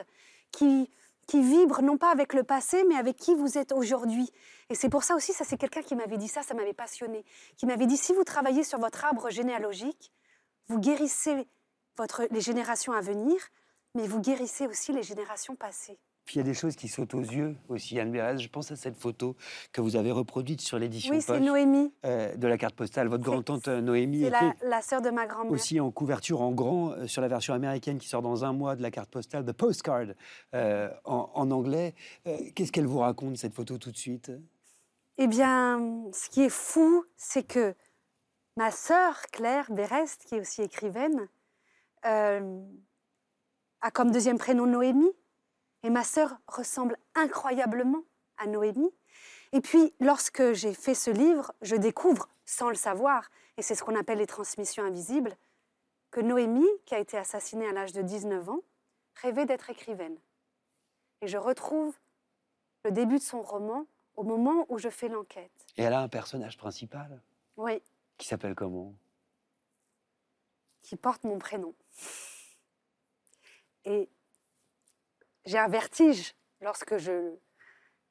qui, 0.53 0.89
qui 1.27 1.41
vibre 1.41 1.81
non 1.81 1.97
pas 1.97 2.11
avec 2.11 2.33
le 2.33 2.43
passé, 2.43 2.85
mais 2.87 2.95
avec 2.95 3.17
qui 3.17 3.35
vous 3.35 3.57
êtes 3.57 3.73
aujourd'hui. 3.73 4.31
Et 4.69 4.75
c'est 4.75 4.87
pour 4.87 5.03
ça 5.03 5.15
aussi, 5.15 5.33
ça 5.33 5.43
c'est 5.43 5.57
quelqu'un 5.57 5.81
qui 5.81 5.95
m'avait 5.95 6.17
dit 6.17 6.29
ça, 6.29 6.43
ça 6.43 6.53
m'avait 6.53 6.71
passionné, 6.71 7.25
qui 7.57 7.65
m'avait 7.65 7.87
dit 7.87 7.97
si 7.97 8.13
vous 8.13 8.23
travaillez 8.23 8.63
sur 8.63 8.79
votre 8.79 9.03
arbre 9.03 9.29
généalogique, 9.29 10.13
vous 10.69 10.79
guérissez 10.79 11.45
les 12.29 12.41
générations 12.41 12.93
à 12.93 13.01
venir, 13.01 13.35
mais 13.93 14.07
vous 14.07 14.21
guérissez 14.21 14.67
aussi 14.67 14.93
les 14.93 15.03
générations 15.03 15.57
passées. 15.57 15.99
Puis 16.31 16.39
il 16.39 16.43
y 16.43 16.47
a 16.47 16.49
des 16.49 16.57
choses 16.57 16.77
qui 16.77 16.87
sautent 16.87 17.13
aux 17.13 17.19
yeux 17.19 17.57
aussi, 17.67 17.99
Anne 17.99 18.09
Bérez. 18.09 18.37
Je 18.37 18.47
pense 18.47 18.71
à 18.71 18.77
cette 18.77 18.95
photo 18.95 19.35
que 19.73 19.81
vous 19.81 19.97
avez 19.97 20.11
reproduite 20.11 20.61
sur 20.61 20.79
l'édition 20.79 21.13
Oui, 21.13 21.19
c'est 21.21 21.33
Poche, 21.33 21.41
Noémie, 21.41 21.93
euh, 22.05 22.33
de 22.37 22.47
la 22.47 22.57
carte 22.57 22.73
postale. 22.73 23.09
Votre 23.09 23.25
grand-tante 23.25 23.67
euh, 23.67 23.81
Noémie 23.81 24.21
c'est 24.21 24.29
la, 24.29 24.53
la 24.63 24.81
sœur 24.81 25.01
de 25.01 25.09
ma 25.09 25.27
grand-mère. 25.27 25.51
aussi 25.51 25.81
en 25.81 25.91
couverture 25.91 26.39
en 26.39 26.51
grand 26.53 26.91
euh, 26.91 27.05
sur 27.05 27.21
la 27.21 27.27
version 27.27 27.53
américaine 27.53 27.99
qui 27.99 28.07
sort 28.07 28.21
dans 28.21 28.45
un 28.45 28.53
mois 28.53 28.77
de 28.77 28.81
la 28.81 28.91
carte 28.91 29.09
postale, 29.09 29.43
The 29.43 29.51
Postcard, 29.51 30.05
euh, 30.55 30.89
en, 31.03 31.29
en 31.33 31.51
anglais. 31.51 31.95
Qu'est-ce 32.55 32.71
qu'elle 32.71 32.87
vous 32.87 32.99
raconte, 32.99 33.35
cette 33.35 33.53
photo, 33.53 33.77
tout 33.77 33.91
de 33.91 33.97
suite? 33.97 34.31
Eh 35.17 35.27
bien, 35.27 35.81
ce 36.13 36.29
qui 36.29 36.43
est 36.43 36.49
fou, 36.49 37.03
c'est 37.17 37.43
que 37.43 37.75
ma 38.55 38.71
sœur 38.71 39.19
Claire 39.33 39.69
Berest, 39.69 40.23
qui 40.29 40.35
est 40.35 40.39
aussi 40.39 40.61
écrivaine, 40.61 41.27
a 42.03 42.39
comme 43.93 44.11
deuxième 44.11 44.37
prénom 44.37 44.65
Noémie. 44.65 45.11
Et 45.83 45.89
ma 45.89 46.03
sœur 46.03 46.37
ressemble 46.47 46.97
incroyablement 47.15 48.03
à 48.37 48.47
Noémie. 48.47 48.93
Et 49.51 49.61
puis, 49.61 49.93
lorsque 49.99 50.53
j'ai 50.53 50.73
fait 50.73 50.95
ce 50.95 51.11
livre, 51.11 51.53
je 51.61 51.75
découvre, 51.75 52.29
sans 52.45 52.69
le 52.69 52.75
savoir, 52.75 53.29
et 53.57 53.61
c'est 53.61 53.75
ce 53.75 53.83
qu'on 53.83 53.95
appelle 53.95 54.19
les 54.19 54.27
transmissions 54.27 54.83
invisibles, 54.83 55.35
que 56.11 56.21
Noémie, 56.21 56.67
qui 56.85 56.95
a 56.95 56.99
été 56.99 57.17
assassinée 57.17 57.67
à 57.67 57.71
l'âge 57.71 57.93
de 57.93 58.01
19 58.01 58.49
ans, 58.49 58.61
rêvait 59.15 59.45
d'être 59.45 59.69
écrivaine. 59.69 60.17
Et 61.21 61.27
je 61.27 61.37
retrouve 61.37 61.95
le 62.83 62.91
début 62.91 63.17
de 63.17 63.23
son 63.23 63.41
roman 63.41 63.85
au 64.15 64.23
moment 64.23 64.65
où 64.69 64.77
je 64.77 64.89
fais 64.89 65.07
l'enquête. 65.07 65.51
Et 65.77 65.83
elle 65.83 65.93
a 65.93 66.01
un 66.01 66.09
personnage 66.09 66.57
principal 66.57 67.21
Oui, 67.57 67.81
qui 68.17 68.27
s'appelle 68.27 68.55
comment? 68.55 68.93
Qui 70.81 70.95
porte 70.95 71.23
mon 71.23 71.39
prénom. 71.39 71.73
Et 73.85 74.09
j'ai 75.45 75.57
un 75.57 75.67
vertige 75.67 76.35
lorsque 76.61 76.97
je 76.97 77.33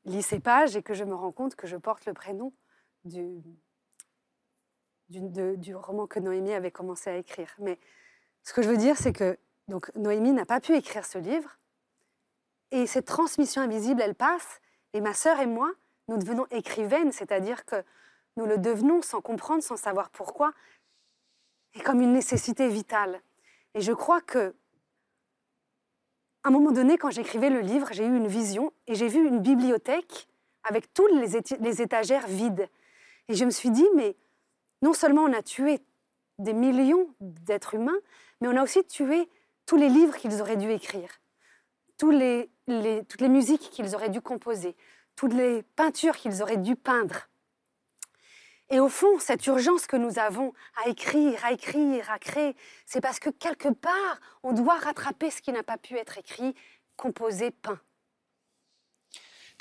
lis 0.04 0.22
ces 0.22 0.40
pages 0.40 0.76
et 0.76 0.82
que 0.82 0.94
je 0.94 1.04
me 1.04 1.14
rends 1.14 1.32
compte 1.32 1.54
que 1.54 1.66
je 1.66 1.76
porte 1.76 2.06
le 2.06 2.14
prénom 2.14 2.52
du, 3.04 3.42
du, 5.08 5.74
roman 5.74 6.06
que 6.06 6.20
Noémie 6.20 6.52
avait 6.52 6.70
commencé 6.70 7.10
à 7.10 7.16
écrire. 7.16 7.54
Mais 7.58 7.78
ce 8.42 8.52
que 8.52 8.62
je 8.62 8.68
veux 8.68 8.76
dire, 8.76 8.96
c'est 8.96 9.12
que 9.12 9.38
donc, 9.68 9.94
Noémie 9.94 10.32
n'a 10.32 10.46
pas 10.46 10.60
pu 10.60 10.74
écrire 10.74 11.04
ce 11.04 11.18
livre. 11.18 11.58
Et 12.70 12.86
cette 12.86 13.06
transmission 13.06 13.62
invisible, 13.62 14.00
elle 14.02 14.14
passe. 14.14 14.60
Et 14.92 15.00
ma 15.00 15.14
sœur 15.14 15.38
et 15.40 15.46
moi, 15.46 15.72
nous 16.08 16.16
devenons 16.16 16.46
écrivaines, 16.50 17.12
c'est-à-dire 17.12 17.64
que 17.64 17.84
nous 18.36 18.46
le 18.46 18.58
devenons 18.58 19.02
sans 19.02 19.20
comprendre, 19.20 19.62
sans 19.62 19.76
savoir 19.76 20.10
pourquoi, 20.10 20.52
et 21.74 21.80
comme 21.80 22.00
une 22.00 22.12
nécessité 22.12 22.68
vitale. 22.68 23.20
Et 23.74 23.80
je 23.80 23.92
crois 23.92 24.20
que, 24.20 24.54
à 26.42 26.48
un 26.48 26.50
moment 26.50 26.72
donné, 26.72 26.96
quand 26.96 27.10
j'écrivais 27.10 27.50
le 27.50 27.60
livre, 27.60 27.88
j'ai 27.92 28.04
eu 28.04 28.16
une 28.16 28.26
vision 28.26 28.72
et 28.86 28.94
j'ai 28.94 29.08
vu 29.08 29.26
une 29.26 29.40
bibliothèque 29.40 30.28
avec 30.62 30.92
toutes 30.94 31.12
les, 31.12 31.82
étagères 31.82 32.26
vides. 32.26 32.68
Et 33.28 33.34
je 33.34 33.44
me 33.44 33.50
suis 33.50 33.70
dit, 33.70 33.86
mais 33.94 34.16
non 34.82 34.92
seulement 34.92 35.22
on 35.22 35.32
a 35.32 35.42
tué 35.42 35.80
des 36.38 36.54
millions 36.54 37.08
d'êtres 37.20 37.74
humains, 37.74 37.98
mais 38.40 38.48
on 38.48 38.56
a 38.56 38.62
aussi 38.62 38.84
tué 38.84 39.28
tous 39.66 39.76
les 39.76 39.88
livres 39.88 40.16
qu'ils 40.16 40.40
auraient 40.40 40.56
dû 40.56 40.70
écrire, 40.70 41.10
toutes 41.98 42.14
les 42.14 42.48
musiques 43.20 43.70
qu'ils 43.70 43.94
auraient 43.94 44.08
dû 44.08 44.20
composer, 44.20 44.76
toutes 45.16 45.34
les 45.34 45.62
peintures 45.62 46.16
qu'ils 46.16 46.42
auraient 46.42 46.56
dû 46.56 46.76
peindre. 46.76 47.29
Et 48.70 48.78
au 48.78 48.88
fond, 48.88 49.18
cette 49.18 49.44
urgence 49.48 49.88
que 49.88 49.96
nous 49.96 50.20
avons 50.20 50.52
à 50.84 50.88
écrire, 50.88 51.44
à 51.44 51.52
écrire, 51.52 52.08
à 52.08 52.20
créer, 52.20 52.54
c'est 52.86 53.00
parce 53.00 53.18
que 53.18 53.30
quelque 53.30 53.68
part, 53.68 54.20
on 54.44 54.52
doit 54.52 54.78
rattraper 54.78 55.30
ce 55.30 55.42
qui 55.42 55.50
n'a 55.50 55.64
pas 55.64 55.76
pu 55.76 55.96
être 55.96 56.18
écrit, 56.18 56.54
composé, 56.96 57.50
peint. 57.50 57.80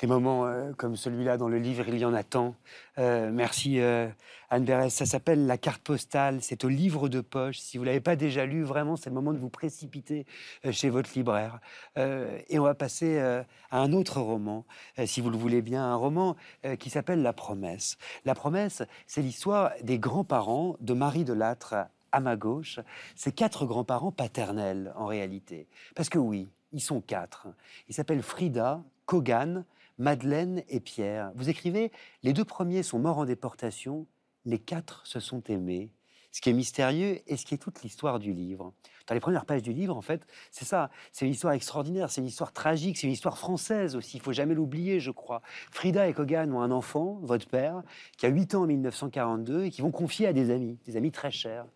Des 0.00 0.06
moments 0.06 0.46
euh, 0.46 0.72
comme 0.78 0.96
celui-là 0.96 1.36
dans 1.36 1.48
le 1.48 1.58
livre, 1.58 1.84
il 1.86 1.98
y 1.98 2.06
en 2.06 2.14
a 2.14 2.22
tant. 2.22 2.54
Euh, 2.96 3.30
merci 3.30 3.80
euh, 3.80 4.08
Anne 4.48 4.64
Berès. 4.64 4.88
Ça 4.88 5.04
s'appelle 5.04 5.46
La 5.46 5.58
carte 5.58 5.82
postale. 5.82 6.38
C'est 6.40 6.64
au 6.64 6.70
livre 6.70 7.10
de 7.10 7.20
poche. 7.20 7.58
Si 7.58 7.76
vous 7.76 7.84
ne 7.84 7.88
l'avez 7.88 8.00
pas 8.00 8.16
déjà 8.16 8.46
lu, 8.46 8.62
vraiment, 8.62 8.96
c'est 8.96 9.10
le 9.10 9.14
moment 9.14 9.34
de 9.34 9.38
vous 9.38 9.50
précipiter 9.50 10.24
chez 10.70 10.88
votre 10.88 11.10
libraire. 11.14 11.60
Et 11.96 12.58
on 12.58 12.62
va 12.62 12.74
passer 12.74 13.18
à 13.18 13.44
un 13.78 13.92
autre 13.92 14.20
roman, 14.20 14.64
si 15.04 15.20
vous 15.20 15.28
le 15.28 15.36
voulez 15.36 15.60
bien, 15.60 15.84
un 15.84 15.96
roman 15.96 16.36
qui 16.78 16.88
s'appelle 16.88 17.22
La 17.22 17.32
promesse. 17.32 17.98
La 18.24 18.34
promesse, 18.34 18.82
c'est 19.06 19.22
l'histoire 19.22 19.72
des 19.82 19.98
grands-parents 19.98 20.76
de 20.80 20.94
Marie 20.94 21.24
de 21.24 21.34
Lattre 21.34 21.74
à 22.12 22.20
ma 22.20 22.36
gauche. 22.36 22.80
Ces 23.16 23.32
quatre 23.32 23.66
grands-parents 23.66 24.12
paternels, 24.12 24.92
en 24.96 25.06
réalité. 25.06 25.68
Parce 25.94 26.08
que 26.08 26.18
oui, 26.18 26.48
ils 26.72 26.80
sont 26.80 27.00
quatre. 27.00 27.48
Ils 27.88 27.94
s'appellent 27.94 28.22
Frida, 28.22 28.82
Kogan, 29.04 29.64
Madeleine 30.00 30.62
et 30.70 30.80
Pierre. 30.80 31.30
Vous 31.34 31.50
écrivez, 31.50 31.92
les 32.22 32.32
deux 32.32 32.46
premiers 32.46 32.82
sont 32.82 32.98
morts 32.98 33.18
en 33.18 33.26
déportation, 33.26 34.06
les 34.46 34.58
quatre 34.58 35.06
se 35.06 35.20
sont 35.20 35.42
aimés. 35.42 35.92
Ce 36.32 36.40
qui 36.40 36.48
est 36.48 36.54
mystérieux 36.54 37.20
et 37.26 37.36
ce 37.36 37.44
qui 37.44 37.54
est 37.54 37.58
toute 37.58 37.82
l'histoire 37.82 38.18
du 38.18 38.32
livre. 38.32 38.72
Dans 39.06 39.14
les 39.14 39.20
premières 39.20 39.44
pages 39.44 39.62
du 39.62 39.74
livre, 39.74 39.94
en 39.94 40.00
fait, 40.00 40.26
c'est 40.50 40.64
ça. 40.64 40.88
C'est 41.12 41.26
une 41.26 41.32
histoire 41.32 41.52
extraordinaire, 41.52 42.10
c'est 42.10 42.22
une 42.22 42.28
histoire 42.28 42.52
tragique, 42.52 42.96
c'est 42.96 43.08
une 43.08 43.12
histoire 43.12 43.36
française 43.36 43.94
aussi. 43.94 44.16
Il 44.16 44.22
faut 44.22 44.32
jamais 44.32 44.54
l'oublier, 44.54 45.00
je 45.00 45.10
crois. 45.10 45.42
Frida 45.70 46.08
et 46.08 46.14
Kogan 46.14 46.50
ont 46.50 46.62
un 46.62 46.70
enfant, 46.70 47.18
votre 47.22 47.46
père, 47.46 47.82
qui 48.16 48.24
a 48.24 48.30
8 48.30 48.54
ans 48.54 48.62
en 48.62 48.66
1942 48.68 49.64
et 49.64 49.70
qui 49.70 49.82
vont 49.82 49.90
confier 49.90 50.28
à 50.28 50.32
des 50.32 50.50
amis, 50.50 50.78
des 50.86 50.96
amis 50.96 51.12
très 51.12 51.30
chers. 51.30 51.66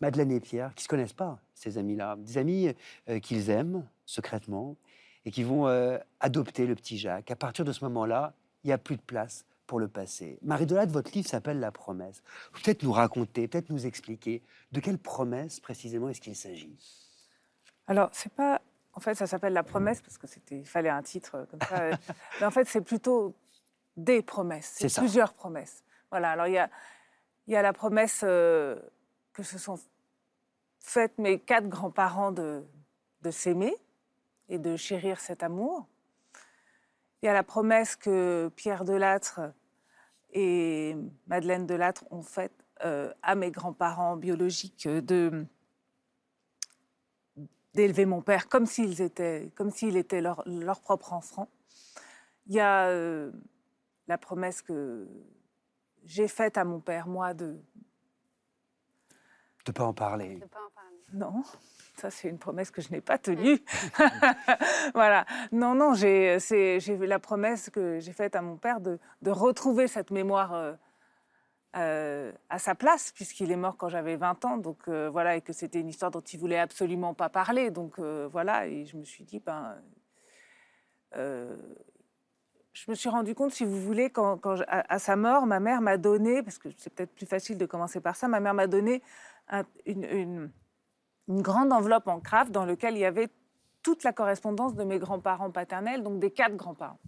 Madeleine 0.00 0.30
et 0.30 0.40
Pierre, 0.40 0.74
qui 0.74 0.80
ne 0.80 0.84
se 0.84 0.88
connaissent 0.88 1.12
pas, 1.12 1.40
ces 1.52 1.76
amis-là. 1.76 2.16
Des 2.20 2.38
amis 2.38 2.72
euh, 3.10 3.18
qu'ils 3.18 3.50
aiment 3.50 3.86
secrètement 4.06 4.76
et 5.24 5.30
qui 5.30 5.42
vont 5.42 5.68
euh, 5.68 5.98
adopter 6.20 6.66
le 6.66 6.74
petit 6.74 6.98
Jacques. 6.98 7.30
À 7.30 7.36
partir 7.36 7.64
de 7.64 7.72
ce 7.72 7.84
moment-là, 7.84 8.34
il 8.64 8.68
n'y 8.68 8.72
a 8.72 8.78
plus 8.78 8.96
de 8.96 9.02
place 9.02 9.44
pour 9.66 9.78
le 9.78 9.88
passé. 9.88 10.38
Marie 10.42 10.66
Delade, 10.66 10.90
votre 10.90 11.12
livre 11.12 11.28
s'appelle 11.28 11.60
La 11.60 11.70
promesse. 11.70 12.22
Peut-être 12.52 12.82
nous 12.82 12.92
raconter, 12.92 13.46
peut-être 13.46 13.70
nous 13.70 13.86
expliquer 13.86 14.42
de 14.72 14.80
quelle 14.80 14.98
promesse 14.98 15.60
précisément 15.60 16.08
est-ce 16.08 16.20
qu'il 16.20 16.34
s'agit? 16.34 16.76
Alors, 17.86 18.10
c'est 18.12 18.32
pas. 18.32 18.60
En 18.94 19.00
fait, 19.00 19.14
ça 19.14 19.26
s'appelle 19.26 19.52
La 19.52 19.62
promesse 19.62 20.02
parce 20.02 20.18
que 20.18 20.26
c'était, 20.26 20.58
il 20.58 20.66
fallait 20.66 20.88
un 20.88 21.02
titre 21.02 21.36
euh, 21.36 21.44
comme 21.46 21.60
ça. 21.60 21.90
Mais 22.40 22.46
en 22.46 22.50
fait, 22.50 22.66
c'est 22.66 22.80
plutôt 22.80 23.34
des 23.96 24.22
promesses. 24.22 24.72
C'est 24.74 24.88
ça. 24.88 25.02
plusieurs 25.02 25.34
promesses. 25.34 25.84
Voilà. 26.10 26.32
Alors, 26.32 26.48
il 26.48 26.54
y 26.54 26.58
a, 26.58 26.68
y 27.46 27.54
a 27.54 27.62
la 27.62 27.72
promesse 27.72 28.22
euh, 28.24 28.80
que 29.32 29.42
se 29.44 29.58
sont 29.58 29.78
faites 30.80 31.16
mes 31.18 31.38
quatre 31.38 31.68
grands-parents 31.68 32.32
de, 32.32 32.64
de 33.22 33.30
s'aimer 33.30 33.76
et 34.50 34.58
de 34.58 34.76
chérir 34.76 35.20
cet 35.20 35.42
amour. 35.42 35.86
Il 37.22 37.26
y 37.26 37.28
a 37.28 37.32
la 37.32 37.42
promesse 37.42 37.96
que 37.96 38.50
Pierre 38.56 38.84
Delattre 38.84 39.40
et 40.32 40.96
Madeleine 41.26 41.66
Delattre 41.66 42.04
ont 42.10 42.22
faite 42.22 42.52
euh, 42.84 43.12
à 43.22 43.34
mes 43.34 43.50
grands-parents 43.50 44.16
biologiques 44.16 44.86
euh, 44.86 45.00
de 45.00 45.46
d'élever 47.72 48.04
mon 48.04 48.20
père 48.20 48.48
comme 48.48 48.66
s'ils 48.66 49.00
étaient, 49.00 49.52
comme 49.54 49.70
s'il 49.70 49.96
était 49.96 50.20
leur, 50.20 50.42
leur 50.44 50.80
propre 50.80 51.12
enfant. 51.12 51.48
Il 52.46 52.54
y 52.54 52.60
a 52.60 52.88
euh, 52.88 53.30
la 54.08 54.18
promesse 54.18 54.60
que 54.60 55.06
j'ai 56.04 56.26
faite 56.26 56.58
à 56.58 56.64
mon 56.64 56.80
père, 56.80 57.06
moi, 57.06 57.32
de 57.32 57.60
De 59.66 59.72
pas 59.72 59.84
en 59.84 59.92
parler. 59.94 60.34
Je 60.36 60.40
peux 60.40 60.46
pas 60.48 60.58
en 60.58 60.70
parler. 60.74 60.96
non. 61.12 61.42
Ça, 61.96 62.10
c'est 62.10 62.28
une 62.28 62.38
promesse 62.38 62.70
que 62.70 62.80
je 62.80 62.90
n'ai 62.92 63.02
pas 63.02 63.18
tenue. 63.18 63.58
voilà. 64.94 65.26
Non, 65.52 65.74
non, 65.74 65.92
j'ai 65.92 66.38
c'est- 66.40 66.80
j'ai 66.80 66.96
la 66.96 67.18
promesse 67.18 67.68
que 67.68 67.98
j'ai 68.00 68.12
faite 68.12 68.34
à 68.36 68.40
mon 68.42 68.56
père 68.56 68.80
de, 68.80 68.98
de 69.20 69.30
retrouver 69.30 69.86
cette 69.86 70.10
mémoire 70.10 70.54
euh, 70.54 70.72
euh, 71.76 72.32
à 72.48 72.58
sa 72.58 72.74
place, 72.74 73.12
puisqu'il 73.12 73.50
est 73.52 73.56
mort 73.56 73.76
quand 73.76 73.90
j'avais 73.90 74.16
20 74.16 74.44
ans, 74.46 74.56
donc 74.56 74.78
euh, 74.88 75.10
voilà, 75.10 75.36
et 75.36 75.42
que 75.42 75.52
c'était 75.52 75.78
une 75.80 75.88
histoire 75.90 76.10
dont 76.10 76.20
il 76.22 76.38
voulait 76.40 76.58
absolument 76.58 77.12
pas 77.12 77.28
parler. 77.28 77.70
Donc 77.70 77.98
euh, 77.98 78.26
voilà, 78.32 78.66
et 78.66 78.86
je 78.86 78.96
me 78.96 79.04
suis 79.04 79.24
dit, 79.24 79.38
ben, 79.40 79.76
euh, 81.16 81.54
je 82.72 82.90
me 82.90 82.94
suis 82.94 83.08
rendu 83.08 83.34
compte, 83.34 83.52
si 83.52 83.64
vous 83.64 83.80
voulez, 83.80 84.10
quand, 84.10 84.38
quand 84.38 84.56
je- 84.56 84.64
à, 84.68 84.90
à 84.94 84.98
sa 84.98 85.16
mort, 85.16 85.44
ma 85.46 85.60
mère 85.60 85.80
m'a 85.82 85.96
donné, 85.98 86.42
parce 86.42 86.56
que 86.58 86.68
c'est 86.78 86.90
peut-être 86.94 87.14
plus 87.14 87.26
facile 87.26 87.58
de 87.58 87.66
commencer 87.66 88.00
par 88.00 88.16
ça, 88.16 88.26
ma 88.26 88.40
mère 88.40 88.54
m'a 88.54 88.66
donné 88.68 89.02
un- 89.50 89.64
une, 89.86 90.04
une- 90.04 90.50
une 91.28 91.42
grande 91.42 91.72
enveloppe 91.72 92.08
en 92.08 92.20
craft 92.20 92.50
dans 92.50 92.64
laquelle 92.64 92.94
il 92.94 93.00
y 93.00 93.04
avait 93.04 93.28
toute 93.82 94.02
la 94.04 94.12
correspondance 94.12 94.74
de 94.74 94.84
mes 94.84 94.98
grands-parents 94.98 95.50
paternels, 95.50 96.02
donc 96.02 96.18
des 96.18 96.30
quatre 96.30 96.56
grands-parents. 96.56 96.98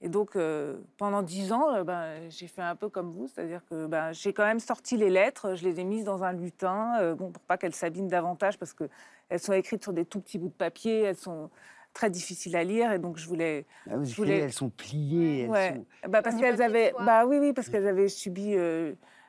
Et 0.00 0.08
donc, 0.08 0.36
euh, 0.36 0.78
pendant 0.96 1.22
dix 1.22 1.52
ans, 1.52 1.74
euh, 1.74 1.82
ben, 1.84 2.30
j'ai 2.30 2.46
fait 2.46 2.62
un 2.62 2.76
peu 2.76 2.88
comme 2.88 3.10
vous, 3.10 3.26
c'est-à-dire 3.26 3.62
que 3.68 3.86
ben, 3.86 4.12
j'ai 4.12 4.32
quand 4.32 4.44
même 4.44 4.60
sorti 4.60 4.96
les 4.96 5.10
lettres, 5.10 5.56
je 5.56 5.64
les 5.64 5.80
ai 5.80 5.84
mises 5.84 6.04
dans 6.04 6.22
un 6.22 6.32
lutin, 6.32 6.92
euh, 7.00 7.14
bon, 7.16 7.32
pour 7.32 7.42
pas 7.42 7.58
qu'elles 7.58 7.74
s'abîment 7.74 8.08
davantage, 8.08 8.58
parce 8.58 8.72
qu'elles 8.74 9.40
sont 9.40 9.52
écrites 9.52 9.82
sur 9.82 9.92
des 9.92 10.04
tout 10.04 10.20
petits 10.20 10.38
bouts 10.38 10.48
de 10.48 10.52
papier, 10.52 11.00
elles 11.02 11.16
sont 11.16 11.50
très 11.94 12.10
difficiles 12.10 12.54
à 12.54 12.62
lire, 12.62 12.92
et 12.92 13.00
donc 13.00 13.16
je 13.18 13.26
voulais... 13.26 13.66
Ah, 13.90 13.96
vous 13.96 14.04
je 14.04 14.14
voulais- 14.14 14.38
elles 14.38 14.52
sont 14.52 14.70
pliées. 14.70 15.40
elles 15.42 15.50
Ouais. 15.50 15.74
sont- 16.02 16.08
Bah, 16.08 16.22
parce 16.22 16.36
qu'elles 16.36 16.62
avaient... 16.62 16.94
Bah 17.04 17.26
oui, 17.26 17.38
oui, 17.40 17.52
parce 17.52 17.68
qu'elles 17.68 17.88
avaient 17.88 18.08
subi 18.08 18.54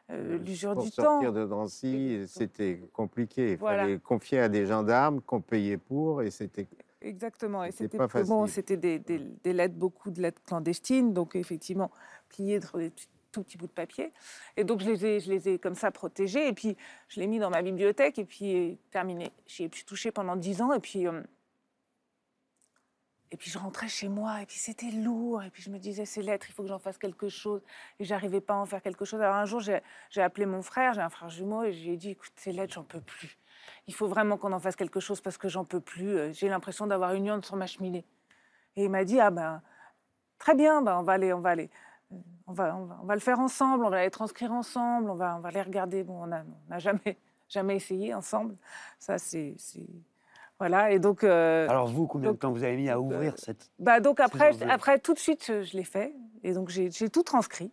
euh, 0.09 0.35
euh, 0.35 0.37
l'usure 0.39 0.73
Pour 0.73 0.83
du 0.83 0.91
temps. 0.91 1.03
sortir 1.03 1.33
de 1.33 1.45
Drancy, 1.45 2.23
c'était 2.27 2.81
compliqué. 2.93 3.51
Il 3.53 3.57
Voilà. 3.57 3.83
fallait 3.83 3.99
confier 3.99 4.39
à 4.39 4.49
des 4.49 4.65
gendarmes 4.65 5.21
qu'on 5.21 5.41
payait 5.41 5.77
pour 5.77 6.21
et 6.21 6.31
c'était 6.31 6.67
Exactement. 7.01 7.63
Et 7.63 7.71
C'était 7.71 7.97
bon, 8.25 8.45
c'était 8.47 8.75
des, 8.75 8.99
des- 8.99 9.19
des 9.19 9.53
lettres, 9.53 9.75
beaucoup 9.75 10.11
de 10.11 10.21
lettres 10.21 10.41
clandestines, 10.45 11.13
donc 11.13 11.35
effectivement 11.35 11.91
pliées 12.27 12.59
sur 12.61 12.77
des 12.77 12.91
tout 13.31 13.43
petits 13.43 13.57
bouts 13.57 13.67
de 13.67 13.71
papier. 13.71 14.11
Et 14.57 14.63
donc 14.65 14.81
je 14.81 14.89
les 14.89 15.05
ai, 15.05 15.19
je 15.21 15.31
les 15.31 15.47
ai 15.47 15.59
comme 15.59 15.75
ça 15.75 15.91
protégées. 15.91 16.47
Et 16.47 16.53
puis 16.53 16.75
je 17.07 17.19
l'ai 17.21 17.27
mis 17.27 17.39
dans 17.39 17.49
ma 17.51 17.61
bibliothèque 17.61 18.19
et 18.19 18.25
puis 18.25 18.71
euh, 18.71 18.75
terminé. 18.91 19.31
J'y 19.47 19.63
ai 19.63 19.69
pu 19.69 19.85
toucher 19.85 20.11
pendant 20.11 20.35
dix 20.35 20.61
ans 20.61 20.73
et 20.73 20.79
puis. 20.79 21.07
euh, 21.07 21.21
et 23.31 23.37
puis 23.37 23.51
je 23.51 23.57
rentrais 23.59 23.87
chez 23.87 24.09
moi 24.09 24.41
et 24.41 24.45
puis 24.45 24.57
c'était 24.57 24.89
lourd 24.91 25.43
et 25.43 25.49
puis 25.51 25.61
je 25.61 25.69
me 25.69 25.77
disais 25.77 26.05
ces 26.05 26.21
lettres 26.21 26.47
il 26.49 26.53
faut 26.53 26.63
que 26.63 26.69
j'en 26.69 26.79
fasse 26.79 26.97
quelque 26.97 27.29
chose 27.29 27.61
et 27.99 28.05
j'arrivais 28.05 28.41
pas 28.41 28.55
à 28.55 28.57
en 28.57 28.65
faire 28.65 28.81
quelque 28.81 29.05
chose. 29.05 29.21
Alors 29.21 29.35
un 29.35 29.45
jour 29.45 29.59
j'ai 29.59 29.81
j'ai 30.09 30.21
appelé 30.21 30.45
mon 30.45 30.61
frère, 30.61 30.93
j'ai 30.93 31.01
un 31.01 31.09
frère 31.09 31.29
jumeau 31.29 31.63
et 31.63 31.73
je 31.73 31.83
lui 31.83 31.93
ai 31.93 31.97
dit 31.97 32.11
écoute 32.11 32.31
ces 32.35 32.51
lettres 32.51 32.73
j'en 32.73 32.83
peux 32.83 33.01
plus. 33.01 33.37
Il 33.87 33.93
faut 33.93 34.07
vraiment 34.07 34.37
qu'on 34.37 34.51
en 34.53 34.59
fasse 34.59 34.75
quelque 34.75 34.99
chose 34.99 35.21
parce 35.21 35.37
que 35.37 35.47
j'en 35.49 35.65
peux 35.65 35.79
plus. 35.79 36.17
Euh, 36.17 36.31
J'ai 36.33 36.49
l'impression 36.49 36.87
d'avoir 36.87 37.13
une 37.13 37.27
lionne 37.27 37.43
sur 37.43 37.55
ma 37.55 37.67
cheminée. 37.67 38.05
Et 38.75 38.85
il 38.85 38.89
m'a 38.89 39.03
dit 39.03 39.19
ah 39.19 39.31
ben 39.31 39.61
très 40.39 40.55
bien, 40.55 40.81
ben, 40.81 40.97
on 40.97 41.03
va 41.03 41.13
aller, 41.13 41.33
on 41.33 41.41
va 41.41 41.49
aller, 41.51 41.69
on 42.47 42.53
va, 42.53 42.75
on 42.75 43.05
va, 43.05 43.13
le 43.13 43.19
faire 43.21 43.39
ensemble, 43.39 43.85
on 43.85 43.89
va 43.89 44.03
les 44.03 44.09
transcrire 44.11 44.51
ensemble, 44.51 45.09
on 45.09 45.15
va, 45.15 45.35
on 45.35 45.39
va 45.39 45.51
les 45.51 45.61
regarder. 45.61 46.03
Bon, 46.03 46.23
on 46.23 46.27
n'a 46.27 46.79
jamais, 46.79 47.17
jamais 47.49 47.75
essayé 47.75 48.13
ensemble. 48.13 48.57
Ça 48.99 49.17
c'est- 49.17 49.55
voilà. 50.59 50.91
Et 50.91 50.99
donc, 50.99 51.23
euh, 51.23 51.67
Alors 51.69 51.87
vous, 51.87 52.05
combien 52.07 52.31
de 52.31 52.37
temps 52.37 52.51
vous 52.51 52.63
avez 52.63 52.75
mis 52.75 52.89
à 52.89 52.99
ouvrir 52.99 53.33
cette... 53.37 53.69
bah 53.79 53.99
donc 53.99 54.19
après, 54.19 54.51
après 54.69 54.99
tout 54.99 55.13
de 55.13 55.19
suite, 55.19 55.45
je, 55.47 55.63
je 55.63 55.77
l'ai 55.77 55.83
fait. 55.83 56.13
Et 56.43 56.53
donc 56.53 56.69
j'ai 56.69 56.89
tout 57.09 57.23
transcrit. 57.23 57.71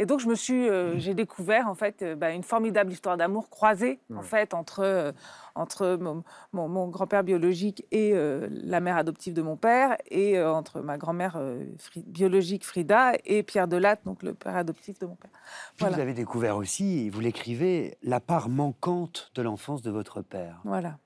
Et 0.00 0.06
donc 0.06 0.20
je 0.20 0.28
me 0.28 0.36
suis, 0.36 0.68
euh, 0.68 0.96
j'ai 0.96 1.12
découvert 1.12 1.66
en 1.66 1.74
fait 1.74 2.02
euh, 2.02 2.14
bah, 2.14 2.30
une 2.30 2.44
formidable 2.44 2.92
histoire 2.92 3.16
d'amour 3.16 3.50
croisée 3.50 3.98
en 4.14 4.22
fait 4.22 4.54
entre 4.54 4.78
euh, 4.84 5.10
entre 5.56 5.96
mon, 6.00 6.22
mon- 6.52 6.68
mon 6.68 6.86
grand-père 6.86 7.24
biologique 7.24 7.84
et 7.90 8.12
euh, 8.14 8.46
la 8.48 8.78
mère 8.78 8.96
adoptive 8.96 9.34
de 9.34 9.42
mon 9.42 9.56
père 9.56 9.96
et 10.08 10.38
euh, 10.38 10.52
entre 10.52 10.82
ma 10.82 10.98
grand-mère 10.98 11.34
euh, 11.36 11.64
Fri- 11.78 12.04
biologique 12.06 12.64
Frida 12.64 13.14
et 13.24 13.42
Pierre 13.42 13.66
Delatte, 13.66 14.04
donc 14.04 14.22
le 14.22 14.34
père 14.34 14.54
adoptif 14.54 15.00
de 15.00 15.06
mon 15.06 15.16
père. 15.16 15.32
Voilà. 15.80 15.96
Vous 15.96 16.02
avez 16.02 16.14
découvert 16.14 16.56
aussi, 16.56 17.10
vous 17.10 17.18
l'écrivez, 17.18 17.98
la 18.04 18.20
part 18.20 18.48
manquante 18.48 19.32
de 19.34 19.42
l'enfance 19.42 19.82
de 19.82 19.90
votre 19.90 20.22
père. 20.22 20.60
Voilà. 20.62 20.98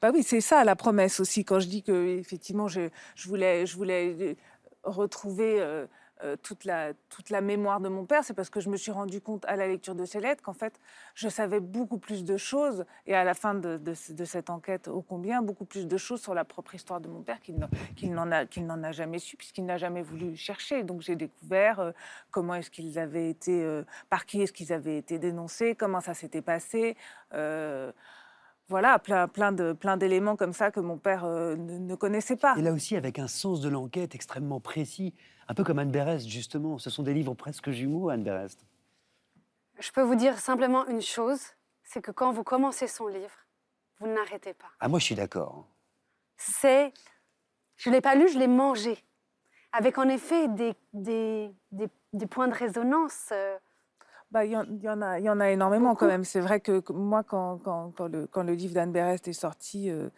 Bah 0.00 0.10
oui, 0.12 0.22
c'est 0.22 0.40
ça 0.40 0.64
la 0.64 0.76
promesse 0.76 1.20
aussi. 1.20 1.44
Quand 1.44 1.60
je 1.60 1.68
dis 1.68 1.82
que 1.82 2.18
effectivement, 2.18 2.68
je, 2.68 2.90
voulais, 3.26 3.64
euh, 3.66 4.34
retrouver 4.84 5.60
euh, 5.60 5.86
euh, 6.22 6.36
toute 6.36 6.64
la 6.64 7.40
mémoire 7.40 7.80
de 7.80 7.88
mon 7.88 8.04
père, 8.06 8.22
c'est 8.24 8.34
parce 8.34 8.50
que 8.50 8.60
je 8.60 8.70
me 8.70 8.76
suis 8.76 8.92
rendu 8.92 9.20
compte 9.20 9.44
à 9.46 9.56
la 9.56 9.66
lecture 9.66 9.94
de 9.94 10.04
ces 10.04 10.20
lettres 10.20 10.42
qu'en 10.42 10.52
fait, 10.52 10.80
je 11.14 11.28
savais 11.28 11.58
beaucoup 11.60 11.98
plus 11.98 12.24
de 12.24 12.36
choses 12.36 12.84
et 13.06 13.14
à 13.14 13.24
la 13.24 13.34
fin 13.34 13.54
de, 13.54 13.76
de 13.78 13.94
ce- 13.94 14.12
de 14.12 14.24
cette 14.24 14.48
enquête, 14.48 14.88
ô 14.88 15.02
combien 15.02 15.42
beaucoup 15.42 15.64
plus 15.64 15.86
de 15.88 15.96
choses 15.96 16.22
sur 16.22 16.34
la 16.34 16.44
propre 16.44 16.74
histoire 16.74 17.00
de 17.00 17.08
mon 17.08 17.22
père 17.22 17.40
qu'il 17.40 17.56
n'en- 18.14 18.82
a 18.82 18.92
jamais 18.92 19.18
su 19.18 19.36
puisqu'il 19.36 19.64
n'a 19.66 19.76
jamais 19.78 20.02
voulu 20.02 20.36
chercher. 20.36 20.82
Donc 20.84 21.00
j'ai 21.00 21.16
découvert 21.16 21.92
comment 22.30 22.54
est-ce 22.54 22.70
qu'ils 22.70 22.98
avaient 22.98 23.28
été, 23.28 23.82
par 24.08 24.24
qui 24.24 24.40
est-ce 24.42 24.52
qu'ils 24.52 24.72
avaient 24.72 24.98
été 24.98 25.18
dénoncés, 25.18 25.74
comment 25.74 26.00
ça 26.00 26.14
s'était 26.14 26.42
passé. 26.42 26.96
Voilà, 28.68 28.98
plein, 28.98 29.28
plein 29.28 29.52
de 29.52 29.72
plein 29.72 29.96
d'éléments 29.96 30.36
comme 30.36 30.52
ça 30.52 30.70
que 30.70 30.80
mon 30.80 30.96
père 30.98 31.24
euh, 31.24 31.54
ne, 31.56 31.78
ne 31.78 31.94
connaissait 31.94 32.36
pas. 32.36 32.54
Et 32.56 32.62
là 32.62 32.72
aussi, 32.72 32.96
avec 32.96 33.18
un 33.18 33.28
sens 33.28 33.60
de 33.60 33.68
l'enquête 33.68 34.14
extrêmement 34.14 34.60
précis, 34.60 35.14
un 35.48 35.54
peu 35.54 35.64
comme 35.64 35.78
Anne 35.78 35.90
Berest, 35.90 36.26
justement. 36.28 36.78
Ce 36.78 36.90
sont 36.90 37.02
des 37.02 37.12
livres 37.14 37.34
presque 37.34 37.70
jumeaux, 37.70 38.08
Anne 38.08 38.22
Berest. 38.24 38.64
Je 39.78 39.90
peux 39.90 40.02
vous 40.02 40.14
dire 40.14 40.38
simplement 40.38 40.86
une 40.86 41.02
chose, 41.02 41.40
c'est 41.82 42.00
que 42.00 42.10
quand 42.10 42.32
vous 42.32 42.44
commencez 42.44 42.86
son 42.86 43.06
livre, 43.08 43.34
vous 43.98 44.06
n'arrêtez 44.06 44.54
pas. 44.54 44.70
Ah, 44.80 44.88
moi, 44.88 44.98
je 44.98 45.04
suis 45.04 45.14
d'accord. 45.14 45.66
C'est, 46.36 46.92
je 47.76 47.90
l'ai 47.90 48.00
pas 48.00 48.14
lu, 48.14 48.28
je 48.28 48.38
l'ai 48.38 48.46
mangé, 48.48 48.96
avec 49.72 49.98
en 49.98 50.08
effet 50.08 50.48
des, 50.48 50.74
des, 50.92 51.50
des, 51.72 51.88
des 52.12 52.26
points 52.26 52.48
de 52.48 52.54
résonance. 52.54 53.28
euh, 53.32 53.56
Bah, 54.34 54.44
il 54.44 54.50
y, 54.50 54.56
en- 54.56 54.64
il 54.64 54.82
y 54.82 54.88
en 54.88 55.00
a, 55.00 55.20
il 55.20 55.24
y 55.24 55.30
en 55.30 55.38
a 55.38 55.48
énormément 55.50 55.94
quand 55.94 56.08
même. 56.08 56.24
C'est 56.24 56.40
vrai 56.40 56.58
que 56.58 56.80
que 56.80 56.92
moi, 56.92 57.22
quand, 57.22 57.58
quand, 57.64 57.92
quand 57.96 58.08
le, 58.08 58.26
quand 58.26 58.42
le 58.42 58.54
livre 58.54 58.74
d'Anne 58.74 58.90
Berest 58.90 59.28
est 59.28 59.32
sorti, 59.32 59.88
euh, 59.90 60.08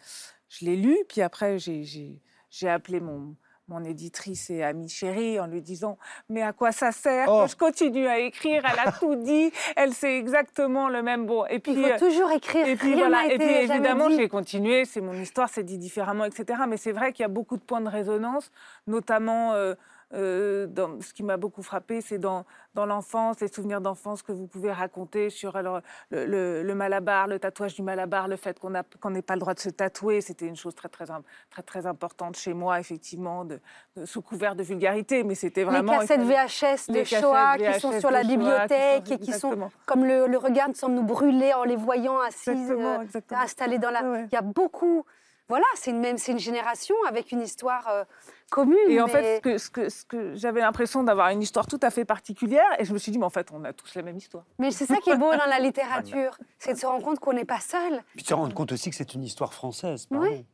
je 0.49 0.65
l'ai 0.65 0.75
lu. 0.75 0.97
Puis 1.07 1.21
après, 1.21 1.59
j'ai- 1.59 2.19
appelé 2.67 2.99
mon, 2.99 3.35
mon 3.67 3.83
éditrice 3.83 4.49
et 4.49 4.63
amie 4.63 4.89
chérie 4.89 5.39
en 5.39 5.45
lui 5.45 5.61
disant 5.61 5.99
Mais 6.29 6.41
à 6.41 6.51
quoi 6.51 6.71
ça 6.71 6.91
sert 6.91 7.27
Oh. 7.29 7.43
que 7.45 7.51
je 7.51 7.55
continue 7.55 8.07
à 8.07 8.17
écrire? 8.17 8.63
Elle 8.65 8.79
a 8.89 8.91
tout 8.99 9.13
dit. 9.17 9.51
Elle 9.75 9.93
sait 9.93 10.17
exactement 10.17 10.89
le 10.89 11.03
même. 11.03 11.27
Bon, 11.27 11.45
et 11.45 11.59
puis. 11.59 11.73
Il 11.73 11.83
faut 11.83 11.91
euh, 11.93 11.99
toujours 11.99 12.31
écrire. 12.31 12.67
Et 12.67 12.75
puis 12.75 12.95
rien 12.95 13.09
voilà, 13.09 13.27
n'a 13.27 13.33
et 13.35 13.37
puis 13.37 13.47
évidemment, 13.47 14.09
j'ai 14.09 14.27
continué, 14.29 14.85
c'est 14.85 15.01
mon 15.01 15.13
histoire, 15.13 15.47
c'est 15.49 15.61
dit 15.63 15.77
différemment, 15.77 16.25
etc. 16.25 16.61
Mais 16.67 16.77
c'est 16.77 16.91
vrai 16.91 17.13
qu'il 17.13 17.21
y 17.21 17.25
a 17.25 17.29
beaucoup 17.29 17.57
de 17.57 17.61
points 17.61 17.81
de 17.81 17.89
résonance, 17.89 18.49
notamment 18.87 19.53
euh, 19.53 19.75
euh, 20.13 20.67
dans, 20.67 21.01
ce 21.01 21.13
qui 21.13 21.21
m'a 21.23 21.35
beaucoup 21.35 21.61
frappé, 21.63 21.99
c'est 22.01 22.17
dans, 22.17 22.45
dans 22.73 22.85
l'enfance, 22.85 23.41
les 23.41 23.49
souvenirs 23.49 23.81
d'enfance 23.81 24.21
que 24.21 24.31
vous 24.31 24.47
pouvez 24.47 24.71
raconter 24.71 25.29
sur 25.29 25.55
alors, 25.57 25.81
le, 26.11 26.25
le- 26.25 26.63
le 26.63 26.75
malabar, 26.75 27.27
le 27.27 27.39
tatouage 27.39 27.75
du 27.75 27.81
malabar, 27.81 28.27
le 28.29 28.37
fait 28.37 28.57
qu'on 28.57 28.71
qu'on 29.01 29.09
n'ait 29.09 29.21
pas 29.21 29.33
le 29.33 29.41
droit 29.41 29.53
de 29.53 29.59
se 29.59 29.69
tatouer, 29.69 30.21
c'était 30.21 30.47
une 30.47 30.55
chose 30.55 30.75
très 30.75 30.87
très, 30.87 31.05
très, 31.49 31.61
très 31.63 31.85
importante 31.85 32.37
chez 32.37 32.53
moi, 32.53 32.79
effectivement, 32.79 33.43
de, 33.43 33.59
de- 33.97 34.05
sous 34.05 34.21
couvert 34.21 34.55
de 34.55 34.63
vulgarité, 34.63 35.23
mais 35.25 35.35
c'était 35.35 35.63
vraiment... 35.63 35.99
les 35.99 36.07
cassettes 36.07 36.21
VHS 36.21 36.91
de 36.93 37.03
Shoah 37.03 37.57
qui 37.57 37.79
sont 37.81 37.99
sur 37.99 38.09
la 38.09 38.23
de 38.23 38.27
Shoah, 38.29 38.29
qui 38.29 38.29
sont- 38.29 38.29
bibliothèque 38.29 39.11
et 39.11 39.17
qui 39.19 39.33
sont, 39.33 39.69
comme 39.85 40.05
le, 40.05 40.27
le 40.27 40.37
regard 40.37 40.69
semble 40.73 40.95
nous 40.95 41.03
brûler 41.03 41.53
en 41.53 41.63
les 41.65 41.75
voyant 41.75 42.19
assises, 42.21 42.71
Exactement, 43.01 43.39
euh, 43.41 43.43
installées 43.43 43.79
dans 43.79 43.91
la. 43.91 44.03
Ouais. 44.03 44.25
Il 44.31 44.33
y 44.33 44.37
a 44.37 44.41
beaucoup. 44.41 45.03
Voilà, 45.49 45.65
c'est 45.75 45.91
une 45.91 45.99
même, 45.99 46.17
c'est 46.17 46.33
une 46.33 46.39
génération 46.39 46.95
avec 47.07 47.31
une 47.31 47.41
histoire 47.41 47.87
euh, 47.87 48.03
commune. 48.49 48.77
Et 48.89 48.99
en 48.99 49.07
fait, 49.07 49.37
ce 49.37 49.41
que, 49.41 49.57
ce 49.57 49.69
que, 49.69 49.89
ce 49.89 50.03
que 50.05 50.35
j'avais 50.35 50.59
l'impression 50.59 51.03
d'avoir 51.03 51.29
une 51.29 51.41
histoire 51.41 51.67
tout 51.67 51.79
à 51.81 51.89
fait 51.89 52.03
particulière, 52.05 52.65
et 52.79 52.85
je 52.85 52.91
me 52.93 52.97
suis 52.97 53.11
dit, 53.11 53.17
mais 53.17 53.25
en 53.25 53.29
fait, 53.29 53.49
on 53.53 53.63
a 53.63 53.71
tous 53.73 53.95
la 53.95 54.01
même 54.01 54.17
histoire. 54.17 54.43
mais 54.59 54.71
c'est 54.71 54.85
ça 54.85 54.97
qui 54.97 55.09
est 55.09 55.17
beau 55.17 55.31
dans 55.31 55.45
la 55.49 55.59
littérature, 55.67 56.37
c'est 56.59 56.73
de 56.73 56.77
se 56.77 56.85
rendre 56.85 57.03
compte 57.03 57.19
qu'on 57.19 57.33
n'est 57.33 57.45
pas 57.45 57.59
seul. 57.61 58.01
Puis 58.15 58.23
de 58.23 58.27
se 58.27 58.33
rendre 58.33 58.53
compte 58.53 58.71
aussi 58.73 58.89
que 58.89 58.95
c'est 58.95 59.13
une 59.13 59.23
histoire 59.23 59.53
française. 59.53 60.07
Oui. 60.11 60.19
pardon. 60.19 60.45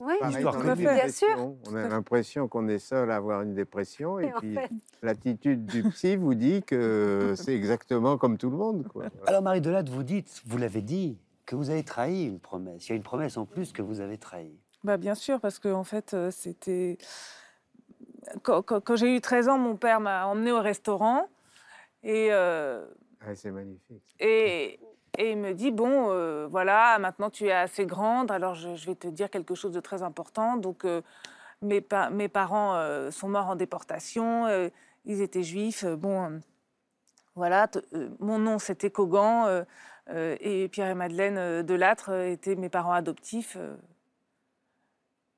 Oui, 0.00 0.74
Bien 0.76 1.08
sûr. 1.08 1.52
On 1.70 1.76
a 1.76 1.86
l'impression 1.88 2.48
qu'on 2.48 2.66
est 2.66 2.80
seul 2.80 3.12
à 3.12 3.16
avoir 3.16 3.42
une 3.42 3.54
dépression 3.54 4.18
et 4.18 4.32
puis 4.40 4.54
fait- 4.54 4.70
l'attitude 5.02 5.64
du 5.66 5.84
psy 5.90 6.16
vous 6.16 6.34
dit 6.34 6.64
que 6.64 7.34
c'est 7.36 7.54
exactement 7.54 8.18
comme 8.18 8.36
tout 8.38 8.50
le 8.50 8.56
monde. 8.56 8.88
Quoi. 8.88 9.04
Alors, 9.28 9.42
Marie 9.42 9.60
Delatte, 9.60 9.88
vous 9.88 10.02
dites, 10.02 10.42
vous 10.46 10.58
l'avez 10.58 10.82
dit, 10.82 11.16
que 11.46 11.56
vous 11.56 11.70
avez 11.70 11.82
trahi 11.84 12.24
une 12.26 12.40
promesse. 12.40 12.86
Il 12.86 12.90
y 12.90 12.92
a 12.92 12.96
une 12.96 13.02
promesse 13.02 13.36
en 13.36 13.46
plus 13.46 13.72
que 13.72 13.82
vous 13.82 14.00
avez 14.00 14.18
trahie. 14.18 14.58
Bah, 14.84 14.96
bien 14.96 15.14
sûr, 15.14 15.40
parce 15.40 15.58
que 15.58 15.68
en 15.72 15.84
fait, 15.84 16.14
euh, 16.14 16.30
c'était. 16.30 16.98
Quand, 18.42 18.62
quand- 18.62 18.80
quand 18.80 18.96
j'ai 18.96 19.14
eu 19.16 19.20
13 19.20 19.48
ans, 19.48 19.58
mon 19.58 19.76
père 19.76 20.00
m'a 20.00 20.26
emmené 20.26 20.52
au 20.52 20.60
restaurant 20.60 21.28
et, 22.02 22.28
euh, 22.32 22.86
Ah, 23.20 23.34
c'est 23.34 23.50
magnifique. 23.50 24.02
et, 24.20 24.78
et 25.18 25.32
il 25.32 25.38
me 25.38 25.52
dit 25.52 25.70
Bon, 25.72 26.10
euh, 26.10 26.46
voilà, 26.48 26.98
maintenant 26.98 27.30
tu 27.30 27.46
es 27.46 27.52
assez 27.52 27.84
grande, 27.86 28.30
alors 28.30 28.54
je, 28.54 28.74
je 28.76 28.86
vais 28.86 28.94
te 28.94 29.08
dire 29.08 29.28
quelque 29.30 29.54
chose 29.54 29.72
de 29.72 29.80
très 29.80 30.02
important. 30.02 30.56
Donc, 30.56 30.84
euh, 30.84 31.02
mes, 31.62 31.80
pa- 31.80 32.10
mes 32.10 32.28
parents 32.28 32.74
euh, 32.76 33.10
sont 33.10 33.28
morts 33.28 33.48
en 33.50 33.56
déportation, 33.56 34.46
euh, 34.46 34.68
ils 35.04 35.20
étaient 35.20 35.42
juifs. 35.42 35.84
euh, 35.84 35.96
bon, 35.96 36.24
euh, 36.30 36.38
voilà, 37.34 37.68
euh, 37.94 38.08
mon 38.20 38.38
nom 38.38 38.58
c'était 38.58 38.90
Cogan 38.90 39.46
euh, 39.46 39.64
et 40.08 40.68
Pierre 40.68 40.90
et 40.90 40.94
Madeleine 40.94 41.38
euh, 41.38 41.62
Delattre 41.62 42.10
euh, 42.10 42.32
étaient 42.32 42.56
mes 42.56 42.68
parents 42.68 42.92
adoptifs. 42.92 43.56
euh, 43.56 43.76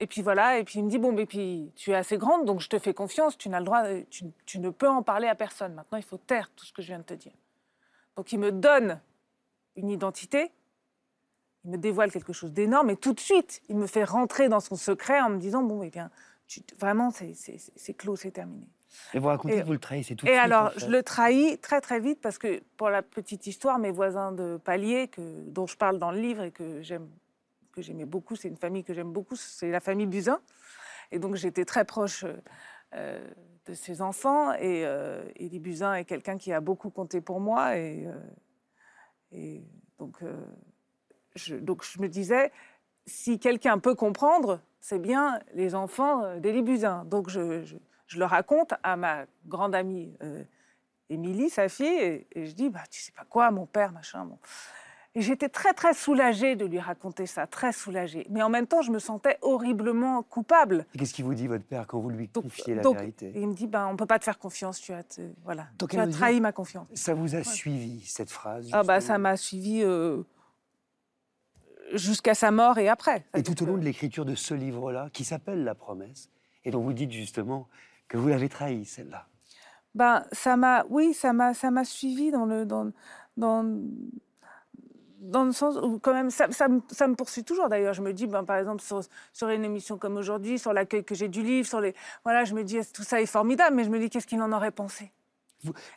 et 0.01 0.07
puis 0.07 0.23
voilà, 0.23 0.59
et 0.59 0.65
puis 0.65 0.81
il 0.81 0.85
me 0.85 0.91
dit 0.91 0.99
bon, 0.99 1.13
mais 1.13 1.25
puis 1.25 1.71
tu 1.77 1.93
es 1.93 1.95
assez 1.95 2.19
grande, 2.19 2.45
donc 2.45 2.61
je 2.61 2.69
te 2.69 2.79
fais 2.79 2.93
confiance. 2.93 3.39
Tu 3.39 3.49
n'as 3.49 3.61
le 3.61 3.65
droit, 3.65 3.85
tu, 4.11 4.59
ne 4.59 4.71
peux 4.71 4.89
en 4.89 5.03
parler 5.03 5.29
à 5.29 5.35
personne. 5.35 5.73
Maintenant, 5.75 5.99
il 5.99 6.05
faut 6.05 6.19
taire 6.19 6.51
tout 6.57 6.65
ce 6.65 6.73
que 6.73 6.83
je 6.83 6.89
viens 6.89 6.99
de 6.99 7.05
te 7.05 7.15
dire. 7.15 7.33
Donc 8.17 8.33
il 8.33 8.39
me 8.39 8.51
donne 8.51 9.01
une 9.77 9.89
identité, 9.89 10.51
il 11.65 11.71
me 11.71 11.79
dévoile 11.79 12.11
quelque 12.11 12.33
chose 12.33 12.53
d'énorme, 12.53 12.91
et 12.91 12.97
tout 12.97 13.13
de 13.13 13.21
suite, 13.21 13.63
il 13.69 13.77
me 13.77 13.87
fait 13.87 14.05
rentrer 14.05 14.49
dans 14.49 14.61
son 14.61 14.77
secret 14.77 15.21
en 15.21 15.31
me 15.31 15.39
disant, 15.39 15.63
bon, 15.63 15.83
eh 15.83 15.91
bien, 15.91 16.11
vraiment, 16.79 17.11
c'est 17.11 17.95
clos, 17.95 18.17
c'est 18.17 18.33
terminé. 18.33 18.67
Et 19.13 19.19
vous 19.19 19.29
racontez 19.29 19.57
Et- 19.57 19.61
que 19.61 19.67
vous 19.67 19.73
le 19.73 19.79
trahissez 19.79 20.17
tout 20.17 20.27
de 20.27 20.31
Et 20.31 20.35
suite. 20.35 20.45
alors, 20.45 20.67
en 20.67 20.71
fait. 20.71 20.81
je 20.81 20.91
le 20.91 21.03
trahis 21.03 21.59
très 21.59 21.81
très 21.81 22.01
vite 22.01 22.21
parce 22.21 22.39
que, 22.39 22.61
pour 22.77 22.91
la 22.91 23.03
petite 23.03 23.47
histoire, 23.47 23.79
mes 23.79 23.91
voisins 23.91 24.33
de 24.33 24.57
palier, 24.57 25.09
que, 25.09 25.21
dont 25.49 25.67
je 25.67 25.77
parle 25.77 25.99
dans 25.99 26.11
le 26.11 26.19
livre 26.21 26.43
et 26.45 26.51
que 26.51 26.81
j'aime, 26.83 27.09
que 27.73 27.83
j'aimais 27.83 28.05
beaucoup, 28.07 28.37
c'est 28.37 28.49
une 28.49 28.57
famille 28.57 28.85
que 28.85 28.95
j'aime 28.95 29.13
beaucoup, 29.13 29.37
c'est 29.37 29.71
la 29.71 29.81
famille 29.81 30.07
Buzyn. 30.07 30.41
Et 31.11 31.19
donc, 31.19 31.35
j'étais 31.37 31.65
très 31.65 31.85
proche 31.85 32.25
euh, 32.95 33.29
de 33.67 33.75
ses 33.75 34.01
enfants. 34.03 34.53
Et 34.55 34.85
euh, 34.87 35.23
Élie 35.37 35.59
Buzyn 35.61 35.95
est 35.95 36.05
quelqu'un 36.05 36.39
qui 36.39 36.53
a 36.53 36.61
beaucoup 36.61 36.91
compté 36.91 37.21
pour 37.21 37.41
moi. 37.41 37.77
Et, 37.77 38.07
euh, 38.07 38.13
et 39.33 39.63
donc, 39.99 40.23
euh, 40.23 40.35
je, 41.35 41.57
donc, 41.57 41.83
je 41.85 42.01
me 42.01 42.09
disais, 42.09 42.53
si 43.07 43.39
quelqu'un 43.39 43.79
peut 43.79 43.95
comprendre, 43.95 44.61
c'est 44.81 44.99
bien 45.01 45.41
les 45.55 45.75
enfants 45.75 46.39
d'Élie 46.39 46.63
Buzyn. 46.63 47.05
Donc, 47.07 47.29
je, 47.29 47.63
je- 47.65 47.77
je 48.07 48.19
le 48.19 48.25
raconte 48.25 48.75
à 48.83 48.97
ma 48.97 49.25
grande 49.47 49.75
amie 49.75 50.17
euh, 50.23 50.43
Émilie, 51.11 51.51
sa 51.51 51.69
fille, 51.69 51.87
et, 51.87 52.27
et 52.33 52.47
je 52.47 52.53
dis, 52.55 52.71
bah, 52.71 52.83
tu 52.91 53.01
sais 53.01 53.13
pas 53.13 53.25
quoi, 53.29 53.51
mon 53.51 53.67
père, 53.67 53.93
machin. 53.93 54.25
Bon. 54.25 54.39
Et 55.17 55.21
j'étais 55.23 55.49
très, 55.49 55.73
très 55.75 55.95
soulagée 55.95 56.57
de 56.57 56.65
lui 56.67 56.81
raconter 56.81 57.27
ça, 57.27 57.47
très 57.47 57.73
soulagée. 57.73 58.27
Mais 58.31 58.43
en 58.43 58.49
même 58.49 58.67
temps, 58.67 58.83
je 58.83 58.91
me 58.91 58.99
sentais 58.99 59.39
horriblement 59.43 60.23
coupable. 60.25 60.87
Et 60.95 60.99
Qu'est-ce 60.99 61.15
qu'il 61.15 61.25
vous 61.25 61.35
dit, 61.35 61.47
votre 61.47 61.65
père, 61.65 61.87
quand 61.87 62.01
vous 62.01 62.11
lui 62.11 62.27
Donc- 62.29 62.45
confiez 62.45 62.75
la 62.75 62.83
donc, 62.83 62.97
vérité? 62.99 63.31
il 63.37 63.47
me 63.47 63.55
dit, 63.55 63.67
ben, 63.69 63.87
on 63.87 63.97
peut 63.97 64.07
pas 64.07 64.19
te 64.19 64.25
faire 64.25 64.39
confiance, 64.39 64.81
tu 64.81 64.93
as, 64.93 65.05
te- 65.05 65.21
voilà, 65.45 65.69
tu 65.89 65.99
as 65.99 66.07
trahi 66.09 66.41
ma 66.41 66.51
confiance. 66.53 66.89
Ça 66.95 67.15
vous 67.15 67.37
a 67.37 67.45
suivi, 67.45 68.01
cette 68.07 68.31
phrase 68.31 68.69
Ah 68.73 68.83
bah 68.83 69.01
ça 69.01 69.19
m'a 69.19 69.37
suivi 69.37 69.83
euh, 69.85 70.23
jusqu'à 71.93 72.35
sa 72.35 72.51
mort 72.51 72.79
et 72.79 72.89
après. 72.89 73.25
Et 73.37 73.43
tout 73.43 73.63
au 73.63 73.67
long 73.67 73.77
de 73.77 73.85
l'écriture 73.85 74.25
de 74.25 74.35
ce 74.35 74.55
livre-là, 74.55 75.11
qui 75.13 75.25
s'appelle 75.25 75.65
La 75.65 75.75
promesse, 75.75 76.29
et 76.65 76.71
dont 76.71 76.81
vous 76.81 76.93
dites 76.93 77.13
justement 77.13 77.69
que 78.09 78.17
vous 78.17 78.29
l'avez 78.29 78.49
trahi, 78.49 78.85
celle-là. 78.85 79.27
Ben, 79.95 80.25
ça 80.33 80.57
m'a, 80.57 80.85
oui, 80.89 81.15
ça 81.15 81.33
m'a, 81.33 81.55
ça 81.55 81.71
m'a 81.71 81.85
suivi 81.85 82.31
dans 82.31 82.47
le, 82.47 82.67
dans, 82.67 82.91
dans, 83.37 83.65
dans 85.21 85.45
le 85.45 85.53
sens 85.53 85.77
où 85.77 85.99
quand 86.01 86.13
même, 86.13 86.31
ça, 86.31 86.51
ça 86.51 86.69
me, 86.69 86.81
ça 86.91 87.07
me 87.07 87.15
poursuit 87.15 87.45
toujours. 87.45 87.69
D'ailleurs, 87.69 87.95
je 87.95 88.03
me 88.03 88.13
dis, 88.13 88.27
ben, 88.27 88.45
par 88.45 88.57
exemple, 88.57 88.83
sur, 88.83 89.03
sur 89.33 89.49
une 89.49 89.65
émission 89.65 89.97
comme 89.97 90.17
aujourd'hui, 90.17 90.59
sur 90.59 90.73
l'accueil 90.73 91.05
que 91.05 91.15
j'ai 91.15 91.29
du 91.29 91.43
livre, 91.43 91.69
sur 91.69 91.81
les, 91.81 91.95
voilà, 92.25 92.45
je 92.45 92.55
me 92.55 92.65
dis, 92.65 92.79
tout 92.93 93.05
ça 93.05 93.21
est 93.21 93.27
formidable, 93.27 93.77
mais 93.77 93.85
je 93.85 93.91
me 93.91 93.99
dis, 93.99 94.11
qu'est-ce 94.11 94.27
qu'il 94.27 94.43
en 94.43 94.53
aurait 94.53 94.73
pensé? 94.73 95.13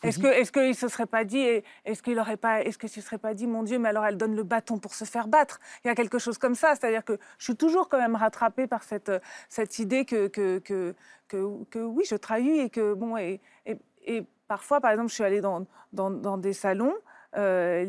Est-ce 0.04 0.20
que, 0.20 0.28
est-ce 0.28 0.52
qu'il 0.52 0.76
se 0.76 0.88
serait 0.88 1.06
pas 1.06 1.24
dit, 1.24 1.40
est-ce 1.86 2.02
qu'il 2.04 2.18
aurait 2.20 2.38
pas, 2.38 2.62
est-ce 2.62 2.78
que 2.78 2.88
se 2.88 3.02
serait 3.02 3.18
pas 3.18 3.34
dit, 3.34 3.48
mon 3.48 3.64
Dieu, 3.64 3.80
mais 3.80 3.90
alors 3.90 4.06
elle 4.06 4.18
donne 4.18 4.36
le 4.36 4.44
bâton 4.44 4.78
pour 4.80 4.94
se 4.96 5.06
faire 5.06 5.28
battre 5.28 5.60
Il 5.84 5.88
y 5.88 5.92
a 5.92 5.96
quelque 5.96 6.20
chose 6.20 6.38
comme 6.38 6.56
ça, 6.56 6.76
c'est-à-dire 6.76 7.04
que 7.04 7.18
je 7.38 7.44
suis 7.46 7.56
toujours 7.56 7.90
quand 7.90 8.00
même 8.00 8.16
rattrapée 8.16 8.68
par 8.68 8.84
cette, 8.84 9.12
cette 9.50 9.80
idée 9.80 10.06
que, 10.06 10.28
que, 10.28 10.60
que, 10.60 10.96
que, 11.28 11.64
que 11.70 11.80
oui, 11.80 12.04
je 12.10 12.16
trahis 12.16 12.60
et 12.60 12.70
que 12.70 12.94
bon 12.94 13.18
et, 13.18 13.42
et, 13.66 13.78
et 14.06 14.24
parfois, 14.48 14.80
par 14.80 14.92
exemple, 14.92 15.10
je 15.10 15.16
suis 15.16 15.24
allée 15.24 15.42
dans, 15.42 15.66
dans, 15.94 16.10
dans 16.12 16.38
des 16.38 16.54
salons. 16.54 16.96
euh, 17.36 17.86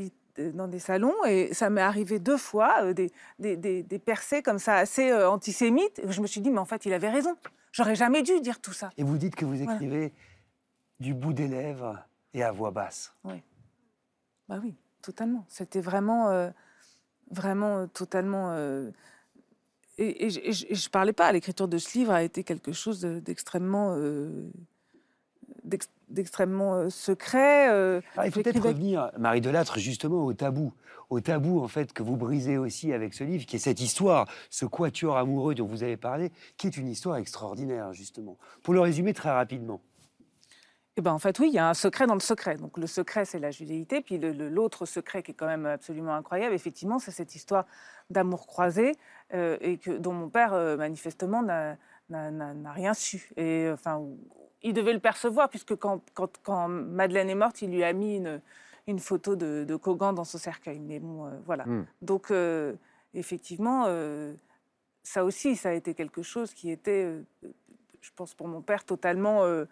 dans 0.54 0.68
des 0.68 0.78
salons 0.78 1.16
et 1.26 1.52
ça 1.52 1.68
m'est 1.68 1.80
arrivé 1.80 2.20
deux 2.20 2.36
fois 2.36 2.76
euh, 2.82 2.92
des, 2.92 3.10
des, 3.40 3.56
des, 3.56 3.82
des 3.82 3.98
percées 3.98 4.40
comme 4.40 4.60
ça 4.60 4.76
assez 4.76 5.10
euh, 5.10 5.28
antisémites 5.28 6.00
je 6.08 6.20
me 6.20 6.28
suis 6.28 6.40
dit 6.40 6.52
mais 6.52 6.60
en 6.60 6.64
fait 6.64 6.86
il 6.86 6.92
avait 6.92 7.08
raison 7.10 7.34
j'aurais 7.72 7.96
jamais 7.96 8.22
dû 8.22 8.40
dire 8.40 8.60
tout 8.60 8.72
ça 8.72 8.90
Et 8.96 9.02
vous 9.02 9.18
dites 9.18 9.34
que 9.34 9.44
vous 9.44 9.56
Voilà. 9.56 9.80
Du 11.00 11.14
bout 11.14 11.32
des 11.32 11.48
lèvres 11.48 11.98
et 12.34 12.42
à 12.42 12.52
voix 12.52 12.70
basse. 12.70 13.12
Bah 14.48 14.58
oui, 14.62 14.74
totalement. 15.02 15.44
C'était 15.48 15.80
vraiment, 15.80 16.28
euh, 16.30 16.50
vraiment 17.30 17.78
euh, 17.78 17.86
totalement. 17.86 18.52
euh, 18.52 18.90
et, 19.98 20.26
et 20.26 20.30
je- 20.30 20.40
et 20.40 20.52
je- 20.52 20.66
et 20.70 20.74
je 20.74 20.88
parlais 20.90 21.12
pas. 21.12 21.30
L'écriture 21.32 21.68
de 21.68 21.76
ce 21.78 21.98
livre 21.98 22.12
a 22.12 22.22
été 22.22 22.44
quelque 22.44 22.72
chose 22.72 23.00
de- 23.00 23.18
d'extrêmement, 23.20 23.96
d'ex- 25.64 25.90
d'extrêmement 26.08 26.88
secret. 26.90 27.66
Alors, 27.68 28.02
il 28.24 28.30
faut 28.32 28.40
peut-être 28.42 28.54
revenir, 28.68 29.10
Marie 29.18 29.40
Delattre, 29.40 29.78
justement 29.78 30.24
au 30.24 30.32
tabou. 30.32 30.72
Au 31.10 31.20
tabou, 31.20 31.60
en 31.60 31.68
fait, 31.68 31.92
que 31.92 32.02
vous 32.02 32.16
brisez 32.16 32.58
aussi 32.58 32.92
avec 32.92 33.14
ce 33.14 33.24
livre, 33.24 33.46
qui 33.46 33.56
est 33.56 33.58
cette 33.58 33.80
histoire, 33.80 34.26
ce 34.50 34.66
quatuor 34.66 35.16
amoureux 35.16 35.54
dont 35.54 35.66
vous 35.66 35.82
avez 35.82 35.96
parlé, 35.96 36.30
qui 36.58 36.66
est 36.66 36.76
une 36.76 36.88
histoire 36.88 37.16
extraordinaire, 37.16 37.92
justement. 37.94 38.36
Pour 38.62 38.74
le 38.74 38.80
résumer 38.80 39.14
très 39.14 39.30
rapidement. 39.30 39.80
Eh 40.98 41.00
ben, 41.00 41.12
en 41.12 41.20
fait, 41.20 41.38
oui, 41.38 41.46
il 41.46 41.54
y 41.54 41.58
a 41.60 41.68
un 41.68 41.74
secret 41.74 42.08
dans 42.08 42.14
le 42.14 42.20
secret. 42.20 42.56
Donc, 42.56 42.76
le 42.76 42.88
secret, 42.88 43.24
c'est 43.24 43.38
la 43.38 43.52
judéité. 43.52 44.00
Puis, 44.00 44.18
l'autre 44.18 44.84
secret 44.84 45.22
qui 45.22 45.30
est 45.30 45.34
quand 45.34 45.46
même 45.46 45.64
absolument 45.64 46.12
incroyable, 46.12 46.56
effectivement, 46.56 46.98
c'est 46.98 47.12
cette 47.12 47.36
histoire 47.36 47.66
d'amour 48.10 48.48
croisé 48.48 48.96
euh, 49.32 49.56
et 49.60 49.78
que, 49.78 49.92
dont 49.92 50.12
mon 50.12 50.28
père, 50.28 50.54
euh, 50.54 50.76
manifestement, 50.76 51.40
n'a- 51.40 51.76
rien 52.10 52.94
su. 52.94 53.30
Et 53.36 53.66
euh, 53.66 53.74
enfin, 53.74 54.04
il 54.62 54.74
devait 54.74 54.92
le 54.92 54.98
percevoir, 54.98 55.48
puisque 55.50 55.76
quand, 55.76 56.00
quand, 56.14 56.36
quand 56.42 56.66
Madeleine 56.66 57.30
est 57.30 57.36
morte, 57.36 57.62
il 57.62 57.70
lui 57.70 57.84
a 57.84 57.92
mis 57.92 58.16
une, 58.16 58.40
une 58.88 58.98
photo 58.98 59.36
de, 59.36 59.62
de 59.62 59.76
Kogan 59.76 60.12
dans 60.12 60.24
son 60.24 60.38
cercueil. 60.38 60.80
Mais 60.80 60.98
bon, 60.98 61.26
euh, 61.26 61.30
voilà. 61.46 61.64
Hmm. 61.64 61.86
Donc, 62.02 62.32
effectivement, 63.14 63.86
ça 65.04 65.24
aussi, 65.24 65.54
ça 65.54 65.68
a 65.68 65.72
été 65.74 65.94
quelque 65.94 66.22
chose 66.22 66.52
qui 66.54 66.72
était, 66.72 67.08
je 68.00 68.10
pense, 68.16 68.34
pour 68.34 68.48
mon 68.48 68.62
père, 68.62 68.84
totalement. 68.84 69.44
euh, 69.44 69.64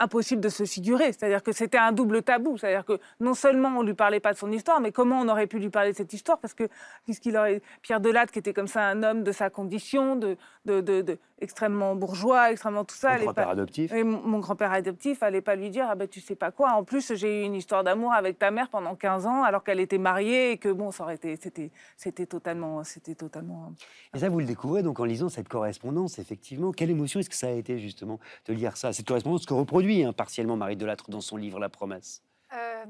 impossible 0.00 0.40
de 0.40 0.48
se 0.48 0.64
figurer. 0.64 1.12
C'est-à-dire 1.12 1.42
que 1.42 1.52
c'était 1.52 1.78
un 1.78 1.92
double 1.92 2.22
tabou. 2.22 2.58
C'est-à-dire 2.58 2.84
que 2.84 2.98
non 3.20 3.34
seulement 3.34 3.68
on 3.78 3.82
lui 3.82 3.94
parlait 3.94 4.20
pas 4.20 4.32
de 4.32 4.38
son 4.38 4.50
histoire, 4.52 4.80
mais 4.80 4.92
comment 4.92 5.20
on 5.20 5.28
aurait 5.28 5.46
pu 5.46 5.58
lui 5.58 5.70
parler 5.70 5.92
de 5.92 5.96
cette 5.96 6.12
histoire? 6.12 6.38
Parce 6.38 6.54
que 6.54 6.68
puisqu'il 7.04 7.36
aurait 7.36 7.62
Pierre 7.82 8.00
Delatte, 8.00 8.30
qui 8.30 8.38
était 8.38 8.52
comme 8.52 8.66
ça 8.68 8.82
un 8.86 9.02
homme 9.02 9.22
de 9.22 9.32
sa 9.32 9.50
condition, 9.50 10.16
de, 10.16 10.36
de, 10.64 10.80
de- 10.80 11.02
de- 11.02 11.18
extrêmement 11.40 11.94
bourgeois, 11.94 12.52
extrêmement 12.52 12.84
tout 12.84 12.94
ça, 12.94 13.10
allait 13.10 13.24
grand-père 13.24 13.44
pas- 13.46 13.50
adoptif. 13.52 13.92
et 13.92 14.02
mon 14.02 14.22
mon 14.22 14.38
grand-père 14.38 14.72
adoptif, 14.72 15.18
fallait 15.18 15.42
pas 15.42 15.56
lui 15.56 15.68
dire 15.68 15.86
ah 15.90 15.94
ben 15.94 16.08
tu 16.08 16.20
sais 16.20 16.36
pas 16.36 16.50
quoi. 16.50 16.72
En 16.72 16.84
plus, 16.84 17.12
j'ai 17.14 17.42
eu 17.42 17.44
une 17.44 17.54
histoire 17.54 17.84
d'amour 17.84 18.12
avec 18.14 18.38
ta 18.38 18.50
mère 18.50 18.68
pendant 18.70 18.94
15 18.94 19.26
ans 19.26 19.42
alors 19.42 19.62
qu'elle 19.62 19.80
était 19.80 19.98
mariée 19.98 20.52
et 20.52 20.58
que 20.58 20.70
bon, 20.70 20.90
ça 20.90 21.02
aurait 21.04 21.16
été 21.16 21.36
c'était 21.36 21.70
c'était 21.96 22.24
totalement 22.26 22.82
c'était 22.84 23.14
totalement 23.14 23.72
Et 24.14 24.18
ça, 24.20 24.28
vous 24.28 24.38
le 24.40 24.46
découvrez 24.46 24.82
donc 24.82 25.00
en 25.00 25.04
lisant 25.04 25.28
cette 25.28 25.48
correspondance, 25.48 26.18
effectivement. 26.18 26.72
Quelle 26.72 26.90
émotion 26.90 27.20
est-ce 27.20 27.28
que 27.30 27.36
ça 27.36 27.48
a 27.48 27.50
été, 27.50 27.78
justement, 27.78 28.18
de 28.46 28.54
lire 28.54 28.76
ça? 28.76 28.92
Cette 28.92 29.06
correspondance 29.06 29.44
que 29.44 29.52
reproduit 29.54 29.83
hein, 29.84 30.12
partiellement 30.12 30.56
Marie 30.56 30.76
Delattre 30.76 31.10
dans 31.10 31.20
son 31.20 31.36
livre 31.36 31.58
La 31.58 31.68
promesse. 31.68 32.22
Euh, 32.52 32.84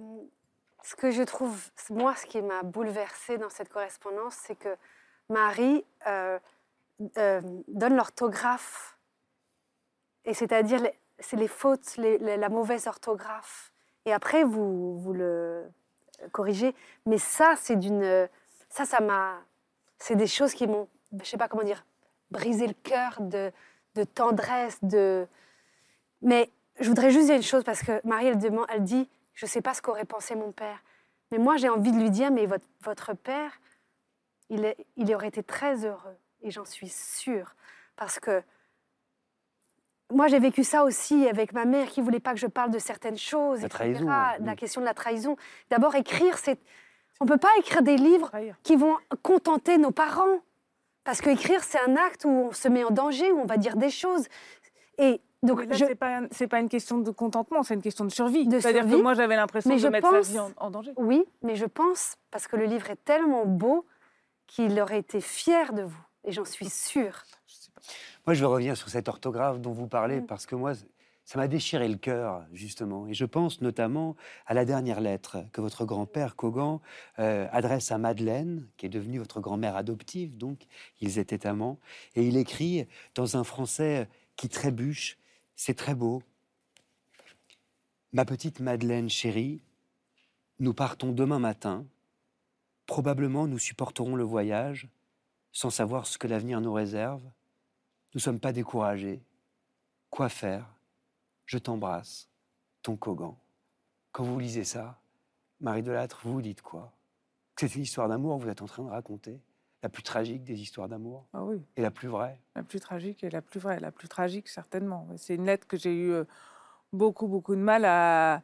ce 0.83 0.95
que 0.95 1.11
je 1.11 1.23
trouve, 1.23 1.71
moi, 1.91 2.15
ce 2.15 2.27
qui 2.27 2.41
m'a 2.43 2.62
bouleversée 2.62 3.39
dans 3.39 3.51
cette 3.51 3.69
correspondance, 3.69 4.35
c'est 4.35 4.57
que 4.57 4.77
Marie 5.29 5.85
euh, 6.07 6.39
euh, 7.16 7.41
donne 7.69 7.97
l'orthographe, 7.97 8.99
et 10.25 10.35
c'est-à-dire 10.35 10.83
c'est 11.19 11.37
les 11.37 11.49
fautes, 11.49 11.97
la 11.97 12.49
mauvaise 12.49 12.87
orthographe. 12.87 13.73
Et 14.05 14.12
après, 14.12 14.45
vous, 14.45 14.99
vous 14.99 15.12
le 15.12 15.65
corrigez. 16.33 16.75
Mais 17.07 17.19
ça, 17.19 17.55
c'est 17.57 17.77
d'une, 17.77 18.29
ça, 18.69 18.85
ça 18.85 19.01
m'a, 19.01 19.43
c'est 19.99 20.16
des 20.16 20.27
choses 20.27 20.53
qui 20.53 20.66
m'ont, 20.66 20.89
je 21.23 21.25
sais 21.25 21.37
pas 21.37 21.49
comment 21.49 21.62
dire, 21.62 21.85
brisé 22.31 22.66
le 22.66 22.75
cœur 22.75 23.21
de, 23.21 23.53
de 23.95 24.05
tendresse, 24.05 24.79
de. 24.83 25.27
Mais 26.23 26.51
je 26.81 26.89
voudrais 26.89 27.11
juste 27.11 27.27
dire 27.27 27.37
une 27.37 27.43
chose 27.43 27.65
parce 27.65 27.83
que 27.83 28.01
Marie, 28.07 28.27
elle, 28.27 28.39
demande, 28.39 28.67
elle 28.69 28.83
dit 28.83 29.09
Je 29.35 29.47
ne 29.47 29.49
sais 29.49 29.61
pas 29.61 29.75
ce 29.75 29.83
qu'aurait 29.83 30.05
pensé 30.05 30.35
mon 30.35 30.53
père. 30.53 30.83
Mais 31.31 31.39
moi, 31.39 31.57
j'ai 31.57 31.69
envie 31.69 31.93
de 31.93 31.99
lui 31.99 32.11
dire 32.11 32.31
Mais 32.31 32.47
votre, 32.47 32.67
votre 32.83 33.15
père, 33.15 33.61
il, 34.51 34.65
est, 34.65 34.77
il 34.97 35.13
aurait 35.15 35.29
été 35.29 35.43
très 35.43 35.85
heureux. 35.85 36.17
Et 36.43 36.51
j'en 36.51 36.65
suis 36.65 36.89
sûre. 36.89 37.55
Parce 37.97 38.19
que 38.19 38.43
moi, 40.13 40.29
j'ai 40.29 40.39
vécu 40.39 40.65
ça 40.65 40.85
aussi 40.85 41.29
avec 41.29 41.53
ma 41.53 41.65
mère 41.65 41.89
qui 41.89 42.01
voulait 42.01 42.21
pas 42.21 42.33
que 42.33 42.41
je 42.41 42.47
parle 42.47 42.71
de 42.71 42.79
certaines 42.79 43.19
choses. 43.19 43.61
La 43.61 43.67
etc. 43.67 43.95
trahison. 43.95 44.07
La 44.07 44.57
question 44.57 44.81
de 44.81 44.87
la 44.87 44.95
trahison. 44.95 45.37
D'abord, 45.71 45.95
écrire, 45.95 46.39
c'est. 46.39 46.59
On 47.21 47.25
ne 47.25 47.31
peut 47.31 47.39
pas 47.39 47.57
écrire 47.59 47.83
des 47.83 47.97
livres 47.97 48.31
qui 48.65 48.77
vont 48.77 48.97
contenter 49.23 49.79
nos 49.79 49.93
parents. 49.93 50.41
Parce 51.05 51.21
que 51.21 51.31
écrire, 51.31 51.63
c'est 51.63 51.79
un 51.81 51.97
acte 51.97 52.25
où 52.25 52.31
on 52.31 52.53
se 52.53 52.67
met 52.67 52.83
en 52.83 52.91
danger, 52.91 53.31
où 53.31 53.41
on 53.41 53.45
va 53.45 53.57
dire 53.57 53.77
des 53.77 53.91
choses. 53.91 54.27
Et 54.99 55.21
donc, 55.45 55.61
Mais 55.61 55.66
là, 55.66 55.77
je, 55.77 55.85
c'est 55.87 55.95
pas 55.95 56.19
un- 56.19 56.29
c'est 56.31 56.49
pas 56.49 56.59
une 56.61 56.69
question 56.69 56.99
de 56.99 57.11
contentement, 57.11 57.62
c'est 57.62 57.75
une 57.75 57.83
question 57.83 58.05
de 58.05 58.11
survie. 58.11 58.47
C'est-à-dire 58.51 58.87
que 58.89 59.01
moi 59.01 59.15
j'avais 59.15 59.37
l'impression 59.37 59.71
de 59.71 59.79
je 59.79 59.89
mettre 59.89 60.11
pense- 60.11 60.27
sa 60.27 60.33
vie 60.33 60.39
en, 60.41 60.51
en 60.57 60.71
danger. 60.71 60.93
Oui, 60.97 61.25
mais 61.43 61.55
je 61.57 61.66
pense, 61.66 62.16
parce 62.31 62.47
que 62.49 62.57
le 62.57 62.65
livre 62.65 62.91
est 62.91 63.05
tellement 63.05 63.47
beau, 63.47 63.87
qu'il 64.47 64.79
aurait 64.81 64.99
été 64.99 65.21
fier 65.21 65.73
de 65.73 65.83
vous. 65.83 66.03
Et 66.25 66.33
j'en 66.33 66.45
suis 66.45 66.69
sûre. 66.71 67.23
Je 67.47 67.55
sais 67.55 67.71
pas. 67.75 67.81
Moi, 68.27 68.35
je 68.35 68.41
vais 68.41 68.47
revenir 68.47 68.77
sur 68.77 68.89
cette 68.89 69.09
orthographe 69.09 69.61
dont 69.61 69.73
vous 69.73 69.87
parlez, 69.89 70.21
Mm. 70.21 70.27
parce 70.27 70.47
que 70.47 70.55
moi, 70.55 70.73
ça 71.27 71.39
m'a 71.39 71.49
déchiré 71.49 71.89
le 71.89 71.97
cœur, 71.97 72.45
justement. 72.53 73.07
Et 73.07 73.15
je 73.15 73.25
pense 73.25 73.61
notamment 73.62 74.15
à 74.47 74.53
la 74.55 74.65
dernière 74.66 75.01
lettre 75.01 75.39
que 75.53 75.61
votre 75.62 75.85
grand-père, 75.87 76.37
Kogan, 76.37 76.81
euh, 77.19 77.47
adresse 77.53 77.91
à 77.93 77.97
Madeleine, 77.99 78.66
qui 78.77 78.85
est 78.87 78.91
devenue 78.91 79.19
votre 79.19 79.41
grand-mère 79.41 79.77
adoptive, 79.77 80.37
donc 80.37 80.66
ils 81.01 81.19
étaient 81.19 81.47
amants. 81.47 81.79
Et 82.15 82.25
il 82.27 82.37
écrit 82.37 82.87
dans 83.15 83.37
un 83.39 83.45
français 83.45 84.09
qui 84.37 84.49
trébuche, 84.51 85.16
c'est 85.56 85.74
très 85.74 85.94
beau. 85.94 86.22
Ma 88.12 88.24
petite 88.24 88.60
Madeleine 88.60 89.09
chérie, 89.09 89.62
nous 90.59 90.74
partons 90.74 91.12
demain 91.12 91.39
matin. 91.39 91.86
Probablement 92.86 93.47
nous 93.47 93.59
supporterons 93.59 94.14
le 94.16 94.24
voyage 94.24 94.89
sans 95.52 95.70
savoir 95.70 96.06
ce 96.06 96.18
que 96.18 96.26
l'avenir 96.26 96.60
nous 96.60 96.72
réserve. 96.72 97.22
Nous 97.22 98.18
ne 98.18 98.20
sommes 98.20 98.40
pas 98.40 98.52
découragés. 98.52 99.22
Quoi 100.10 100.28
faire? 100.28 100.68
Je 101.47 101.59
t'embrasse, 101.59 102.28
ton 102.82 102.97
Kogan. 102.97 103.36
Quand 104.12 104.24
vous 104.24 104.39
lisez 104.39 104.64
ça, 104.64 105.01
Marie 105.60 105.82
Delattre, 105.82 106.20
vous 106.24 106.43
dites 106.43 106.62
quoi? 106.62 106.93
C'est 107.56 107.74
une 107.74 107.82
histoire 107.82 108.09
d'amour 108.09 108.39
que 108.39 108.44
vous 108.44 108.51
êtes 108.51 108.62
en 108.62 108.66
train 108.66 108.85
de 108.85 108.90
raconter 108.90 109.40
La 109.85 109.90
plus 109.90 110.02
tragique 110.02 110.44
des 110.44 110.62
histoires 110.62 110.89
d'amour 110.89 111.27
Ah 111.35 111.44
oui, 111.44 111.62
Et 111.77 111.82
la 111.82 111.90
plus 111.90 112.09
vraie 112.09 112.40
la 112.56 112.62
plus 112.62 112.81
tragique 112.81 113.23
et 113.23 113.28
la 113.28 113.43
plus 113.43 113.61
vraie. 113.61 113.78
La 113.81 113.93
plus 113.93 114.09
tragique, 114.09 114.48
certainement. 114.48 115.06
C'est 115.19 115.35
une 115.35 115.44
lettre 115.44 115.66
que 115.66 115.77
j'ai 115.77 115.94
eu 115.94 116.11
euh, 116.11 116.24
beaucoup, 116.94 117.27
beaucoup 117.28 117.55
de 117.55 117.61
mal 117.61 117.85
à, 117.85 118.40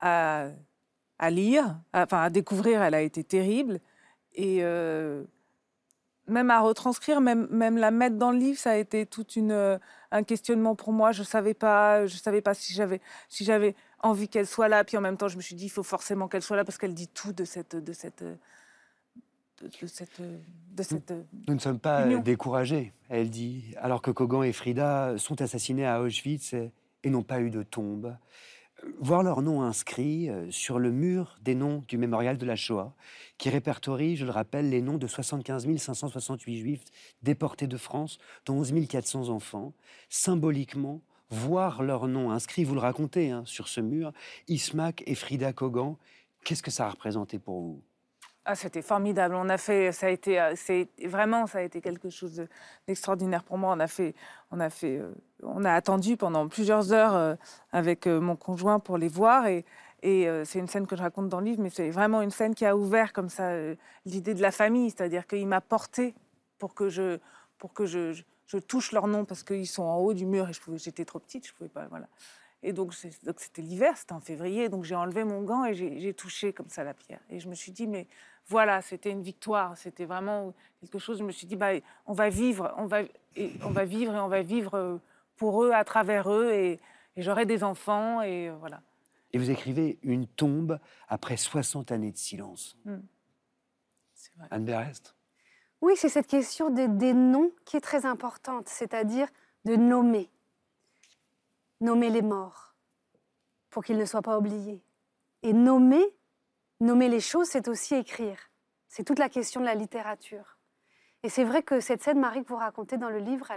à, 0.00 0.48
à 1.18 1.30
lire, 1.30 1.80
à- 1.94 2.02
enfin 2.02 2.20
à 2.20 2.28
découvrir. 2.28 2.82
Elle 2.82 2.92
a 2.92 3.00
été 3.00 3.24
terrible. 3.24 3.80
Et 4.34 4.58
euh, 4.60 5.24
même 6.26 6.50
à 6.50 6.60
retranscrire, 6.60 7.22
même, 7.22 7.46
même 7.50 7.78
la 7.78 7.90
mettre 7.90 8.16
dans 8.16 8.30
le 8.30 8.36
livre, 8.38 8.58
ça 8.58 8.72
a 8.72 8.76
été 8.76 9.06
tout 9.06 9.26
une, 9.36 9.52
euh, 9.52 9.78
un 10.10 10.22
questionnement 10.22 10.74
pour 10.74 10.92
moi. 10.92 11.12
Je 11.12 11.22
savais 11.22 11.54
pas, 11.54 12.04
je 12.06 12.18
savais 12.18 12.42
pas 12.42 12.52
si 12.52 12.74
j'avais, 12.74 13.00
si 13.30 13.42
j'avais 13.42 13.74
envie 14.00 14.28
qu'elle 14.28 14.46
soit 14.46 14.68
là. 14.68 14.84
Puis 14.84 14.98
en 14.98 15.00
même 15.00 15.16
temps, 15.16 15.28
je 15.28 15.38
me 15.38 15.42
suis 15.42 15.54
dit, 15.54 15.64
il 15.64 15.70
faut 15.70 15.82
forcément 15.82 16.28
qu'elle 16.28 16.42
soit 16.42 16.56
là 16.58 16.64
parce 16.66 16.76
qu'elle 16.76 16.92
dit 16.92 17.08
tout 17.08 17.32
de 17.32 17.46
cette, 17.46 17.74
de 17.74 17.92
cette, 17.94 18.22
de, 19.62 19.66
de 19.66 19.86
cette, 19.86 20.20
de 20.20 20.82
cette. 20.82 21.12
Nous 21.46 21.54
ne 21.54 21.58
sommes 21.58 21.78
pas 21.78 22.06
Union. 22.06 22.20
découragés, 22.20 22.92
elle 23.08 23.30
dit, 23.30 23.74
alors 23.76 24.02
que 24.02 24.10
Kogan 24.10 24.44
et 24.44 24.52
Frida 24.52 25.16
sont 25.18 25.40
assassinés 25.40 25.86
à 25.86 26.00
Auschwitz 26.00 26.54
et, 26.54 27.10
n'ont 27.10 27.22
pas 27.22 27.40
eu 27.40 27.50
de 27.50 27.62
tombe. 27.62 28.16
Voir 29.00 29.24
leurs 29.24 29.42
noms 29.42 29.62
inscrits 29.62 30.30
euh, 30.30 30.50
sur 30.52 30.78
le 30.78 30.92
mur 30.92 31.36
des 31.42 31.56
noms 31.56 31.82
du 31.88 31.98
mémorial 31.98 32.38
de 32.38 32.46
la 32.46 32.54
Shoah, 32.54 32.94
qui 33.36 33.50
répertorie, 33.50 34.16
je 34.16 34.24
le 34.24 34.30
rappelle, 34.30 34.70
les 34.70 34.82
noms 34.82 34.98
de 34.98 35.06
75 35.08 35.66
568 35.76 36.58
juifs 36.58 36.84
déportés 37.22 37.66
de 37.66 37.76
France, 37.76 38.18
dont 38.46 38.54
11 38.54 38.86
400 38.88 39.30
enfants, 39.30 39.72
symboliquement, 40.08 41.00
voir 41.30 41.82
leurs 41.82 42.06
noms 42.06 42.30
inscrits, 42.30 42.62
vous 42.62 42.74
le 42.74 42.80
racontez 42.80 43.30
hein, 43.30 43.42
sur 43.46 43.66
ce 43.66 43.80
mur, 43.80 44.12
Ismac 44.46 45.02
et 45.06 45.16
Frida 45.16 45.52
Kogan, 45.52 45.96
qu'est-ce 46.44 46.62
que 46.62 46.70
ça 46.70 46.86
a 46.86 46.90
représenté 46.90 47.38
pour 47.40 47.60
vous? 47.60 47.82
Ah, 48.50 48.54
c'était 48.54 48.80
formidable. 48.80 49.34
On 49.34 49.50
a 49.50 49.58
fait, 49.58 49.92
ça 49.92 50.06
a 50.06 50.08
été, 50.08 50.40
euh, 50.40 50.54
c'est 50.56 50.88
vraiment, 51.04 51.46
ça 51.46 51.58
a 51.58 51.60
été 51.60 51.82
quelque 51.82 52.08
chose 52.08 52.36
de- 52.36 52.48
d'extraordinaire 52.86 53.44
pour 53.44 53.58
moi. 53.58 53.74
On 53.76 53.78
a 53.78 53.86
fait, 53.86 54.14
on 54.50 54.58
a 54.58 54.70
fait, 54.70 54.96
euh, 54.96 55.12
on 55.42 55.66
a 55.66 55.72
attendu 55.74 56.16
pendant 56.16 56.48
plusieurs 56.48 56.94
heures 56.94 57.14
euh, 57.14 57.34
avec 57.72 58.06
mon 58.06 58.36
conjoint 58.36 58.80
pour 58.80 58.96
les 58.96 59.08
voir 59.08 59.46
et. 59.46 59.66
C'est 60.00 60.60
une 60.60 60.68
scène 60.68 60.86
que 60.86 60.94
je 60.96 61.02
raconte 61.02 61.28
dans 61.28 61.40
le 61.40 61.46
livre, 61.46 61.60
mais 61.60 61.70
c'est 61.70 61.90
vraiment 61.90 62.22
une 62.22 62.30
scène 62.30 62.54
qui 62.54 62.64
a 62.64 62.76
ouvert 62.76 63.12
comme 63.12 63.28
ça 63.28 63.50
l'idée 64.06 64.32
de 64.32 64.40
la 64.40 64.52
famille, 64.52 64.90
c'est-à-dire 64.90 65.26
qu'il 65.26 65.46
m'a 65.48 65.60
porté 65.60 66.14
pour 66.60 66.72
que 66.72 66.88
je, 66.88 67.18
pour 67.58 67.72
que 67.72 67.84
je, 67.84 68.22
touche 68.68 68.92
leur 68.92 69.08
nom 69.08 69.24
parce 69.24 69.42
qu'ils 69.42 69.66
sont 69.66 69.82
en 69.82 69.96
haut 69.96 70.14
du 70.14 70.24
mur 70.24 70.48
et 70.48 70.52
j'étais 70.76 71.04
trop 71.04 71.18
petite, 71.18 71.48
je 71.48 71.52
pouvais 71.52 71.68
pas, 71.68 71.88
voilà. 71.88 72.06
Et 72.62 72.72
donc 72.72 72.94
c'était 72.94 73.62
l'hiver, 73.62 73.96
c'était 73.96 74.12
en 74.12 74.20
février, 74.20 74.68
donc 74.68 74.84
j'ai 74.84 74.94
enlevé 74.94 75.24
mon 75.24 75.42
gant 75.42 75.64
et 75.64 75.74
j'ai 75.74 76.14
touché 76.14 76.52
comme 76.52 76.68
ça 76.68 76.84
la 76.84 76.94
pierre. 76.94 77.20
Et 77.28 77.40
je 77.40 77.48
me 77.48 77.54
suis 77.54 77.72
dit, 77.72 77.88
mais 77.88 78.06
voilà, 78.48 78.80
c'était 78.80 79.10
une 79.10 79.22
victoire, 79.22 79.76
c'était 79.76 80.06
vraiment 80.06 80.54
quelque 80.80 80.98
chose. 80.98 81.18
Je 81.18 81.24
me 81.24 81.32
suis 81.32 81.46
dit, 81.46 81.56
bah, 81.56 81.72
on 82.06 82.14
va 82.14 82.30
vivre, 82.30 82.74
on 82.76 82.86
va, 82.86 83.02
et 83.36 83.52
on 83.62 83.70
va 83.70 83.84
vivre 83.84 84.14
et 84.14 84.20
on 84.20 84.28
va 84.28 84.42
vivre 84.42 84.74
euh, 84.74 84.96
pour 85.36 85.62
eux, 85.62 85.72
à 85.72 85.84
travers 85.84 86.30
eux, 86.30 86.50
et, 86.52 86.80
et 87.16 87.22
j'aurai 87.22 87.46
des 87.46 87.62
enfants, 87.62 88.22
et 88.22 88.48
euh, 88.48 88.56
voilà. 88.58 88.80
Et 89.32 89.38
vous 89.38 89.50
écrivez 89.50 89.98
une 90.02 90.26
tombe 90.26 90.78
après 91.08 91.36
60 91.36 91.92
années 91.92 92.12
de 92.12 92.16
silence. 92.16 92.76
C'est 94.14 94.34
vrai. 94.36 94.48
Anne 94.50 94.64
Berest? 94.64 95.14
Oui, 95.80 95.92
c'est 95.96 96.08
cette 96.08 96.26
question 96.26 96.70
des, 96.70 96.88
des 96.88 97.12
noms 97.12 97.52
qui 97.64 97.76
est 97.76 97.80
très 97.80 98.06
importante, 98.06 98.68
c'est-à-dire 98.68 99.28
de 99.64 99.76
nommer. 99.76 100.30
Nommer 101.80 102.10
les 102.10 102.22
morts 102.22 102.74
pour 103.70 103.84
qu'ils 103.84 103.98
ne 103.98 104.04
soient 104.06 104.22
pas 104.22 104.38
oubliés. 104.38 104.82
Et 105.42 105.52
nommer, 105.52 106.04
nommer 106.80 107.08
les 107.08 107.20
choses, 107.20 107.48
c'est 107.48 107.68
aussi 107.68 107.94
écrire. 107.94 108.38
C'est 108.88 109.04
toute 109.04 109.18
la 109.18 109.28
question 109.28 109.60
de 109.60 109.66
la 109.66 109.74
littérature. 109.74 110.58
Et 111.22 111.28
c'est 111.28 111.44
vrai 111.44 111.62
que 111.62 111.80
cette 111.80 112.02
scène, 112.02 112.20
Marie, 112.20 112.44
que 112.44 112.48
vous 112.48 112.56
racontez 112.56 112.96
dans 112.96 113.10
le 113.10 113.18
livre, 113.18 113.52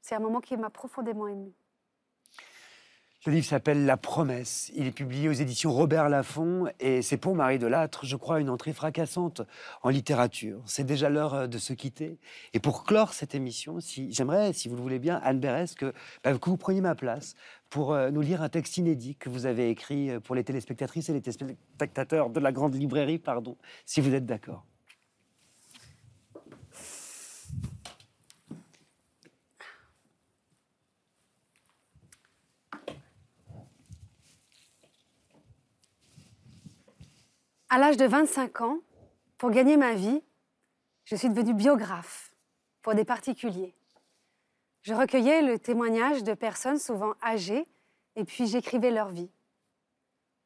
c'est 0.00 0.14
un 0.14 0.20
moment 0.20 0.40
qui 0.40 0.56
m'a 0.56 0.70
profondément 0.70 1.26
émue. 1.26 1.54
Le 3.24 3.34
livre 3.34 3.46
s'appelle 3.46 3.86
La 3.86 3.96
promesse. 3.96 4.72
Il 4.74 4.88
est 4.88 4.90
publié 4.92 5.28
aux 5.28 5.32
éditions 5.32 5.72
Robert 5.72 6.08
Laffont 6.08 6.66
et 6.80 7.02
c'est 7.02 7.16
pour 7.16 7.36
Marie 7.36 7.60
Delattre, 7.60 8.04
je 8.04 8.16
crois, 8.16 8.40
une 8.40 8.50
entrée 8.50 8.72
fracassante 8.72 9.42
en 9.84 9.90
littérature. 9.90 10.60
C'est 10.66 10.82
déjà 10.82 11.08
l'heure 11.08 11.34
euh, 11.34 11.46
de 11.46 11.56
se 11.56 11.72
quitter. 11.72 12.18
Et 12.52 12.58
pour 12.58 12.82
clore 12.82 13.12
cette 13.12 13.36
émission, 13.36 13.78
si, 13.78 14.12
j'aimerais, 14.12 14.52
si 14.52 14.68
vous 14.68 14.74
le 14.74 14.82
voulez 14.82 14.98
bien, 14.98 15.20
Anne 15.22 15.38
Berès, 15.38 15.72
que, 15.76 15.94
bah, 16.24 16.36
que 16.36 16.50
vous 16.50 16.56
preniez 16.56 16.80
ma 16.80 16.96
place 16.96 17.36
pour 17.70 17.92
euh, 17.92 18.10
nous 18.10 18.22
lire 18.22 18.42
un 18.42 18.48
texte 18.48 18.76
inédit 18.78 19.14
que 19.14 19.28
vous 19.28 19.46
avez 19.46 19.70
écrit 19.70 20.10
euh, 20.10 20.18
pour 20.18 20.34
les 20.34 20.42
téléspectatrices 20.42 21.08
et 21.08 21.12
les 21.12 21.20
téléspectateurs 21.22 22.28
de 22.28 22.40
la 22.40 22.50
grande 22.50 22.74
librairie, 22.74 23.18
pardon, 23.18 23.56
si 23.86 24.00
vous 24.00 24.12
êtes 24.14 24.26
d'accord. 24.26 24.66
À 37.74 37.78
l'âge 37.78 37.96
de 37.96 38.04
25 38.04 38.60
ans, 38.60 38.80
pour 39.38 39.50
gagner 39.50 39.78
ma 39.78 39.94
vie, 39.94 40.22
je 41.04 41.16
suis 41.16 41.30
devenue 41.30 41.54
biographe 41.54 42.34
pour 42.82 42.94
des 42.94 43.06
particuliers. 43.06 43.74
Je 44.82 44.92
recueillais 44.92 45.40
le 45.40 45.58
témoignage 45.58 46.22
de 46.22 46.34
personnes 46.34 46.78
souvent 46.78 47.14
âgées 47.22 47.66
et 48.14 48.24
puis 48.24 48.46
j'écrivais 48.46 48.90
leur 48.90 49.08
vie. 49.08 49.30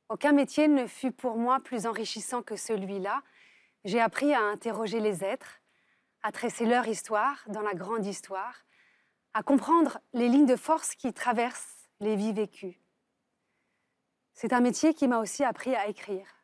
Aucun 0.08 0.30
métier 0.30 0.68
ne 0.68 0.86
fut 0.86 1.10
pour 1.10 1.36
moi 1.36 1.58
plus 1.58 1.88
enrichissant 1.88 2.42
que 2.42 2.54
celui-là. 2.54 3.24
J'ai 3.84 4.00
appris 4.00 4.32
à 4.32 4.42
interroger 4.42 5.00
les 5.00 5.24
êtres, 5.24 5.60
à 6.22 6.30
tresser 6.30 6.64
leur 6.64 6.86
histoire 6.86 7.42
dans 7.48 7.62
la 7.62 7.74
grande 7.74 8.06
histoire, 8.06 8.54
à 9.34 9.42
comprendre 9.42 9.98
les 10.12 10.28
lignes 10.28 10.46
de 10.46 10.54
force 10.54 10.94
qui 10.94 11.12
traversent 11.12 11.88
les 11.98 12.14
vies 12.14 12.32
vécues. 12.32 12.80
C'est 14.32 14.52
un 14.52 14.60
métier 14.60 14.94
qui 14.94 15.08
m'a 15.08 15.18
aussi 15.18 15.42
appris 15.42 15.74
à 15.74 15.88
écrire. 15.88 16.35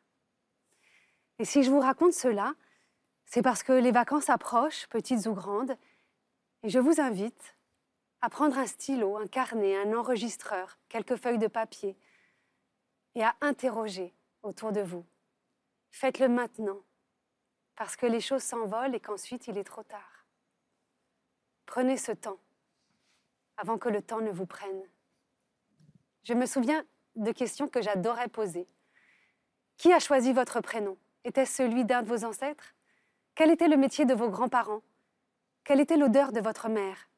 Et 1.43 1.45
si 1.45 1.61
je 1.61 1.69
vous 1.69 1.81
raconte 1.81 2.13
cela, 2.13 2.53
c'est 3.25 3.41
parce 3.41 3.63
que 3.63 3.73
les 3.73 3.91
vacances 3.91 4.29
approchent, 4.29 4.87
petites 4.87 5.25
ou 5.25 5.33
grandes, 5.33 5.75
et 6.63 6.69
je 6.69 6.79
vous 6.79 7.01
invite 7.01 7.57
à 8.21 8.29
prendre 8.29 8.57
un 8.57 8.65
stylo, 8.65 9.17
un 9.17 9.27
carnet, 9.27 9.75
un 9.75 9.91
enregistreur, 9.91 10.79
quelques 10.87 11.17
feuilles 11.17 11.39
de 11.39 11.47
papier, 11.47 11.97
et 13.15 13.23
à 13.23 13.35
interroger 13.41 14.15
autour 14.41 14.71
de 14.71 14.79
vous. 14.79 15.05
Faites-le 15.91 16.29
maintenant, 16.29 16.79
parce 17.75 17.97
que 17.97 18.05
les 18.05 18.21
choses 18.21 18.43
s'envolent 18.43 18.95
et 18.95 19.01
qu'ensuite 19.01 19.47
il 19.47 19.57
est 19.57 19.65
trop 19.65 19.83
tard. 19.83 20.25
Prenez 21.65 21.97
ce 21.97 22.13
temps, 22.13 22.39
avant 23.57 23.77
que 23.77 23.89
le 23.89 24.01
temps 24.01 24.21
ne 24.21 24.31
vous 24.31 24.45
prenne. 24.45 24.83
Je 26.23 26.35
me 26.35 26.45
souviens 26.45 26.85
de 27.17 27.33
questions 27.33 27.67
que 27.67 27.81
j'adorais 27.81 28.29
poser. 28.29 28.65
Qui 29.75 29.91
a 29.91 29.99
choisi 29.99 30.31
votre 30.31 30.61
prénom? 30.61 30.97
Était-ce 31.25 31.55
celui 31.55 31.85
d'un 31.85 32.03
de 32.03 32.07
vos 32.07 32.25
ancêtres? 32.25 32.73
Quel 33.35 33.49
était 33.49 33.67
le 33.67 33.77
métier 33.77 34.05
de 34.05 34.13
vos 34.13 34.29
grands-parents? 34.29 34.83
Quelle 35.63 35.79
était 35.79 35.97
l'odeur 35.97 36.31
de 36.31 36.41
votre 36.41 36.69
mère? 36.69 37.09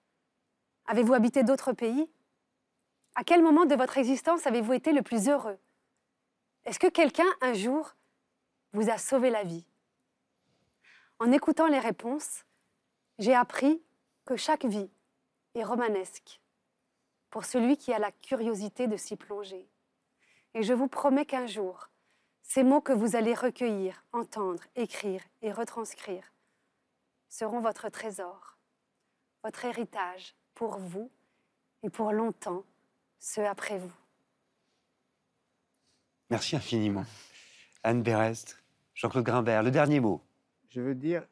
Avez-vous 0.85 1.13
habité 1.13 1.43
d'autres 1.43 1.73
pays? 1.73 2.09
À 3.15 3.23
quel 3.23 3.41
moment 3.41 3.65
de 3.65 3.75
votre 3.75 3.97
existence 3.97 4.45
avez-vous 4.45 4.73
été 4.73 4.91
le 4.91 5.01
plus 5.01 5.29
heureux? 5.29 5.57
Est-ce 6.65 6.79
que 6.79 6.87
quelqu'un, 6.87 7.27
un 7.41 7.53
jour, 7.53 7.95
vous 8.73 8.89
a 8.89 8.97
sauvé 8.97 9.29
la 9.29 9.43
vie? 9.43 9.65
En 11.19 11.31
écoutant 11.31 11.67
les 11.67 11.79
réponses, 11.79 12.43
j'ai 13.17 13.33
appris 13.33 13.81
que 14.25 14.35
chaque 14.35 14.65
vie 14.65 14.89
est 15.55 15.63
romanesque 15.63 16.41
pour 17.29 17.45
celui 17.45 17.77
qui 17.77 17.93
a 17.93 17.99
la 17.99 18.11
curiosité 18.11 18.87
de 18.87 18.97
s'y 18.97 19.15
plonger. 19.15 19.67
Et 20.53 20.63
je 20.63 20.73
vous 20.73 20.87
promets 20.87 21.25
qu'un 21.25 21.47
jour, 21.47 21.89
ces 22.47 22.63
mots 22.63 22.81
que 22.81 22.93
vous 22.93 23.15
allez 23.15 23.33
recueillir, 23.33 24.03
entendre, 24.13 24.63
écrire 24.75 25.21
et 25.41 25.51
retranscrire 25.51 26.31
seront 27.29 27.59
votre 27.59 27.89
trésor, 27.89 28.57
votre 29.43 29.65
héritage 29.65 30.35
pour 30.53 30.77
vous 30.77 31.11
et 31.83 31.89
pour 31.89 32.13
longtemps, 32.13 32.63
ceux 33.19 33.45
après 33.45 33.77
vous. 33.77 33.91
Merci 36.29 36.55
infiniment. 36.55 37.05
Anne 37.83 38.01
Berest, 38.01 38.63
Jean-Claude 38.93 39.25
Grimbert, 39.25 39.63
le 39.63 39.71
dernier 39.71 39.99
mot. 39.99 40.21
Je 40.69 40.81
veux 40.81 40.95
dire, 40.95 41.27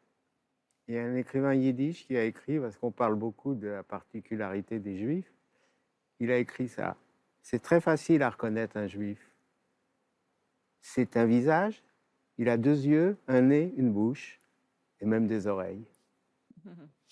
il 0.88 0.95
y 0.95 0.98
a 0.98 1.03
un 1.03 1.15
écrivain 1.15 1.53
yiddish 1.53 2.06
qui 2.06 2.18
a 2.18 2.26
écrit, 2.26 2.60
parce 2.60 2.76
qu'on 2.77 2.91
parle 2.91 3.15
beaucoup 3.15 3.56
de 3.56 3.68
la 3.68 3.84
particularité 3.84 4.80
des 4.80 4.98
juifs, 4.98 5.31
il 6.19 6.30
a 6.31 6.38
écrit 6.38 6.68
ça. 6.68 6.98
C'est 7.41 7.61
très 7.61 7.81
facile 7.81 8.22
à 8.22 8.30
reconnaître 8.30 8.77
un 8.77 8.88
juif. 8.88 9.32
C'est 10.84 11.18
un 11.18 11.26
visage, 11.26 11.81
il 12.38 12.49
a 12.49 12.57
deux 12.57 12.85
yeux, 12.85 13.18
un 13.27 13.41
nez, 13.41 13.73
une 13.77 13.91
bouche 13.91 14.39
et 14.99 15.05
même 15.05 15.27
des 15.27 15.47
oreilles. 15.47 15.88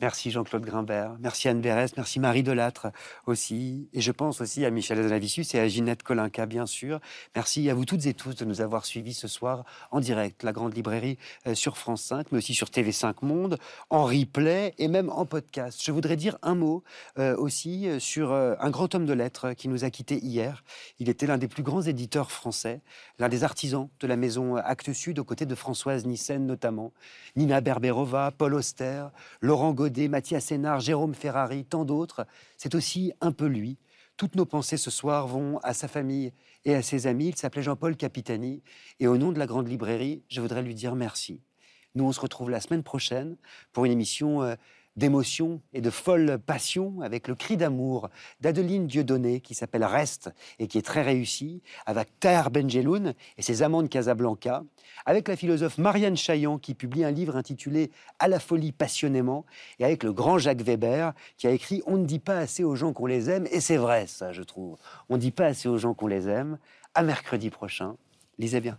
Merci 0.00 0.32
Jean-Claude 0.32 0.64
Grimbert, 0.64 1.16
merci 1.20 1.48
Anne 1.48 1.60
Berès, 1.60 1.96
merci 1.96 2.18
Marie 2.18 2.42
Delattre 2.42 2.88
aussi. 3.26 3.88
Et 3.92 4.00
je 4.00 4.10
pense 4.10 4.40
aussi 4.40 4.64
à 4.64 4.70
Michel 4.70 4.98
Azanavicius 4.98 5.54
et 5.54 5.60
à 5.60 5.68
Ginette 5.68 6.02
Kolinka, 6.02 6.46
bien 6.46 6.66
sûr. 6.66 7.00
Merci 7.36 7.70
à 7.70 7.74
vous 7.74 7.84
toutes 7.84 8.04
et 8.06 8.14
tous 8.14 8.34
de 8.34 8.44
nous 8.44 8.60
avoir 8.60 8.86
suivis 8.86 9.14
ce 9.14 9.28
soir 9.28 9.64
en 9.92 10.00
direct, 10.00 10.42
la 10.42 10.52
Grande 10.52 10.74
Librairie 10.74 11.16
euh, 11.46 11.54
sur 11.54 11.78
France 11.78 12.02
5, 12.02 12.32
mais 12.32 12.38
aussi 12.38 12.54
sur 12.54 12.68
TV5 12.68 13.14
Monde, 13.22 13.56
en 13.88 14.04
replay 14.04 14.74
et 14.78 14.88
même 14.88 15.10
en 15.10 15.26
podcast. 15.26 15.80
Je 15.82 15.92
voudrais 15.92 16.16
dire 16.16 16.38
un 16.42 16.56
mot 16.56 16.82
euh, 17.18 17.36
aussi 17.36 17.88
euh, 17.88 18.00
sur 18.00 18.32
un 18.32 18.70
grand 18.70 18.94
homme 18.94 19.06
de 19.06 19.12
lettres 19.12 19.52
qui 19.52 19.68
nous 19.68 19.84
a 19.84 19.90
quittés 19.90 20.18
hier. 20.18 20.64
Il 20.98 21.08
était 21.08 21.26
l'un 21.26 21.38
des 21.38 21.48
plus 21.48 21.62
grands 21.62 21.82
éditeurs 21.82 22.32
français, 22.32 22.80
l'un 23.20 23.28
des 23.28 23.44
artisans 23.44 23.88
de 24.00 24.06
la 24.06 24.16
maison 24.16 24.56
Actes 24.56 24.92
Sud, 24.92 25.20
aux 25.20 25.24
côtés 25.24 25.46
de 25.46 25.54
Françoise 25.54 26.04
Nissen 26.04 26.46
notamment, 26.46 26.92
Nina 27.36 27.60
Berberova, 27.60 28.32
Paul 28.36 28.54
Auster, 28.54 29.06
Laurent 29.40 29.72
Mathias 30.08 30.46
Sénard, 30.46 30.80
Jérôme 30.80 31.14
Ferrari, 31.14 31.64
tant 31.64 31.84
d'autres. 31.84 32.26
C'est 32.56 32.74
aussi 32.74 33.12
un 33.20 33.32
peu 33.32 33.46
lui. 33.46 33.78
Toutes 34.16 34.36
nos 34.36 34.46
pensées 34.46 34.76
ce 34.76 34.90
soir 34.90 35.26
vont 35.26 35.58
à 35.58 35.74
sa 35.74 35.88
famille 35.88 36.32
et 36.64 36.74
à 36.74 36.82
ses 36.82 37.06
amis. 37.06 37.28
Il 37.28 37.36
s'appelait 37.36 37.62
Jean-Paul 37.62 37.96
Capitani. 37.96 38.62
Et 39.00 39.06
au 39.06 39.16
nom 39.16 39.32
de 39.32 39.38
la 39.38 39.46
Grande 39.46 39.68
Librairie, 39.68 40.22
je 40.28 40.40
voudrais 40.40 40.62
lui 40.62 40.74
dire 40.74 40.94
merci. 40.94 41.40
Nous, 41.94 42.04
on 42.04 42.12
se 42.12 42.20
retrouve 42.20 42.50
la 42.50 42.60
semaine 42.60 42.82
prochaine 42.82 43.36
pour 43.72 43.84
une 43.84 43.92
émission 43.92 44.42
euh, 44.42 44.54
d'émotion 44.96 45.60
et 45.72 45.80
de 45.80 45.90
folle 45.90 46.38
passion 46.38 47.00
avec 47.02 47.28
le 47.28 47.34
cri 47.34 47.56
d'amour 47.56 48.08
d'Adeline 48.40 48.86
Dieudonné 48.86 49.40
qui 49.40 49.54
s'appelle 49.54 49.84
Reste 49.84 50.30
et 50.58 50.66
qui 50.66 50.78
est 50.78 50.82
très 50.82 51.02
réussi, 51.02 51.62
avec 51.86 52.08
Ter 52.20 52.50
Benjeloun 52.50 53.14
et 53.36 53.42
ses 53.42 53.62
amants 53.62 53.82
de 53.82 53.88
Casablanca, 53.88 54.62
avec 55.06 55.28
la 55.28 55.36
philosophe 55.36 55.78
Marianne 55.78 56.16
Chaillan 56.16 56.58
qui 56.58 56.74
publie 56.74 57.04
un 57.04 57.10
livre 57.10 57.36
intitulé 57.36 57.90
À 58.18 58.28
la 58.28 58.38
folie 58.38 58.72
passionnément 58.72 59.44
et 59.78 59.84
avec 59.84 60.02
le 60.02 60.12
grand 60.12 60.38
Jacques 60.38 60.62
Weber 60.62 61.12
qui 61.36 61.46
a 61.46 61.50
écrit 61.50 61.82
On 61.86 61.96
ne 61.96 62.06
dit 62.06 62.20
pas 62.20 62.38
assez 62.38 62.64
aux 62.64 62.76
gens 62.76 62.92
qu'on 62.92 63.06
les 63.06 63.30
aime 63.30 63.46
et 63.50 63.60
c'est 63.60 63.76
vrai 63.76 64.06
ça 64.06 64.32
je 64.32 64.42
trouve. 64.42 64.76
On 65.08 65.16
ne 65.16 65.20
dit 65.20 65.30
pas 65.30 65.46
assez 65.46 65.68
aux 65.68 65.78
gens 65.78 65.94
qu'on 65.94 66.06
les 66.06 66.28
aime. 66.28 66.58
À 66.94 67.02
mercredi 67.02 67.50
prochain. 67.50 67.96
Lisez 68.38 68.60
bien. 68.60 68.78